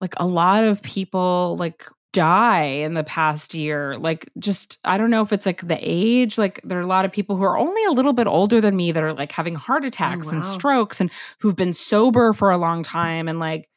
like 0.00 0.14
a 0.16 0.26
lot 0.26 0.64
of 0.64 0.82
people, 0.82 1.56
like, 1.56 1.86
die 2.12 2.64
in 2.64 2.94
the 2.94 3.04
past 3.04 3.54
year. 3.54 3.96
Like, 3.98 4.28
just, 4.40 4.78
I 4.84 4.98
don't 4.98 5.10
know 5.10 5.22
if 5.22 5.32
it's 5.32 5.46
like 5.46 5.66
the 5.66 5.78
age. 5.80 6.38
Like, 6.38 6.60
there 6.64 6.78
are 6.78 6.82
a 6.82 6.88
lot 6.88 7.04
of 7.04 7.12
people 7.12 7.36
who 7.36 7.44
are 7.44 7.56
only 7.56 7.84
a 7.84 7.92
little 7.92 8.12
bit 8.12 8.26
older 8.26 8.60
than 8.60 8.74
me 8.74 8.90
that 8.90 9.02
are 9.02 9.12
like 9.12 9.30
having 9.30 9.54
heart 9.54 9.84
oh, 9.84 9.88
attacks 9.88 10.32
and 10.32 10.40
wow. 10.40 10.46
strokes 10.46 11.00
and 11.00 11.10
who've 11.38 11.54
been 11.54 11.72
sober 11.72 12.32
for 12.32 12.50
a 12.50 12.58
long 12.58 12.82
time 12.82 13.28
and 13.28 13.38
like 13.38 13.68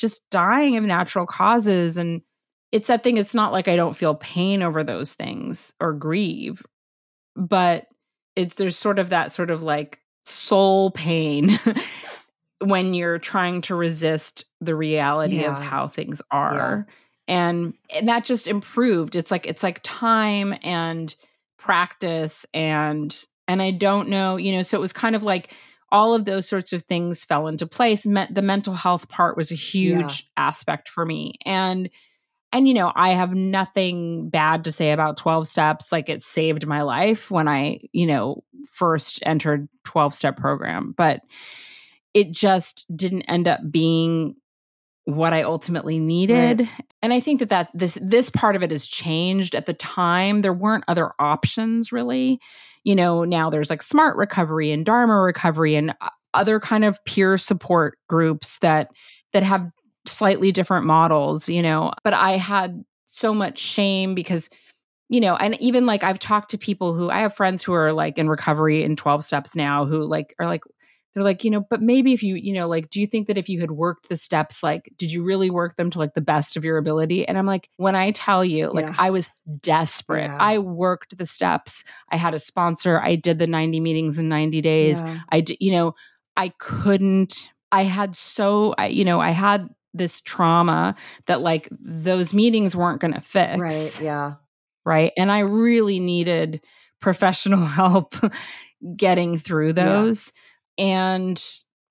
just 0.00 0.22
dying 0.30 0.76
of 0.76 0.84
natural 0.84 1.26
causes. 1.26 1.96
And, 1.96 2.22
it's 2.72 2.86
that 2.86 3.02
thing 3.02 3.16
it's 3.16 3.34
not 3.34 3.50
like 3.50 3.66
i 3.66 3.74
don't 3.74 3.96
feel 3.96 4.14
pain 4.14 4.62
over 4.62 4.84
those 4.84 5.12
things 5.14 5.72
or 5.80 5.92
grieve 5.92 6.64
but 7.34 7.88
it's 8.36 8.54
there's 8.54 8.76
sort 8.76 9.00
of 9.00 9.08
that 9.08 9.32
sort 9.32 9.50
of 9.50 9.60
like 9.64 9.98
soul 10.24 10.92
pain 10.92 11.58
when 12.60 12.94
you're 12.94 13.18
trying 13.18 13.60
to 13.62 13.74
resist 13.74 14.44
the 14.60 14.76
reality 14.76 15.40
Yeah. 15.40 15.56
of 15.56 15.64
how 15.64 15.88
things 15.88 16.22
are 16.30 16.86
and 17.26 17.74
and 17.92 18.08
that 18.08 18.24
just 18.24 18.46
improved 18.46 19.16
it's 19.16 19.32
like 19.32 19.46
it's 19.46 19.64
like 19.64 19.80
time 19.82 20.54
and 20.62 21.12
practice 21.58 22.46
and 22.54 23.24
and 23.48 23.60
i 23.60 23.72
don't 23.72 24.08
know 24.08 24.36
you 24.36 24.52
know 24.52 24.62
so 24.62 24.76
it 24.78 24.80
was 24.80 24.92
kind 24.92 25.16
of 25.16 25.24
like 25.24 25.52
all 25.92 26.14
of 26.14 26.24
those 26.24 26.48
sorts 26.48 26.72
of 26.72 26.82
things 26.82 27.24
fell 27.24 27.48
into 27.48 27.66
place. 27.66 28.06
Me- 28.06 28.26
the 28.30 28.42
mental 28.42 28.74
health 28.74 29.08
part 29.08 29.36
was 29.36 29.50
a 29.50 29.56
huge 29.56 30.30
aspect 30.36 30.88
for 30.88 31.04
me. 31.04 31.34
And 31.44 31.90
and 32.52 32.66
you 32.66 32.74
know 32.74 32.92
i 32.96 33.10
have 33.10 33.32
nothing 33.32 34.28
bad 34.28 34.64
to 34.64 34.72
say 34.72 34.92
about 34.92 35.16
12 35.16 35.46
steps. 35.46 35.92
Like 35.92 36.08
it 36.08 36.22
saved 36.22 36.66
my 36.66 36.82
life 36.82 37.30
when 37.30 37.48
i 37.48 37.80
you 37.92 38.06
know 38.06 38.42
first 38.68 39.20
entered 39.24 39.68
12 39.84 40.14
step 40.14 40.36
program. 40.36 40.94
But 40.96 41.22
it 42.12 42.32
just 42.32 42.86
didn't 42.94 43.22
end 43.22 43.48
up 43.48 43.60
being 43.70 44.34
what 45.04 45.32
i 45.32 45.42
ultimately 45.42 45.98
needed. 45.98 46.68
And 47.02 47.12
i 47.12 47.20
think 47.20 47.40
that 47.40 47.48
that 47.48 47.70
this 47.74 47.98
this 48.00 48.30
part 48.30 48.56
of 48.56 48.62
it 48.62 48.70
has 48.70 48.86
changed. 48.86 49.54
At 49.54 49.66
the 49.66 49.74
time 49.74 50.42
there 50.42 50.52
weren't 50.52 50.84
other 50.86 51.12
options 51.18 51.92
really 51.92 52.40
you 52.84 52.94
know 52.94 53.24
now 53.24 53.50
there's 53.50 53.70
like 53.70 53.82
smart 53.82 54.16
recovery 54.16 54.70
and 54.70 54.86
dharma 54.86 55.20
recovery 55.20 55.74
and 55.74 55.90
uh, 56.00 56.08
other 56.34 56.60
kind 56.60 56.84
of 56.84 57.02
peer 57.04 57.36
support 57.36 57.98
groups 58.08 58.58
that 58.58 58.90
that 59.32 59.42
have 59.42 59.70
slightly 60.06 60.52
different 60.52 60.86
models, 60.86 61.48
you 61.48 61.62
know. 61.62 61.92
But 62.04 62.14
I 62.14 62.36
had 62.36 62.84
so 63.06 63.34
much 63.34 63.58
shame 63.58 64.14
because, 64.14 64.48
you 65.08 65.20
know, 65.20 65.36
and 65.36 65.60
even 65.60 65.86
like 65.86 66.04
I've 66.04 66.18
talked 66.18 66.50
to 66.50 66.58
people 66.58 66.94
who 66.94 67.10
I 67.10 67.20
have 67.20 67.34
friends 67.34 67.62
who 67.62 67.72
are 67.72 67.92
like 67.92 68.18
in 68.18 68.28
recovery 68.28 68.82
in 68.82 68.96
12 68.96 69.24
steps 69.24 69.56
now 69.56 69.84
who 69.84 70.04
like 70.04 70.34
are 70.38 70.46
like, 70.46 70.62
they're 71.14 71.24
like, 71.24 71.42
you 71.42 71.50
know, 71.50 71.60
but 71.68 71.82
maybe 71.82 72.12
if 72.12 72.22
you, 72.22 72.36
you 72.36 72.52
know, 72.52 72.68
like, 72.68 72.88
do 72.90 73.00
you 73.00 73.06
think 73.06 73.26
that 73.26 73.36
if 73.36 73.48
you 73.48 73.60
had 73.60 73.72
worked 73.72 74.08
the 74.08 74.16
steps, 74.16 74.62
like, 74.62 74.92
did 74.96 75.10
you 75.10 75.24
really 75.24 75.50
work 75.50 75.76
them 75.76 75.90
to 75.90 75.98
like 75.98 76.14
the 76.14 76.20
best 76.20 76.56
of 76.56 76.64
your 76.64 76.78
ability? 76.78 77.26
And 77.26 77.36
I'm 77.36 77.46
like, 77.46 77.68
when 77.76 77.96
I 77.96 78.12
tell 78.12 78.44
you, 78.44 78.70
like, 78.70 78.84
Yeah. 78.86 78.94
I 78.98 79.10
was 79.10 79.28
desperate. 79.60 80.24
Yeah. 80.24 80.38
I 80.40 80.58
worked 80.58 81.18
the 81.18 81.26
steps. 81.26 81.82
I 82.10 82.16
had 82.16 82.34
a 82.34 82.38
sponsor. 82.38 83.00
I 83.00 83.16
did 83.16 83.38
the 83.38 83.48
90 83.48 83.80
meetings 83.80 84.18
in 84.18 84.28
90 84.28 84.60
days. 84.60 85.00
Yeah. 85.00 85.18
I 85.30 85.40
did, 85.40 85.56
you 85.60 85.72
know, 85.72 85.94
I 86.36 86.50
couldn't, 86.58 87.48
I 87.72 87.82
had 87.84 88.14
so, 88.14 88.74
I, 88.78 88.86
you 88.86 89.04
know, 89.04 89.20
I 89.20 89.30
had 89.30 89.68
this 89.92 90.20
trauma 90.20 90.94
that 91.26 91.40
like 91.40 91.68
those 91.80 92.32
meetings 92.32 92.76
weren't 92.76 93.00
going 93.00 93.14
to 93.14 93.20
fix. 93.20 93.58
Right. 93.58 94.00
Yeah. 94.00 94.34
Right. 94.84 95.12
And 95.16 95.32
I 95.32 95.40
really 95.40 95.98
needed 95.98 96.60
professional 97.00 97.64
help 97.66 98.14
getting 98.96 99.38
through 99.38 99.72
Yeah. 100.32 100.32
And 100.80 101.42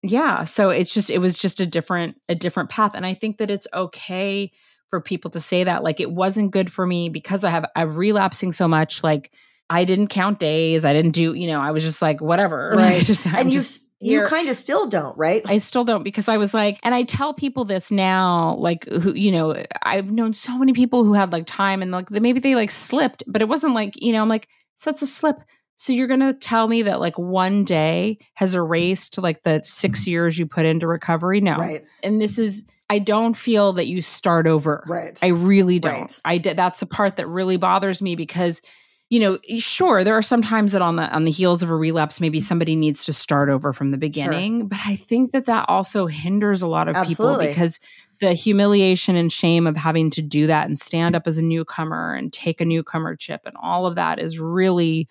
yeah, 0.01 0.45
so 0.45 0.71
it's 0.71 0.91
just, 0.91 1.09
it 1.09 1.19
was 1.19 1.37
just 1.37 1.59
a 1.59 1.65
different, 1.65 2.17
a 2.27 2.35
different 2.35 2.69
path. 2.69 2.91
And 2.95 3.05
I 3.05 3.13
think 3.13 3.37
that 3.37 3.51
it's 3.51 3.67
okay 3.73 4.51
for 4.89 4.99
people 4.99 5.29
to 5.31 5.39
say 5.39 5.63
that. 5.63 5.83
Like 5.83 5.99
it 5.99 6.11
wasn't 6.11 6.51
good 6.51 6.71
for 6.71 6.87
me 6.87 7.09
because 7.09 7.43
I 7.43 7.51
have, 7.51 7.65
I'm 7.75 7.95
relapsing 7.95 8.51
so 8.51 8.67
much. 8.67 9.03
Like 9.03 9.31
I 9.69 9.85
didn't 9.85 10.07
count 10.07 10.39
days. 10.39 10.83
I 10.83 10.93
didn't 10.93 11.11
do, 11.11 11.35
you 11.35 11.47
know, 11.47 11.61
I 11.61 11.69
was 11.69 11.83
just 11.83 12.01
like, 12.01 12.19
whatever. 12.19 12.73
Right. 12.77 13.03
just, 13.03 13.27
and 13.27 13.51
you, 13.51 13.59
just 13.59 13.83
you 14.01 14.23
kind 14.25 14.49
of 14.49 14.55
still 14.55 14.89
don't, 14.89 15.15
right? 15.17 15.43
I 15.45 15.59
still 15.59 15.83
don't 15.83 16.03
because 16.03 16.27
I 16.27 16.37
was 16.37 16.53
like, 16.53 16.79
and 16.83 16.95
I 16.95 17.03
tell 17.03 17.33
people 17.33 17.65
this 17.65 17.91
now, 17.91 18.55
like 18.55 18.85
who, 18.85 19.13
you 19.13 19.31
know, 19.31 19.61
I've 19.83 20.11
known 20.11 20.33
so 20.33 20.57
many 20.57 20.73
people 20.73 21.03
who 21.03 21.13
had 21.13 21.31
like 21.31 21.45
time 21.45 21.81
and 21.81 21.91
like 21.91 22.09
maybe 22.09 22.39
they 22.39 22.55
like 22.55 22.71
slipped, 22.71 23.23
but 23.27 23.41
it 23.41 23.49
wasn't 23.49 23.73
like, 23.73 24.01
you 24.01 24.13
know, 24.13 24.21
I'm 24.21 24.29
like, 24.29 24.47
so 24.77 24.89
it's 24.89 25.01
a 25.01 25.07
slip. 25.07 25.37
So 25.79 25.93
you're 25.93 26.07
gonna 26.07 26.33
tell 26.33 26.67
me 26.67 26.81
that 26.83 26.99
like 26.99 27.17
one 27.17 27.63
day 27.63 28.19
has 28.33 28.53
erased 28.53 29.17
like 29.17 29.43
the 29.43 29.61
six 29.63 30.05
years 30.05 30.37
you 30.37 30.45
put 30.45 30.65
into 30.65 30.87
recovery? 30.87 31.39
No. 31.39 31.55
Right. 31.55 31.85
And 32.03 32.21
this 32.21 32.37
is 32.37 32.65
I 32.89 32.99
don't 32.99 33.33
feel 33.33 33.71
that 33.73 33.87
you 33.87 34.01
start 34.01 34.45
over. 34.45 34.83
Right. 34.87 35.17
I 35.23 35.27
really 35.27 35.79
don't. 35.79 35.93
Right. 36.01 36.21
I 36.25 36.37
did 36.37 36.57
that's 36.57 36.81
the 36.81 36.85
part 36.85 37.15
that 37.15 37.27
really 37.27 37.55
bothers 37.55 38.01
me 38.01 38.15
because 38.15 38.61
you 39.09 39.19
know, 39.19 39.39
sure, 39.57 40.03
there 40.03 40.15
are 40.15 40.21
some 40.21 40.43
times 40.43 40.71
that 40.73 40.83
on 40.83 40.97
the 40.97 41.09
on 41.09 41.23
the 41.23 41.31
heels 41.31 41.63
of 41.63 41.71
a 41.71 41.75
relapse, 41.75 42.19
maybe 42.19 42.39
somebody 42.39 42.75
needs 42.75 43.05
to 43.05 43.13
start 43.13 43.49
over 43.49 43.73
from 43.73 43.89
the 43.89 43.97
beginning. 43.97 44.67
But 44.67 44.79
I 44.85 44.97
think 44.97 45.31
that 45.31 45.45
that 45.45 45.65
also 45.67 46.05
hinders 46.07 46.61
a 46.61 46.67
lot 46.67 46.87
of 46.87 46.95
Absolutely. 46.95 47.47
people 47.47 47.53
because 47.53 47.79
the 48.19 48.33
humiliation 48.33 49.15
and 49.15 49.31
shame 49.31 49.65
of 49.65 49.77
having 49.77 50.11
to 50.11 50.21
do 50.21 50.45
that 50.45 50.67
and 50.67 50.77
stand 50.77 51.15
up 51.15 51.25
as 51.25 51.39
a 51.39 51.41
newcomer 51.41 52.13
and 52.13 52.31
take 52.31 52.61
a 52.61 52.65
newcomer 52.65 53.15
chip 53.15 53.41
and 53.45 53.55
all 53.59 53.87
of 53.87 53.95
that 53.95 54.19
is 54.19 54.39
really 54.39 55.07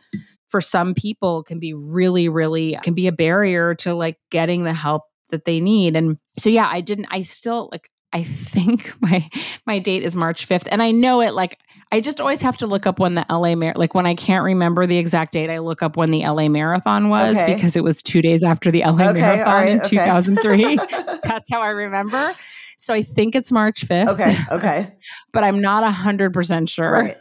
for 0.49 0.61
some 0.61 0.95
people 0.95 1.43
can 1.43 1.59
be 1.59 1.75
really 1.75 2.29
really 2.29 2.79
can 2.83 2.95
be 2.95 3.07
a 3.07 3.13
barrier 3.13 3.75
to 3.75 3.95
like 3.95 4.17
getting 4.31 4.65
the 4.65 4.73
help 4.75 5.03
that 5.31 5.45
they 5.45 5.61
need 5.61 5.95
and 5.97 6.19
so 6.39 6.49
yeah 6.49 6.69
i 6.71 6.81
didn't 6.81 7.07
i 7.11 7.23
still 7.23 7.69
like 7.71 7.91
i 8.13 8.25
think 8.25 8.93
my 9.03 9.29
my 9.67 9.79
date 9.79 10.03
is 10.03 10.17
march 10.17 10.49
5th 10.49 10.67
and 10.71 10.83
i 10.83 10.91
know 10.91 11.21
it 11.21 11.35
like 11.35 11.59
i 11.93 12.01
just 12.01 12.21
always 12.21 12.41
have 12.41 12.57
to 12.57 12.67
look 12.67 12.87
up 12.87 12.99
when 12.99 13.15
the 13.15 13.27
la 13.29 13.55
Mar- 13.55 13.75
like 13.77 13.95
when 13.95 14.07
i 14.07 14.15
can't 14.15 14.45
remember 14.45 14.87
the 14.87 14.97
exact 14.99 15.33
date 15.33 15.51
i 15.51 15.59
look 15.59 15.83
up 15.83 15.97
when 15.97 16.11
the 16.11 16.27
la 16.27 16.49
marathon 16.49 17.09
was 17.11 17.37
Okay. 17.37 17.55
because 17.55 17.77
it 17.77 17.85
was 17.85 18.01
two 18.03 18.23
days 18.23 18.43
after 18.43 18.71
the 18.71 18.81
la 18.85 19.11
Okay, 19.11 19.21
marathon 19.21 19.55
right, 19.55 19.69
in 19.73 19.81
okay. 19.81 19.89
2003 19.89 20.77
that's 21.25 21.51
how 21.51 21.61
i 21.61 21.69
remember 21.69 22.33
So 22.81 22.95
I 22.95 23.03
think 23.03 23.35
it's 23.35 23.51
March 23.51 23.89
5th. 23.89 24.07
Okay. 24.11 24.37
Okay. 24.53 24.95
but 25.33 25.43
I'm 25.43 25.61
not 25.61 25.83
100% 25.83 26.69
sure. 26.69 26.93
Right. 26.93 27.17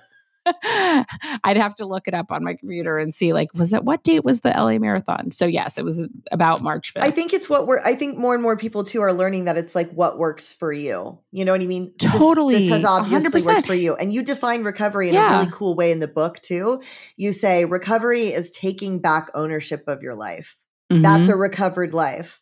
I'd 1.43 1.58
have 1.58 1.76
to 1.76 1.86
look 1.86 2.08
it 2.08 2.14
up 2.14 2.32
on 2.32 2.43
my 2.43 2.54
computer 2.56 2.98
and 2.98 3.14
see 3.14 3.34
like 3.34 3.50
was 3.54 3.74
it 3.74 3.84
what 3.84 4.04
date 4.04 4.24
was 4.24 4.41
the 4.41 4.50
LA 4.50 4.78
marathon? 4.78 5.32
So 5.32 5.45
yes, 5.45 5.78
it 5.78 5.86
was 5.86 6.02
about 6.32 6.62
March 6.62 6.93
5th. 6.93 7.04
I 7.04 7.12
think 7.12 7.34
it's 7.34 7.50
what 7.50 7.68
we're 7.68 7.82
I 7.84 7.95
think 7.95 8.18
more 8.18 8.34
and 8.34 8.43
more 8.43 8.58
people 8.58 8.84
too 8.84 9.02
are 9.02 9.14
learning 9.14 9.45
that 9.45 9.58
it's 9.58 9.76
like 9.76 9.89
what 9.91 10.18
works 10.18 10.54
for 10.54 10.72
you. 10.72 11.20
You 11.32 11.45
know 11.45 11.52
what 11.52 11.62
I 11.62 11.66
mean? 11.66 11.93
Totally. 12.00 12.56
This, 12.56 12.70
has 12.70 12.86
obviously 12.86 13.41
100%. 13.41 13.45
worked 13.45 13.68
for 13.68 13.74
you. 13.74 13.95
And 13.95 14.14
you 14.14 14.24
define 14.24 14.64
recovery 14.64 15.10
in 15.10 15.16
a 15.16 15.30
really 15.32 15.50
cool 15.52 15.76
way 15.76 15.91
in 15.91 16.00
the 16.00 16.08
book 16.08 16.39
too. 16.41 16.82
You 17.16 17.34
say 17.34 17.66
recovery 17.66 18.28
is 18.28 18.52
taking 18.52 19.00
back 19.00 19.30
ownership 19.34 19.84
of 19.88 20.02
your 20.02 20.16
life. 20.16 20.58
That's 20.89 21.28
Mhm. 21.30 21.34
a 21.34 21.36
recovered 21.36 21.93
life. 21.93 22.41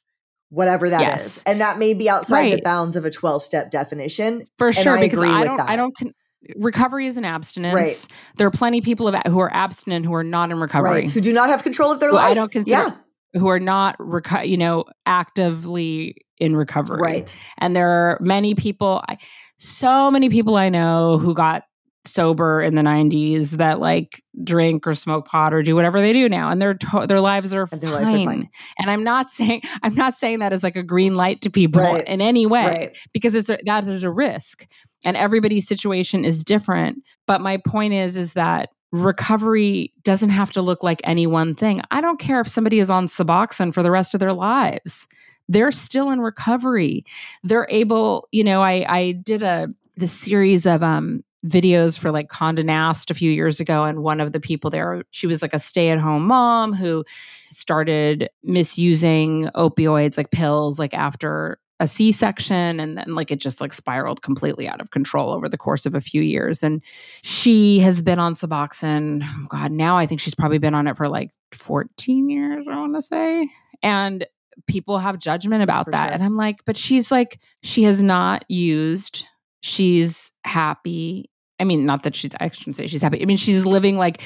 Whatever 0.50 0.90
that 0.92 1.02
is, 1.02 1.24
Yes. 1.24 1.44
And 1.48 1.60
that 1.60 1.80
may 1.80 1.94
be 1.96 2.08
outside 2.08 2.52
the 2.54 2.62
bounds 2.62 2.96
of 2.96 3.04
a 3.04 3.10
12 3.12 3.42
step 3.44 3.72
definition. 3.72 4.46
for 4.60 4.72
sure 4.72 4.96
I 4.96 5.02
because 5.02 5.18
agree 5.18 5.30
I 5.30 5.40
with 5.40 5.48
don't 5.48 5.58
that. 5.58 5.70
I 5.70 5.76
don't 5.76 5.98
con- 5.98 6.14
recovery 6.56 7.08
is 7.08 7.18
an 7.18 7.26
abstinence. 7.26 7.76
Right. 7.76 8.08
There 8.38 8.48
are 8.48 8.52
plenty 8.52 8.80
of 8.80 8.84
people 8.86 9.12
who 9.28 9.40
are 9.40 9.54
abstinent 9.54 10.06
who 10.06 10.14
are 10.14 10.24
not 10.24 10.52
in 10.52 10.60
recovery. 10.60 10.92
Right. 10.92 11.10
Who 11.10 11.22
do 11.22 11.34
not 11.34 11.50
have 11.50 11.64
control 11.64 11.92
of 11.92 12.00
their 12.00 12.10
Who 12.12 12.18
I 12.18 12.34
don't 12.34 12.52
consider- 12.52 12.72
yeah. 12.90 12.92
Who 13.34 13.48
are 13.50 13.60
not 13.60 13.98
reco- 13.98 14.48
you 14.48 14.56
know 14.58 14.86
actively 15.06 16.16
in 16.40 16.56
recovery. 16.56 17.02
Right. 17.02 17.36
And 17.58 17.76
there 17.76 17.90
are 17.90 18.18
many 18.22 18.56
people 18.56 19.04
I, 19.10 19.18
so 19.58 20.10
many 20.12 20.30
people 20.30 20.56
I 20.56 20.70
know 20.70 21.18
who 21.18 21.34
got 21.34 21.64
sober 22.08 22.62
in 22.62 22.76
the 22.76 22.84
90s 22.84 23.52
that 23.52 23.80
like 23.80 24.22
drink 24.44 24.86
or 24.86 24.94
smoke 24.94 25.26
pot 25.28 25.52
or 25.56 25.64
do 25.64 25.74
whatever 25.74 26.00
they 26.00 26.14
do 26.14 26.30
now 26.30 26.52
and 26.52 26.62
their 26.62 26.76
to- 26.76 27.08
their 27.08 27.20
lives 27.20 27.52
are 27.52 27.68
And 27.72 27.82
their 27.82 27.90
fine. 27.90 28.04
lives 28.06 28.14
are 28.14 28.26
fine. 28.26 28.50
and 28.78 28.92
i'm 28.92 29.04
not 29.04 29.32
saying 29.32 29.64
i'm 29.82 29.96
not 29.96 30.14
saying 30.14 30.38
that 30.38 30.54
as 30.54 30.62
like 30.62 30.76
a 30.76 30.84
green 30.84 31.16
light 31.16 31.42
to 31.42 31.50
people 31.50 31.82
Right. 31.82 32.08
in 32.08 32.22
any 32.22 32.46
way 32.46 32.66
Right. 32.68 32.98
because 33.12 33.34
it's 33.34 33.50
a, 33.50 33.58
that 33.66 33.88
is 33.88 34.04
a 34.04 34.12
risk 34.12 34.68
and 35.04 35.18
everybody's 35.18 35.68
situation 35.68 36.24
is 36.24 36.44
different 36.44 37.04
but 37.28 37.42
my 37.42 37.58
point 37.58 37.94
is 37.94 38.16
is 38.18 38.34
that 38.34 38.70
recovery 38.96 39.94
doesn't 40.04 40.30
have 40.30 40.52
to 40.52 40.62
look 40.62 40.82
like 40.82 41.02
any 41.04 41.28
one 41.28 41.54
thing. 41.54 41.82
I 41.92 42.02
don't 42.02 42.20
care 42.20 42.40
if 42.40 42.48
somebody 42.48 42.80
is 42.80 42.90
on 42.90 43.08
suboxone 43.08 43.74
for 43.74 43.84
the 43.84 43.92
rest 43.92 44.14
of 44.14 44.20
their 44.20 44.34
lives. 44.34 45.08
They're 45.50 45.72
still 45.72 46.10
in 46.12 46.22
recovery. 46.22 47.06
They're 47.44 47.68
able 47.70 48.28
you 48.32 48.44
know 48.44 48.62
i 48.62 48.86
i 48.88 49.12
did 49.12 49.44
a 49.44 49.68
this 49.96 50.12
series 50.12 50.66
of 50.66 50.82
um 50.82 51.24
videos 51.46 52.00
for 52.00 52.10
like 52.10 52.28
Condé 52.28 52.66
Nast 52.66 53.12
a 53.12 53.14
few 53.14 53.30
years 53.30 53.60
ago 53.60 53.84
and 53.84 54.02
one 54.02 54.20
of 54.20 54.32
the 54.32 54.40
people 54.40 54.72
there 54.72 55.04
she 55.12 55.28
was 55.28 55.44
like 55.44 55.54
a 55.54 55.60
stay-at-home 55.60 56.26
mom 56.26 56.74
who 56.74 57.06
started 57.52 58.30
misusing 58.44 59.48
opioids 59.56 60.18
like 60.18 60.32
pills 60.32 60.80
like 60.80 60.96
after 60.96 61.60
a 61.82 61.88
C-section 61.88 62.80
and 62.80 62.98
then 62.98 63.16
like 63.16 63.32
it 63.32 63.40
just 63.40 63.60
like 63.60 63.74
spiraled 63.74 64.22
completely 64.22 64.68
out 64.68 64.80
of 64.80 64.92
control 64.92 65.32
over 65.34 65.50
the 65.50 65.58
course 65.58 65.86
of 65.86 65.94
a 65.94 66.00
few 66.00 66.22
years 66.22 66.64
and 66.64 66.82
she 67.22 67.80
has 67.80 68.02
been 68.02 68.18
on 68.20 68.34
Suboxone 68.34 69.22
oh 69.24 69.46
god 69.50 69.72
now 69.72 69.98
I 69.98 70.06
think 70.06 70.22
she's 70.22 70.36
probably 70.36 70.58
been 70.58 70.74
on 70.74 70.88
it 70.88 70.96
for 70.96 71.10
like 71.10 71.32
14 71.52 72.30
years 72.30 72.66
I 72.72 72.78
want 72.78 72.96
to 72.96 73.02
say 73.02 73.50
and 73.84 74.26
people 74.68 75.00
have 75.00 75.20
judgment 75.20 75.64
about 75.64 75.86
For 75.86 75.92
that 75.92 76.06
sure. 76.06 76.14
and 76.14 76.24
I'm 76.24 76.38
like 76.38 76.60
but 76.66 76.78
she's 76.78 77.12
like 77.12 77.42
she 77.62 77.84
has 77.84 78.02
not 78.02 78.46
used 78.50 79.26
she's 79.62 80.32
happy 80.46 81.30
I 81.58 81.64
mean, 81.64 81.86
not 81.86 82.04
that 82.04 82.14
she's, 82.14 82.32
I 82.42 82.50
shouldn't 82.50 82.76
say 82.76 82.86
she's 82.88 83.02
happy. 83.02 83.22
I 83.22 83.26
mean, 83.26 83.38
she's 83.38 83.66
living 83.66 83.98
like, 83.98 84.22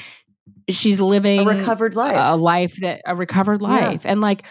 she's 0.68 1.00
living 1.00 1.38
A 1.42 1.44
recovered 1.44 1.94
life. 1.94 2.16
a 2.18 2.34
life 2.36 2.74
that, 2.80 3.02
a 3.06 3.14
recovered 3.14 3.60
Yeah. 3.62 3.68
life. 3.68 4.00
And 4.04 4.20
like, 4.20 4.42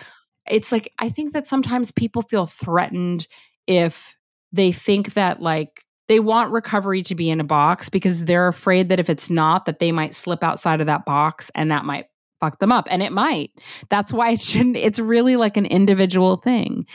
it's 0.49 0.71
like, 0.71 0.93
I 0.99 1.09
think 1.09 1.33
that 1.33 1.47
sometimes 1.47 1.91
people 1.91 2.21
feel 2.21 2.45
threatened 2.45 3.27
if 3.67 4.15
they 4.51 4.71
think 4.71 5.13
that 5.13 5.41
like, 5.41 5.85
they 6.07 6.19
want 6.19 6.51
recovery 6.51 7.03
to 7.03 7.13
be 7.13 7.29
in 7.29 7.39
a 7.39 7.43
box 7.43 7.87
because 7.87 8.25
they're 8.25 8.47
afraid 8.47 8.89
that 8.89 8.99
if 8.99 9.11
it's 9.11 9.29
not, 9.29 9.65
that 9.65 9.77
they 9.77 9.91
might 9.91 10.15
slip 10.15 10.43
outside 10.43 10.81
of 10.81 10.87
that 10.87 11.05
box 11.05 11.51
and 11.53 11.69
that 11.69 11.85
might 11.85 12.07
fuck 12.39 12.57
them 12.57 12.71
up. 12.71 12.87
And 12.89 13.03
it 13.03 13.11
might. 13.11 13.51
That's 13.89 14.11
why 14.11 14.31
it 14.31 14.41
shouldn't, 14.41 14.75
it's 14.75 14.97
really 14.97 15.35
like 15.35 15.55
an 15.55 15.67
individual 15.67 16.37
thing. 16.37 16.87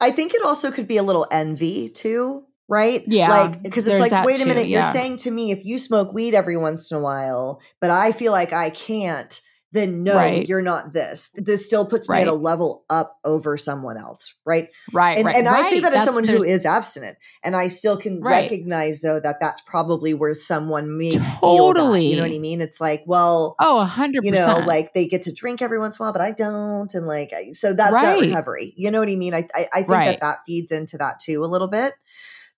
I 0.00 0.10
think 0.12 0.32
it 0.32 0.42
also 0.42 0.70
could 0.70 0.88
be 0.88 0.96
a 0.96 1.02
little 1.02 1.26
envy 1.30 1.90
too, 1.90 2.44
right? 2.68 3.02
Yeah, 3.06 3.28
Like, 3.28 3.62
because 3.62 3.86
it's 3.86 4.00
like, 4.00 4.24
wait 4.24 4.36
a 4.36 4.44
too, 4.44 4.48
minute, 4.48 4.68
you're 4.68 4.82
saying 4.82 5.18
to 5.18 5.30
me, 5.30 5.50
if 5.50 5.66
you 5.66 5.78
smoke 5.78 6.14
weed 6.14 6.34
every 6.34 6.56
once 6.56 6.90
in 6.90 6.96
a 6.96 7.00
while, 7.02 7.60
but 7.82 7.90
I 7.90 8.12
feel 8.12 8.32
like 8.32 8.54
I 8.54 8.70
can't, 8.70 9.40
then 9.72 10.02
no, 10.02 10.14
Right. 10.14 10.48
you're 10.48 10.62
not 10.62 10.94
this. 10.94 11.30
This 11.34 11.66
still 11.66 11.84
puts 11.86 12.08
me 12.08 12.18
at 12.22 12.26
a 12.26 12.32
level 12.32 12.84
up 12.88 13.18
over 13.22 13.58
someone 13.58 13.98
else, 13.98 14.34
right? 14.46 14.68
Right. 14.94 15.18
And, 15.18 15.26
right, 15.26 15.36
and 15.36 15.46
I 15.46 15.60
say 15.62 15.74
right. 15.74 15.82
that 15.82 15.92
as 15.92 16.00
That's- 16.00 16.04
someone 16.06 16.24
who 16.24 16.42
is 16.42 16.64
abstinent, 16.64 17.18
and 17.44 17.54
I 17.54 17.68
still 17.68 17.98
can 17.98 18.20
Right. 18.22 18.42
recognize 18.44 19.02
though 19.02 19.20
that 19.20 19.36
that's 19.40 19.60
probably 19.66 20.14
where 20.14 20.32
someone 20.32 20.96
may 20.96 21.18
feel 21.40 21.74
that. 21.74 22.02
You 22.02 22.16
know 22.16 22.22
what 22.22 22.32
I 22.32 22.38
mean? 22.38 22.62
It's 22.62 22.80
like, 22.80 23.02
well, 23.06 23.56
Oh, 23.60 23.78
a 23.80 23.84
hundred 23.84 24.24
you 24.24 24.30
know, 24.32 24.62
like 24.66 24.94
they 24.94 25.06
get 25.06 25.22
to 25.24 25.32
drink 25.32 25.60
every 25.60 25.78
once 25.78 25.98
in 25.98 26.02
a 26.02 26.06
while, 26.06 26.12
but 26.14 26.22
I 26.22 26.30
don't, 26.30 26.92
and 26.94 27.06
like 27.06 27.32
so 27.52 27.74
that's 27.74 27.92
not 27.92 28.02
Right. 28.04 28.20
recovery. 28.22 28.72
You 28.76 28.90
know 28.90 29.00
what 29.00 29.10
I 29.10 29.16
mean? 29.16 29.34
I 29.34 29.46
I, 29.54 29.66
I 29.72 29.76
think 29.78 29.88
Right. 29.88 30.06
that 30.06 30.20
that 30.22 30.38
feeds 30.46 30.72
into 30.72 30.96
that 30.98 31.20
too 31.20 31.44
a 31.44 31.46
little 31.46 31.68
bit. 31.68 31.92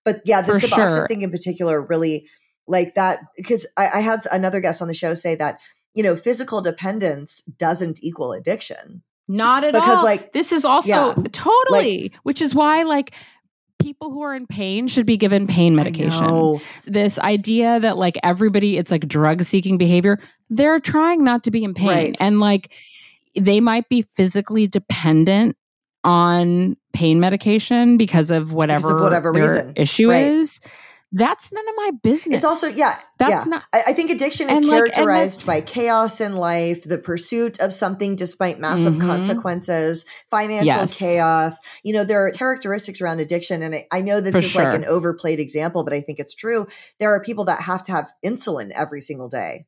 But 0.05 0.21
yeah, 0.25 0.41
the 0.41 0.53
For 0.59 0.65
Suboxone 0.67 0.89
sure. 0.89 1.07
thing 1.07 1.23
in 1.23 1.29
particular 1.31 1.81
really 1.81 2.27
like 2.67 2.93
that 2.93 3.19
because 3.35 3.67
I, 3.75 3.87
I 3.95 3.99
had 3.99 4.21
another 4.31 4.61
guest 4.61 4.81
on 4.81 4.87
the 4.87 4.93
show 4.93 5.13
say 5.13 5.35
that 5.35 5.59
you 5.93 6.03
know 6.03 6.15
physical 6.15 6.61
dependence 6.61 7.41
doesn't 7.57 7.99
equal 8.03 8.33
addiction. 8.33 9.01
Not 9.27 9.63
at 9.63 9.73
Because, 9.73 9.99
all. 9.99 10.03
like, 10.03 10.33
this 10.33 10.51
is 10.51 10.65
also 10.65 10.89
yeah, 10.89 11.13
totally, 11.31 12.01
like- 12.03 12.13
which 12.23 12.41
is 12.41 12.53
why 12.53 12.83
like 12.83 13.13
people 13.81 14.11
who 14.11 14.21
are 14.21 14.35
in 14.35 14.45
pain 14.45 14.87
should 14.87 15.05
be 15.05 15.15
given 15.17 15.47
pain 15.47 15.75
medication. 15.75 16.59
This 16.85 17.17
idea 17.17 17.79
that 17.79 17.97
like 17.97 18.17
everybody, 18.23 18.77
it's 18.77 18.91
like 18.91 19.07
drug 19.07 19.43
seeking 19.43 19.77
behavior. 19.77 20.19
They're 20.49 20.79
trying 20.81 21.23
not 21.23 21.43
to 21.45 21.51
be 21.51 21.63
in 21.63 21.73
pain, 21.73 21.87
Right. 21.87 22.17
and 22.19 22.39
like 22.41 22.71
they 23.39 23.59
might 23.61 23.87
be 23.89 24.01
physically 24.01 24.67
dependent 24.67 25.55
on 26.03 26.75
pain 26.93 27.19
medication 27.19 27.97
because 27.97 28.31
of 28.31 28.51
whatever 28.53 29.01
whatever 29.01 29.31
their 29.31 29.43
reason. 29.43 29.73
issue 29.77 30.09
Right. 30.09 30.25
is. 30.27 30.59
That's 31.11 31.51
none 31.51 31.67
of 31.67 31.75
my 31.75 31.91
business. 32.03 32.37
It's 32.37 32.45
also 32.45 32.67
yeah, 32.67 32.97
That's 33.19 33.45
yeah. 33.45 33.49
not- 33.49 33.63
I, 33.73 33.83
I 33.87 33.93
think 33.93 34.11
addiction 34.11 34.49
is 34.49 34.57
And, 34.57 34.65
like, 34.67 34.77
characterized 34.93 35.45
by 35.45 35.61
chaos 35.61 36.21
in 36.21 36.35
life, 36.35 36.83
the 36.83 36.97
pursuit 36.97 37.59
of 37.59 37.73
something 37.73 38.15
despite 38.15 38.59
massive 38.59 38.93
Mhm. 38.93 39.01
consequences, 39.01 40.05
financial 40.29 40.65
Yes. 40.67 40.97
chaos. 40.97 41.59
You 41.83 41.93
know, 41.93 42.03
there 42.03 42.25
are 42.25 42.31
characteristics 42.31 43.01
around 43.01 43.19
addiction, 43.19 43.61
and 43.61 43.75
I, 43.75 43.87
I 43.91 44.01
know 44.01 44.21
this 44.21 44.31
For 44.31 44.37
is 44.39 44.55
like 44.55 44.73
an 44.73 44.85
overplayed 44.85 45.39
example, 45.39 45.83
but 45.83 45.93
I 45.93 46.01
think 46.01 46.19
it's 46.19 46.33
true. 46.33 46.65
There 46.99 47.13
are 47.13 47.21
people 47.21 47.45
that 47.45 47.61
have 47.61 47.83
to 47.83 47.91
have 47.91 48.11
insulin 48.25 48.71
every 48.71 49.01
single 49.01 49.27
day. 49.27 49.65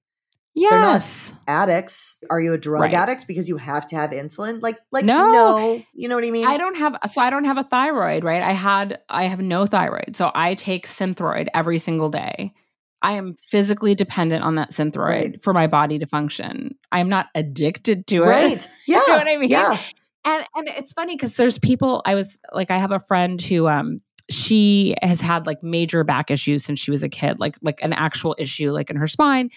Not- 0.55 0.93
yes. 0.93 1.33
Addicts, 1.47 2.23
are 2.29 2.39
you 2.39 2.53
a 2.53 2.57
drug 2.57 2.81
Right. 2.83 2.93
addict 2.93 3.27
because 3.27 3.49
you 3.49 3.57
have 3.57 3.85
to 3.87 3.95
have 3.95 4.11
insulin? 4.11 4.61
Like, 4.61 4.77
like 4.91 5.03
No. 5.05 5.31
no, 5.31 5.81
you 5.93 6.07
know 6.07 6.15
what 6.15 6.25
I 6.25 6.31
mean? 6.31 6.45
I 6.47 6.57
don't 6.57 6.77
have 6.77 6.97
so 7.11 7.21
I 7.21 7.29
don't 7.29 7.43
have 7.45 7.57
a 7.57 7.63
thyroid, 7.63 8.23
right? 8.23 8.41
I 8.41 8.51
had 8.53 8.99
I 9.09 9.25
have 9.25 9.39
no 9.41 9.65
thyroid. 9.65 10.15
So 10.15 10.31
I 10.33 10.55
take 10.55 10.87
Synthroid 10.87 11.47
every 11.53 11.79
single 11.79 12.09
day. 12.09 12.53
I 13.01 13.13
am 13.13 13.35
physically 13.49 13.95
dependent 13.95 14.43
on 14.45 14.55
that 14.55 14.71
Synthroid 14.71 14.95
Right. 15.09 15.43
for 15.43 15.53
my 15.53 15.67
body 15.67 15.99
to 15.99 16.05
function. 16.05 16.75
I'm 16.91 17.09
not 17.09 17.27
addicted 17.35 18.07
to 18.07 18.23
it. 18.23 18.27
right? 18.27 18.67
Yeah, 18.87 19.01
know 19.07 19.17
what 19.17 19.27
I 19.27 19.35
mean? 19.37 19.49
Yeah, 19.49 19.77
And 20.23 20.45
and 20.55 20.67
it's 20.69 20.93
funny 20.93 21.17
cuz 21.17 21.35
there's 21.35 21.59
people 21.59 22.01
I 22.05 22.15
was 22.15 22.39
like 22.53 22.71
I 22.71 22.77
have 22.77 22.91
a 22.91 22.99
friend 23.01 23.41
who 23.41 23.67
um 23.67 23.99
she 24.29 24.95
has 25.01 25.19
had 25.19 25.45
like 25.45 25.61
major 25.61 26.05
back 26.05 26.31
issues 26.31 26.63
since 26.63 26.79
she 26.79 26.91
was 26.91 27.03
a 27.03 27.09
kid, 27.09 27.39
like 27.41 27.55
like 27.61 27.81
an 27.83 27.91
actual 27.91 28.35
issue 28.39 28.71
like 28.71 28.89
in 28.89 28.95
her 28.95 29.07
spine. 29.07 29.49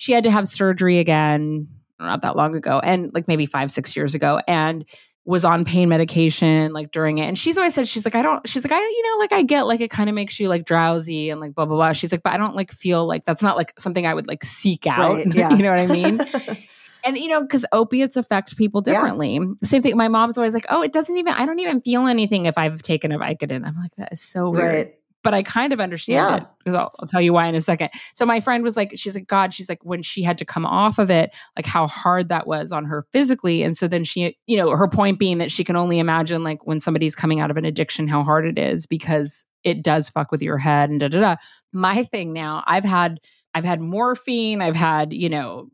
She 0.00 0.12
had 0.12 0.24
to 0.24 0.30
have 0.30 0.48
surgery 0.48 0.96
again 0.98 1.68
not 1.98 2.22
that 2.22 2.34
long 2.34 2.54
ago 2.56 2.80
and 2.82 3.12
like 3.12 3.28
maybe 3.28 3.44
5 3.44 3.70
6 3.70 3.94
years 3.94 4.14
ago 4.14 4.40
and 4.48 4.86
was 5.26 5.44
on 5.44 5.64
pain 5.64 5.90
medication 5.90 6.72
like 6.72 6.90
during 6.90 7.18
it. 7.18 7.26
And 7.26 7.38
she's 7.38 7.58
always 7.58 7.74
said 7.74 7.86
she's 7.86 8.06
like 8.06 8.14
I 8.14 8.22
don't 8.22 8.48
she's 8.48 8.64
like 8.64 8.72
I 8.72 8.78
you 8.80 9.02
know 9.10 9.18
like 9.18 9.32
I 9.32 9.42
get 9.42 9.66
like 9.66 9.82
it 9.82 9.90
kind 9.90 10.08
of 10.08 10.14
makes 10.14 10.40
you 10.40 10.48
like 10.48 10.64
drowsy 10.64 11.28
and 11.28 11.38
like 11.38 11.54
blah 11.54 11.66
blah 11.66 11.76
blah. 11.76 11.92
She's 11.92 12.10
like 12.12 12.22
but 12.22 12.32
I 12.32 12.38
don't 12.38 12.56
like 12.56 12.72
feel 12.72 13.06
like 13.06 13.24
that's 13.24 13.42
not 13.42 13.58
like 13.58 13.78
something 13.78 14.06
I 14.06 14.14
would 14.14 14.26
like 14.26 14.42
seek 14.42 14.86
out. 14.86 15.16
Right, 15.16 15.26
yeah. 15.34 15.50
you 15.50 15.62
know 15.62 15.68
what 15.70 15.78
I 15.80 15.86
mean? 15.86 16.20
And 17.02 17.16
you 17.16 17.28
know, 17.28 17.40
because 17.40 17.64
opiates 17.72 18.16
affect 18.18 18.58
people 18.58 18.82
Yeah. 18.84 18.92
differently. 18.92 19.40
Same 19.64 19.80
thing. 19.82 19.96
My 19.96 20.08
mom's 20.08 20.36
always 20.36 20.52
like, 20.52 20.66
"Oh, 20.68 20.82
it 20.82 20.92
doesn't 20.92 21.16
even. 21.16 21.32
I 21.32 21.46
don't 21.46 21.58
even 21.58 21.80
feel 21.80 22.06
anything 22.06 22.44
if 22.44 22.58
I've 22.58 22.82
taken 22.82 23.10
a 23.10 23.18
Vicodin." 23.18 23.66
I'm 23.66 23.74
like, 23.76 23.94
"That 23.96 24.12
is 24.12 24.20
so 24.20 24.50
weird." 24.50 24.62
right. 24.64 24.94
But 25.22 25.34
I 25.34 25.42
kind 25.42 25.72
of 25.72 25.80
understand 25.80 26.14
Yeah. 26.16 26.36
it 26.38 26.46
because 26.58 26.74
I'll, 26.74 26.92
I'll 26.98 27.06
tell 27.06 27.20
you 27.20 27.32
why 27.32 27.46
in 27.46 27.54
a 27.54 27.60
second. 27.60 27.90
So 28.14 28.24
my 28.24 28.40
friend 28.40 28.64
was 28.64 28.76
like, 28.76 28.92
"She's 28.96 29.14
like, 29.14 29.26
God, 29.26 29.52
she's 29.52 29.68
like, 29.68 29.84
when 29.84 30.02
she 30.02 30.22
had 30.22 30.38
to 30.38 30.44
come 30.44 30.64
off 30.64 30.98
of 30.98 31.10
it, 31.10 31.30
like 31.56 31.66
how 31.66 31.86
hard 31.86 32.28
that 32.28 32.46
was 32.46 32.72
on 32.72 32.84
her 32.86 33.06
physically." 33.12 33.62
And 33.62 33.76
so 33.76 33.86
then 33.88 34.04
she, 34.04 34.36
you 34.46 34.56
know, 34.56 34.70
her 34.76 34.88
point 34.88 35.18
being 35.18 35.38
that 35.38 35.50
she 35.50 35.62
can 35.64 35.76
only 35.76 35.98
imagine 35.98 36.42
like 36.42 36.66
when 36.66 36.80
somebody's 36.80 37.14
coming 37.14 37.40
out 37.40 37.50
of 37.50 37.56
an 37.56 37.64
addiction, 37.64 38.08
how 38.08 38.22
hard 38.22 38.46
it 38.46 38.58
is 38.58 38.86
because 38.86 39.44
it 39.62 39.82
does 39.82 40.08
fuck 40.08 40.30
with 40.32 40.40
your 40.42 40.56
head 40.58 40.88
and 40.90 41.00
da 41.00 41.08
da 41.08 41.20
da. 41.20 41.36
My 41.72 42.04
thing 42.04 42.32
now, 42.32 42.64
I've 42.66 42.84
had, 42.84 43.20
I've 43.54 43.64
had 43.64 43.80
morphine, 43.80 44.62
I've 44.62 44.74
had, 44.76 45.12
you 45.12 45.28
know, 45.28 45.68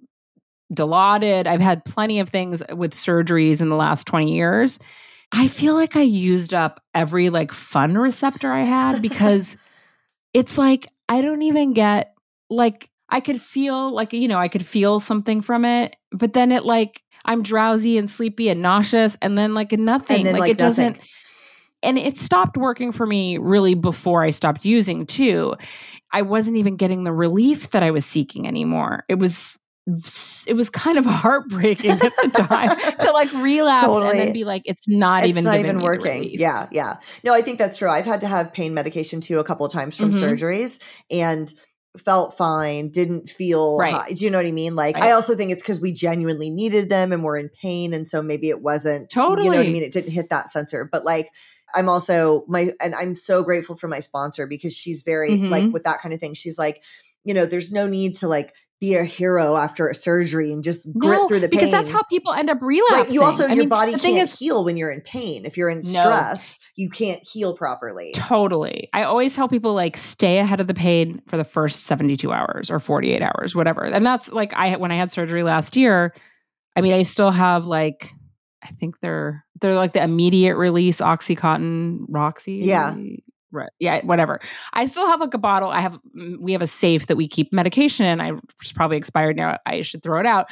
Dilaudid. 0.74 1.46
I've 1.46 1.60
had 1.60 1.84
plenty 1.84 2.18
of 2.18 2.28
things 2.28 2.62
with 2.72 2.92
surgeries 2.94 3.60
in 3.60 3.68
the 3.68 3.76
last 3.76 4.06
20 4.06 4.34
years. 4.34 4.78
I 5.32 5.48
feel 5.48 5.74
like 5.74 5.96
I 5.96 6.02
used 6.02 6.54
up 6.54 6.82
every 6.94 7.30
like 7.30 7.52
fun 7.52 7.96
receptor 7.98 8.52
I 8.52 8.62
had 8.62 9.02
because 9.02 9.56
it's 10.34 10.56
like 10.56 10.86
I 11.08 11.22
don't 11.22 11.42
even 11.42 11.72
get 11.72 12.14
like 12.48 12.90
I 13.08 13.20
could 13.20 13.40
feel 13.40 13.90
like 13.90 14.12
you 14.12 14.28
know 14.28 14.38
I 14.38 14.48
could 14.48 14.66
feel 14.66 15.00
something 15.00 15.40
from 15.40 15.64
it, 15.64 15.96
but 16.12 16.32
then 16.32 16.52
it 16.52 16.64
like 16.64 17.02
I'm 17.24 17.42
drowsy 17.42 17.98
and 17.98 18.10
sleepy 18.10 18.48
and 18.48 18.62
nauseous, 18.62 19.18
and 19.20 19.36
then 19.36 19.52
like 19.52 19.72
nothing. 19.72 20.24
Then, 20.24 20.32
like, 20.32 20.40
like, 20.40 20.50
it 20.52 20.58
doesn't. 20.58 20.98
And 21.82 21.98
it 21.98 22.16
stopped 22.16 22.56
working 22.56 22.90
for 22.90 23.06
me 23.06 23.36
really 23.36 23.74
before 23.74 24.22
I 24.24 24.30
stopped 24.30 24.64
using 24.64 25.06
too. 25.06 25.54
I 26.12 26.22
wasn't 26.22 26.56
even 26.56 26.76
getting 26.76 27.04
the 27.04 27.12
relief 27.12 27.70
that 27.70 27.82
I 27.82 27.90
was 27.90 28.06
seeking 28.06 28.48
anymore. 28.48 29.04
It 29.08 29.16
was 29.16 29.58
it 30.46 30.54
was 30.54 30.68
kind 30.70 30.98
of 30.98 31.04
heartbreaking 31.06 31.90
at 31.92 32.00
the 32.00 32.30
time 32.48 32.76
to 33.00 33.12
like 33.12 33.32
relapse 33.32 33.84
and 33.84 34.18
then 34.18 34.32
be 34.32 34.44
like, 34.44 34.62
it's 34.64 34.88
not 34.88 35.22
it's 35.22 35.28
even 35.30 35.44
not 35.44 35.58
even 35.58 35.80
working. 35.80 36.28
Yeah, 36.32 36.66
yeah. 36.72 36.94
No, 37.24 37.32
I 37.32 37.42
think 37.42 37.58
that's 37.58 37.78
true. 37.78 37.88
I've 37.88 38.04
had 38.06 38.20
to 38.22 38.28
have 38.28 38.52
pain 38.52 38.74
medication 38.74 39.20
too 39.20 39.38
a 39.38 39.44
couple 39.44 39.64
of 39.66 39.72
times 39.72 39.96
from 39.96 40.10
Mhm. 40.10 40.20
surgeries 40.22 40.80
and 41.10 41.52
felt 41.98 42.36
fine, 42.36 42.90
didn't 42.90 43.30
feel 43.30 43.78
Right. 43.78 43.92
high. 43.94 44.10
Do 44.12 44.24
you 44.24 44.30
know 44.30 44.38
what 44.38 44.46
I 44.46 44.52
mean? 44.52 44.74
Like 44.76 44.96
I 44.96 45.12
also 45.12 45.34
think 45.34 45.50
it's 45.50 45.62
because 45.62 45.80
we 45.80 45.92
genuinely 45.92 46.50
needed 46.50 46.90
them 46.90 47.12
and 47.12 47.24
we're 47.24 47.38
in 47.38 47.48
pain. 47.48 47.94
And 47.94 48.08
so 48.08 48.22
maybe 48.22 48.50
it 48.50 48.60
wasn't 48.60 49.08
totally, 49.08 49.46
you 49.46 49.50
know 49.50 49.58
what 49.58 49.66
I 49.66 49.70
mean? 49.70 49.82
It 49.82 49.92
didn't 49.92 50.10
hit 50.12 50.28
that 50.28 50.50
sensor. 50.50 50.86
But 50.90 51.04
like 51.04 51.30
I'm 51.74 51.88
also 51.88 52.44
my 52.48 52.72
and 52.82 52.94
I'm 52.94 53.14
so 53.14 53.42
grateful 53.42 53.76
for 53.76 53.88
my 53.88 54.00
sponsor 54.00 54.46
because 54.46 54.76
she's 54.76 55.02
very 55.04 55.38
Mhm. 55.38 55.50
like 55.50 55.72
with 55.72 55.84
that 55.84 56.00
kind 56.02 56.12
of 56.12 56.20
thing. 56.20 56.34
She's 56.34 56.58
like, 56.58 56.82
you 57.24 57.32
know, 57.34 57.46
there's 57.46 57.72
no 57.72 57.86
need 57.86 58.16
to 58.16 58.28
like 58.28 58.52
be 58.80 58.94
a 58.94 59.04
hero 59.04 59.56
after 59.56 59.88
a 59.88 59.94
surgery 59.94 60.52
and 60.52 60.62
just 60.62 60.86
grit 60.98 61.18
No, 61.18 61.28
through 61.28 61.40
the 61.40 61.48
pain. 61.48 61.58
because 61.58 61.70
that's 61.70 61.90
how 61.90 62.02
people 62.04 62.32
end 62.34 62.50
up 62.50 62.58
relapsing. 62.60 62.98
Right. 63.04 63.12
You 63.12 63.22
also 63.22 63.44
I 63.44 63.48
your 63.48 63.56
mean, 63.56 63.68
body 63.70 63.92
can't 63.94 64.28
is, 64.28 64.38
heal 64.38 64.64
when 64.64 64.76
you're 64.76 64.90
in 64.90 65.00
pain. 65.00 65.46
If 65.46 65.56
you're 65.56 65.70
in 65.70 65.78
No. 65.78 66.00
stress, 66.00 66.58
you 66.76 66.90
can't 66.90 67.20
heal 67.26 67.56
properly. 67.56 68.12
Totally. 68.14 68.90
I 68.92 69.04
always 69.04 69.34
tell 69.34 69.48
people 69.48 69.72
like 69.72 69.96
stay 69.96 70.38
ahead 70.38 70.60
of 70.60 70.66
the 70.66 70.74
pain 70.74 71.22
for 71.26 71.38
the 71.38 71.44
first 71.44 71.84
72 71.84 72.30
hours 72.30 72.70
or 72.70 72.78
48 72.78 73.22
hours, 73.22 73.54
whatever. 73.54 73.82
And 73.84 74.04
that's 74.04 74.30
like 74.30 74.52
I 74.52 74.76
when 74.76 74.92
I 74.92 74.96
had 74.96 75.10
surgery 75.10 75.42
last 75.42 75.74
year, 75.76 76.14
I 76.76 76.82
mean 76.82 76.92
I 76.92 77.02
still 77.04 77.30
have 77.30 77.66
like 77.66 78.10
I 78.62 78.68
think 78.68 79.00
they're 79.00 79.42
they're 79.62 79.74
like 79.74 79.94
the 79.94 80.02
immediate 80.02 80.56
release 80.56 80.98
oxycontin 81.00 82.00
roxy. 82.08 82.56
Yeah. 82.56 82.94
Right. 83.52 83.70
Yeah, 83.78 84.04
whatever. 84.04 84.40
I 84.72 84.86
still 84.86 85.06
have 85.06 85.20
like 85.20 85.34
a 85.34 85.38
bottle. 85.38 85.70
I 85.70 85.80
have 85.80 85.98
mm, 86.16 86.38
we 86.38 86.52
have 86.52 86.62
a 86.62 86.66
safe 86.66 87.06
that 87.06 87.16
we 87.16 87.28
keep 87.28 87.52
medication 87.52 88.04
in. 88.04 88.20
I 88.20 88.32
it's 88.60 88.72
probably 88.72 88.96
expired 88.96 89.36
now. 89.36 89.58
I 89.66 89.82
should 89.82 90.02
throw 90.02 90.18
it 90.18 90.26
out. 90.26 90.46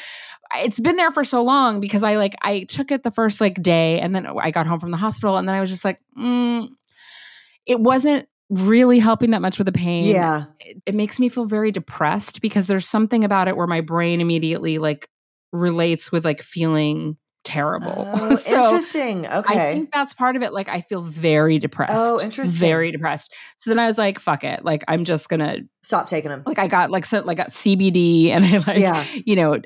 It's 0.56 0.80
been 0.80 0.96
there 0.96 1.10
for 1.10 1.24
so 1.24 1.42
long 1.42 1.80
because 1.80 2.04
I 2.04 2.16
like 2.16 2.34
I 2.42 2.64
took 2.64 2.90
it 2.92 3.02
the 3.02 3.10
first 3.10 3.40
like 3.40 3.62
day 3.62 3.98
and 4.00 4.14
then 4.14 4.26
I 4.26 4.50
got 4.50 4.66
home 4.66 4.80
from 4.80 4.92
the 4.92 4.96
hospital 4.96 5.36
and 5.36 5.48
then 5.48 5.54
I 5.54 5.60
was 5.60 5.70
just 5.70 5.84
like, 5.84 6.00
mm, 6.16 6.68
it 7.66 7.80
wasn't 7.80 8.28
really 8.50 8.98
helping 8.98 9.30
that 9.30 9.42
much 9.42 9.58
with 9.58 9.66
the 9.66 9.72
pain. 9.72 10.04
Yeah. 10.04 10.44
It, 10.60 10.82
it 10.86 10.94
makes 10.94 11.18
me 11.18 11.28
feel 11.28 11.46
very 11.46 11.72
depressed 11.72 12.40
because 12.40 12.66
there's 12.66 12.86
something 12.86 13.24
about 13.24 13.48
it 13.48 13.56
where 13.56 13.66
my 13.66 13.80
brain 13.80 14.20
immediately 14.20 14.78
like 14.78 15.08
relates 15.52 16.12
with 16.12 16.24
like 16.24 16.42
feeling 16.42 17.16
terrible. 17.44 17.92
Oh, 18.14 18.34
So, 18.36 18.56
interesting. 18.64 19.26
Okay. 19.26 19.54
I 19.70 19.72
think 19.74 19.92
that's 19.92 20.12
part 20.14 20.34
of 20.36 20.42
it. 20.42 20.52
Like 20.52 20.68
I 20.68 20.80
feel 20.80 21.02
very 21.02 21.58
depressed. 21.58 21.92
Oh, 21.94 22.20
interesting. 22.20 22.58
Very 22.58 22.90
depressed. 22.90 23.32
So 23.58 23.70
then 23.70 23.78
I 23.78 23.86
was 23.86 23.98
like, 23.98 24.18
fuck 24.18 24.42
it. 24.44 24.64
Like 24.64 24.82
I'm 24.88 25.04
just 25.04 25.28
gonna 25.28 25.58
Stop 25.82 26.08
taking 26.08 26.30
them. 26.30 26.42
like 26.46 26.58
I 26.58 26.66
got 26.66 26.90
like 26.90 27.04
so 27.04 27.20
like 27.20 27.36
got 27.36 27.50
CBD 27.50 28.28
and 28.30 28.44
I 28.44 28.58
like 28.66 28.78
Yeah. 28.78 29.04
you 29.24 29.36
know 29.36 29.58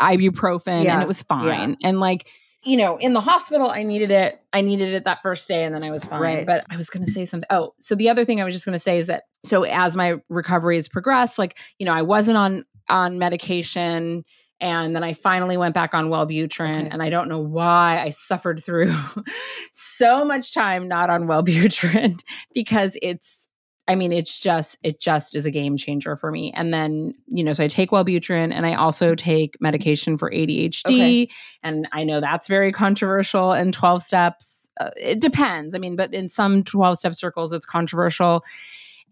ibuprofen 0.00 0.84
Yeah. 0.84 0.94
and 0.94 1.02
it 1.02 1.08
was 1.08 1.22
fine. 1.22 1.76
And 1.82 2.00
like 2.00 2.26
you 2.62 2.76
know, 2.76 2.98
in 2.98 3.14
the 3.14 3.22
hospital, 3.22 3.70
I 3.70 3.84
needed 3.84 4.10
it. 4.10 4.38
I 4.52 4.60
needed 4.60 4.92
it 4.92 5.04
that 5.04 5.22
first 5.22 5.48
day, 5.48 5.64
and 5.64 5.74
then 5.74 5.82
I 5.82 5.90
was 5.90 6.04
fine. 6.04 6.20
Right. 6.20 6.44
But 6.44 6.62
I 6.68 6.76
was 6.76 6.90
going 6.90 7.06
to 7.06 7.10
say 7.10 7.24
something. 7.24 7.46
Oh, 7.48 7.72
so 7.80 7.94
the 7.94 8.10
other 8.10 8.22
thing 8.26 8.38
I 8.38 8.44
was 8.44 8.54
just 8.54 8.66
going 8.66 8.74
to 8.74 8.78
say 8.78 8.98
is 8.98 9.06
that 9.06 9.22
so 9.46 9.62
as 9.62 9.96
my 9.96 10.16
recovery 10.28 10.76
has 10.76 10.86
progressed, 10.86 11.38
like 11.38 11.56
you 11.78 11.86
know, 11.86 11.94
I 11.94 12.02
wasn't 12.02 12.36
on 12.36 12.64
on 12.90 13.18
medication, 13.18 14.24
and 14.60 14.94
then 14.94 15.02
I 15.04 15.12
finally 15.14 15.56
went 15.56 15.74
back 15.74 15.94
on 15.94 16.08
Wellbutrin, 16.10 16.78
Okay. 16.80 16.88
and 16.90 17.02
I 17.02 17.10
don't 17.10 17.28
know 17.28 17.40
why 17.40 18.00
I 18.02 18.10
suffered 18.10 18.62
through 18.62 18.92
so 19.72 20.24
much 20.24 20.52
time 20.52 20.88
not 20.88 21.10
on 21.10 21.24
Wellbutrin 21.24 22.20
because 22.54 22.96
it's. 23.02 23.48
I 23.88 23.96
mean, 23.96 24.12
it's 24.12 24.38
just 24.38 24.78
it 24.84 25.00
just 25.00 25.34
is 25.34 25.46
a 25.46 25.50
game 25.50 25.76
changer 25.76 26.16
for 26.16 26.30
me. 26.30 26.52
And 26.54 26.72
then 26.72 27.12
you 27.26 27.42
know, 27.42 27.52
so 27.54 27.64
I 27.64 27.66
take 27.68 27.90
Wellbutrin, 27.90 28.52
and 28.54 28.64
I 28.64 28.74
also 28.74 29.16
take 29.16 29.56
medication 29.60 30.16
for 30.16 30.30
ADHD, 30.30 30.84
Okay. 30.86 31.28
and 31.64 31.88
I 31.90 32.04
know 32.04 32.20
that's 32.20 32.46
very 32.46 32.70
controversial 32.70 33.52
in 33.52 33.72
12 33.72 34.02
steps. 34.04 34.68
Uh, 34.80 34.90
it 34.96 35.20
depends. 35.20 35.74
I 35.74 35.78
mean, 35.78 35.96
but 35.96 36.14
in 36.14 36.28
some 36.28 36.62
12 36.62 36.98
step 36.98 37.14
circles, 37.16 37.52
it's 37.52 37.66
controversial. 37.66 38.44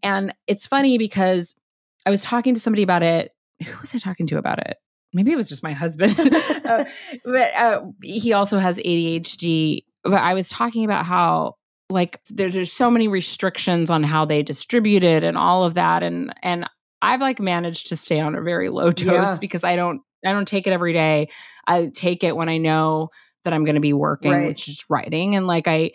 And 0.05 0.33
it's 0.47 0.65
funny 0.66 0.97
because 0.97 1.57
I 2.07 2.11
was 2.11 2.23
talking 2.23 2.55
to 2.55 2.61
somebody 2.61 2.85
about 2.85 3.03
it. 3.03 3.33
Who 3.66 3.73
was 3.81 3.93
I 3.97 3.99
talking 3.99 4.29
to 4.29 4.39
about 4.39 4.61
it? 4.61 4.77
Maybe 5.12 5.32
it 5.32 5.36
was 5.36 5.48
just 5.48 5.62
my 5.62 5.72
husband. 5.72 6.14
Uh, 6.68 6.85
but 7.24 7.55
uh, 7.56 7.80
he 8.02 8.35
also 8.35 8.59
has 8.59 8.76
ADHD. 8.76 9.85
But 10.05 10.20
I 10.20 10.35
was 10.35 10.51
talking 10.51 10.85
about 10.85 11.06
how 11.06 11.55
like 11.89 12.20
there's 12.28 12.52
there's 12.52 12.70
so 12.74 12.90
many 12.90 13.09
restrictions 13.09 13.89
on 13.89 14.02
how 14.02 14.26
they 14.26 14.43
distribute 14.43 15.02
it 15.02 15.24
and 15.24 15.39
all 15.39 15.64
of 15.64 15.72
that 15.74 16.02
and 16.02 16.35
and 16.43 16.68
I've 17.01 17.22
like 17.22 17.40
managed 17.40 17.86
to 17.89 17.97
stay 17.97 18.20
on 18.20 18.35
a 18.35 18.43
very 18.43 18.68
low 18.68 18.93
dose 18.93 19.06
Yeah. 19.06 19.36
because 19.40 19.64
I 19.64 19.76
don't 19.76 20.02
I 20.26 20.32
don't 20.32 20.47
take 20.47 20.66
it 20.66 20.74
every 20.74 20.93
day. 20.93 21.30
I 21.66 21.86
take 21.86 22.22
it 22.22 22.36
when 22.36 22.51
I 22.51 22.59
know 22.59 23.09
that 23.44 23.55
I'm 23.55 23.64
going 23.64 23.76
to 23.76 23.80
be 23.80 23.94
working, 23.94 24.32
Right. 24.32 24.48
which 24.48 24.68
is 24.68 24.85
writing 24.90 25.36
and 25.36 25.47
like 25.47 25.66
I 25.66 25.93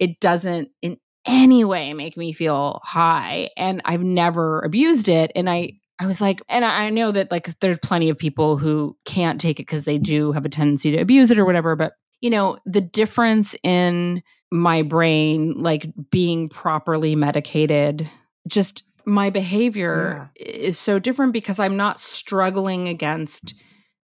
it 0.00 0.18
doesn't 0.18 0.70
in 0.82 0.98
any 1.24 1.62
way 1.62 1.94
make 1.94 2.16
me 2.16 2.32
feel 2.32 2.80
high 2.82 3.50
and 3.56 3.80
I've 3.84 4.02
never 4.02 4.60
abused 4.62 5.08
it 5.08 5.30
and 5.36 5.48
I 5.48 5.74
I 5.98 6.06
was 6.06 6.20
like, 6.20 6.42
and 6.48 6.64
I 6.64 6.90
know 6.90 7.10
that 7.12 7.30
like 7.30 7.58
there's 7.60 7.78
plenty 7.82 8.10
of 8.10 8.18
people 8.18 8.58
who 8.58 8.96
can't 9.04 9.40
take 9.40 9.58
it 9.58 9.66
because 9.66 9.84
they 9.84 9.98
do 9.98 10.32
have 10.32 10.44
a 10.44 10.50
tendency 10.50 10.90
to 10.90 10.98
abuse 10.98 11.30
it 11.30 11.38
or 11.38 11.44
whatever. 11.44 11.74
But 11.74 11.94
you 12.20 12.30
know, 12.30 12.58
the 12.66 12.80
difference 12.80 13.54
in 13.64 14.22
my 14.52 14.82
brain, 14.82 15.54
like 15.56 15.86
being 16.10 16.48
properly 16.48 17.16
medicated, 17.16 18.08
just 18.46 18.84
my 19.06 19.30
behavior 19.30 20.30
is 20.36 20.78
so 20.78 20.98
different 20.98 21.32
because 21.32 21.58
I'm 21.58 21.76
not 21.76 22.00
struggling 22.00 22.88
against 22.88 23.54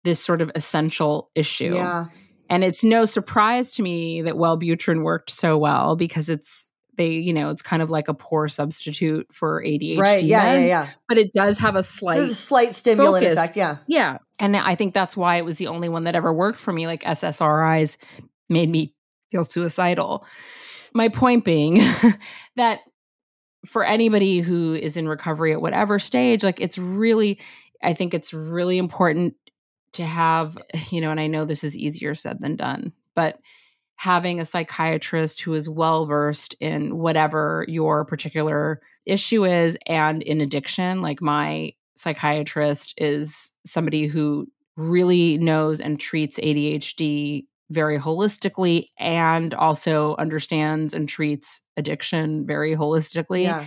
this 0.03 0.23
sort 0.23 0.41
of 0.41 0.51
essential 0.55 1.29
issue. 1.35 1.75
Yeah. 1.75 2.05
And 2.49 2.63
it's 2.63 2.83
no 2.83 3.05
surprise 3.05 3.71
to 3.73 3.83
me 3.83 4.21
that 4.23 4.35
Wellbutrin 4.35 5.03
worked 5.03 5.29
so 5.29 5.57
well 5.57 5.95
because 5.95 6.29
it's 6.29 6.69
they, 6.97 7.11
you 7.11 7.33
know, 7.33 7.49
it's 7.49 7.61
kind 7.61 7.81
of 7.81 7.89
like 7.89 8.07
a 8.07 8.13
poor 8.13 8.47
substitute 8.47 9.27
for 9.31 9.63
ADHD. 9.63 9.97
Right. 9.97 10.23
Yeah. 10.23 10.43
Yeah. 10.43 10.57
meds, 10.57 10.67
Yeah. 10.67 10.89
But 11.07 11.17
it 11.17 11.33
does 11.33 11.57
have 11.59 11.75
a 11.75 11.83
slight 11.83 12.19
a 12.19 12.27
slight 12.27 12.75
stimulant 12.75 13.23
focus. 13.23 13.37
effect. 13.37 13.55
Yeah. 13.55 13.77
yeah. 13.87 14.17
And 14.39 14.55
I 14.57 14.75
think 14.75 14.93
that's 14.93 15.15
why 15.15 15.37
it 15.37 15.45
was 15.45 15.57
the 15.57 15.67
only 15.67 15.89
one 15.89 16.03
that 16.03 16.15
ever 16.15 16.33
worked 16.33 16.59
for 16.59 16.73
me. 16.73 16.87
Like 16.87 17.03
SSRIs 17.03 17.97
made 18.49 18.69
me 18.69 18.93
feel 19.31 19.43
suicidal. 19.43 20.25
My 20.93 21.07
point 21.07 21.45
being 21.45 21.81
that 22.57 22.79
for 23.65 23.85
anybody 23.85 24.39
who 24.39 24.73
is 24.73 24.97
in 24.97 25.07
recovery 25.07 25.53
at 25.53 25.61
whatever 25.61 25.99
stage, 25.99 26.43
like 26.43 26.59
it's 26.59 26.77
really, 26.77 27.39
I 27.81 27.93
think 27.93 28.13
it's 28.13 28.33
really 28.33 28.77
important 28.77 29.35
to 29.93 30.05
have, 30.05 30.57
you 30.89 31.01
know, 31.01 31.11
and 31.11 31.19
I 31.19 31.27
know 31.27 31.45
this 31.45 31.63
is 31.63 31.77
easier 31.77 32.15
said 32.15 32.39
than 32.41 32.55
done, 32.55 32.93
but 33.15 33.39
having 34.01 34.39
a 34.39 34.45
psychiatrist 34.45 35.41
who 35.41 35.53
is 35.53 35.69
well 35.69 36.07
versed 36.07 36.55
in 36.59 36.97
whatever 36.97 37.63
your 37.67 38.03
particular 38.03 38.81
issue 39.05 39.45
is 39.45 39.77
and 39.85 40.23
in 40.23 40.41
addiction. 40.41 41.03
Like 41.03 41.21
my 41.21 41.73
psychiatrist 41.95 42.95
is 42.97 43.53
somebody 43.63 44.07
who 44.07 44.47
really 44.75 45.37
knows 45.37 45.79
and 45.79 45.99
treats 45.99 46.39
ADHD 46.39 47.45
very 47.69 47.99
holistically 47.99 48.87
and 48.97 49.53
also 49.53 50.15
understands 50.17 50.95
and 50.95 51.07
treats 51.07 51.61
addiction 51.77 52.43
very 52.47 52.75
holistically. 52.75 53.43
Yeah. 53.43 53.65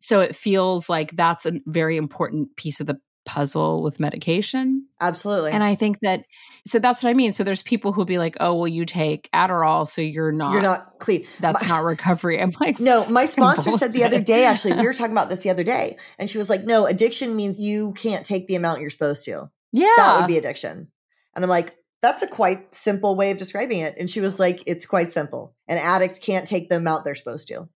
So 0.00 0.20
it 0.20 0.34
feels 0.34 0.88
like 0.88 1.10
that's 1.10 1.44
a 1.44 1.60
very 1.66 1.98
important 1.98 2.56
piece 2.56 2.80
of 2.80 2.86
the 2.86 2.98
puzzle 3.24 3.82
with 3.82 4.00
medication. 4.00 4.86
Absolutely. 5.00 5.52
And 5.52 5.62
I 5.62 5.74
think 5.74 6.00
that, 6.00 6.24
so 6.66 6.78
that's 6.78 7.02
what 7.02 7.10
I 7.10 7.14
mean. 7.14 7.32
So 7.32 7.44
there's 7.44 7.62
people 7.62 7.92
who'll 7.92 8.04
be 8.04 8.18
like, 8.18 8.36
oh, 8.40 8.54
well, 8.54 8.68
you 8.68 8.84
take 8.84 9.28
Adderall, 9.32 9.88
so 9.88 10.00
you're 10.02 10.32
not, 10.32 10.52
You're 10.52 10.62
not 10.62 10.98
clean. 10.98 11.24
that's 11.40 11.62
My- 11.62 11.68
not 11.68 11.84
recovery. 11.84 12.40
I'm 12.40 12.50
like, 12.60 12.80
No, 12.80 13.08
my 13.10 13.24
sponsor 13.24 13.72
said 13.72 13.92
the 13.92 14.04
other 14.04 14.20
day, 14.20 14.44
actually, 14.44 14.74
we 14.74 14.84
were 14.84 14.92
talking 14.94 15.12
about 15.12 15.28
this 15.28 15.42
the 15.42 15.50
other 15.50 15.64
day, 15.64 15.96
and 16.18 16.28
she 16.28 16.38
was 16.38 16.50
like, 16.50 16.64
No, 16.64 16.86
addiction 16.86 17.36
means 17.36 17.58
you 17.60 17.92
can't 17.94 18.24
take 18.26 18.48
the 18.48 18.54
amount 18.56 18.80
you're 18.80 18.90
supposed 18.90 19.24
to. 19.26 19.50
yeah. 19.72 19.86
That 19.96 20.20
would 20.20 20.26
be 20.28 20.38
addiction. 20.38 20.88
And 21.34 21.44
I'm 21.44 21.48
like, 21.50 21.76
That's 22.02 22.22
a 22.22 22.28
quite 22.28 22.74
simple 22.74 23.16
way 23.16 23.30
of 23.30 23.38
describing 23.38 23.80
it. 23.80 23.94
And 23.98 24.10
she 24.10 24.20
was 24.20 24.38
like, 24.40 24.62
It's 24.66 24.86
quite 24.86 25.12
simple. 25.12 25.54
An 25.68 25.78
addict 25.78 26.20
can't 26.22 26.46
take 26.46 26.68
the 26.68 26.76
amount 26.76 27.04
they're 27.04 27.14
supposed 27.14 27.48
to. 27.48 27.68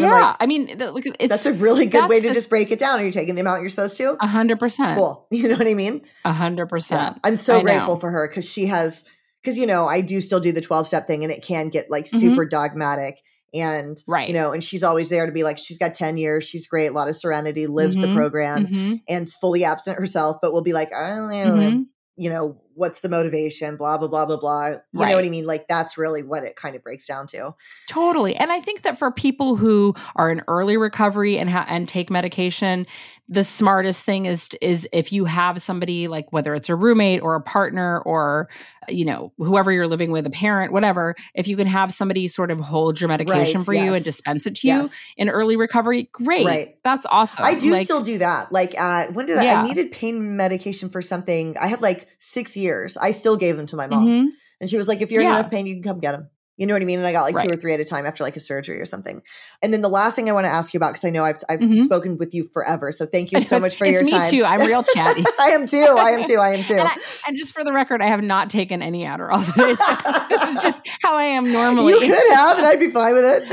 Yeah. 0.00 0.10
like, 0.10 0.36
I 0.40 0.46
mean, 0.46 0.76
look, 0.78 1.04
it's 1.06 1.28
That's 1.28 1.46
a 1.46 1.52
really 1.52 1.86
good 1.86 2.08
way 2.08 2.20
to 2.20 2.28
the- 2.28 2.34
just 2.34 2.48
break 2.48 2.70
it 2.70 2.78
down. 2.78 2.98
Are 3.00 3.04
you 3.04 3.12
taking 3.12 3.34
the 3.34 3.40
amount 3.40 3.60
you're 3.60 3.68
supposed 3.70 3.96
to? 3.98 4.16
a 4.20 4.26
hundred 4.26 4.58
percent, 4.60 4.96
Cool. 4.98 5.26
You 5.32 5.48
know 5.48 5.56
what 5.56 5.68
I 5.68 5.74
mean? 5.74 6.02
a 6.24 6.32
hundred 6.32 6.68
percent. 6.68 7.18
I'm 7.24 7.36
so 7.36 7.58
I 7.58 7.62
grateful 7.62 7.94
know. 7.94 8.00
for 8.00 8.10
her 8.10 8.28
because 8.28 8.48
she 8.50 8.66
has 8.66 9.04
because 9.42 9.58
you 9.58 9.66
know 9.66 9.86
I 9.86 10.00
do 10.02 10.20
still 10.20 10.40
do 10.40 10.52
the 10.52 10.60
twelve 10.60 10.86
step 10.86 11.06
thing, 11.06 11.24
and 11.24 11.32
it 11.32 11.42
can 11.44 11.68
get 11.68 11.90
like 11.90 12.04
Mhm. 12.06 12.20
super 12.20 12.44
dogmatic. 12.44 13.18
And 13.54 13.98
Right. 14.08 14.28
you 14.28 14.34
know, 14.34 14.52
and 14.52 14.64
she's 14.64 14.82
always 14.82 15.10
there 15.10 15.26
to 15.26 15.32
be 15.32 15.42
like, 15.44 15.58
she's 15.58 15.76
got 15.76 15.92
ten 15.94 16.16
years, 16.16 16.44
she's 16.44 16.66
great, 16.66 16.86
a 16.86 16.92
lot 16.92 17.08
of 17.08 17.16
serenity, 17.16 17.66
lives 17.66 17.96
the 17.96 18.06
Mhm. 18.06 18.16
program, 18.16 18.66
Mhm. 18.66 19.00
and 19.10 19.28
fully 19.30 19.62
absent 19.64 19.98
herself, 19.98 20.38
but 20.40 20.54
will 20.54 20.62
be 20.62 20.72
like, 20.72 20.90
mm-hmm. 20.90 21.82
you 22.16 22.30
know, 22.30 22.61
what's 22.74 23.00
the 23.00 23.08
motivation? 23.08 23.76
Blah 23.76 23.98
blah 23.98 24.08
blah 24.08 24.26
blah 24.26 24.36
blah. 24.36 24.68
You 24.68 25.06
know 25.06 25.16
what 25.16 25.24
I 25.24 25.28
mean? 25.28 25.46
Like 25.46 25.68
that's 25.68 25.98
really 25.98 26.22
what 26.22 26.44
it 26.44 26.56
kind 26.56 26.76
of 26.76 26.82
breaks 26.82 27.06
down 27.06 27.26
to. 27.28 27.54
Totally. 27.88 28.36
And 28.36 28.52
I 28.52 28.60
think 28.60 28.82
that 28.82 28.98
for 28.98 29.10
people 29.10 29.56
who 29.56 29.94
are 30.16 30.30
in 30.30 30.42
early 30.48 30.76
recovery 30.76 31.38
and 31.38 31.48
ha- 31.48 31.66
and 31.68 31.88
take 31.88 32.10
medication, 32.10 32.86
the 33.28 33.44
smartest 33.44 34.02
thing 34.02 34.26
is 34.26 34.48
is 34.60 34.86
if 34.92 35.12
you 35.12 35.24
have 35.24 35.62
somebody 35.62 36.08
like 36.08 36.32
whether 36.32 36.54
it's 36.54 36.68
a 36.68 36.74
roommate 36.74 37.22
or 37.22 37.34
a 37.34 37.40
partner 37.40 38.00
or 38.00 38.48
you 38.88 39.04
know 39.04 39.32
whoever 39.38 39.70
you're 39.70 39.86
living 39.86 40.10
with 40.10 40.26
a 40.26 40.30
parent 40.30 40.72
whatever 40.72 41.14
if 41.34 41.46
you 41.46 41.56
can 41.56 41.66
have 41.66 41.92
somebody 41.94 42.26
sort 42.28 42.50
of 42.50 42.58
hold 42.58 43.00
your 43.00 43.08
medication 43.08 43.58
Right, 43.58 43.64
for 43.64 43.74
you 43.74 43.94
and 43.94 44.04
dispense 44.04 44.46
it 44.46 44.56
to 44.56 44.68
you 44.68 44.88
in 45.16 45.28
early 45.28 45.56
recovery 45.56 46.08
great 46.12 46.44
Right. 46.44 46.76
that's 46.82 47.06
awesome 47.10 47.44
I 47.44 47.54
do 47.54 47.70
Like, 47.70 47.84
still 47.84 48.02
do 48.02 48.18
that. 48.18 48.52
Like, 48.52 48.74
uh, 48.78 49.06
when 49.12 49.26
did 49.26 49.38
I, 49.38 49.44
Yeah. 49.44 49.62
I 49.62 49.66
needed 49.68 49.92
pain 49.92 50.36
medication 50.36 50.88
for 50.88 51.00
something? 51.00 51.56
I 51.58 51.66
had 51.66 51.80
like 51.80 52.06
six 52.18 52.56
years. 52.56 52.96
I 52.96 53.10
still 53.10 53.36
gave 53.36 53.56
them 53.56 53.66
to 53.66 53.76
my 53.76 53.86
mom, 53.86 54.06
mhm. 54.06 54.28
and 54.60 54.70
she 54.70 54.76
was 54.76 54.88
like, 54.88 55.00
"If 55.00 55.10
you're 55.10 55.22
in 55.22 55.28
enough 55.28 55.50
pain, 55.50 55.66
you 55.66 55.74
can 55.74 55.82
come 55.82 56.00
get 56.00 56.12
them." 56.12 56.28
You 56.58 56.66
know 56.66 56.74
what 56.74 56.82
I 56.82 56.84
mean? 56.84 56.98
And 56.98 57.08
I 57.08 57.12
got 57.12 57.22
like 57.22 57.42
two 57.42 57.50
or 57.50 57.56
three 57.56 57.72
at 57.72 57.80
a 57.80 57.84
time 57.84 58.04
after 58.04 58.22
like 58.22 58.36
a 58.36 58.40
surgery 58.40 58.78
or 58.80 58.84
something. 58.84 59.22
And 59.62 59.72
then 59.72 59.80
the 59.80 59.88
last 59.88 60.14
thing 60.16 60.28
I 60.28 60.32
want 60.32 60.44
to 60.44 60.50
ask 60.50 60.74
you 60.74 60.78
about, 60.78 60.90
because 60.90 61.04
I 61.04 61.10
know 61.10 61.24
I've 61.24 61.38
I've 61.48 61.60
Mhm. 61.60 61.78
spoken 61.78 62.18
with 62.18 62.34
you 62.34 62.48
forever, 62.52 62.92
so 62.92 63.06
thank 63.06 63.32
you 63.32 63.40
so 63.52 63.58
much 63.58 63.76
for 63.76 63.86
your 63.86 64.04
me 64.04 64.10
time. 64.12 64.30
too 64.30 64.44
i'm 64.44 64.60
real 64.60 64.82
chatty 64.82 65.24
I 65.40 65.50
am 65.52 65.66
too. 65.66 65.78
I 65.78 66.10
am 66.10 66.24
too. 66.24 66.36
I 66.38 66.50
am 66.50 66.62
too. 66.64 66.74
and, 66.74 66.88
I, 66.88 66.96
and 67.26 67.36
just 67.38 67.52
for 67.54 67.64
the 67.64 67.72
record, 67.72 68.02
I 68.02 68.08
have 68.08 68.22
not 68.22 68.50
taken 68.50 68.82
any 68.82 69.04
Adderall 69.04 69.44
today. 69.46 69.74
So 69.74 70.28
this 70.28 70.42
is 70.56 70.62
just 70.62 70.82
how 71.02 71.16
I 71.16 71.24
am 71.24 71.50
normally. 71.50 71.94
you 71.94 72.00
could 72.00 72.32
have, 72.34 72.58
and 72.58 72.66
I'd 72.66 72.78
be 72.78 72.90
fine 72.90 73.14
with 73.14 73.24
it. 73.24 73.44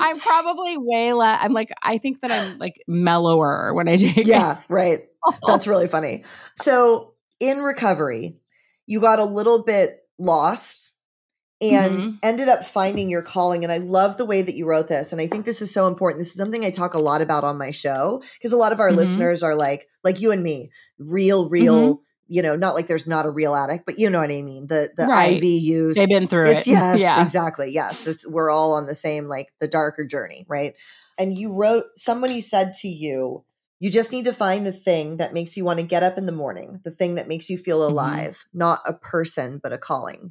I'm 0.00 0.20
probably 0.20 0.76
way 0.78 1.12
less. 1.14 1.38
I'm 1.42 1.52
like, 1.52 1.72
I 1.82 1.98
think 1.98 2.20
that 2.20 2.30
I'm 2.30 2.58
like 2.58 2.82
mellower 2.86 3.72
when 3.74 3.88
I 3.88 3.96
take 3.96 4.18
it. 4.18 4.26
yeah, 4.26 4.60
right. 4.68 5.00
That's 5.46 5.66
really 5.66 5.88
funny. 5.88 6.24
So 6.56 7.14
in 7.40 7.62
recovery, 7.62 8.36
you 8.86 9.00
got 9.00 9.18
a 9.18 9.24
little 9.24 9.62
bit 9.62 9.90
lost 10.18 10.98
and 11.62 12.02
Mhm. 12.02 12.18
ended 12.22 12.48
up 12.48 12.64
finding 12.64 13.08
your 13.08 13.22
calling. 13.22 13.62
And 13.62 13.72
I 13.72 13.78
love 13.78 14.16
the 14.16 14.24
way 14.24 14.42
that 14.42 14.54
you 14.56 14.66
wrote 14.66 14.88
this. 14.88 15.12
And 15.12 15.20
I 15.20 15.28
think 15.28 15.44
this 15.44 15.62
is 15.62 15.72
so 15.72 15.86
important. 15.86 16.18
This 16.20 16.30
is 16.32 16.36
something 16.36 16.64
I 16.64 16.70
talk 16.70 16.94
a 16.94 16.98
lot 16.98 17.22
about 17.22 17.44
on 17.44 17.56
my 17.56 17.70
show 17.70 18.20
because 18.34 18.52
a 18.52 18.56
lot 18.56 18.72
of 18.72 18.80
our 18.80 18.90
Mhm. 18.90 18.96
listeners 18.96 19.42
are 19.42 19.54
like, 19.54 19.88
like 20.02 20.20
you 20.20 20.32
and 20.32 20.42
me, 20.42 20.70
real, 20.98 21.48
real. 21.48 21.74
Mm-hmm. 21.94 22.02
You 22.28 22.42
know, 22.42 22.56
not 22.56 22.74
like 22.74 22.86
there's 22.86 23.06
not 23.06 23.26
a 23.26 23.30
real 23.30 23.54
addict, 23.54 23.84
but 23.86 23.98
you 23.98 24.08
know 24.08 24.20
what 24.20 24.30
I 24.30 24.40
mean. 24.42 24.66
The 24.66 24.90
the 24.96 25.04
Right. 25.06 25.36
IV 25.36 25.44
use, 25.44 25.96
They've 25.96 26.08
been 26.08 26.26
through 26.28 26.46
it. 26.46 26.66
yes, 26.66 26.98
yeah. 26.98 27.22
exactly. 27.22 27.70
Yes. 27.72 28.06
It's, 28.06 28.26
we're 28.26 28.50
all 28.50 28.72
on 28.72 28.86
the 28.86 28.94
same, 28.94 29.28
like 29.28 29.48
the 29.60 29.68
darker 29.68 30.04
journey, 30.04 30.46
right? 30.48 30.74
And 31.18 31.36
you 31.36 31.52
wrote, 31.52 31.84
somebody 31.96 32.40
said 32.40 32.72
to 32.80 32.88
you, 32.88 33.44
you 33.80 33.90
just 33.90 34.12
need 34.12 34.24
to 34.24 34.32
find 34.32 34.64
the 34.64 34.72
thing 34.72 35.18
that 35.18 35.34
makes 35.34 35.56
you 35.56 35.64
want 35.64 35.80
to 35.80 35.84
get 35.84 36.02
up 36.02 36.16
in 36.16 36.24
the 36.26 36.32
morning, 36.32 36.80
the 36.84 36.90
thing 36.90 37.16
that 37.16 37.28
makes 37.28 37.50
you 37.50 37.58
feel 37.58 37.80
Mhm. 37.80 37.90
alive, 37.90 38.44
not 38.54 38.80
a 38.86 38.92
person, 38.94 39.60
but 39.62 39.72
a 39.72 39.78
calling. 39.78 40.30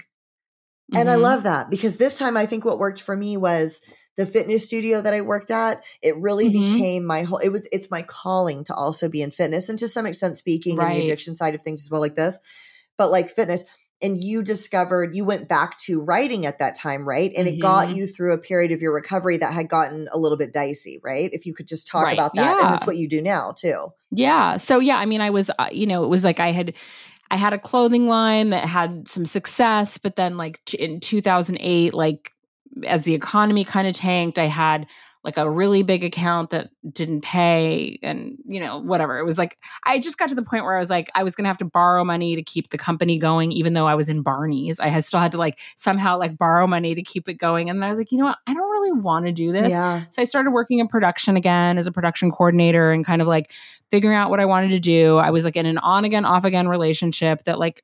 And 0.93 1.09
I 1.09 1.15
Mhm. 1.15 1.21
love 1.21 1.43
that 1.43 1.69
because 1.69 1.97
this 1.97 2.17
time 2.17 2.35
I 2.37 2.45
think 2.45 2.65
what 2.65 2.79
worked 2.79 3.01
for 3.01 3.15
me 3.15 3.37
was 3.37 3.81
the 4.17 4.25
fitness 4.25 4.65
studio 4.65 5.01
that 5.01 5.13
I 5.13 5.21
worked 5.21 5.51
at. 5.51 5.83
It 6.01 6.17
really 6.17 6.49
Mhm. 6.49 6.53
became 6.53 7.05
my 7.05 7.23
whole, 7.23 7.37
it 7.37 7.49
was, 7.49 7.67
it's 7.71 7.89
my 7.89 8.01
calling 8.01 8.63
to 8.65 8.73
also 8.73 9.07
be 9.07 9.21
in 9.21 9.31
fitness 9.31 9.69
and 9.69 9.79
to 9.79 9.87
some 9.87 10.05
extent 10.05 10.37
speaking 10.37 10.81
and 10.81 10.91
the 10.91 10.99
addiction 10.99 11.35
side 11.35 11.55
of 11.55 11.61
things 11.61 11.83
as 11.85 11.89
well, 11.89 12.01
like 12.01 12.15
this, 12.15 12.39
but 12.97 13.09
like 13.09 13.29
fitness. 13.29 13.63
And 14.03 14.21
you 14.21 14.41
discovered 14.43 15.15
you 15.15 15.23
went 15.23 15.47
back 15.47 15.77
to 15.79 16.01
writing 16.01 16.45
at 16.45 16.57
that 16.59 16.75
time, 16.75 17.07
right? 17.07 17.31
And 17.37 17.47
it 17.47 17.61
got 17.61 17.87
Mhm. 17.87 17.95
you 17.95 18.07
through 18.07 18.33
a 18.33 18.37
period 18.39 18.71
of 18.71 18.81
your 18.81 18.91
recovery 18.93 19.37
that 19.37 19.53
had 19.53 19.69
gotten 19.69 20.09
a 20.11 20.17
little 20.17 20.37
bit 20.39 20.53
dicey, 20.53 20.99
right? 21.03 21.29
If 21.31 21.45
you 21.45 21.53
could 21.53 21.67
just 21.67 21.87
talk 21.87 22.05
Right. 22.05 22.13
about 22.13 22.33
that. 22.35 22.57
And 22.59 22.59
Yeah. 22.59 22.71
that's 22.71 22.87
what 22.87 22.97
you 22.97 23.07
do 23.07 23.21
now, 23.21 23.53
too. 23.53 23.93
Yeah. 24.09 24.57
So 24.57 24.79
yeah, 24.79 24.97
I 24.97 25.05
mean, 25.05 25.21
I 25.21 25.29
was, 25.29 25.51
uh, 25.57 25.69
you 25.71 25.85
know, 25.87 26.03
it 26.03 26.07
was 26.09 26.23
like 26.25 26.39
I 26.39 26.51
had, 26.51 26.73
I 27.31 27.37
had 27.37 27.53
a 27.53 27.57
clothing 27.57 28.07
line 28.07 28.49
that 28.49 28.67
had 28.67 29.07
some 29.07 29.25
success, 29.25 29.97
but 29.97 30.17
then 30.17 30.35
like 30.35 30.73
in 30.73 30.99
2008, 30.99 31.93
like 31.93 32.33
as 32.85 33.05
the 33.05 33.15
economy 33.15 33.63
kind 33.63 33.87
of 33.87 33.95
tanked, 33.95 34.37
I 34.37 34.47
had 34.47 34.85
like 35.23 35.37
a 35.37 35.49
really 35.49 35.83
big 35.83 36.03
account 36.03 36.49
that 36.49 36.69
didn't 36.91 37.21
pay 37.21 37.99
and 38.01 38.37
you 38.47 38.59
know 38.59 38.79
whatever 38.79 39.19
it 39.19 39.23
was 39.25 39.37
like 39.37 39.57
i 39.85 39.99
just 39.99 40.17
got 40.17 40.29
to 40.29 40.35
the 40.35 40.41
point 40.41 40.63
where 40.63 40.75
i 40.75 40.79
was 40.79 40.89
like 40.89 41.09
i 41.15 41.23
was 41.23 41.35
gonna 41.35 41.47
have 41.47 41.57
to 41.57 41.65
borrow 41.65 42.03
money 42.03 42.35
to 42.35 42.41
keep 42.41 42.69
the 42.71 42.77
company 42.77 43.17
going 43.17 43.51
even 43.51 43.73
though 43.73 43.85
i 43.87 43.93
was 43.93 44.09
in 44.09 44.21
barney's 44.21 44.79
i 44.79 44.87
had 44.87 45.03
still 45.03 45.19
had 45.19 45.31
to 45.31 45.37
like 45.37 45.59
somehow 45.75 46.17
like 46.17 46.37
borrow 46.37 46.65
money 46.65 46.95
to 46.95 47.03
keep 47.03 47.29
it 47.29 47.35
going 47.35 47.69
and 47.69 47.83
i 47.85 47.89
was 47.89 47.97
like 47.99 48.11
you 48.11 48.17
know 48.17 48.25
what 48.25 48.37
i 48.47 48.53
don't 48.53 48.71
really 48.71 48.91
want 48.99 49.25
to 49.25 49.31
do 49.31 49.51
this 49.51 49.69
Yeah. 49.69 50.01
so 50.11 50.21
I 50.21 50.25
started 50.25 50.51
working 50.51 50.79
in 50.79 50.87
production 50.87 51.37
again 51.37 51.77
as 51.77 51.87
a 51.87 51.91
production 51.91 52.31
coordinator 52.31 52.91
and 52.91 53.05
kind 53.05 53.21
of 53.21 53.27
like 53.27 53.51
figuring 53.91 54.15
out 54.15 54.29
what 54.29 54.39
I 54.39 54.45
wanted 54.45 54.71
to 54.71 54.79
do. 54.79 55.17
I 55.17 55.31
was 55.31 55.43
like 55.43 55.55
in 55.57 55.65
an 55.65 55.77
on 55.79 56.05
again, 56.05 56.23
off 56.25 56.45
again 56.45 56.67
relationship 56.69 57.43
that 57.43 57.59
like 57.59 57.83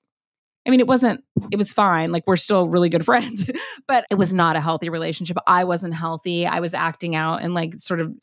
I 0.68 0.70
mean, 0.70 0.80
it 0.82 0.88
wasn't, 0.88 1.24
it 1.52 1.56
was 1.56 1.72
fine. 1.72 2.12
Like, 2.12 2.26
we're 2.28 2.36
still 2.36 2.68
really 2.68 2.90
good 2.90 3.06
friends, 3.06 3.50
but 3.88 4.06
it 4.12 4.16
was 4.16 4.34
not 4.34 4.56
a 4.56 4.62
healthy 4.62 4.90
relationship. 4.90 5.38
I 5.48 5.64
wasn't 5.64 5.94
healthy. 5.94 6.46
I 6.46 6.60
was 6.60 6.74
acting 6.74 7.16
out 7.16 7.42
in 7.42 7.54
like 7.54 7.80
sort 7.80 8.02
of 8.02 8.14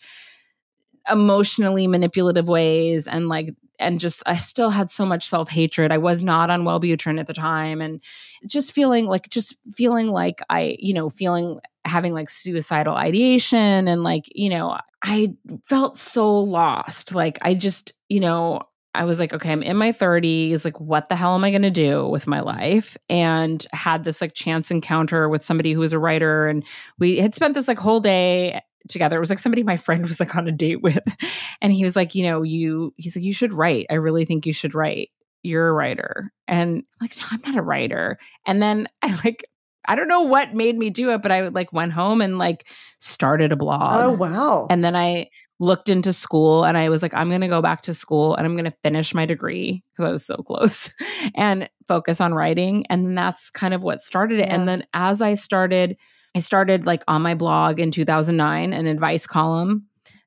emotionally 1.11 1.87
manipulative 1.87 2.49
ways 2.49 3.07
and 3.07 3.29
like, 3.29 3.55
and 3.81 3.99
just, 3.99 4.23
I 4.25 4.37
still 4.37 4.71
had 4.71 4.91
so 4.91 5.05
much 5.05 5.29
self 5.29 5.49
hatred. 5.49 5.91
I 5.91 5.99
was 5.99 6.23
not 6.23 6.49
on 6.49 6.63
Wellbutrin 6.63 7.19
at 7.19 7.27
the 7.27 7.35
time. 7.35 7.81
And 7.81 8.03
just 8.47 8.73
feeling 8.73 9.07
like, 9.07 9.29
just 9.31 9.57
feeling 9.73 10.09
like 10.09 10.41
I, 10.49 10.77
you 10.79 10.95
know, 10.95 11.11
feeling 11.11 11.59
having 11.85 12.15
like 12.15 12.31
suicidal 12.31 12.95
ideation 12.95 13.89
and 13.89 14.03
like, 14.03 14.25
you 14.35 14.49
know, 14.49 14.79
I 15.03 15.35
felt 15.67 15.97
so 15.97 16.39
lost. 16.39 17.15
Like, 17.15 17.39
I 17.43 17.55
just, 17.55 17.93
you 18.09 18.21
know, 18.21 18.63
I 18.95 19.05
was 19.05 19.19
like, 19.19 19.33
okay, 19.33 19.51
I'm 19.51 19.63
in 19.63 19.77
my 19.77 19.93
30s. 19.93 20.65
Like, 20.65 20.81
what 20.81 21.09
the 21.09 21.17
hell 21.17 21.35
am 21.35 21.45
I 21.45 21.51
going 21.51 21.63
to 21.63 21.71
do 21.71 22.07
with 22.09 22.27
my 22.27 22.41
life? 22.41 22.97
And 23.09 23.67
had 23.73 24.05
this 24.05 24.21
like 24.21 24.35
chance 24.35 24.71
encounter 24.71 25.29
with 25.29 25.43
somebody 25.43 25.73
who 25.73 25.81
was 25.81 25.93
a 25.93 25.99
writer. 25.99 26.47
And 26.47 26.65
we 26.99 27.19
had 27.19 27.35
spent 27.35 27.55
this 27.55 27.69
like 27.69 27.79
whole 27.79 28.01
day 28.01 28.61
together. 28.89 29.17
It 29.17 29.21
was 29.21 29.31
like 29.31 29.39
somebody 29.39 29.63
my 29.63 29.77
friend 29.77 30.07
was 30.07 30.21
like 30.21 30.37
on 30.37 30.49
a 30.49 30.53
date 30.53 30.83
with. 30.83 31.03
And 31.63 31.73
he 31.73 31.85
was 31.85 31.97
like, 31.97 32.15
you 32.15 32.25
know, 32.25 32.43
you, 32.43 32.93
he's 32.99 33.17
like, 33.17 33.25
you 33.25 33.33
should 33.33 33.55
write. 33.55 33.87
I 33.89 33.95
really 33.95 34.27
think 34.27 34.45
you 34.45 34.53
should 34.53 34.75
write. 34.75 35.09
You're 35.43 35.69
a 35.69 35.73
writer. 35.73 36.31
And 36.47 36.79
I'm 36.79 36.85
like, 37.01 37.17
no, 37.17 37.25
I'm 37.31 37.41
not 37.47 37.59
a 37.59 37.63
writer. 37.63 38.19
And 38.45 38.61
then 38.61 38.87
I 39.01 39.19
like, 39.25 39.47
I 39.87 39.95
don't 39.95 40.09
know 40.09 40.23
what 40.23 40.55
made 40.55 40.77
me 40.77 40.91
do 40.91 41.11
it, 41.11 41.23
but 41.23 41.31
I 41.31 41.49
like 41.49 41.73
went 41.73 41.93
home 41.93 42.21
and 42.21 42.39
like 42.39 42.69
started 42.99 43.53
a 43.53 43.57
blog. 43.57 43.93
Oh, 43.93 44.13
wow. 44.13 44.67
And 44.71 44.83
then 44.83 44.97
I 44.97 45.29
looked 45.61 45.89
into 45.89 46.13
school 46.13 46.65
and 46.65 46.79
I 46.79 46.89
was 46.89 47.03
like, 47.03 47.15
I'm 47.15 47.29
going 47.29 47.43
to 47.43 47.49
go 47.49 47.61
back 47.61 47.83
to 47.83 47.95
school 47.95 48.35
and 48.35 48.47
I'm 48.47 48.55
going 48.55 48.71
to 48.71 48.77
finish 48.83 49.15
my 49.15 49.27
degree 49.27 49.83
because 49.93 50.09
I 50.09 50.13
was 50.13 50.25
so 50.27 50.37
close 50.47 50.91
and 51.35 51.69
focus 51.87 52.21
on 52.21 52.35
writing. 52.35 52.87
And 52.89 53.17
that's 53.17 53.51
kind 53.51 53.75
of 53.75 53.83
what 53.83 54.01
started 54.01 54.41
it. 54.41 54.49
Yeah. 54.49 54.55
And 54.55 54.69
then 54.69 54.85
as 54.95 55.21
I 55.21 55.35
started, 55.35 55.97
I 56.35 56.41
started 56.41 56.87
like 56.87 57.03
on 57.07 57.23
my 57.23 57.35
blog 57.35 57.79
in 57.79 57.91
2009, 57.91 58.73
an 58.73 58.87
advice 58.87 59.27
column 59.27 59.87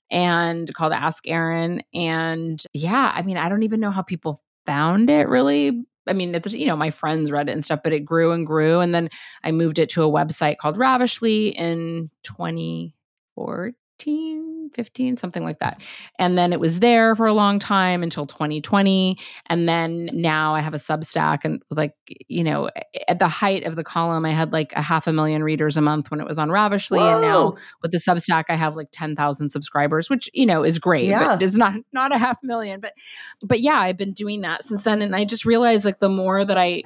and 0.10 0.74
called 0.74 0.94
Ask 0.94 1.28
Erin. 1.28 1.84
And 1.94 2.64
yeah, 2.74 3.12
I 3.14 3.24
mean, 3.24 3.38
I 3.38 3.50
don't 3.50 3.64
even 3.64 3.80
know 3.80 3.92
how 3.92 4.02
people 4.02 4.42
found 4.66 5.10
it 5.10 5.28
really. 5.28 5.84
I 6.10 6.14
mean, 6.14 6.36
it's, 6.36 6.54
you 6.54 6.66
know, 6.66 6.76
my 6.76 6.90
friends 6.92 7.32
read 7.32 7.50
it 7.50 7.54
and 7.54 7.64
stuff, 7.64 7.82
but 7.84 7.94
it 7.94 8.06
grew 8.06 8.32
and 8.32 8.46
grew. 8.46 8.80
And 8.80 8.94
then 8.94 9.10
I 9.44 9.52
moved 9.52 9.80
it 9.80 9.90
to 9.92 10.04
a 10.04 10.10
website 10.10 10.58
called 10.58 10.78
Ravishly 10.78 11.50
in 11.50 12.10
2014, 12.24 13.74
15, 14.00 15.18
something 15.18 15.44
like 15.44 15.60
that. 15.60 15.82
And 16.20 16.38
then 16.38 16.54
it 16.54 16.60
was 16.60 16.80
there 16.80 17.16
for 17.16 17.26
a 17.26 17.34
long 17.34 17.60
time 17.60 18.04
until 18.04 18.26
2020. 18.26 19.18
And 19.48 19.68
then 19.68 20.10
now 20.14 20.56
I 20.56 20.62
have 20.62 20.74
a 20.74 20.78
Substack 20.78 21.40
and 21.44 21.62
like, 21.70 21.94
you 22.28 22.44
know, 22.44 22.70
at 23.08 23.20
the 23.20 23.28
height 23.28 23.64
of 23.66 23.76
the 23.76 23.84
column, 23.84 24.26
I 24.26 24.32
had 24.32 24.52
like 24.54 24.74
a 24.74 24.82
half 24.82 25.08
a 25.08 25.14
million 25.14 25.44
readers 25.44 25.78
a 25.78 25.82
month 25.82 26.12
when 26.12 26.20
it 26.20 26.28
was 26.28 26.38
on 26.38 26.52
Ravishly. 26.52 27.00
And 27.00 27.22
now 27.22 27.56
with 27.82 27.92
the 27.92 27.98
Substack, 27.98 28.46
I 28.50 28.56
have 28.56 28.76
like 28.76 28.90
10,000 28.92 29.50
subscribers, 29.50 30.10
which, 30.10 30.30
you 30.34 30.46
know, 30.46 30.64
is 30.64 30.80
great, 30.80 31.06
Yeah. 31.06 31.36
but 31.36 31.42
it's 31.42 31.56
not, 31.56 31.76
not 31.92 32.14
a 32.14 32.18
half 32.18 32.38
million. 32.44 32.80
But, 32.80 32.94
but 33.42 33.62
yeah, 33.62 33.80
I've 33.80 33.98
been 33.98 34.14
doing 34.14 34.42
that 34.42 34.64
since 34.64 34.84
then. 34.84 35.02
And 35.02 35.16
I 35.16 35.26
just 35.26 35.46
realized 35.46 35.86
like 35.86 36.00
the 36.00 36.10
more 36.10 36.46
that 36.46 36.58
I 36.58 36.84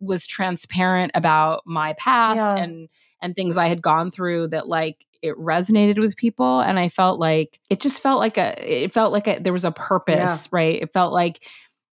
was 0.00 0.26
transparent 0.26 1.12
about 1.14 1.62
my 1.66 1.92
past 1.94 2.36
Yeah. 2.36 2.56
and, 2.56 2.88
and 3.20 3.36
things 3.36 3.56
I 3.56 3.68
had 3.68 3.80
gone 3.80 4.10
through 4.10 4.48
that 4.48 4.66
like 4.68 5.06
it 5.22 5.36
resonated 5.36 5.98
with 5.98 6.16
people. 6.16 6.60
And 6.60 6.78
I 6.78 6.88
felt 6.88 7.18
like 7.20 7.60
it 7.70 7.80
just 7.80 8.00
felt 8.02 8.18
like 8.18 8.36
a, 8.36 8.84
it 8.84 8.92
felt 8.92 9.12
like 9.12 9.28
a, 9.28 9.38
there 9.38 9.52
was 9.52 9.64
a 9.64 9.72
purpose, 9.72 10.16
Yeah. 10.16 10.48
right? 10.50 10.82
It 10.82 10.92
felt 10.92 11.12
like 11.12 11.44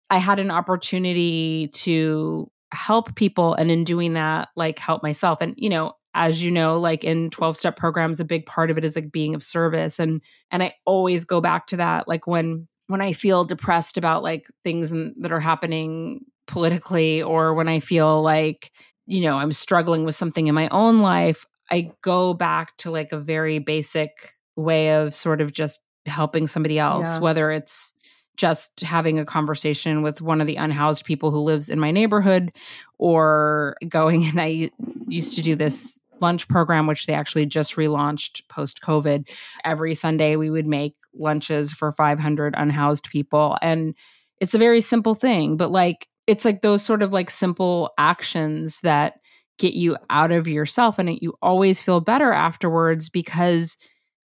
I 0.09 0.17
had 0.17 0.39
an 0.39 0.51
opportunity 0.51 1.69
to 1.73 2.49
help 2.73 3.15
people. 3.15 3.53
And 3.55 3.71
in 3.71 3.83
doing 3.83 4.13
that, 4.13 4.49
like 4.55 4.79
help 4.79 5.01
myself. 5.03 5.39
And, 5.41 5.55
you 5.57 5.69
know, 5.69 5.93
as 6.13 6.43
you 6.43 6.51
know, 6.51 6.77
like 6.77 7.03
in 7.03 7.29
12 7.31 7.57
step 7.57 7.75
programs, 7.75 8.19
a 8.19 8.25
big 8.25 8.45
part 8.45 8.71
of 8.71 8.77
it 8.77 8.85
is 8.85 8.95
like 8.95 9.11
being 9.11 9.35
of 9.35 9.43
service. 9.43 9.99
And, 9.99 10.21
and 10.51 10.63
I 10.63 10.73
always 10.85 11.25
go 11.25 11.41
back 11.41 11.67
to 11.67 11.77
that. 11.77 12.07
Like 12.07 12.27
when, 12.27 12.67
when 12.87 13.01
I 13.01 13.13
feel 13.13 13.43
depressed 13.43 13.97
about 13.97 14.23
like 14.23 14.47
things 14.63 14.91
in, 14.91 15.13
that 15.19 15.31
are 15.31 15.39
happening 15.39 16.21
politically 16.47 17.21
or 17.21 17.53
when 17.55 17.67
I 17.67 17.79
feel 17.79 18.21
like, 18.21 18.71
you 19.07 19.21
know, 19.21 19.37
I'm 19.37 19.51
struggling 19.51 20.05
with 20.05 20.15
something 20.15 20.47
in 20.47 20.55
my 20.55 20.67
own 20.69 20.99
life, 20.99 21.45
I 21.71 21.91
go 22.01 22.33
back 22.33 22.77
to 22.77 22.91
like 22.91 23.11
a 23.11 23.19
very 23.19 23.59
basic 23.59 24.33
way 24.55 24.93
of 24.93 25.13
sort 25.13 25.41
of 25.41 25.53
just 25.53 25.79
helping 26.05 26.47
somebody 26.47 26.79
else, 26.79 27.05
yeah. 27.05 27.19
whether 27.19 27.51
it's 27.51 27.93
just 28.37 28.81
having 28.81 29.19
a 29.19 29.25
conversation 29.25 30.01
with 30.01 30.21
one 30.21 30.41
of 30.41 30.47
the 30.47 30.57
unhoused 30.57 31.05
people 31.05 31.31
who 31.31 31.39
lives 31.39 31.69
in 31.69 31.79
my 31.79 31.91
neighborhood 31.91 32.51
or 32.97 33.77
going 33.87 34.25
and 34.25 34.41
I 34.41 34.71
used 35.07 35.35
to 35.35 35.41
do 35.41 35.55
this 35.55 35.99
lunch 36.21 36.47
program 36.47 36.87
which 36.87 37.07
they 37.07 37.13
actually 37.13 37.45
just 37.45 37.75
relaunched 37.75 38.41
post 38.47 38.79
covid 38.81 39.27
every 39.65 39.93
sunday 39.93 40.37
we 40.37 40.49
would 40.49 40.65
make 40.65 40.95
lunches 41.13 41.73
for 41.73 41.91
500 41.91 42.53
unhoused 42.57 43.09
people 43.09 43.57
and 43.61 43.93
it's 44.39 44.53
a 44.53 44.57
very 44.57 44.79
simple 44.79 45.13
thing 45.13 45.57
but 45.57 45.71
like 45.71 46.07
it's 46.25 46.45
like 46.45 46.61
those 46.61 46.83
sort 46.83 47.01
of 47.01 47.11
like 47.11 47.29
simple 47.29 47.91
actions 47.97 48.79
that 48.79 49.15
get 49.57 49.73
you 49.73 49.97
out 50.09 50.31
of 50.31 50.47
yourself 50.47 50.99
and 50.99 51.17
you 51.21 51.33
always 51.41 51.81
feel 51.81 52.01
better 52.01 52.31
afterwards 52.31 53.09
because 53.09 53.77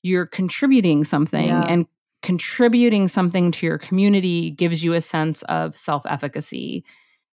you're 0.03 0.27
contributing 0.27 1.05
something 1.05 1.49
yeah. 1.49 1.67
and 1.69 1.87
contributing 2.23 3.09
something 3.09 3.51
to 3.53 3.67
your 3.67 3.79
community 3.79 4.51
gives 4.51 4.85
you 4.85 4.93
a 4.93 5.01
sense 5.01 5.43
of 5.43 5.77
self-efficacy 5.77 6.85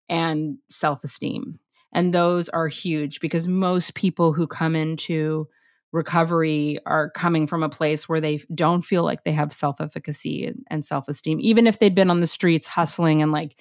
and 0.09 0.57
self-esteem 0.69 1.59
and 1.93 2.13
those 2.13 2.49
are 2.49 2.67
huge 2.67 3.19
because 3.19 3.47
most 3.47 3.95
people 3.95 4.33
who 4.33 4.45
come 4.45 4.75
into 4.75 5.47
recovery 5.91 6.77
are 6.85 7.09
coming 7.11 7.47
from 7.47 7.63
a 7.63 7.69
place 7.69 8.09
where 8.09 8.19
they 8.19 8.43
don't 8.53 8.81
feel 8.81 9.03
like 9.03 9.23
they 9.23 9.31
have 9.31 9.53
self-efficacy 9.53 10.45
and, 10.45 10.63
and 10.69 10.85
self-esteem 10.85 11.39
even 11.41 11.65
if 11.65 11.79
they'd 11.79 11.95
been 11.95 12.11
on 12.11 12.19
the 12.19 12.27
streets 12.27 12.67
hustling 12.67 13.21
and 13.21 13.31
like 13.31 13.59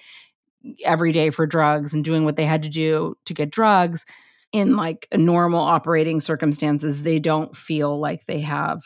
every 0.83 1.11
day 1.11 1.29
for 1.29 1.45
drugs 1.45 1.93
and 1.93 2.03
doing 2.03 2.25
what 2.25 2.35
they 2.35 2.45
had 2.45 2.63
to 2.63 2.69
do 2.69 3.15
to 3.25 3.33
get 3.33 3.51
drugs. 3.51 4.05
In 4.51 4.77
like 4.77 5.07
normal 5.13 5.59
operating 5.59 6.21
circumstances 6.21 7.03
they 7.03 7.19
don't 7.19 7.57
feel 7.57 7.99
like 7.99 8.25
they 8.25 8.39
have 8.39 8.83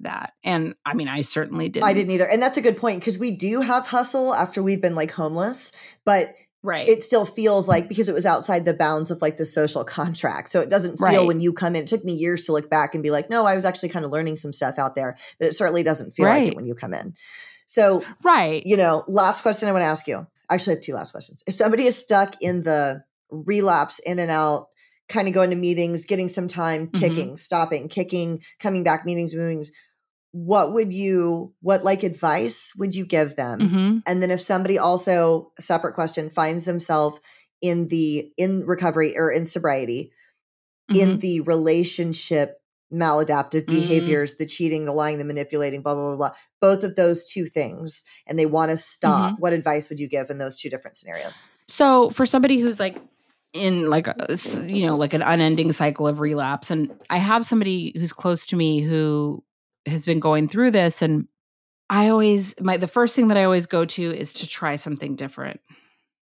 that. 0.00 0.34
And 0.44 0.74
i 0.84 0.92
mean 0.94 1.08
i 1.08 1.22
certainly 1.22 1.70
didn't 1.70 1.88
i 1.88 1.94
didn't. 1.94 2.10
either. 2.10 2.28
And 2.28 2.42
that's 2.42 2.58
a 2.58 2.60
good 2.62 2.76
point 2.76 3.00
because 3.00 3.18
we 3.18 3.30
do 3.30 3.62
have 3.62 3.86
hustle 3.86 4.34
after 4.34 4.62
we've 4.62 4.80
been 4.80 4.94
like 4.94 5.12
homeless 5.12 5.72
but 6.04 6.34
right. 6.62 6.88
it 6.88 7.02
still 7.02 7.24
feels 7.24 7.68
like 7.68 7.88
because 7.88 8.08
it 8.08 8.14
was 8.14 8.26
outside 8.26 8.64
the 8.64 8.74
bounds 8.74 9.10
of 9.10 9.22
like 9.22 9.36
the 9.36 9.46
social 9.46 9.84
contract. 9.84 10.50
So 10.50 10.60
it 10.60 10.68
doesn't 10.68 10.98
feel 10.98 11.06
right. 11.06 11.26
when 11.26 11.40
you 11.40 11.52
come 11.52 11.76
in 11.76 11.82
it 11.82 11.88
took 11.88 12.04
me 12.04 12.12
years 12.12 12.44
to 12.44 12.52
look 12.52 12.68
back 12.68 12.94
and 12.94 13.02
be 13.02 13.10
like 13.10 13.30
no 13.30 13.46
i 13.46 13.54
was 13.54 13.64
actually 13.64 13.88
kind 13.88 14.04
of 14.04 14.10
learning 14.10 14.36
some 14.36 14.52
stuff 14.52 14.78
out 14.78 14.94
there 14.94 15.16
but 15.38 15.46
it 15.46 15.54
certainly 15.54 15.82
doesn't 15.82 16.12
feel 16.12 16.26
right. 16.26 16.42
like 16.42 16.52
it 16.52 16.56
when 16.56 16.66
you 16.66 16.74
come 16.74 16.92
in. 16.92 17.14
So 17.66 18.04
right. 18.22 18.62
you 18.66 18.76
know 18.76 19.04
last 19.08 19.42
question 19.42 19.68
i 19.68 19.72
want 19.72 19.82
to 19.82 19.86
ask 19.88 20.06
you 20.06 20.26
actually 20.50 20.72
I 20.72 20.76
have 20.76 20.82
two 20.82 20.94
last 20.94 21.12
questions. 21.12 21.42
If 21.46 21.54
somebody 21.54 21.84
is 21.86 21.96
stuck 21.96 22.36
in 22.40 22.62
the 22.62 23.04
relapse 23.30 23.98
in 24.00 24.18
and 24.18 24.30
out, 24.30 24.66
kind 25.08 25.28
of 25.28 25.34
going 25.34 25.50
to 25.50 25.56
meetings, 25.56 26.04
getting 26.04 26.28
some 26.28 26.48
time, 26.48 26.86
mm-hmm. 26.86 27.00
kicking, 27.00 27.36
stopping, 27.36 27.88
kicking, 27.88 28.42
coming 28.58 28.84
back, 28.84 29.04
meetings, 29.04 29.34
meetings, 29.34 29.72
what 30.32 30.72
would 30.72 30.92
you, 30.92 31.52
what 31.60 31.82
like 31.82 32.02
advice 32.04 32.72
would 32.78 32.94
you 32.94 33.04
give 33.04 33.34
them? 33.34 33.58
Mm-hmm. 33.58 33.98
And 34.06 34.22
then 34.22 34.30
if 34.30 34.40
somebody 34.40 34.78
also, 34.78 35.52
separate 35.58 35.94
question, 35.94 36.30
finds 36.30 36.64
themselves 36.64 37.20
in 37.60 37.88
the, 37.88 38.32
in 38.36 38.64
recovery 38.64 39.18
or 39.18 39.30
in 39.30 39.46
sobriety, 39.46 40.12
mm-hmm. 40.90 41.00
in 41.00 41.18
the 41.18 41.40
relationship 41.40 42.59
maladaptive 42.92 43.62
mm. 43.62 43.66
behaviors, 43.66 44.34
mm. 44.34 44.38
the 44.38 44.46
cheating, 44.46 44.84
the 44.84 44.92
lying, 44.92 45.18
the 45.18 45.24
manipulating, 45.24 45.82
blah, 45.82 45.94
blah, 45.94 46.08
blah, 46.08 46.16
blah. 46.16 46.30
Both 46.60 46.82
of 46.82 46.96
those 46.96 47.24
two 47.30 47.46
things. 47.46 48.04
And 48.26 48.38
they 48.38 48.46
want 48.46 48.70
to 48.70 48.76
stop. 48.76 49.32
Mm-hmm. 49.32 49.40
What 49.40 49.52
advice 49.52 49.88
would 49.88 50.00
you 50.00 50.08
give 50.08 50.30
in 50.30 50.38
those 50.38 50.58
two 50.58 50.70
different 50.70 50.96
scenarios? 50.96 51.44
So 51.68 52.10
for 52.10 52.26
somebody 52.26 52.58
who's 52.58 52.80
like 52.80 53.00
in 53.52 53.90
like 53.90 54.08
a, 54.08 54.38
you 54.66 54.86
know, 54.86 54.96
like 54.96 55.14
an 55.14 55.22
unending 55.22 55.72
cycle 55.72 56.06
of 56.06 56.20
relapse, 56.20 56.70
and 56.70 56.92
I 57.10 57.18
have 57.18 57.44
somebody 57.44 57.92
who's 57.96 58.12
close 58.12 58.46
to 58.46 58.56
me 58.56 58.80
who 58.80 59.42
has 59.86 60.04
been 60.04 60.20
going 60.20 60.48
through 60.48 60.70
this 60.72 61.00
and 61.00 61.26
I 61.88 62.08
always 62.08 62.54
my 62.60 62.76
the 62.76 62.86
first 62.86 63.16
thing 63.16 63.28
that 63.28 63.36
I 63.36 63.44
always 63.44 63.66
go 63.66 63.84
to 63.84 64.16
is 64.16 64.32
to 64.34 64.46
try 64.46 64.76
something 64.76 65.16
different 65.16 65.60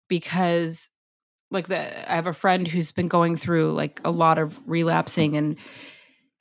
because 0.09 0.91
like 1.51 1.69
the 1.69 2.11
I 2.11 2.17
have 2.17 2.27
a 2.27 2.33
friend 2.33 2.67
who's 2.67 2.91
been 2.91 3.09
going 3.09 3.37
through 3.37 3.73
like 3.73 4.01
a 4.05 4.11
lot 4.11 4.39
of 4.39 4.59
relapsing 4.67 5.37
and 5.37 5.57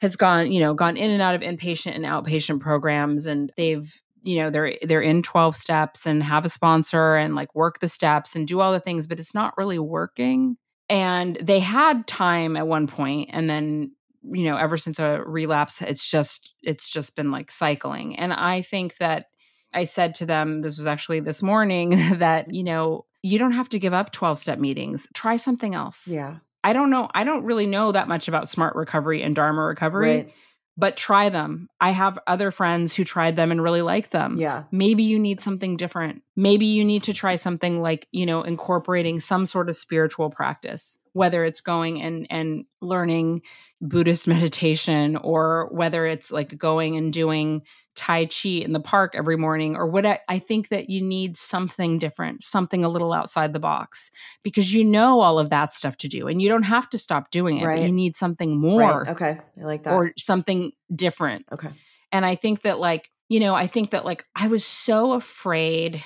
has 0.03 0.17
gone, 0.17 0.51
you 0.51 0.59
know, 0.59 0.73
gone 0.73 0.97
in 0.97 1.09
and 1.11 1.21
out 1.21 1.33
of 1.33 1.39
inpatient 1.39 1.95
and 1.95 2.03
outpatient 2.03 2.59
programs 2.59 3.25
and 3.25 3.53
they've 3.55 3.89
you 4.21 4.37
know 4.37 4.49
they're 4.49 4.77
they're 4.81 5.01
in 5.01 5.21
12 5.21 5.55
steps 5.55 6.05
and 6.05 6.21
have 6.21 6.43
a 6.43 6.49
sponsor 6.49 7.15
and 7.15 7.35
like 7.35 7.55
work 7.55 7.79
the 7.79 7.87
steps 7.87 8.35
and 8.35 8.45
do 8.45 8.59
all 8.59 8.73
the 8.73 8.81
things 8.81 9.07
but 9.07 9.17
it's 9.17 9.33
not 9.33 9.57
really 9.57 9.79
working. 9.79 10.57
And 10.89 11.37
they 11.41 11.59
had 11.59 12.05
time 12.05 12.57
at 12.57 12.67
one 12.67 12.85
point 12.85 13.29
and 13.31 13.49
then 13.49 13.93
you 14.23 14.43
know 14.43 14.57
ever 14.57 14.75
since 14.75 14.99
a 14.99 15.21
relapse 15.25 15.81
it's 15.81 16.09
just 16.09 16.53
it's 16.61 16.89
just 16.89 17.15
been 17.15 17.31
like 17.31 17.49
cycling. 17.49 18.17
And 18.17 18.33
i 18.33 18.61
think 18.61 18.97
that 18.97 19.27
i 19.73 19.85
said 19.85 20.15
to 20.15 20.25
them 20.25 20.61
this 20.61 20.77
was 20.77 20.85
actually 20.87 21.21
this 21.21 21.41
morning 21.41 21.91
that 22.19 22.53
you 22.53 22.65
know 22.65 23.05
you 23.21 23.39
don't 23.39 23.53
have 23.53 23.69
to 23.69 23.79
give 23.79 23.93
up 23.93 24.11
12 24.11 24.37
step 24.37 24.59
meetings. 24.59 25.07
Try 25.13 25.37
something 25.37 25.73
else. 25.73 26.09
Yeah 26.09 26.39
I 26.63 26.73
don't 26.73 26.89
know. 26.89 27.09
I 27.13 27.23
don't 27.23 27.43
really 27.43 27.65
know 27.65 27.91
that 27.91 28.07
much 28.07 28.27
about 28.27 28.49
smart 28.49 28.75
recovery 28.75 29.21
and 29.21 29.35
Dharma 29.35 29.61
recovery. 29.61 30.15
Right. 30.15 30.33
But 30.75 30.97
try 30.97 31.29
them. 31.29 31.69
I 31.79 31.91
have 31.91 32.17
other 32.25 32.49
friends 32.49 32.95
who 32.95 33.03
tried 33.03 33.35
them 33.35 33.51
and 33.51 33.61
really 33.61 33.83
like 33.83 34.09
them. 34.09 34.37
Yeah. 34.37 34.63
Maybe 34.71 35.03
you 35.03 35.19
need 35.19 35.39
something 35.39 35.77
different. 35.77 36.23
Maybe 36.35 36.65
you 36.65 36.83
need 36.83 37.03
to 37.03 37.13
try 37.13 37.35
something 37.35 37.81
like, 37.81 38.07
you 38.11 38.25
know, 38.25 38.41
incorporating 38.41 39.19
some 39.19 39.45
sort 39.45 39.69
of 39.69 39.75
spiritual 39.75 40.29
practice, 40.29 40.97
whether 41.13 41.45
it's 41.45 41.61
going 41.61 42.01
and 42.01 42.25
and 42.29 42.65
learning 42.81 43.43
Buddhist 43.81 44.27
meditation 44.27 45.15
or 45.17 45.69
whether 45.71 46.07
it's 46.07 46.31
like 46.31 46.57
going 46.57 46.97
and 46.97 47.13
doing 47.13 47.61
Tai 47.95 48.25
Chi 48.25 48.49
in 48.49 48.73
the 48.73 48.79
park 48.79 49.13
every 49.15 49.37
morning 49.37 49.75
or 49.75 49.85
what 49.85 50.05
I, 50.05 50.19
I, 50.27 50.39
think 50.39 50.69
that 50.69 50.89
you 50.89 50.99
need 50.99 51.37
something 51.37 51.99
different, 51.99 52.43
something 52.43 52.83
a 52.83 52.89
little 52.89 53.13
outside 53.13 53.53
the 53.53 53.59
box 53.59 54.09
because 54.41 54.73
you 54.73 54.83
know 54.83 55.19
all 55.19 55.37
of 55.37 55.51
that 55.51 55.73
stuff 55.73 55.97
to 55.97 56.07
do 56.07 56.27
and 56.27 56.41
you 56.41 56.49
don't 56.49 56.63
have 56.63 56.89
to 56.89 56.97
stop 56.97 57.29
doing 57.29 57.59
it. 57.59 57.65
Right. 57.65 57.83
you 57.83 57.91
need 57.91 58.15
something 58.15 58.59
more. 58.59 58.79
Right. 58.79 59.07
Okay. 59.09 59.39
I 59.61 59.63
like 59.63 59.83
that. 59.83 59.93
Or 59.93 60.11
something 60.17 60.71
different. 60.95 61.45
Okay. 61.51 61.69
And 62.11 62.25
I 62.25 62.33
think 62.33 62.63
that 62.63 62.79
like, 62.79 63.11
you 63.29 63.39
know, 63.39 63.53
I 63.53 63.67
think 63.67 63.91
that 63.91 64.05
like 64.05 64.25
I 64.35 64.47
was 64.47 64.65
so 64.65 65.13
afraid 65.13 66.03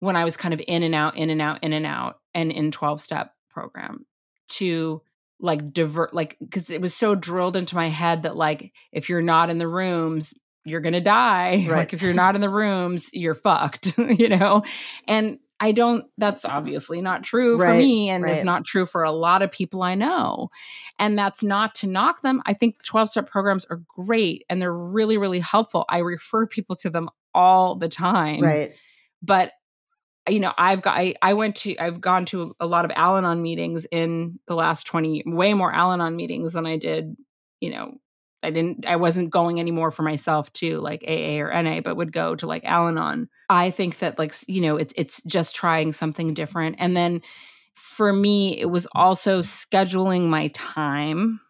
when 0.00 0.16
I 0.16 0.24
was 0.24 0.36
kind 0.36 0.54
of 0.54 0.60
in 0.66 0.82
and 0.82 0.94
out, 0.94 1.16
in 1.16 1.30
and 1.30 1.40
out, 1.40 1.62
in 1.62 1.72
and 1.72 1.86
out 1.86 2.20
and 2.34 2.52
in 2.52 2.70
12 2.70 3.00
step 3.00 3.32
program 3.50 4.04
to 4.48 5.00
like 5.40 5.72
divert 5.72 6.14
like 6.14 6.36
because 6.40 6.70
it 6.70 6.80
was 6.80 6.94
so 6.94 7.14
drilled 7.14 7.56
into 7.56 7.74
my 7.74 7.88
head 7.88 8.22
that 8.22 8.36
like 8.36 8.72
if 8.92 9.08
you're 9.08 9.22
not 9.22 9.50
in 9.50 9.58
the 9.58 9.68
rooms 9.68 10.34
you're 10.64 10.80
gonna 10.80 11.00
die 11.00 11.66
right. 11.68 11.78
like 11.78 11.92
if 11.92 12.02
you're 12.02 12.14
not 12.14 12.34
in 12.34 12.40
the 12.40 12.48
rooms 12.48 13.10
you're 13.12 13.34
fucked 13.34 13.98
you 14.18 14.28
know 14.28 14.62
and 15.06 15.38
i 15.60 15.72
don't 15.72 16.04
that's 16.16 16.44
obviously 16.44 17.02
not 17.02 17.22
true 17.22 17.58
right. 17.58 17.72
for 17.72 17.78
me 17.78 18.08
and 18.08 18.24
right. 18.24 18.34
it's 18.34 18.44
not 18.44 18.64
true 18.64 18.86
for 18.86 19.02
a 19.02 19.12
lot 19.12 19.42
of 19.42 19.52
people 19.52 19.82
i 19.82 19.94
know 19.94 20.48
and 20.98 21.18
that's 21.18 21.42
not 21.42 21.74
to 21.74 21.86
knock 21.86 22.22
them 22.22 22.42
i 22.46 22.54
think 22.54 22.78
the 22.78 22.84
12 22.84 23.10
step 23.10 23.30
programs 23.30 23.66
are 23.66 23.82
great 23.88 24.44
and 24.48 24.60
they're 24.60 24.72
really 24.72 25.18
really 25.18 25.40
helpful 25.40 25.84
i 25.88 25.98
refer 25.98 26.46
people 26.46 26.76
to 26.76 26.88
them 26.88 27.10
all 27.34 27.74
the 27.74 27.88
time 27.88 28.40
right 28.40 28.74
but 29.22 29.52
you 30.28 30.40
know 30.40 30.52
i've 30.58 30.82
got 30.82 30.98
I, 30.98 31.14
I 31.22 31.34
went 31.34 31.56
to 31.56 31.76
i've 31.78 32.00
gone 32.00 32.24
to 32.26 32.54
a 32.60 32.66
lot 32.66 32.84
of 32.84 32.90
al-anon 32.94 33.42
meetings 33.42 33.86
in 33.90 34.38
the 34.46 34.54
last 34.54 34.86
20 34.86 35.24
way 35.26 35.54
more 35.54 35.72
al-anon 35.72 36.16
meetings 36.16 36.54
than 36.54 36.66
i 36.66 36.76
did 36.76 37.16
you 37.60 37.70
know 37.70 37.94
I 38.42 38.50
didn't 38.50 38.86
I 38.86 38.96
wasn't 38.96 39.30
going 39.30 39.58
anymore 39.58 39.90
for 39.90 40.02
myself 40.02 40.52
to 40.54 40.78
like 40.78 41.02
AA 41.06 41.40
or 41.40 41.62
NA, 41.62 41.80
but 41.80 41.96
would 41.96 42.12
go 42.12 42.36
to 42.36 42.46
like 42.46 42.64
Al 42.64 42.86
Anon. 42.86 43.28
I 43.48 43.70
think 43.70 43.98
that 43.98 44.18
like 44.18 44.34
you 44.46 44.60
know 44.60 44.76
it's 44.76 44.94
it's 44.96 45.20
just 45.24 45.56
trying 45.56 45.92
something 45.92 46.32
different. 46.32 46.76
And 46.78 46.96
then 46.96 47.22
for 47.74 48.12
me, 48.12 48.58
it 48.58 48.66
was 48.66 48.86
also 48.92 49.40
scheduling 49.40 50.28
my 50.28 50.48
time 50.48 51.40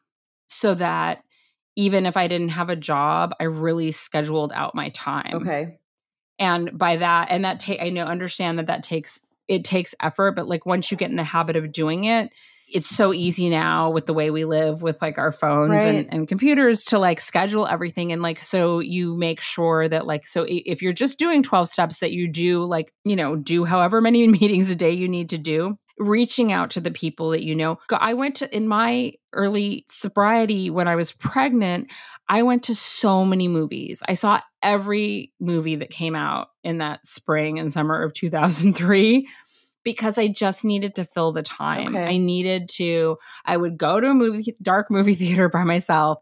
so 0.47 0.74
that 0.74 1.23
even 1.77 2.07
if 2.07 2.16
I 2.16 2.28
didn't 2.28 2.51
have 2.51 2.70
a 2.70 2.77
job, 2.77 3.35
I 3.39 3.44
really 3.44 3.93
scheduled 3.93 4.53
out 4.53 4.74
my 4.74 4.89
time. 4.90 5.35
Okay. 5.35 5.78
And 6.39 6.77
by 6.77 6.97
that, 6.97 7.29
and 7.31 7.45
that 7.45 7.61
take 7.61 7.81
I 7.81 7.91
know 7.91 8.05
understand 8.05 8.59
that 8.59 8.67
that 8.67 8.83
takes 8.83 9.21
it 9.49 9.65
takes 9.65 9.95
effort, 10.01 10.33
but 10.33 10.49
like 10.49 10.67
once 10.67 10.91
you 10.91 10.97
get 10.97 11.11
in 11.11 11.17
the 11.17 11.25
habit 11.25 11.57
of 11.57 11.73
doing 11.73 12.05
it, 12.05 12.31
it's 12.69 12.89
so 12.89 13.13
easy 13.13 13.49
now 13.49 13.91
with 13.91 14.07
the 14.07 14.15
way 14.15 14.31
we 14.31 14.45
live 14.45 14.83
with 14.83 15.01
like 15.01 15.19
our 15.19 15.31
phones 15.31 15.71
right. 15.71 15.95
and, 15.95 16.13
and, 16.13 16.29
computers 16.29 16.83
to 16.85 16.99
like 16.99 17.21
schedule 17.21 17.67
everything 17.67 18.13
and 18.13 18.23
like 18.23 18.43
so 18.43 18.81
you 18.81 19.15
make 19.17 19.41
sure 19.41 19.89
that 19.89 20.07
like 20.07 20.27
so 20.27 20.45
if 20.49 20.83
you're 20.83 20.93
just 20.93 21.19
doing 21.19 21.43
12 21.43 21.69
steps 21.69 22.01
that 22.01 22.11
you 22.11 22.27
do 22.27 22.65
like 22.65 22.93
you 23.05 23.15
know 23.15 23.37
do 23.37 23.65
however 23.65 24.01
many 24.01 24.27
meetings 24.41 24.69
a 24.71 24.75
day 24.75 24.91
you 24.91 25.09
need 25.09 25.29
to 25.29 25.39
do 25.39 25.79
reaching 25.98 26.52
out 26.52 26.70
to 26.70 26.81
the 26.81 26.90
people 26.90 27.31
that 27.31 27.43
you 27.43 27.55
know 27.55 27.78
i 27.93 28.12
went 28.12 28.35
to 28.35 28.56
in 28.56 28.68
my 28.68 29.12
early 29.32 29.85
sobriety 29.89 30.68
when 30.68 30.89
i 30.89 30.94
was 30.94 31.12
pregnant 31.12 31.90
i 32.28 32.43
went 32.43 32.62
to 32.62 32.74
so 32.74 33.24
many 33.24 33.48
movies 33.48 34.02
i 34.09 34.14
saw 34.14 34.40
every 34.62 35.32
movie 35.40 35.77
that 35.77 35.90
came 35.90 36.14
out 36.14 36.48
in 36.64 36.78
that 36.78 37.06
spring 37.06 37.59
and 37.59 37.73
summer 37.73 38.02
of 38.02 38.12
2003 38.12 39.27
because 39.86 40.18
I 40.18 40.27
just 40.27 40.64
needed 40.64 40.97
to 40.97 41.05
fill 41.05 41.31
the 41.31 41.44
time. 41.44 41.94
Okay. 41.94 42.09
I 42.09 42.18
needed 42.18 42.68
to, 42.70 43.18
I 43.44 43.56
would 43.56 43.78
go 43.78 44.01
to 44.01 44.10
a 44.10 44.14
movie, 44.14 44.56
dark 44.60 44.90
movie 44.90 45.14
theater 45.14 45.48
by 45.48 45.62
myself, 45.62 46.18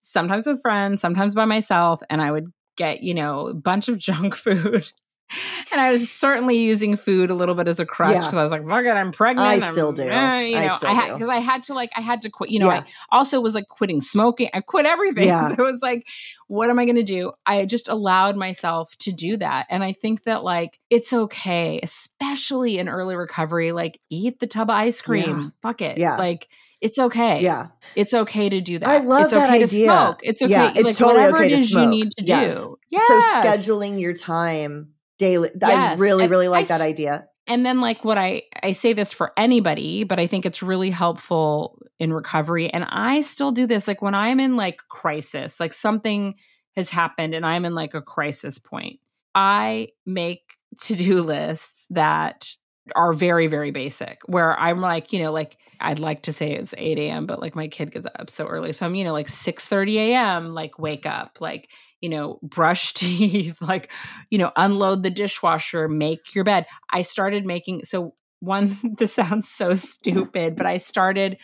sometimes 0.00 0.46
with 0.46 0.62
friends, 0.62 1.00
sometimes 1.00 1.34
by 1.34 1.44
myself, 1.44 2.00
and 2.08 2.22
I 2.22 2.30
would 2.30 2.46
get, 2.76 3.02
you 3.02 3.14
know, 3.14 3.48
a 3.48 3.54
bunch 3.54 3.88
of 3.88 3.98
junk 3.98 4.36
food. 4.36 4.90
And 5.70 5.80
I 5.82 5.92
was 5.92 6.10
certainly 6.10 6.56
using 6.58 6.96
food 6.96 7.28
a 7.30 7.34
little 7.34 7.54
bit 7.54 7.68
as 7.68 7.78
a 7.78 7.84
crutch 7.84 8.12
Yeah. 8.14 8.20
because 8.20 8.34
I 8.34 8.42
was 8.42 8.50
like, 8.52 8.66
"Fuck 8.66 8.84
it, 8.86 8.88
I'm 8.90 9.12
pregnant." 9.12 9.46
I 9.46 9.52
I'm- 9.56 9.72
still 9.72 9.92
do. 9.92 10.02
eh, 10.02 10.40
you 10.40 10.56
I 10.56 10.68
still 10.68 10.88
I 10.88 10.92
had 10.94 11.12
because 11.12 11.28
I 11.28 11.36
had 11.36 11.62
to 11.64 11.74
like, 11.74 11.90
I 11.94 12.00
had 12.00 12.22
to 12.22 12.30
quit. 12.30 12.48
You 12.50 12.60
know, 12.60 12.68
Yeah. 12.68 12.84
I 13.12 13.16
also 13.18 13.40
was 13.42 13.54
like 13.54 13.68
quitting 13.68 14.00
smoking. 14.00 14.48
I 14.54 14.60
quit 14.62 14.86
everything. 14.86 15.26
Yeah. 15.28 15.48
So 15.48 15.54
it 15.62 15.70
was 15.70 15.82
like, 15.82 16.06
what 16.46 16.70
am 16.70 16.78
I 16.78 16.86
going 16.86 16.96
to 16.96 17.02
do? 17.02 17.32
I 17.44 17.66
just 17.66 17.88
allowed 17.88 18.36
myself 18.36 18.96
to 19.00 19.12
do 19.12 19.36
that. 19.36 19.66
And 19.68 19.84
I 19.84 19.92
think 19.92 20.22
that 20.22 20.42
like 20.42 20.80
it's 20.88 21.12
okay, 21.12 21.78
especially 21.82 22.78
in 22.78 22.88
early 22.88 23.14
recovery, 23.16 23.72
like 23.72 24.00
eat 24.08 24.40
the 24.40 24.46
tub 24.46 24.70
of 24.70 24.76
ice 24.76 25.02
cream. 25.02 25.28
Yeah. 25.28 25.48
Fuck 25.60 25.82
it. 25.82 25.98
Yeah. 25.98 26.16
Like 26.16 26.48
it's 26.80 26.98
okay. 26.98 27.42
Yeah. 27.42 27.66
It's 27.96 28.14
okay 28.14 28.48
to 28.48 28.60
do 28.62 28.78
that. 28.78 28.88
I 28.88 28.98
love 29.04 29.24
it's 29.24 29.32
that 29.32 29.50
okay 29.50 29.64
idea. 29.64 29.66
to 29.66 29.68
smoke. 29.84 30.20
It's 30.22 30.40
okay. 30.42 30.50
Yeah, 30.52 30.72
it's 30.74 30.82
like, 30.84 30.96
totally 30.96 31.18
whatever 31.20 31.38
okay 31.44 31.52
it 31.52 31.56
to 31.58 31.64
smoke. 31.66 31.84
you 31.84 31.90
need 31.90 32.12
to 32.16 32.24
Yes. 32.24 32.54
do. 32.64 32.76
So 32.96 33.20
scheduling 33.42 34.00
your 34.00 34.14
time 34.14 34.94
daily. 35.18 35.50
I 35.62 35.72
Yes. 35.72 35.98
really, 35.98 36.24
And 36.24 36.30
really 36.30 36.48
like 36.48 36.66
I 36.70 36.78
that 36.78 36.80
idea. 36.80 37.28
and 37.46 37.64
then 37.64 37.80
like 37.80 38.04
what 38.04 38.18
i 38.18 38.42
i 38.62 38.72
say 38.72 38.92
this 38.92 39.10
for 39.12 39.32
anybody 39.36 40.04
but 40.04 40.18
i 40.18 40.26
think 40.26 40.44
it's 40.44 40.62
really 40.62 40.90
helpful 40.90 41.78
in 41.98 42.12
recovery 42.12 42.68
and 42.70 42.84
i 42.90 43.22
still 43.22 43.52
do 43.52 43.66
this 43.66 43.88
like 43.88 44.02
when 44.02 44.14
i'm 44.14 44.38
in 44.38 44.54
like 44.56 44.78
crisis 44.88 45.58
like 45.58 45.72
something 45.72 46.34
has 46.76 46.90
happened 46.90 47.34
and 47.34 47.46
i'm 47.46 47.64
in 47.64 47.74
like 47.74 47.94
a 47.94 48.02
crisis 48.02 48.58
point 48.58 49.00
i 49.34 49.88
make 50.04 50.42
to-do 50.82 51.22
lists 51.34 51.86
that 51.90 52.50
are 52.96 53.12
very 53.12 53.46
very 53.46 53.70
basic 53.70 54.20
where 54.26 54.58
i'm 54.58 54.80
like 54.80 55.12
you 55.12 55.22
know 55.22 55.32
like 55.32 55.56
i'd 55.80 55.98
like 55.98 56.22
to 56.22 56.32
say 56.32 56.52
it's 56.52 56.74
8 56.76 56.98
a.m 56.98 57.26
but 57.26 57.40
like 57.40 57.54
my 57.54 57.68
kid 57.68 57.92
gets 57.92 58.06
up 58.06 58.30
so 58.30 58.46
early. 58.46 58.72
So 58.72 58.86
i'm 58.86 58.94
you 58.94 59.04
know 59.04 59.12
like 59.12 59.28
6 59.28 59.66
30 59.66 59.98
a.m 59.98 60.54
like 60.54 60.78
wake 60.78 61.06
up 61.06 61.38
like 61.40 61.70
you 62.00 62.08
know 62.08 62.38
brush 62.42 62.94
teeth 62.94 63.60
like 63.62 63.90
you 64.30 64.38
know 64.38 64.52
unload 64.56 65.02
the 65.02 65.10
dishwasher 65.10 65.88
make 65.88 66.34
your 66.34 66.44
bed. 66.44 66.66
I 66.90 67.02
started 67.02 67.46
making 67.46 67.84
so 67.84 68.14
one 68.40 68.76
this 68.98 69.14
sounds 69.14 69.48
so 69.48 69.74
stupid 69.74 70.56
but 70.56 70.66
i 70.66 70.76
started 70.76 71.36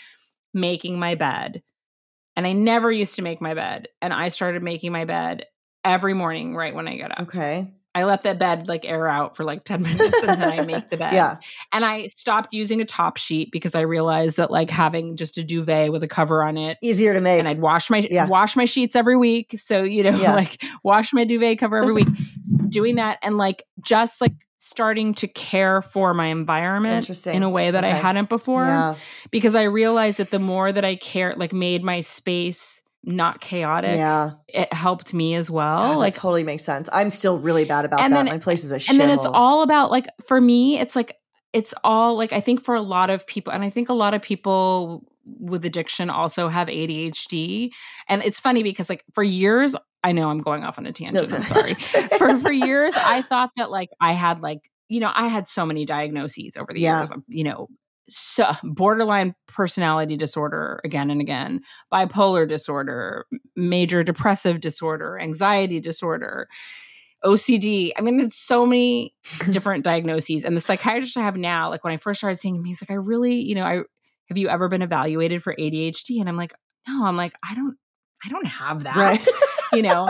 making 0.52 0.98
my 0.98 1.14
bed 1.14 1.62
and 2.36 2.46
i 2.46 2.52
never 2.52 2.90
used 2.90 3.16
to 3.16 3.22
make 3.22 3.40
my 3.40 3.54
bed 3.54 3.88
and 4.00 4.12
i 4.12 4.28
started 4.28 4.62
making 4.62 4.92
my 4.92 5.04
bed 5.04 5.46
every 5.84 6.14
morning 6.14 6.54
right 6.54 6.74
when 6.74 6.88
i 6.88 6.96
get 6.96 7.10
up. 7.10 7.20
Okay. 7.28 7.72
I 7.94 8.04
let 8.04 8.22
the 8.24 8.34
bed 8.34 8.66
like 8.68 8.84
air 8.84 9.06
out 9.06 9.36
for 9.36 9.44
like 9.44 9.64
10 9.64 9.82
minutes 9.84 10.22
and 10.22 10.42
then 10.42 10.58
I 10.60 10.64
make 10.64 10.90
the 10.90 10.96
bed. 10.96 11.12
Yeah. 11.12 11.36
And 11.72 11.84
I 11.84 12.08
stopped 12.08 12.52
using 12.52 12.80
a 12.80 12.84
top 12.84 13.16
sheet 13.16 13.50
because 13.52 13.74
I 13.74 13.82
realized 13.82 14.36
that 14.36 14.50
like 14.50 14.70
having 14.70 15.16
just 15.16 15.38
a 15.38 15.44
duvet 15.44 15.92
with 15.92 16.02
a 16.02 16.08
cover 16.08 16.42
on 16.42 16.56
it 16.56 16.76
Easier 16.82 17.12
to 17.14 17.20
make. 17.20 17.38
and 17.38 17.46
I'd 17.48 17.60
wash 17.60 17.90
my 17.90 18.06
Yeah. 18.10 18.26
wash 18.26 18.56
my 18.56 18.64
sheets 18.64 18.96
every 18.96 19.16
week. 19.16 19.54
So, 19.58 19.82
you 19.84 20.02
know, 20.02 20.16
Yeah. 20.18 20.34
like 20.36 20.62
wash 20.82 21.12
my 21.12 21.24
duvet 21.24 21.58
cover 21.58 21.76
every 21.76 21.92
week. 21.92 22.08
Doing 22.68 22.96
that 22.96 23.18
and 23.22 23.36
like 23.36 23.64
just 23.82 24.20
like 24.20 24.34
starting 24.58 25.12
to 25.12 25.28
care 25.28 25.82
for 25.82 26.14
my 26.14 26.26
environment 26.28 27.26
in 27.26 27.42
a 27.42 27.50
way 27.50 27.70
that 27.70 27.84
I 27.84 27.90
hadn't 27.90 28.30
before 28.30 28.64
yeah. 28.64 28.94
because 29.30 29.54
I 29.54 29.64
realized 29.64 30.18
that 30.18 30.30
the 30.30 30.38
more 30.38 30.72
that 30.72 30.84
I 30.86 30.96
care 30.96 31.34
like 31.36 31.52
made 31.52 31.84
my 31.84 32.00
space 32.00 32.82
not 33.06 33.40
chaotic, 33.40 33.96
Yeah. 33.96 34.32
it 34.48 34.72
helped 34.72 35.12
me 35.14 35.34
as 35.34 35.50
ah, 35.50 35.54
well. 35.54 35.76
God, 35.92 35.96
like 35.98 36.14
that 36.14 36.20
totally 36.20 36.44
makes 36.44 36.64
sense. 36.64 36.88
I'm 36.92 37.10
still 37.10 37.38
really 37.38 37.64
bad 37.64 37.84
about 37.84 37.98
that. 37.98 38.10
then- 38.10 38.26
My 38.26 38.38
place 38.38 38.64
is 38.64 38.72
a 38.72 38.90
and 38.90 38.98
then 39.00 39.10
it's 39.10 39.26
all 39.26 39.62
about 39.62 39.90
like 39.90 40.06
for 40.26 40.40
me 40.40 40.78
it's 40.80 40.96
like 40.96 41.16
it's 41.52 41.72
all 41.84 42.16
like 42.16 42.32
i 42.32 42.40
think 42.40 42.64
for 42.64 42.74
a 42.74 42.80
lot 42.80 43.10
of 43.10 43.24
people 43.28 43.52
and 43.52 43.62
i 43.62 43.70
think 43.70 43.88
a 43.88 43.92
lot 43.94 44.12
of 44.12 44.20
people 44.20 45.04
with 45.24 45.64
addiction 45.64 46.10
also 46.10 46.48
have 46.48 46.66
adhd 46.68 47.70
and 48.08 48.22
it's 48.24 48.40
funny 48.40 48.62
because 48.62 48.88
like 48.90 49.04
for 49.12 49.22
years 49.22 49.76
i 50.02 50.10
know 50.12 50.28
i'm 50.30 50.40
going 50.40 50.64
off 50.64 50.78
on 50.78 50.86
a 50.86 50.92
tangent 50.92 51.30
No, 51.30 51.36
i'm 51.36 51.42
sorry 51.44 51.74
for 51.74 52.36
for 52.38 52.52
years 52.68 52.94
i 52.96 53.22
thought 53.22 53.50
that 53.56 53.70
like 53.70 53.90
i 54.00 54.12
had 54.12 54.40
like 54.40 54.68
you 54.88 54.98
know 55.00 55.12
i 55.14 55.28
had 55.28 55.46
so 55.46 55.64
many 55.64 55.84
diagnoses 55.86 56.56
over 56.56 56.72
the 56.72 56.80
Yeah. 56.80 56.98
years 56.98 57.10
you 57.28 57.44
know 57.44 57.68
so 58.08 58.50
borderline 58.62 59.34
personality 59.46 60.16
disorder 60.16 60.80
again 60.84 61.10
and 61.10 61.20
again 61.20 61.60
bipolar 61.92 62.48
disorder 62.48 63.24
major 63.56 64.02
depressive 64.02 64.60
disorder 64.60 65.18
anxiety 65.18 65.80
disorder 65.80 66.48
OCD. 67.24 67.90
I 67.96 68.02
mean, 68.02 68.20
it's 68.20 68.36
so 68.36 68.66
many 68.66 69.14
different 69.50 69.84
diagnoses. 69.84 70.44
And 70.44 70.56
the 70.56 70.60
psychiatrist 70.60 71.16
I 71.16 71.22
have 71.22 71.36
now, 71.36 71.70
like 71.70 71.82
when 71.82 71.94
I 71.94 71.96
first 71.96 72.20
started 72.20 72.38
seeing 72.38 72.56
him, 72.56 72.64
he's 72.64 72.82
like, 72.82 72.90
I 72.90 72.94
really, 72.94 73.40
you 73.40 73.54
know, 73.54 73.64
I 73.64 73.82
have 74.28 74.38
you 74.38 74.48
ever 74.48 74.68
been 74.68 74.82
evaluated 74.82 75.42
for 75.42 75.54
ADHD? 75.54 76.20
And 76.20 76.28
I'm 76.28 76.36
like, 76.36 76.52
no, 76.86 77.04
I'm 77.04 77.16
like, 77.16 77.34
I 77.42 77.54
don't, 77.54 77.76
I 78.24 78.28
don't 78.28 78.46
have 78.46 78.84
that. 78.84 78.96
right. 78.96 79.26
You 79.72 79.82
know? 79.82 80.08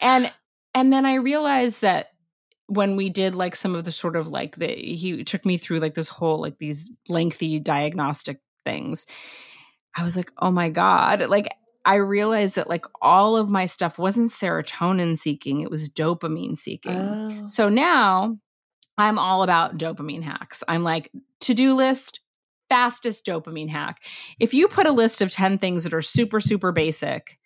and 0.00 0.32
and 0.74 0.90
then 0.90 1.04
I 1.04 1.16
realized 1.16 1.82
that 1.82 2.11
when 2.74 2.96
we 2.96 3.10
did 3.10 3.34
like 3.34 3.54
some 3.54 3.74
of 3.74 3.84
the 3.84 3.92
sort 3.92 4.16
of 4.16 4.28
like 4.28 4.56
the 4.56 4.68
he 4.68 5.24
took 5.24 5.44
me 5.44 5.56
through 5.58 5.78
like 5.80 5.94
this 5.94 6.08
whole 6.08 6.40
like 6.40 6.58
these 6.58 6.90
lengthy 7.08 7.58
diagnostic 7.58 8.40
things. 8.64 9.06
I 9.96 10.04
was 10.04 10.16
like, 10.16 10.32
oh 10.38 10.50
my 10.50 10.70
God. 10.70 11.28
Like 11.28 11.48
I 11.84 11.96
realized 11.96 12.56
that 12.56 12.68
like 12.68 12.86
all 13.02 13.36
of 13.36 13.50
my 13.50 13.66
stuff 13.66 13.98
wasn't 13.98 14.30
serotonin 14.30 15.18
seeking, 15.18 15.60
it 15.60 15.70
was 15.70 15.90
dopamine 15.90 16.56
seeking. 16.56 16.92
Oh. 16.94 17.48
So 17.48 17.68
now 17.68 18.38
I'm 18.96 19.18
all 19.18 19.42
about 19.42 19.76
dopamine 19.76 20.22
hacks. 20.22 20.62
I'm 20.66 20.82
like, 20.82 21.10
to 21.40 21.54
do 21.54 21.74
list, 21.74 22.20
fastest 22.68 23.26
dopamine 23.26 23.68
hack. 23.68 24.02
If 24.40 24.54
you 24.54 24.68
put 24.68 24.86
a 24.86 24.92
list 24.92 25.20
of 25.20 25.30
10 25.30 25.58
things 25.58 25.84
that 25.84 25.92
are 25.92 26.02
super, 26.02 26.40
super 26.40 26.72
basic, 26.72 27.38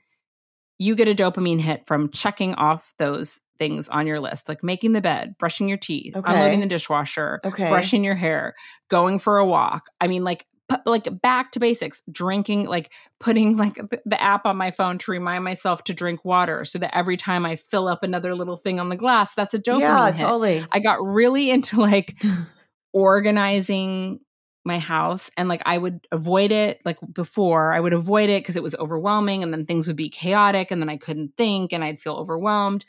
you 0.78 0.94
get 0.94 1.09
a 1.09 1.15
dopamine 1.15 1.61
hit 1.61 1.86
from 1.86 2.11
checking 2.11 2.55
off 2.55 2.93
those 2.98 3.40
things 3.59 3.89
on 3.89 4.07
your 4.07 4.20
list, 4.20 4.49
like 4.49 4.62
making 4.62 4.93
the 4.93 5.01
bed, 5.01 5.37
brushing 5.39 5.69
your 5.69 5.78
teeth, 5.78 6.16
Okay. 6.16 6.33
unloading 6.33 6.61
the 6.61 6.66
dishwasher, 6.66 7.41
Okay. 7.45 7.69
brushing 7.69 8.05
your 8.05 8.15
hair, 8.15 8.55
going 8.89 9.19
for 9.19 9.39
a 9.39 9.47
walk. 9.47 9.91
I 10.01 10.09
mean, 10.09 10.24
like, 10.24 10.47
like 10.85 11.07
back 11.23 11.53
to 11.53 11.61
basics, 11.61 12.03
drinking, 12.11 12.66
like 12.66 12.93
putting 13.20 13.57
like 13.57 13.74
the, 13.74 14.01
the 14.05 14.20
app 14.20 14.47
on 14.47 14.57
my 14.57 14.73
phone 14.73 14.99
to 14.99 15.12
remind 15.12 15.45
myself 15.45 15.85
to 15.85 15.95
drink 15.95 16.24
water 16.24 16.65
so 16.65 16.78
that 16.81 16.97
every 16.97 17.16
time 17.16 17.47
I 17.47 17.55
fill 17.57 17.87
up 17.87 18.03
another 18.03 18.35
little 18.35 18.57
thing 18.57 18.81
on 18.81 18.89
the 18.89 18.97
glass, 18.97 19.35
that's 19.35 19.55
a 19.55 19.61
dopamine 19.61 19.81
yeah, 19.81 20.07
hit. 20.11 20.16
totally. 20.19 20.65
I 20.73 20.81
got 20.81 21.05
really 21.05 21.51
into 21.51 21.81
like 21.81 22.20
organizing 22.93 24.20
my 24.65 24.78
house 24.81 25.31
and 25.37 25.49
like 25.49 25.62
I 25.65 25.78
would 25.78 26.07
avoid 26.11 26.51
it 26.51 26.81
like 26.85 26.99
before 27.12 27.73
I 27.73 27.78
would 27.78 27.93
avoid 27.93 28.28
it 28.31 28.43
because 28.43 28.57
it 28.57 28.62
was 28.65 28.74
overwhelming 28.74 29.45
and 29.45 29.53
then 29.53 29.65
things 29.65 29.87
would 29.87 29.97
be 29.97 30.09
chaotic 30.09 30.73
and 30.73 30.83
then 30.83 30.89
I 30.89 30.97
couldn't 30.97 31.37
think 31.37 31.73
and 31.73 31.85
I'd 31.85 32.01
feel 32.01 32.15
overwhelmed 32.15 32.85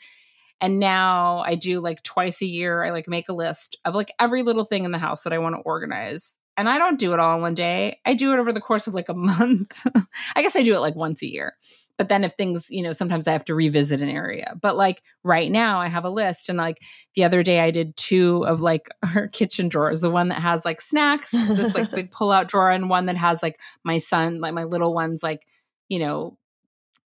and 0.60 0.80
now 0.80 1.38
I 1.46 1.54
do 1.54 1.80
like 1.80 2.02
twice 2.02 2.42
a 2.42 2.46
year 2.46 2.84
I 2.84 2.90
like 2.90 3.08
make 3.08 3.28
a 3.28 3.34
list 3.34 3.76
of 3.84 3.94
like 3.94 4.12
every 4.18 4.42
little 4.42 4.64
thing 4.64 4.84
in 4.84 4.90
the 4.90 4.98
house 4.98 5.22
that 5.22 5.32
I 5.32 5.38
want 5.38 5.54
to 5.54 5.60
organize. 5.60 6.38
And 6.56 6.68
I 6.68 6.78
don't 6.78 6.98
do 6.98 7.12
it 7.12 7.20
all 7.20 7.36
in 7.36 7.40
one 7.40 7.54
day. 7.54 8.00
I 8.04 8.14
do 8.14 8.32
it 8.32 8.40
over 8.40 8.52
the 8.52 8.60
course 8.60 8.88
of 8.88 8.94
like 8.94 9.08
a 9.08 9.14
month. 9.14 9.86
I 10.34 10.42
guess 10.42 10.56
I 10.56 10.62
do 10.62 10.74
it 10.74 10.80
like 10.80 10.96
once 10.96 11.22
a 11.22 11.30
year. 11.30 11.54
But 11.96 12.08
then 12.08 12.22
if 12.22 12.34
things 12.34 12.66
you 12.70 12.82
know 12.82 12.92
sometimes 12.92 13.26
i 13.26 13.32
have 13.32 13.44
to 13.46 13.54
revisit 13.54 14.00
an 14.00 14.08
area. 14.08 14.54
But 14.60 14.76
like 14.76 15.02
right 15.22 15.50
now 15.50 15.80
i 15.80 15.88
have 15.88 16.04
a 16.04 16.10
list 16.10 16.48
and 16.48 16.58
like 16.58 16.78
the 17.14 17.24
other 17.24 17.42
day 17.42 17.60
i 17.60 17.70
did 17.70 17.96
two 17.96 18.44
of 18.46 18.60
like 18.60 18.88
our 19.14 19.28
kitchen 19.28 19.68
drawers 19.68 20.00
the 20.00 20.10
one 20.10 20.28
that 20.28 20.40
has 20.40 20.64
like 20.64 20.80
snacks 20.80 21.32
this 21.32 21.74
like 21.74 21.90
big 21.94 22.10
pull 22.10 22.30
out 22.30 22.48
drawer 22.48 22.70
and 22.70 22.88
one 22.88 23.06
that 23.06 23.16
has 23.16 23.42
like 23.42 23.60
my 23.84 23.98
son 23.98 24.40
like 24.40 24.54
my 24.54 24.64
little 24.64 24.94
ones 24.94 25.22
like 25.22 25.46
you 25.88 25.98
know 25.98 26.36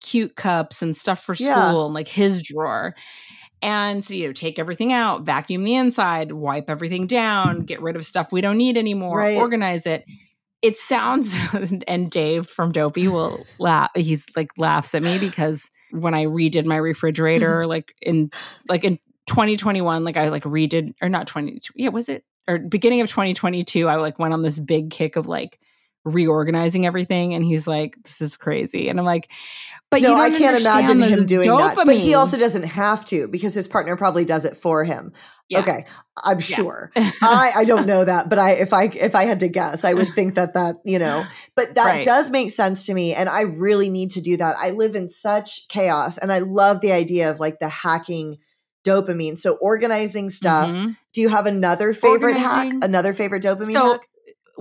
cute 0.05 0.37
cups 0.37 0.83
and 0.83 0.97
stuff 0.97 1.21
for 1.25 1.35
school 1.35 1.47
Yeah. 1.49 1.85
and 1.87 1.95
like 1.95 2.07
his 2.09 2.43
drawer 2.43 2.95
and 3.63 4.09
you 4.11 4.27
know 4.27 4.33
take 4.33 4.59
everything 4.59 4.93
out 4.93 5.23
vacuum 5.23 5.65
the 5.65 5.75
inside 5.75 6.33
wipe 6.33 6.69
everything 6.69 7.07
down 7.07 7.61
get 7.61 7.81
rid 7.81 7.97
of 7.97 8.05
stuff 8.05 8.29
we 8.31 8.41
don't 8.43 8.59
need 8.59 8.77
anymore 8.77 9.19
Right. 9.19 9.39
organize 9.39 9.87
it 9.87 10.05
it 10.63 10.77
sounds 10.77 11.35
and 11.89 12.11
dave 12.11 12.47
from 12.47 12.73
dopey 12.73 13.09
will 13.09 13.47
laugh 13.59 13.91
he's 13.97 14.27
like 14.37 14.51
laughs 14.59 14.95
at 14.95 15.03
me 15.03 15.19
because 15.19 15.71
when 15.93 16.13
i 16.15 16.25
redid 16.27 16.67
my 16.67 16.77
refrigerator 16.77 17.67
like 17.75 17.95
in 18.03 18.31
like 18.69 18.85
in 18.85 18.99
2021 19.27 20.05
like 20.05 20.19
i 20.19 20.29
like 20.29 20.45
redid 20.45 20.93
or 21.01 21.09
not 21.09 21.27
20 21.27 21.59
yeah 21.77 21.89
was 21.89 22.09
it 22.11 22.25
or 22.47 22.59
beginning 22.59 23.01
of 23.01 23.09
2022 23.09 23.89
i 23.89 23.95
like 23.95 24.19
went 24.19 24.35
on 24.35 24.43
this 24.43 24.59
big 24.59 24.91
kick 24.91 25.17
of 25.17 25.27
like 25.27 25.59
reorganizing 26.05 26.87
everything 26.87 27.35
and 27.35 27.45
he's 27.45 27.67
like 27.67 27.97
this 28.05 28.21
is 28.21 28.37
crazy 28.37 28.89
and 28.89 28.99
i'm 28.99 29.07
like 29.07 29.31
but 29.91 30.01
you 30.01 30.09
no, 30.09 30.17
I 30.17 30.31
can't 30.31 30.57
imagine 30.57 31.01
him 31.01 31.25
doing 31.25 31.49
that. 31.57 31.77
But 31.77 31.97
he 31.97 32.15
also 32.15 32.37
doesn't 32.37 32.65
have 32.65 33.05
to 33.07 33.29
because 33.29 33.55
his 33.55 33.69
partner 33.69 33.97
probably 33.97 34.25
does 34.25 34.45
it 34.45 34.57
for 34.57 34.83
him. 34.83 35.13
Yeah. 35.49 35.61
Okay, 35.61 35.85
I'm 36.25 36.39
Yeah. 36.39 36.43
sure. 36.45 36.91
I 36.97 37.53
I 37.55 37.65
don't 37.65 37.87
know 37.87 38.05
that, 38.05 38.29
but 38.29 38.41
I 38.41 38.53
if 38.53 38.73
I 38.73 38.85
if 38.87 39.15
I 39.15 39.25
had 39.25 39.39
to 39.41 39.49
guess, 39.49 39.85
I 39.85 39.95
would 39.95 40.09
think 40.09 40.35
that 40.35 40.55
that 40.55 40.77
you 40.85 40.99
know. 40.99 41.25
But 41.55 41.77
that 41.77 41.89
Right. 41.91 42.05
does 42.05 42.31
make 42.31 42.51
sense 42.51 42.87
to 42.87 42.95
me, 42.95 43.15
and 43.15 43.29
I 43.29 43.43
really 43.43 43.89
need 43.89 44.11
to 44.13 44.21
do 44.21 44.37
that. 44.37 44.57
I 44.59 44.71
live 44.71 44.97
in 44.97 45.09
such 45.09 45.69
chaos, 45.69 46.19
and 46.19 46.33
I 46.33 46.41
love 46.41 46.81
the 46.81 46.91
idea 46.91 47.31
of 47.31 47.39
like 47.39 47.61
the 47.61 47.69
hacking 47.69 48.39
dopamine. 48.85 49.39
So 49.39 49.57
organizing 49.61 50.29
stuff. 50.29 50.71
Mhm. 50.73 50.97
Do 51.13 51.21
you 51.21 51.29
have 51.29 51.47
another 51.47 51.93
favorite 51.93 52.37
hack? 52.37 52.73
Another 52.83 53.13
favorite 53.13 53.45
dopamine 53.45 53.73
So 53.73 53.93
hack? 53.93 54.09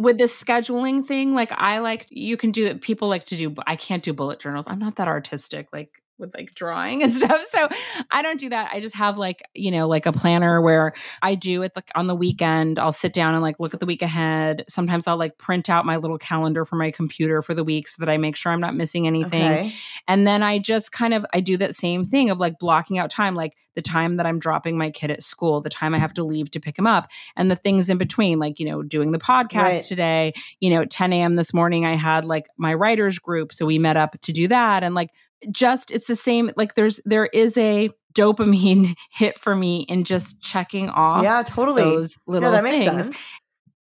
With 0.03 0.19
the 0.19 0.25
scheduling 0.25 1.07
thing, 1.07 1.33
like 1.33 1.51
I 1.53 1.79
like 1.79 2.05
you 2.11 2.37
can 2.37 2.51
do 2.51 2.65
that. 2.65 2.81
People 2.81 3.07
like 3.07 3.25
to 3.27 3.37
do. 3.37 3.55
I 3.65 3.75
can't 3.77 4.03
do 4.03 4.13
bullet 4.13 4.39
journals. 4.39 4.67
I'm 4.67 4.79
not 4.79 4.97
that 4.97 5.07
artistic. 5.07 5.69
Like 5.73 6.02
with 6.23 6.33
like 6.33 6.55
drawing 6.55 7.03
and 7.03 7.13
stuff. 7.21 7.43
So 7.45 7.67
I 8.09 8.21
don't 8.21 8.39
do 8.39 8.49
that. 8.49 8.71
I 8.73 8.79
just 8.79 8.95
have 8.95 9.17
like, 9.17 9.43
you 9.53 9.69
know, 9.69 9.87
like 9.87 10.05
a 10.07 10.11
planner 10.11 10.61
where 10.61 10.93
I 11.21 11.35
do 11.35 11.61
it 11.61 11.73
like 11.75 11.91
on 11.93 12.07
the 12.07 12.15
weekend. 12.15 12.79
I'll 12.79 12.91
sit 12.91 13.13
down 13.13 13.33
and 13.33 13.43
like 13.43 13.59
look 13.59 13.73
at 13.73 13.79
the 13.79 13.85
week 13.85 14.01
ahead. 14.01 14.65
Sometimes 14.67 15.05
I'll 15.07 15.17
like 15.17 15.37
print 15.37 15.69
out 15.69 15.85
my 15.85 15.97
little 15.97 16.17
calendar 16.17 16.65
for 16.65 16.77
my 16.77 16.89
computer 16.89 17.41
for 17.41 17.53
the 17.53 17.63
week 17.63 17.87
so 17.87 18.03
that 18.03 18.09
I 18.09 18.17
make 18.17 18.35
sure 18.35 18.51
I'm 18.51 18.61
not 18.61 18.75
missing 18.75 19.05
anything. 19.05 19.43
Okay. 19.51 19.71
And 20.07 20.25
then 20.25 20.41
I 20.41 20.57
just 20.57 20.91
kind 20.91 21.13
of 21.13 21.25
I 21.33 21.41
do 21.41 21.57
that 21.57 21.75
same 21.75 22.03
thing 22.05 22.29
of 22.29 22.39
like 22.39 22.57
blocking 22.57 22.97
out 22.97 23.09
time, 23.11 23.35
like 23.35 23.53
the 23.75 23.81
time 23.81 24.17
that 24.17 24.25
I'm 24.25 24.39
dropping 24.39 24.77
my 24.77 24.91
kid 24.91 25.09
at 25.11 25.23
school, 25.23 25.59
the 25.59 25.69
time 25.69 25.95
I 25.95 25.97
have 25.97 26.13
to 26.13 26.23
leave 26.23 26.51
to 26.51 26.59
pick 26.59 26.77
him 26.77 26.85
up, 26.87 27.09
and 27.35 27.49
the 27.49 27.55
things 27.55 27.89
in 27.89 27.97
between, 27.97 28.37
like 28.39 28.59
you 28.59 28.67
know, 28.67 28.83
doing 28.83 29.11
the 29.11 29.19
podcast 29.19 29.53
Right. 29.55 29.83
today. 29.83 30.33
You 30.59 30.69
know, 30.69 30.81
at 30.81 30.91
10 30.91 31.11
a.m. 31.13 31.35
this 31.35 31.53
morning, 31.53 31.85
I 31.85 31.95
had 31.95 32.23
like 32.25 32.47
my 32.57 32.73
writers 32.73 33.17
group, 33.19 33.51
so 33.51 33.65
we 33.65 33.79
met 33.79 33.97
up 33.97 34.19
to 34.21 34.31
do 34.31 34.47
that, 34.47 34.83
and 34.83 34.93
like 34.93 35.09
just 35.51 35.91
it's 35.91 36.07
the 36.07 36.15
same. 36.15 36.51
Like 36.57 36.75
there's 36.75 37.01
there 37.05 37.27
is 37.27 37.57
a 37.57 37.89
dopamine 38.13 38.95
hit 39.11 39.39
for 39.39 39.55
me 39.55 39.85
in 39.89 40.03
just 40.03 40.41
checking 40.41 40.89
off 40.89 41.23
Yeah, 41.23 41.43
totally. 41.43 41.81
those 41.83 42.17
little 42.27 42.49
No, 42.49 42.55
that 42.55 42.63
makes 42.63 42.79
things. 42.79 43.05
sense. 43.05 43.29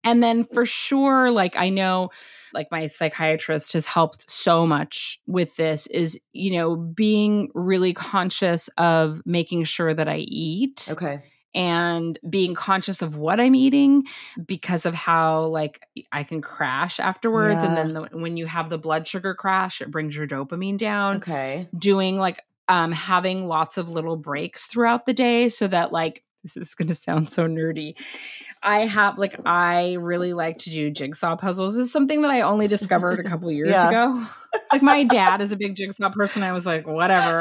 And 0.05 0.21
then 0.21 0.43
for 0.43 0.65
sure, 0.65 1.31
like 1.31 1.55
I 1.55 1.69
know, 1.69 2.09
like 2.53 2.67
my 2.71 2.87
psychiatrist 2.87 3.71
has 3.73 3.85
helped 3.85 4.29
so 4.29 4.67
much 4.67 5.19
with 5.27 5.55
this 5.55 5.87
is, 5.87 6.19
you 6.33 6.51
know, 6.51 6.75
being 6.75 7.49
really 7.55 7.93
conscious 7.93 8.69
of 8.77 9.21
making 9.25 9.63
sure 9.63 9.93
that 9.93 10.09
I 10.09 10.17
eat 10.17 10.87
Okay. 10.91 11.21
And 11.55 12.17
being 12.29 12.53
conscious 12.55 13.01
of 13.01 13.15
what 13.15 13.39
I'm 13.39 13.55
eating 13.55 14.05
because 14.45 14.85
of 14.85 14.93
how 14.95 15.45
like 15.45 15.81
I 16.11 16.23
can 16.23 16.41
crash 16.41 16.99
afterwards. 16.99 17.63
Yeah. 17.63 17.69
And 17.69 17.77
then 17.77 17.93
the, 17.93 18.17
when 18.17 18.37
you 18.37 18.45
have 18.45 18.69
the 18.69 18.77
blood 18.77 19.07
sugar 19.07 19.35
crash, 19.35 19.81
it 19.81 19.91
brings 19.91 20.15
your 20.15 20.27
dopamine 20.27 20.77
down 20.77 21.17
Okay. 21.17 21.67
doing 21.77 22.17
like 22.17 22.41
um 22.69 22.91
having 22.91 23.47
lots 23.47 23.77
of 23.77 23.89
little 23.89 24.15
breaks 24.17 24.67
throughout 24.67 25.05
the 25.05 25.13
day 25.13 25.49
so 25.49 25.67
that 25.67 25.91
like 25.91 26.23
this 26.43 26.57
is 26.57 26.75
going 26.75 26.89
to 26.89 26.95
sound 26.95 27.29
so 27.29 27.45
nerdy. 27.47 27.95
I 28.63 28.85
have 28.85 29.17
like 29.17 29.35
I 29.45 29.93
really 29.99 30.33
like 30.33 30.57
to 30.59 30.69
do 30.69 30.89
jigsaw 30.89 31.35
puzzles. 31.35 31.77
It's 31.77 31.91
something 31.91 32.21
that 32.21 32.31
I 32.31 32.41
only 32.41 32.67
discovered 32.67 33.19
a 33.19 33.23
couple 33.23 33.51
years 33.51 33.69
Yeah. 33.69 33.89
ago. 33.89 34.25
Like 34.71 34.83
my 34.83 35.03
dad 35.03 35.41
is 35.41 35.51
a 35.51 35.55
big 35.55 35.75
jigsaw 35.75 36.09
person. 36.11 36.41
I 36.43 36.51
was 36.51 36.65
like, 36.65 36.85
whatever. 36.87 37.39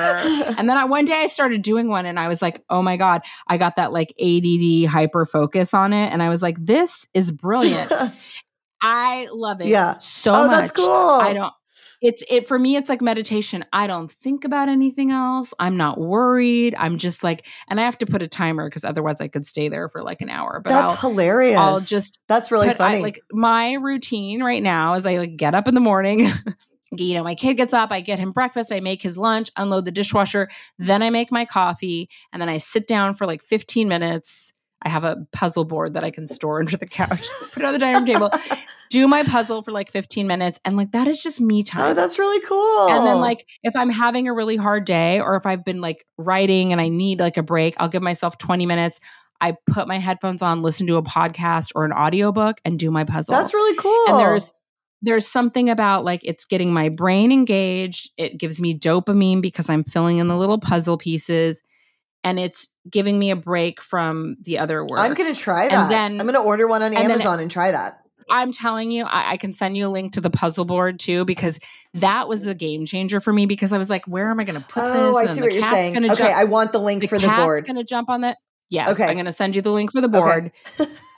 And 0.59 0.69
then 0.69 0.77
I, 0.79 0.85
one 0.85 1.05
day 1.05 1.13
I 1.15 1.27
started 1.27 1.61
doing 1.63 1.89
one 1.89 2.05
and 2.07 2.19
I 2.19 2.27
was 2.29 2.41
like, 2.43 2.63
oh 2.71 2.81
my 2.83 2.97
God, 2.97 3.21
I 3.47 3.59
got 3.59 3.77
that 3.77 3.93
like 3.93 4.13
ADD 4.21 4.87
hyper 4.91 5.25
focus 5.27 5.73
on 5.75 5.93
it. 5.93 6.11
And 6.13 6.23
I 6.23 6.31
was 6.31 6.41
like, 6.43 6.57
this 6.65 7.07
is 7.15 7.31
brilliant. 7.31 7.91
I 8.83 9.29
love 9.31 9.61
it 9.61 9.67
Yeah. 9.69 9.99
so 9.99 10.33
oh, 10.35 10.47
much. 10.47 10.51
that's 10.59 10.71
cool. 10.73 10.89
I 10.89 11.33
don't 11.35 11.53
it's 12.03 12.25
it 12.29 12.49
for 12.49 12.59
me 12.59 12.77
it's 12.77 12.89
like 12.89 13.01
meditation. 13.01 13.65
I 13.73 13.87
don't 13.87 14.11
think 14.11 14.45
about 14.45 14.69
anything 14.69 15.11
else. 15.13 15.55
I'm 15.59 15.77
not 15.77 15.99
worried. 15.99 16.75
I'm 16.77 16.99
just 16.99 17.23
like 17.25 17.47
and 17.69 17.81
I 17.81 17.85
have 17.85 17.97
to 17.99 18.07
put 18.07 18.21
a 18.23 18.29
timer 18.29 18.69
because 18.69 18.85
otherwise 18.85 19.21
I 19.21 19.29
could 19.29 19.47
stay 19.47 19.69
there 19.69 19.89
for 19.89 20.03
like 20.03 20.21
an 20.21 20.29
hour. 20.29 20.61
But 20.63 20.71
That's 20.71 20.91
I'll 20.91 21.11
hilarious. 21.11 21.59
I'll 21.59 21.81
just 21.81 22.19
That's 22.29 22.51
really 22.51 22.67
put- 22.69 22.81
I- 22.81 22.91
funny. 22.91 23.03
like 23.03 23.21
my 23.33 23.75
routine 23.75 24.43
right 24.43 24.63
now 24.63 24.95
is 24.95 25.07
I 25.07 25.17
like 25.19 25.37
get 25.37 25.55
up 25.55 25.69
in 25.69 25.75
the 25.75 25.81
morning. 25.81 26.29
You 26.95 27.15
know, 27.15 27.25
my 27.25 27.35
kid 27.35 27.55
gets 27.55 27.73
up, 27.73 27.91
I 27.91 28.03
get 28.03 28.19
him 28.19 28.33
breakfast, 28.33 28.71
I 28.71 28.81
make 28.81 29.01
his 29.01 29.17
lunch, 29.17 29.51
unload 29.57 29.87
the 29.87 29.91
dishwasher, 29.91 30.51
then 30.79 31.03
I 31.03 31.09
make 31.09 31.33
my 31.33 31.47
coffee, 31.47 32.11
and 32.35 32.43
then 32.43 32.51
I 32.51 32.59
sit 32.59 32.87
down 32.87 33.15
for 33.15 33.27
like 33.27 33.43
15 33.43 33.89
minutes. 33.89 34.53
I 34.83 34.89
have 34.89 35.05
a 35.05 35.27
puzzle 35.33 35.65
board 35.65 35.95
that 35.95 36.05
I 36.05 36.11
can 36.11 36.27
store 36.27 36.59
under 36.61 36.77
the 36.77 36.87
couch, 36.87 37.23
put 37.53 37.63
it 37.63 37.65
on 37.65 37.73
the 37.73 37.79
dining 37.79 38.05
room 38.05 38.07
table, 38.07 38.31
do 38.91 39.07
my 39.09 39.23
puzzle 39.23 39.63
for 39.63 39.73
like 39.73 39.91
15 39.91 40.27
minutes, 40.27 40.61
and 40.65 40.77
like 40.77 40.93
that 40.93 41.09
is 41.09 41.23
just 41.23 41.41
me 41.41 41.61
oh, 41.61 41.71
time. 41.71 41.91
oh, 41.91 41.95
that's 41.95 42.19
really 42.19 42.45
cool. 42.47 42.89
And 42.89 43.07
then 43.07 43.21
like 43.21 43.47
if 43.63 43.75
I'm 43.77 43.91
having 43.91 44.29
a 44.29 44.35
really 44.35 44.57
hard 44.57 44.85
day 44.85 45.21
or 45.21 45.37
if 45.37 45.47
I've 45.47 45.65
been 45.65 45.81
like 45.81 46.07
writing 46.19 46.73
and 46.73 46.81
I 46.81 46.89
need 46.89 47.21
like 47.21 47.37
a 47.37 47.43
break, 47.43 47.75
I'll 47.79 47.89
give 47.89 48.03
myself 48.03 48.39
20 48.39 48.67
minutes. 48.67 49.01
I 49.41 49.57
put 49.67 49.89
my 49.89 49.99
headphones 49.99 50.41
on, 50.41 50.63
listen 50.63 50.87
to 50.87 50.97
a 50.97 51.03
podcast 51.03 51.73
or 51.75 51.85
an 51.85 51.93
audiobook 51.93 52.61
and 52.65 52.79
do 52.79 52.91
my 52.91 53.05
puzzle. 53.05 53.35
that's 53.35 53.53
really 53.53 53.77
cool. 53.77 54.05
and 54.09 54.19
there's 54.21 54.53
there's 55.05 55.27
something 55.27 55.69
about 55.69 56.05
like 56.05 56.21
it's 56.23 56.45
getting 56.45 56.73
my 56.73 56.89
brain 56.89 57.33
engaged. 57.33 58.11
It 58.17 58.39
gives 58.39 58.61
me 58.61 58.79
dopamine 58.79 59.43
because 59.43 59.69
I'm 59.69 59.83
filling 59.85 60.19
in 60.19 60.29
the 60.29 60.37
little 60.37 60.59
puzzle 60.59 60.97
pieces 60.97 61.63
and 62.25 62.39
it's 62.39 62.69
giving 62.89 63.19
me 63.19 63.31
a 63.31 63.37
break 63.37 63.81
from 63.81 64.37
the 64.43 64.59
other 64.59 64.83
work. 64.85 64.99
I'm 64.99 65.15
gonna 65.15 65.35
try 65.35 65.65
And 65.65 65.73
that. 65.73 65.89
then- 65.89 66.21
I'm 66.21 66.27
gonna 66.27 66.43
order 66.43 66.67
one 66.67 66.83
on 66.83 66.95
and 66.95 66.99
Amazon 66.99 67.41
and 67.41 67.51
try 67.51 67.71
that. 67.71 67.99
I'm 68.31 68.53
telling 68.53 68.91
you, 68.91 69.05
I, 69.05 69.33
I 69.33 69.37
can 69.37 69.53
send 69.53 69.77
you 69.77 69.87
a 69.87 69.91
link 69.91 70.15
to 70.15 70.21
the 70.21 70.31
puzzle 70.31 70.65
board 70.65 70.99
too, 70.99 71.25
because 71.25 71.59
that 71.95 72.29
was 72.29 72.47
a 72.47 72.55
game 72.55 72.87
changer 72.87 73.21
for 73.21 73.33
me. 73.33 73.47
Because 73.47 73.73
I 73.73 73.79
was 73.79 73.91
like, 73.91 74.07
where 74.07 74.31
am 74.31 74.41
I 74.41 74.45
going 74.45 74.61
to 74.61 74.67
put 74.67 74.83
oh, 74.83 74.93
this? 74.93 75.03
Oh, 75.03 75.19
I 75.19 75.27
see 75.27 75.41
what 75.43 75.53
you're 75.53 75.63
saying. 75.63 75.97
Okay, 75.97 76.15
jump- 76.15 76.21
I 76.21 76.45
want 76.45 76.73
the 76.73 76.79
link 76.79 77.03
the 77.03 77.09
for 77.09 77.19
the 77.19 77.29
board. 77.29 77.67
going 77.67 77.77
to 77.77 77.85
jump 77.85 78.09
on 78.09 78.23
that. 78.23 78.39
Yes, 78.73 78.89
Okay. 78.91 79.05
I'm 79.05 79.15
going 79.15 79.27
to 79.27 79.33
send 79.33 79.55
you 79.55 79.61
the 79.63 79.71
link 79.71 79.93
for 79.93 80.01
the 80.01 80.09
board. 80.09 80.51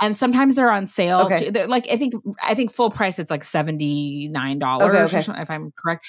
and 0.02 0.16
sometimes 0.16 0.56
they're 0.56 0.70
on 0.72 0.86
sale. 0.89 1.20
Okay. 1.20 1.51
They're 1.51 1.68
like 1.68 1.86
I 1.89 1.97
think 1.97 2.14
I 2.43 2.55
think 2.55 2.72
full 2.72 2.90
price 2.90 3.18
it's 3.20 3.31
like 3.31 3.44
seventy 3.44 4.28
nine 4.28 4.59
dollars 4.59 4.89
Okay, 4.94 5.18
okay. 5.20 5.40
if 5.40 5.48
I'm 5.51 5.72
correct 5.78 6.05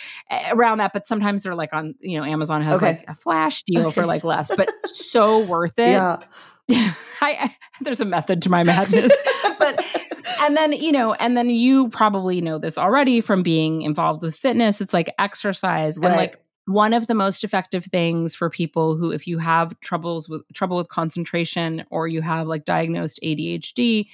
around 0.51 0.79
that. 0.79 0.91
But 0.91 1.07
sometimes 1.07 1.43
they're 1.43 1.55
like 1.55 1.71
on 1.71 1.93
you 1.99 2.17
know 2.17 2.25
Amazon 2.25 2.61
has 2.63 2.75
Okay. 2.75 2.85
like 2.87 3.05
a 3.07 3.13
flash 3.13 3.61
deal 3.63 3.91
for 3.91 4.05
like 4.05 4.23
less, 4.23 4.53
but 4.55 4.69
so 4.87 5.45
worth 5.45 5.77
it. 5.77 5.91
yeah. 5.91 6.17
I, 6.71 6.93
I 7.21 7.55
there's 7.81 8.01
a 8.01 8.05
method 8.05 8.41
to 8.41 8.49
my 8.49 8.63
madness, 8.63 9.13
but 9.59 9.79
and 10.41 10.57
then 10.57 10.73
you 10.73 10.91
know 10.91 11.13
and 11.13 11.37
then 11.37 11.49
you 11.49 11.89
probably 11.89 12.41
know 12.41 12.57
this 12.57 12.77
already 12.77 13.21
from 13.21 13.43
being 13.43 13.83
involved 13.83 14.23
with 14.23 14.35
fitness. 14.35 14.81
It's 14.81 14.93
like 14.93 15.13
exercise 15.19 15.97
and 15.97 16.05
like 16.05 16.39
one 16.65 16.93
of 16.93 17.07
the 17.07 17.13
most 17.13 17.43
effective 17.43 17.85
things 17.85 18.35
for 18.35 18.49
people 18.49 18.95
who 18.95 19.11
if 19.11 19.27
you 19.27 19.37
have 19.37 19.79
troubles 19.81 20.27
with 20.27 20.41
trouble 20.53 20.77
with 20.77 20.87
concentration 20.87 21.85
or 21.91 22.07
you 22.07 22.21
have 22.21 22.47
like 22.47 22.65
diagnosed 22.65 23.19
ADHD 23.23 24.07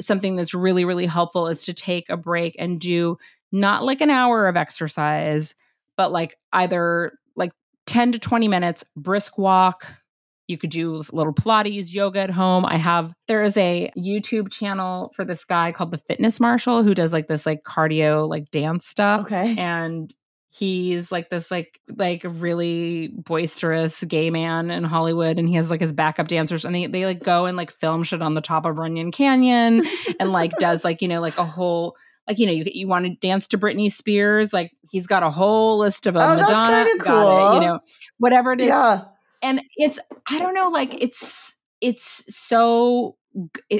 something 0.00 0.36
that's 0.36 0.54
really 0.54 0.84
really 0.84 1.06
helpful 1.06 1.46
is 1.48 1.64
to 1.64 1.74
take 1.74 2.08
a 2.08 2.16
break 2.16 2.56
and 2.58 2.80
do 2.80 3.18
not 3.52 3.84
like 3.84 4.00
an 4.00 4.10
hour 4.10 4.46
of 4.46 4.56
exercise 4.56 5.54
but 5.96 6.12
like 6.12 6.38
either 6.54 7.18
like 7.36 7.52
10 7.86 8.12
to 8.12 8.18
20 8.18 8.48
minutes 8.48 8.84
brisk 8.96 9.36
walk. 9.36 9.86
You 10.48 10.56
could 10.56 10.70
do 10.70 11.02
little 11.12 11.34
pilates 11.34 11.92
yoga 11.92 12.20
at 12.20 12.30
home. 12.30 12.64
I 12.64 12.76
have 12.76 13.12
there 13.28 13.42
is 13.42 13.56
a 13.58 13.92
youtube 13.98 14.50
channel 14.50 15.12
for 15.14 15.24
this 15.26 15.44
guy 15.44 15.72
called 15.72 15.90
the 15.90 16.00
fitness 16.08 16.40
Marshall 16.40 16.82
who 16.82 16.94
does 16.94 17.12
like 17.12 17.28
this 17.28 17.44
like 17.44 17.64
cardio 17.64 18.26
like 18.26 18.50
dance 18.50 18.86
stuff. 18.86 19.20
Okay. 19.20 19.54
and 19.58 20.14
he's 20.52 21.12
like 21.12 21.30
this 21.30 21.50
like 21.50 21.80
like 21.96 22.22
really 22.24 23.08
boisterous 23.08 24.02
gay 24.04 24.30
man 24.30 24.70
in 24.70 24.82
Hollywood 24.82 25.38
and 25.38 25.48
he 25.48 25.54
has 25.54 25.70
like 25.70 25.80
his 25.80 25.92
backup 25.92 26.26
dancers 26.26 26.64
and 26.64 26.74
they, 26.74 26.86
they 26.86 27.06
like 27.06 27.22
go 27.22 27.46
and 27.46 27.56
like 27.56 27.70
film 27.70 28.02
shit 28.02 28.20
on 28.20 28.34
the 28.34 28.40
top 28.40 28.66
of 28.66 28.76
Runyon 28.78 29.12
Canyon 29.12 29.82
and 30.18 30.32
like 30.32 30.50
does 30.58 30.84
like 30.84 31.02
you 31.02 31.08
know 31.08 31.20
like 31.20 31.38
a 31.38 31.44
whole 31.44 31.96
like 32.26 32.38
you 32.40 32.46
know 32.46 32.52
you 32.52 32.64
you 32.66 32.88
want 32.88 33.06
to 33.06 33.14
dance 33.26 33.46
to 33.48 33.58
Britney 33.58 33.92
Spears 33.92 34.52
like 34.52 34.72
he's 34.90 35.06
got 35.06 35.22
a 35.22 35.30
whole 35.30 35.78
list 35.78 36.06
of 36.06 36.16
oh, 36.16 36.18
a 36.18 36.22
Oh, 36.22 36.36
Madonna 36.36 36.98
got 36.98 37.52
it, 37.52 37.54
you 37.54 37.68
know 37.68 37.80
whatever 38.18 38.52
it 38.52 38.60
is 38.60 38.66
yeah. 38.68 39.02
and 39.42 39.62
it's 39.76 40.00
i 40.28 40.38
don't 40.38 40.54
know 40.54 40.68
like 40.68 41.00
it's 41.00 41.56
it's 41.80 42.24
so 42.28 43.16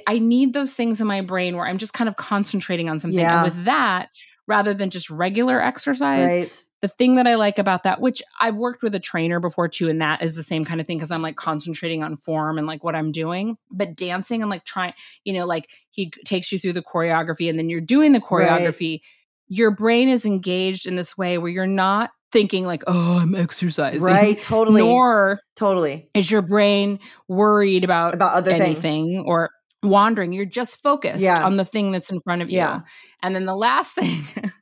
i 0.06 0.18
need 0.20 0.52
those 0.52 0.72
things 0.72 1.00
in 1.00 1.06
my 1.08 1.20
brain 1.20 1.56
where 1.56 1.66
i'm 1.66 1.78
just 1.78 1.92
kind 1.92 2.06
of 2.08 2.16
concentrating 2.16 2.88
on 2.88 3.00
something 3.00 3.18
Yeah. 3.18 3.44
and 3.44 3.52
with 3.54 3.64
that 3.64 4.08
rather 4.50 4.74
than 4.74 4.90
just 4.90 5.08
regular 5.08 5.60
exercise 5.62 6.28
Right. 6.28 6.64
the 6.82 6.88
thing 6.88 7.14
that 7.14 7.26
i 7.26 7.36
like 7.36 7.58
about 7.58 7.84
that 7.84 8.00
which 8.00 8.20
i've 8.40 8.56
worked 8.56 8.82
with 8.82 8.94
a 8.94 9.00
trainer 9.00 9.38
before 9.40 9.68
too 9.68 9.88
and 9.88 10.00
that 10.02 10.22
is 10.22 10.34
the 10.34 10.42
same 10.42 10.64
kind 10.64 10.80
of 10.80 10.86
thing 10.86 10.98
because 10.98 11.12
i'm 11.12 11.22
like 11.22 11.36
concentrating 11.36 12.02
on 12.02 12.16
form 12.16 12.58
and 12.58 12.66
like 12.66 12.82
what 12.84 12.96
i'm 12.96 13.12
doing 13.12 13.56
but 13.70 13.94
dancing 13.96 14.42
and 14.42 14.50
like 14.50 14.64
trying 14.64 14.92
you 15.24 15.32
know 15.32 15.46
like 15.46 15.70
he 15.90 16.10
takes 16.24 16.50
you 16.52 16.58
through 16.58 16.72
the 16.74 16.82
choreography 16.82 17.48
and 17.48 17.58
then 17.58 17.70
you're 17.70 17.80
doing 17.80 18.12
the 18.12 18.18
Right. 18.20 18.48
choreography 18.62 19.00
your 19.48 19.70
brain 19.70 20.08
is 20.08 20.26
engaged 20.26 20.86
in 20.86 20.96
this 20.96 21.16
way 21.16 21.38
where 21.38 21.50
you're 21.50 21.66
not 21.66 22.10
thinking 22.32 22.64
like 22.66 22.82
oh 22.88 23.18
i'm 23.18 23.34
exercising 23.34 24.02
Right. 24.02 24.40
Totally. 24.42 24.80
nor 24.82 25.38
totally. 25.56 26.08
is 26.14 26.30
your 26.30 26.42
brain 26.42 26.98
worried 27.28 27.84
about, 27.84 28.14
About 28.14 28.34
other 28.34 28.50
things. 28.52 28.84
anything 28.84 29.24
or 29.26 29.50
wandering. 29.82 30.32
You're 30.32 30.44
just 30.44 30.82
focused 30.82 31.20
Yeah. 31.20 31.44
on 31.44 31.56
the 31.56 31.64
thing 31.64 31.92
that's 31.92 32.10
in 32.10 32.20
front 32.20 32.42
of 32.42 32.50
you. 32.50 32.56
Yeah. 32.58 32.80
And 33.22 33.34
then 33.34 33.46
the 33.46 33.56
last 33.56 33.94
thing, 33.94 34.52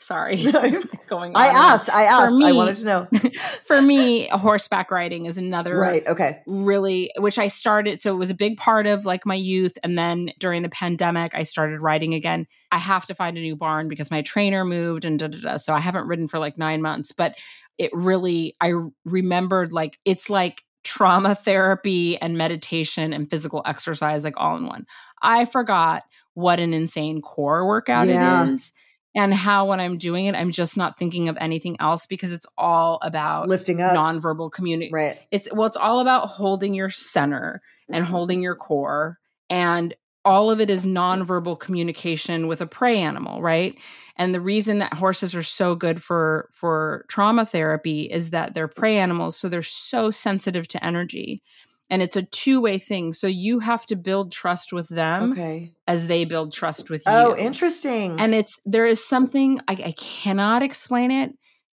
sorry, 0.00 0.36
going 1.08 1.34
on. 1.34 1.42
I 1.42 1.46
asked. 1.46 1.90
I 1.90 2.04
asked. 2.04 2.42
I 2.42 2.52
wanted 2.52 2.76
to 2.76 2.84
know. 2.84 3.08
For 3.66 3.80
me, 3.82 4.28
horseback 4.28 4.90
riding 4.90 5.26
is 5.26 5.38
another 5.38 5.76
right. 5.76 6.06
Okay. 6.06 6.40
really 6.46 7.10
which 7.18 7.38
I 7.38 7.48
started 7.48 8.00
so 8.02 8.12
it 8.14 8.18
was 8.18 8.30
a 8.30 8.34
big 8.34 8.56
part 8.58 8.86
of 8.86 9.04
like 9.04 9.24
my 9.26 9.34
youth 9.34 9.76
and 9.82 9.96
then 9.98 10.30
during 10.38 10.62
the 10.62 10.68
pandemic 10.68 11.34
I 11.34 11.42
started 11.44 11.80
riding 11.80 12.14
again. 12.14 12.46
I 12.70 12.78
have 12.78 13.06
to 13.06 13.14
find 13.14 13.36
a 13.36 13.40
new 13.40 13.56
barn 13.56 13.88
because 13.88 14.10
my 14.10 14.22
trainer 14.22 14.64
moved 14.64 15.04
and 15.04 15.18
da 15.18 15.28
da 15.28 15.38
da 15.40 15.56
so 15.56 15.72
I 15.74 15.80
haven't 15.80 16.06
ridden 16.06 16.28
for 16.28 16.38
like 16.38 16.58
9 16.58 16.82
months 16.82 17.12
but 17.12 17.34
it 17.78 17.90
really 17.94 18.54
I 18.60 18.74
remembered 19.04 19.72
like 19.72 19.98
it's 20.04 20.28
like 20.30 20.62
trauma 20.84 21.34
therapy 21.34 22.16
and 22.18 22.36
meditation 22.36 23.12
and 23.12 23.30
physical 23.30 23.62
exercise 23.64 24.24
like 24.24 24.34
all 24.36 24.56
in 24.56 24.66
one. 24.66 24.86
I 25.20 25.44
forgot 25.44 26.02
what 26.34 26.60
an 26.60 26.74
insane 26.74 27.20
core 27.20 27.66
workout 27.66 28.08
Yeah. 28.08 28.44
it 28.44 28.52
is 28.52 28.72
and 29.14 29.34
how 29.34 29.66
when 29.66 29.80
I'm 29.80 29.98
doing 29.98 30.26
it, 30.26 30.34
I'm 30.34 30.52
just 30.52 30.76
not 30.76 30.98
thinking 30.98 31.28
of 31.28 31.36
anything 31.40 31.76
else 31.80 32.06
because 32.06 32.32
it's 32.32 32.46
all 32.56 32.98
about 33.02 33.48
Lifting 33.48 33.80
up. 33.80 33.94
nonverbal 33.94 34.50
communication. 34.50 34.94
right. 34.94 35.18
It's 35.30 35.48
well, 35.52 35.66
it's 35.66 35.76
all 35.76 36.00
about 36.00 36.28
holding 36.28 36.74
your 36.74 36.88
center 36.88 37.60
and 37.90 38.04
mm-hmm. 38.04 38.12
holding 38.12 38.42
your 38.42 38.56
core. 38.56 39.18
And 39.50 39.94
all 40.24 40.50
of 40.50 40.60
it 40.60 40.70
is 40.70 40.86
nonverbal 40.86 41.58
communication 41.58 42.46
with 42.46 42.60
a 42.60 42.66
prey 42.66 42.98
animal, 42.98 43.42
right? 43.42 43.76
And 44.16 44.34
the 44.34 44.40
reason 44.40 44.78
that 44.78 44.94
horses 44.94 45.34
are 45.34 45.42
so 45.42 45.74
good 45.74 46.02
for 46.02 46.48
for 46.52 47.04
trauma 47.08 47.46
therapy 47.46 48.02
is 48.02 48.30
that 48.30 48.54
they're 48.54 48.68
prey 48.68 48.98
animals, 48.98 49.36
so 49.36 49.48
they're 49.48 49.62
so 49.62 50.10
sensitive 50.10 50.68
to 50.68 50.84
energy. 50.84 51.42
And 51.90 52.00
it's 52.00 52.16
a 52.16 52.22
two-way 52.22 52.78
thing. 52.78 53.12
So 53.12 53.26
you 53.26 53.58
have 53.58 53.84
to 53.86 53.96
build 53.96 54.32
trust 54.32 54.72
with 54.72 54.88
them 54.88 55.32
Okay. 55.32 55.72
as 55.86 56.06
they 56.06 56.24
build 56.24 56.52
trust 56.52 56.88
with 56.88 57.02
oh, 57.06 57.30
you. 57.30 57.34
Oh, 57.34 57.36
interesting. 57.36 58.18
And 58.18 58.34
it's 58.34 58.60
there 58.64 58.86
is 58.86 59.04
something 59.04 59.60
I, 59.68 59.72
I 59.72 59.94
cannot 59.98 60.62
explain 60.62 61.10
it 61.10 61.32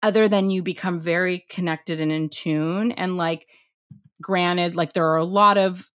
other 0.03 0.27
than 0.27 0.49
you 0.49 0.61
become 0.61 0.99
very 0.99 1.45
connected 1.49 2.01
and 2.01 2.11
in 2.11 2.29
tune. 2.29 2.91
And 2.91 3.17
like, 3.17 3.47
granted, 4.21 4.75
like 4.75 4.93
there 4.93 5.07
are 5.07 5.17
a 5.17 5.25
lot 5.25 5.57
of 5.57 5.89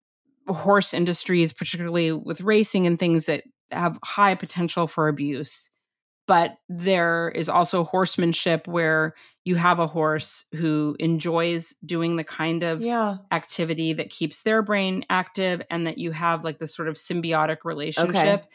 horse 0.49 0.95
industries, 0.95 1.53
particularly 1.53 2.13
with 2.13 2.41
racing 2.41 2.87
and 2.87 2.99
things 2.99 3.27
that 3.27 3.45
have 3.71 3.99
high 4.05 4.35
potential 4.35 4.87
for 4.87 5.09
abuse. 5.09 5.71
But 6.27 6.57
there 6.69 7.29
is 7.29 7.49
also 7.49 7.85
horsemanship 7.85 8.67
where 8.67 9.15
you 9.45 9.55
have 9.55 9.79
a 9.79 9.87
horse 9.87 10.45
who 10.55 10.97
enjoys 10.99 11.75
doing 11.85 12.17
the 12.17 12.25
kind 12.25 12.65
of 12.65 12.83
yeah. 12.83 13.19
activity 13.31 13.93
that 13.93 14.11
keeps 14.11 14.43
their 14.43 14.61
brain 14.61 15.05
active 15.09 15.63
and 15.71 15.87
that 15.87 15.99
you 15.99 16.11
have 16.11 16.43
like 16.43 16.59
this 16.59 16.75
sort 16.75 16.89
of 16.89 16.97
symbiotic 16.97 17.59
relationship 17.65 18.47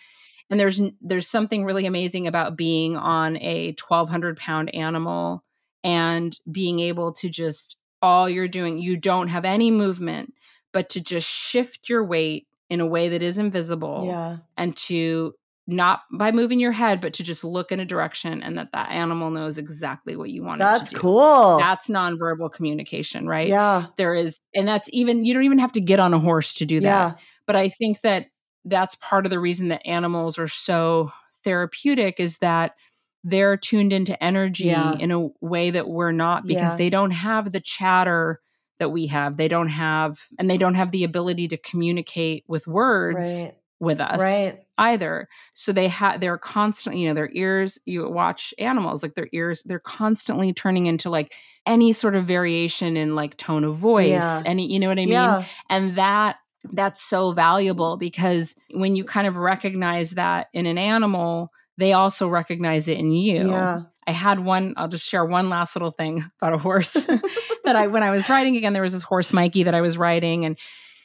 and 0.52 0.60
there's 0.60 0.80
there's 1.02 1.28
something 1.28 1.64
really 1.64 1.88
amazing 1.88 2.28
about 2.28 2.58
being 2.58 2.98
on 2.98 3.38
a 3.38 3.74
1200 3.88 4.38
pound 4.38 4.76
animal 4.76 5.44
and 5.84 6.38
being 6.52 6.80
able 6.80 7.14
to 7.14 7.30
just 7.30 7.78
all 8.04 8.30
you're 8.30 8.48
doing 8.48 8.78
you 8.78 8.98
don't 8.98 9.30
have 9.30 9.46
any 9.46 9.72
movement 9.72 10.34
but 10.74 10.90
to 10.90 11.02
just 11.02 11.28
shift 11.28 11.90
your 11.90 12.04
weight 12.04 12.48
in 12.70 12.80
a 12.80 12.86
way 12.86 13.10
that 13.10 13.22
is 13.22 13.38
invisible 13.38 14.04
Yeah. 14.06 14.38
and 14.58 14.76
to 14.78 15.34
not 15.68 16.02
by 16.12 16.32
moving 16.32 16.60
your 16.60 16.72
head 16.72 17.00
but 17.00 17.14
to 17.14 17.24
just 17.24 17.44
look 17.44 17.72
in 17.72 17.80
a 17.80 17.86
direction 17.86 18.42
and 18.42 18.58
that 18.58 18.72
that 18.74 18.90
animal 18.92 19.30
knows 19.30 19.58
exactly 19.60 20.16
what 20.16 20.30
you 20.32 20.44
want 20.44 20.58
That's 20.60 20.90
to 20.90 20.96
do. 20.96 20.96
That's 20.96 21.02
cool. 21.02 21.58
that's 21.60 21.88
nonverbal 21.88 22.52
communication 22.52 23.28
right 23.28 23.48
Yeah. 23.48 23.86
there 23.98 24.16
is 24.16 24.40
and 24.56 24.68
that's 24.68 24.90
even 24.92 25.24
you 25.24 25.34
don't 25.34 25.44
even 25.44 25.60
have 25.60 25.72
to 25.74 25.80
get 25.82 26.00
on 26.00 26.14
a 26.14 26.20
horse 26.20 26.54
to 26.56 26.66
do 26.66 26.80
that 26.82 26.88
Yeah. 26.88 27.14
but 27.46 27.56
i 27.56 27.70
think 27.70 28.02
that 28.02 28.26
that's 28.66 28.96
part 28.96 29.26
of 29.26 29.30
the 29.30 29.40
reason 29.40 29.68
that 29.70 29.86
animals 29.88 30.40
are 30.40 30.48
so 30.48 31.12
therapeutic 31.44 32.20
is 32.20 32.38
that 32.40 32.76
they're 33.24 33.56
tuned 33.58 33.94
into 33.94 34.22
energy 34.24 34.66
Yeah. 34.66 34.96
in 35.00 35.12
a 35.12 35.28
way 35.42 35.70
that 35.72 35.88
we're 35.88 36.12
not 36.12 36.46
because 36.46 36.72
Yeah. 36.72 36.76
they 36.78 36.90
don't 36.90 37.12
have 37.12 37.52
the 37.52 37.60
chatter 37.62 38.40
that 38.82 38.90
we 38.90 39.08
have 39.08 39.38
they 39.38 39.48
don't 39.48 39.70
have 39.70 40.20
and 40.38 40.50
they 40.50 40.58
don't 40.58 40.76
have 40.76 40.92
the 40.92 41.06
ability 41.06 41.48
to 41.48 41.58
communicate 41.58 42.44
with 42.48 42.68
words 42.68 43.18
Right. 43.20 43.54
with 43.80 44.00
us 44.02 44.20
Right. 44.20 44.60
either 44.78 45.28
so 45.54 45.72
they 45.72 45.88
have 45.88 46.20
they're 46.20 46.38
constantly 46.38 47.02
you 47.02 47.08
know 47.08 47.14
their 47.14 47.30
ears 47.34 47.80
you 47.86 48.10
watch 48.10 48.54
animals 48.60 49.02
like 49.04 49.16
their 49.16 49.30
ears 49.34 49.64
they're 49.66 49.80
constantly 49.80 50.52
turning 50.54 50.88
into 50.88 51.10
like 51.10 51.34
any 51.66 51.94
sort 51.94 52.16
of 52.16 52.26
variation 52.26 52.98
in 52.98 53.16
like 53.16 53.38
tone 53.38 53.64
of 53.64 53.76
voice 53.76 54.10
Yeah. 54.10 54.42
any 54.46 54.72
you 54.72 54.80
know 54.80 54.90
what 54.90 55.00
i 55.00 55.06
mean 55.06 55.10
yeah. 55.10 55.46
and 55.70 55.96
that 55.96 56.38
that's 56.74 57.02
so 57.02 57.32
valuable 57.32 57.98
because 57.98 58.56
when 58.74 58.96
you 58.96 59.04
kind 59.04 59.26
of 59.28 59.36
recognize 59.36 60.12
that 60.12 60.48
in 60.54 60.66
an 60.68 60.78
animal 60.78 61.52
they 61.78 61.94
also 61.94 62.28
recognize 62.28 62.88
it 62.88 62.98
in 63.00 63.12
you 63.12 63.48
Yeah. 63.50 63.82
I 64.08 64.12
had 64.12 64.40
one 64.40 64.74
i'll 64.78 64.88
just 64.88 65.08
share 65.08 65.26
one 65.26 65.50
last 65.50 65.76
little 65.76 65.92
thing 65.92 66.24
about 66.42 66.54
a 66.54 66.58
horse 66.58 66.94
that 67.64 67.76
i 67.76 67.88
when 67.88 68.04
i 68.04 68.10
was 68.10 68.30
riding 68.30 68.56
again 68.56 68.74
there 68.74 68.82
was 68.82 68.94
this 68.94 69.04
horse 69.04 69.32
mikey 69.32 69.64
that 69.64 69.74
i 69.74 69.82
was 69.82 69.98
riding 69.98 70.46
and 70.46 70.58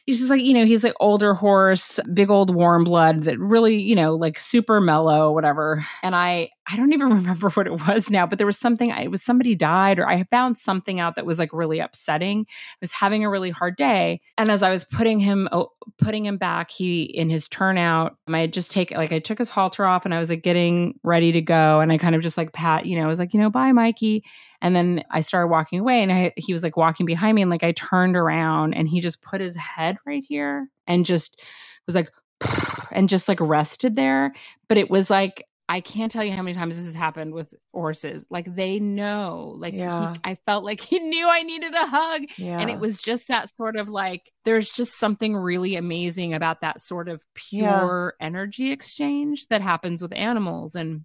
he's 0.05 0.19
just 0.19 0.31
like 0.31 0.43
you 0.43 0.55
know 0.55 0.65
he's 0.65 0.85
like 0.85 0.95
older 1.01 1.35
horse 1.35 2.01
big 2.13 2.31
old 2.31 2.55
warm 2.55 2.85
blood 2.85 3.23
that 3.23 3.39
really 3.39 3.77
you 3.77 3.95
know 3.95 4.15
like 4.15 4.39
super 4.39 4.81
mellow 4.81 5.33
whatever 5.33 5.85
and 6.03 6.15
i 6.15 6.49
i 6.71 6.77
don't 6.77 6.93
even 6.93 7.09
remember 7.13 7.51
what 7.51 7.67
it 7.67 7.87
was 7.87 8.11
now 8.11 8.27
but 8.27 8.39
there 8.39 8.47
was 8.47 8.59
something 8.59 8.91
it 8.91 9.11
was 9.11 9.23
somebody 9.23 9.55
died 9.55 9.99
or 9.99 10.09
i 10.09 10.25
found 10.31 10.59
something 10.59 11.01
out 11.01 11.17
that 11.17 11.27
was 11.27 11.39
like 11.39 11.53
really 11.53 11.79
upsetting 11.79 12.47
I 12.49 12.77
was 12.81 12.93
having 12.93 13.25
a 13.25 13.31
really 13.31 13.51
hard 13.51 13.77
day 13.77 14.21
and 14.39 14.51
as 14.51 14.63
i 14.63 14.71
was 14.71 14.85
putting 14.85 15.21
him 15.21 15.49
putting 15.99 16.27
him 16.27 16.39
back 16.39 16.71
he 16.71 17.03
in 17.03 17.31
his 17.31 17.49
turnout 17.49 18.17
um, 18.27 18.35
i 18.35 18.41
had 18.41 18.53
just 18.53 18.71
take 18.71 18.91
like 18.91 19.13
i 19.13 19.19
took 19.19 19.39
his 19.39 19.51
halter 19.51 19.85
off 19.85 20.05
and 20.05 20.15
i 20.15 20.19
was 20.19 20.31
like 20.31 20.43
getting 20.43 20.99
ready 21.03 21.33
to 21.33 21.41
go 21.41 21.81
and 21.81 21.93
i 21.93 21.99
kind 21.99 22.15
of 22.15 22.23
just 22.23 22.37
like 22.37 22.53
pat 22.53 22.87
you 22.87 22.99
know 22.99 23.05
i 23.05 23.09
was 23.09 23.19
like 23.19 23.35
you 23.35 23.41
know 23.41 23.51
bye 23.51 23.73
mikey 23.73 24.23
and 24.63 24.75
then 24.75 25.05
I 25.11 25.21
started 25.21 25.49
walking 25.49 25.81
away 25.81 26.03
and 26.03 26.13
I, 26.13 26.33
he 26.37 26.53
was 26.53 26.63
like 26.63 26.77
walking 26.77 27.07
behind 27.07 27.35
me 27.35 27.43
and 27.43 27.51
like 27.51 27.63
I 27.63 27.73
turned 27.73 28.17
around 28.17 28.75
and 28.75 28.89
he 28.89 29.01
just 29.01 29.23
put 29.23 29.41
his 29.41 29.57
head 29.57 29.97
right 30.07 30.25
here 30.27 30.69
and 30.87 31.05
just 31.05 31.41
was 31.87 31.95
like 31.95 32.11
and 32.93 33.09
just 33.09 33.29
like 33.29 33.41
rested 33.41 33.97
there. 33.97 34.35
But 34.69 34.79
it 34.79 34.91
was 34.91 35.11
like 35.11 35.45
I 35.69 35.81
can't 35.81 36.13
tell 36.13 36.23
you 36.23 36.33
how 36.33 36.43
many 36.43 36.55
times 36.57 36.77
this 36.77 36.85
has 36.85 36.95
happened 36.95 37.35
with 37.35 37.53
horses. 37.75 38.25
Like 38.31 38.55
they 38.55 38.79
know, 38.79 39.55
like 39.59 39.75
he- 40.15 40.21
I 40.25 40.37
felt 40.47 40.65
like 40.65 40.81
he 40.91 40.99
knew 41.01 41.29
I 41.29 41.43
needed 41.43 41.75
a 41.75 41.87
hug. 41.87 42.23
Yeah. 42.39 42.61
And 42.61 42.71
it 42.71 42.79
was 42.79 43.01
just 43.03 43.29
that 43.29 43.55
sort 43.57 43.77
of 43.77 43.89
like, 43.89 44.31
there's 44.45 44.71
just 44.71 44.97
something 44.99 45.35
really 45.35 45.75
amazing 45.77 46.35
about 46.35 46.61
that 46.61 46.81
sort 46.81 47.09
of 47.09 47.23
Yeah. 47.51 47.81
pure 47.81 48.15
energy 48.21 48.71
exchange 48.71 49.49
that 49.49 49.61
happens 49.61 50.03
with 50.03 50.13
animals. 50.13 50.77
And 50.77 51.05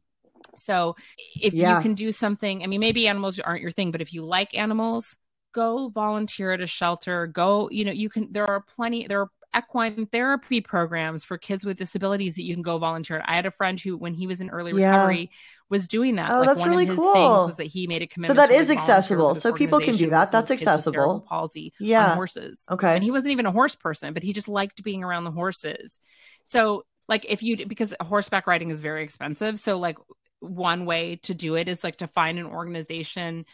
so 0.56 0.96
if 1.36 1.54
Yeah. 1.54 1.76
you 1.78 1.82
can 1.82 1.96
do 1.96 2.12
something, 2.12 2.62
I 2.64 2.68
mean, 2.68 2.82
maybe 2.82 3.08
animals 3.08 3.40
aren't 3.40 3.62
your 3.62 3.72
thing, 3.72 3.90
but 3.92 4.02
if 4.02 4.14
you 4.14 4.24
like 4.24 4.56
animals, 4.56 5.16
go 5.54 5.90
volunteer 5.90 6.54
at 6.54 6.62
a 6.62 6.68
shelter. 6.68 7.26
Go, 7.26 7.68
you 7.72 7.84
know, 7.84 7.92
you 7.92 8.10
can, 8.10 8.32
there 8.32 8.50
are 8.50 8.62
plenty, 8.62 9.08
there 9.08 9.22
are 9.22 9.30
equine 9.56 10.06
therapy 10.06 10.62
programs 10.62 11.24
for 11.24 11.38
kids 11.38 11.66
with 11.66 11.78
disabilities 11.78 12.36
that 12.36 12.44
you 12.44 12.54
can 12.54 12.62
go 12.64 12.78
volunteer 12.78 13.18
at. 13.18 13.30
I 13.30 13.36
had 13.36 13.46
a 13.46 13.52
friend 13.52 13.80
who, 13.80 13.98
when 13.98 14.14
he 14.14 14.28
was 14.28 14.42
in 14.42 14.50
early 14.50 14.72
Yeah. 14.80 14.92
recovery, 14.96 15.32
was 15.70 15.88
doing 15.88 16.16
that. 16.16 16.30
Oh, 16.32 16.40
like 16.40 16.48
that's 16.48 16.60
one 16.62 16.70
really 16.70 16.84
of 16.84 16.90
his 16.90 16.98
cool. 16.98 17.14
things 17.14 17.48
was 17.48 17.58
that 17.58 17.66
he 17.68 17.88
made 17.88 18.02
a 18.02 18.08
commitment. 18.08 18.38
that 18.38 18.48
to, 18.48 18.54
is 18.54 18.70
accessible. 18.72 19.36
So 19.36 19.52
people 19.54 19.80
can 19.80 19.96
do 19.98 20.10
that. 20.10 20.32
That's 20.32 20.50
with 20.50 20.60
kids 20.60 20.72
with 20.72 20.82
cerebral 20.82 21.18
accessible. 21.18 21.28
Palsy 21.28 21.74
Yeah. 21.80 22.12
on 22.12 22.16
horses. 22.16 22.66
Okay. 22.70 22.96
And 22.96 23.04
he 23.04 23.12
wasn't 23.12 23.32
even 23.32 23.46
a 23.46 23.52
horse 23.52 23.76
person, 23.76 24.14
but 24.14 24.24
he 24.24 24.34
just 24.34 24.48
liked 24.48 24.84
being 24.84 25.04
around 25.04 25.24
the 25.26 25.32
horses. 25.32 26.00
So, 26.44 26.86
like, 27.08 27.26
if 27.28 27.44
you 27.44 27.66
because 27.66 27.94
horseback 28.02 28.48
riding 28.48 28.70
is 28.70 28.82
very 28.82 29.04
expensive, 29.04 29.60
so 29.60 29.78
like 29.80 29.98
one 30.40 30.86
way 30.86 31.18
to 31.24 31.34
do 31.34 31.56
it 31.56 31.68
is 31.68 31.84
like 31.84 31.98
to 31.98 32.08
find 32.08 32.40
an 32.40 32.46
organization 32.48 33.46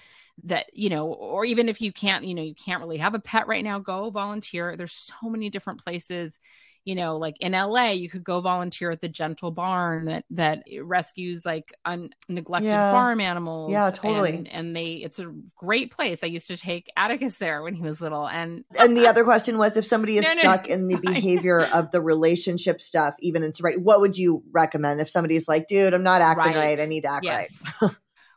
that 0.44 0.68
you 0.74 0.90
know 0.90 1.08
or 1.08 1.46
even 1.46 1.68
if 1.68 1.82
you 1.82 1.92
can't 1.92 2.24
you 2.26 2.36
know 2.36 2.44
you 2.44 2.54
can't 2.56 2.82
really 2.82 2.98
have 2.98 3.16
a 3.16 3.20
pet 3.20 3.48
right 3.48 3.64
now 3.64 3.80
go 3.80 4.10
volunteer 4.12 4.76
there's 4.78 4.94
so 5.22 5.30
many 5.30 5.50
different 5.50 5.84
places 5.84 6.38
you 6.86 6.94
know 6.94 7.18
like 7.18 7.36
in 7.40 7.54
LA 7.54 7.90
you 7.90 8.08
could 8.08 8.24
go 8.24 8.40
volunteer 8.40 8.92
at 8.92 9.02
the 9.02 9.10
Gentle 9.10 9.50
Barn 9.50 10.06
that 10.06 10.26
that 10.30 10.64
rescues 10.84 11.44
like 11.44 11.74
un- 11.86 12.12
neglected 12.30 12.68
Yeah. 12.70 12.92
farm 12.92 13.20
animals 13.20 13.72
Yeah, 13.72 13.90
totally. 13.90 14.36
and, 14.36 14.48
and 14.48 14.76
they 14.76 14.94
it's 14.98 15.18
a 15.18 15.34
great 15.56 15.92
place 15.92 16.24
I 16.24 16.28
used 16.28 16.48
to 16.48 16.56
take 16.56 16.92
Atticus 16.96 17.38
there 17.40 17.64
when 17.64 17.74
he 17.74 17.82
was 17.82 18.00
little 18.00 18.28
and 18.28 18.64
and 18.80 18.96
the 18.96 19.08
other 19.08 19.24
question 19.24 19.58
was 19.58 19.76
if 19.76 19.86
somebody 19.86 20.20
is 20.20 20.24
No, 20.24 20.34
no. 20.36 20.40
stuck 20.42 20.68
in 20.70 20.88
the 20.88 20.98
behavior 21.02 21.66
of 21.74 21.90
the 21.90 22.00
relationship 22.02 22.80
stuff, 22.80 23.16
even 23.22 23.42
in 23.42 23.54
sobriety, 23.54 23.80
what 23.82 24.02
would 24.02 24.18
you 24.18 24.44
recommend 24.52 25.02
if 25.02 25.10
somebody's 25.10 25.48
like, 25.48 25.66
dude, 25.66 25.96
I'm 25.96 26.04
not 26.04 26.22
acting 26.22 26.54
right. 26.54 26.78
Right. 26.78 26.80
I 26.80 26.86
need 26.86 27.02
to 27.02 27.12
act 27.12 27.26
right. 27.26 27.50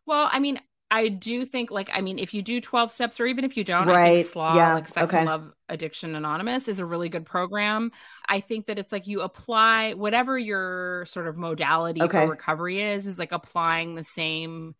Well, 0.07 0.29
I 0.33 0.41
mean, 0.41 0.59
I 0.91 1.09
do 1.09 1.45
think 1.45 1.71
like 1.71 1.89
I 1.93 2.01
mean, 2.01 2.19
if 2.19 2.35
you 2.35 2.43
do 2.43 2.61
12 2.61 2.91
steps 2.91 3.21
or 3.21 3.27
even 3.27 3.45
if 3.45 3.57
you 3.57 3.62
don't, 3.65 3.87
Right. 3.87 4.27
SLAW, 4.27 4.55
Yeah. 4.57 4.75
like 4.75 4.89
Sex 4.89 5.05
Okay. 5.07 5.19
and 5.19 5.27
Love 5.27 5.53
Addiction 5.69 6.15
Anonymous 6.17 6.67
is 6.67 6.79
a 6.81 6.85
really 6.85 7.09
good 7.09 7.25
program. 7.27 7.93
I 8.29 8.41
think 8.41 8.67
that 8.67 8.79
it's 8.79 8.91
like 8.93 9.07
you 9.07 9.21
apply 9.21 9.95
whatever 9.95 10.37
your 10.39 11.07
sort 11.07 11.29
of 11.29 11.37
modality 11.37 12.03
Okay. 12.03 12.25
for 12.25 12.31
recovery 12.31 12.83
is, 12.83 13.07
is 13.07 13.19
like 13.19 13.33
applying 13.33 13.95
the 13.95 14.05
same 14.05 14.75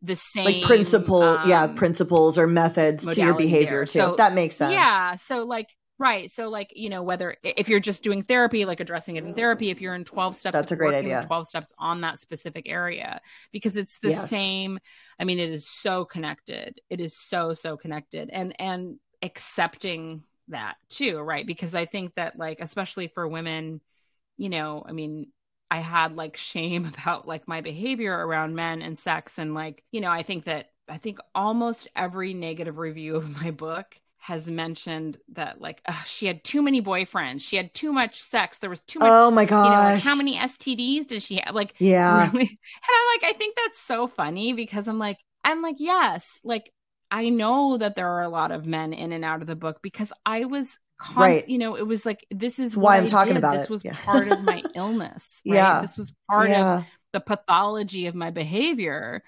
the 0.00 0.14
same 0.14 0.44
Like 0.44 0.62
principle, 0.62 1.40
yeah, 1.44 1.64
um, 1.64 1.74
principles 1.74 2.38
or 2.38 2.46
methods 2.46 3.04
to 3.08 3.20
your 3.20 3.34
behavior 3.34 3.70
there. 3.70 3.84
too. 3.84 3.98
So, 3.98 4.10
if 4.12 4.16
that 4.18 4.32
makes 4.32 4.54
sense. 4.54 4.72
Yeah. 4.72 5.16
So 5.16 5.44
like 5.44 5.66
right. 5.98 6.30
So 6.30 6.48
like, 6.48 6.72
you 6.74 6.88
know, 6.90 7.02
whether 7.02 7.36
if 7.42 7.68
you're 7.68 7.80
just 7.80 8.02
doing 8.02 8.22
therapy, 8.22 8.64
like 8.64 8.80
addressing 8.80 9.16
it 9.16 9.24
in 9.24 9.34
therapy, 9.34 9.70
if 9.70 9.80
you're 9.80 9.94
in 9.94 10.04
12 10.04 10.36
steps, 10.36 10.54
That's 10.54 10.72
a 10.72 10.76
great 10.76 10.94
idea. 10.94 11.26
12 11.26 11.48
steps 11.48 11.72
on 11.78 12.00
that 12.02 12.18
specific 12.18 12.68
area 12.68 13.20
because 13.52 13.76
it's 13.76 13.98
the 13.98 14.10
Yes. 14.10 14.30
same. 14.30 14.78
I 15.18 15.24
mean, 15.24 15.38
it 15.38 15.50
is 15.50 15.68
so 15.68 16.04
connected. 16.04 16.80
It 16.90 17.00
is 17.00 17.16
so, 17.18 17.52
so 17.54 17.76
connected. 17.76 18.30
And 18.30 18.54
and 18.60 18.98
accepting 19.22 20.22
that 20.48 20.76
too, 20.88 21.18
right? 21.18 21.46
Because 21.46 21.74
I 21.74 21.86
think 21.86 22.14
that 22.14 22.38
like, 22.38 22.60
especially 22.60 23.08
for 23.08 23.26
women, 23.26 23.80
you 24.36 24.48
know, 24.48 24.84
I 24.86 24.92
mean, 24.92 25.32
I 25.70 25.78
had 25.78 26.16
like 26.16 26.36
shame 26.36 26.86
about 27.02 27.26
like 27.26 27.48
my 27.48 27.60
behavior 27.60 28.14
around 28.14 28.54
men 28.54 28.82
and 28.82 28.98
sex. 28.98 29.38
And 29.38 29.54
like, 29.54 29.82
you 29.92 30.00
know, 30.00 30.10
I 30.10 30.22
think 30.22 30.44
that 30.44 30.70
I 30.88 30.98
think 30.98 31.18
almost 31.34 31.88
every 31.96 32.34
negative 32.34 32.78
review 32.78 33.16
of 33.16 33.28
my 33.42 33.50
book 33.50 33.94
has 34.20 34.48
mentioned 34.48 35.18
that 35.32 35.60
like 35.60 35.80
she 36.06 36.26
had 36.26 36.44
too 36.44 36.60
many 36.62 36.82
boyfriends, 36.82 37.40
she 37.42 37.56
had 37.56 37.72
too 37.74 37.92
much 37.92 38.20
sex, 38.22 38.58
there 38.58 38.70
was 38.70 38.80
too 38.80 38.98
much. 38.98 39.08
Oh 39.10 39.30
my 39.30 39.42
You 39.42 39.48
know, 39.48 39.56
like, 39.80 39.94
gosh. 39.94 40.04
how 40.04 40.16
many 40.16 40.36
STDs 40.36 41.06
did 41.06 41.22
she 41.22 41.36
have? 41.36 41.54
Like, 41.54 41.74
yeah. 41.78 42.30
really? 42.30 42.40
And 42.48 42.48
I'm 42.90 43.20
like, 43.22 43.34
I 43.34 43.38
think 43.38 43.56
that's 43.56 43.78
so 43.80 44.06
funny 44.06 44.52
because 44.52 44.88
I'm 44.88 44.98
like, 44.98 45.18
I'm 45.44 45.62
like, 45.62 45.76
yes, 45.78 46.40
like 46.44 46.72
I 47.10 47.28
know 47.30 47.78
that 47.78 47.96
there 47.96 48.08
are 48.08 48.22
a 48.22 48.28
lot 48.28 48.50
of 48.50 48.66
men 48.66 48.92
in 48.92 49.12
and 49.12 49.24
out 49.24 49.40
of 49.40 49.46
the 49.46 49.56
book 49.56 49.78
because 49.82 50.12
I 50.26 50.44
was. 50.46 50.78
Const- 51.00 51.16
Right. 51.16 51.48
you 51.48 51.58
know, 51.58 51.76
it 51.76 51.86
was 51.86 52.04
like 52.04 52.26
this 52.28 52.58
is 52.58 52.76
why 52.76 52.96
I'm 52.96 53.04
I 53.04 53.06
talking 53.06 53.34
did. 53.34 53.38
about 53.38 53.54
this 53.54 53.64
it. 53.66 53.70
was 53.70 53.84
Yeah. 53.84 53.94
part 54.04 54.26
of 54.32 54.42
my 54.42 54.64
illness. 54.74 55.40
Right? 55.46 55.54
Yeah. 55.54 55.80
this 55.80 55.96
was 55.96 56.12
part 56.28 56.50
of 56.50 56.84
the 57.12 57.20
pathology 57.20 58.08
of 58.08 58.16
my 58.16 58.30
behavior 58.32 59.22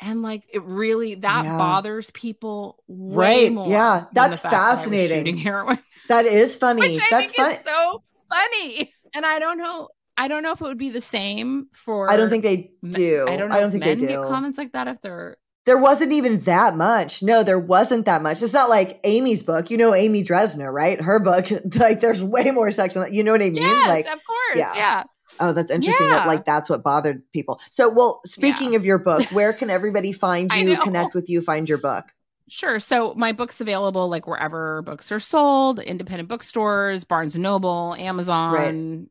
and 0.00 0.22
like 0.22 0.44
it 0.52 0.62
really 0.62 1.16
that 1.16 1.44
Yeah. 1.44 1.58
bothers 1.58 2.10
people 2.12 2.82
way 2.88 3.44
Right. 3.44 3.52
more 3.52 3.68
Yeah. 3.68 4.04
That's 4.12 4.40
the 4.40 4.48
fact 4.48 4.52
that 4.54 4.60
I 4.60 4.70
was 4.70 4.78
fascinating. 4.80 5.18
shooting 5.18 5.36
heroin 5.42 5.78
That 6.08 6.24
is 6.26 6.56
funny. 6.56 6.80
which 6.80 7.02
I 7.02 7.06
That's 7.10 7.32
funny. 7.34 7.58
so 7.64 8.02
funny 8.30 8.92
and 9.12 9.26
i 9.26 9.40
don't 9.40 9.58
know 9.58 9.88
i 10.16 10.28
don't 10.28 10.42
know 10.44 10.52
if 10.52 10.60
it 10.60 10.64
would 10.64 10.78
be 10.78 10.90
the 10.90 11.00
same 11.00 11.66
for 11.74 12.08
I 12.08 12.16
don't 12.16 12.30
think 12.30 12.44
they 12.44 12.70
do. 12.88 13.26
i 13.28 13.36
don't 13.36 13.48
know 13.48 13.58
if 13.58 13.72
think 13.72 13.84
men 13.84 13.98
they 13.98 14.06
get 14.06 14.20
comments 14.22 14.56
like 14.56 14.72
that 14.72 14.86
if 14.86 15.00
they're 15.02 15.36
there 15.66 15.76
wasn't 15.78 16.12
even 16.12 16.40
that 16.44 16.74
much. 16.74 17.22
No, 17.22 17.42
there 17.42 17.58
wasn't 17.58 18.06
that 18.06 18.22
much. 18.22 18.42
It's 18.42 18.54
not 18.54 18.70
like 18.70 18.98
Amy's 19.04 19.42
book. 19.42 19.70
You 19.70 19.76
know 19.76 19.94
Amy 19.94 20.24
Dresner, 20.24 20.72
right? 20.72 20.98
Her 20.98 21.18
book, 21.20 21.48
like 21.76 22.00
there's 22.00 22.24
way 22.24 22.50
more 22.50 22.70
sex 22.70 22.96
in 22.96 23.02
that. 23.02 23.12
You 23.12 23.22
know 23.22 23.32
what 23.32 23.42
I 23.42 23.50
mean? 23.50 23.56
yes 23.56 23.86
like, 23.88 24.06
of 24.06 24.24
course 24.24 24.56
yeah. 24.58 24.72
yeah. 24.74 25.02
Oh, 25.40 25.52
that's 25.52 25.70
interesting 25.70 26.08
that 26.10 26.26
like 26.26 26.44
that's 26.44 26.68
what 26.68 26.82
bothered 26.82 27.22
people. 27.32 27.60
So, 27.70 27.88
well, 27.88 28.20
speaking 28.26 28.74
of 28.74 28.84
your 28.84 28.98
book, 28.98 29.30
where 29.32 29.52
can 29.52 29.70
everybody 29.70 30.12
find 30.12 30.52
you, 30.52 30.76
connect 30.78 31.14
with 31.14 31.30
you, 31.30 31.40
find 31.40 31.68
your 31.68 31.78
book? 31.78 32.04
Sure. 32.48 32.80
So 32.80 33.14
my 33.14 33.32
book's 33.32 33.60
available 33.60 34.08
like 34.08 34.26
wherever 34.26 34.82
books 34.82 35.12
are 35.12 35.20
sold, 35.20 35.78
independent 35.78 36.28
bookstores, 36.28 37.04
Barnes 37.04 37.36
and 37.36 37.42
Noble, 37.42 37.94
Amazon, 37.94 39.08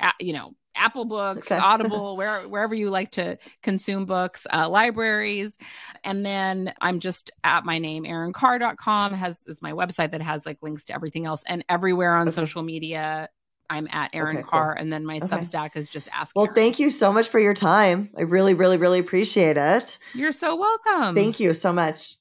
a- 0.00 0.12
you 0.18 0.32
know, 0.32 0.54
Apple 0.74 1.04
Books, 1.04 1.50
Okay. 1.50 1.60
Audible, 1.60 2.16
where, 2.16 2.48
wherever 2.48 2.74
you 2.74 2.88
like 2.88 3.10
to 3.12 3.36
consume 3.62 4.06
books, 4.06 4.46
uh, 4.52 4.68
libraries. 4.68 5.58
And 6.04 6.24
then 6.24 6.72
I'm 6.80 7.00
just 7.00 7.30
at 7.44 7.64
my 7.64 7.78
name, 7.78 8.04
erinkhar.com 8.04 9.12
has 9.12 9.42
is 9.46 9.60
my 9.60 9.72
website 9.72 10.12
that 10.12 10.22
has 10.22 10.46
like 10.46 10.58
links 10.62 10.84
to 10.86 10.94
everything 10.94 11.26
else. 11.26 11.42
And 11.46 11.64
everywhere 11.68 12.14
on 12.14 12.28
Okay. 12.28 12.34
social 12.36 12.62
media, 12.62 13.28
I'm 13.70 13.88
at 13.90 14.10
Erin 14.14 14.36
Okay, 14.38 14.42
cool. 14.42 14.50
Khar. 14.50 14.72
And 14.72 14.92
then 14.92 15.04
my 15.04 15.16
Okay. 15.16 15.26
Substack 15.26 15.76
is 15.76 15.88
just 15.88 16.08
ask. 16.12 16.34
Well, 16.34 16.46
Erin. 16.46 16.54
thank 16.54 16.78
you 16.78 16.90
so 16.90 17.12
much 17.12 17.28
for 17.28 17.38
your 17.38 17.54
time. 17.54 18.10
I 18.16 18.22
really, 18.22 18.54
really, 18.54 18.76
really 18.76 18.98
appreciate 18.98 19.56
it. 19.56 19.98
You're 20.14 20.32
so 20.32 20.56
welcome. 20.56 21.14
Thank 21.14 21.38
you 21.40 21.52
so 21.54 21.72
much. 21.72 22.14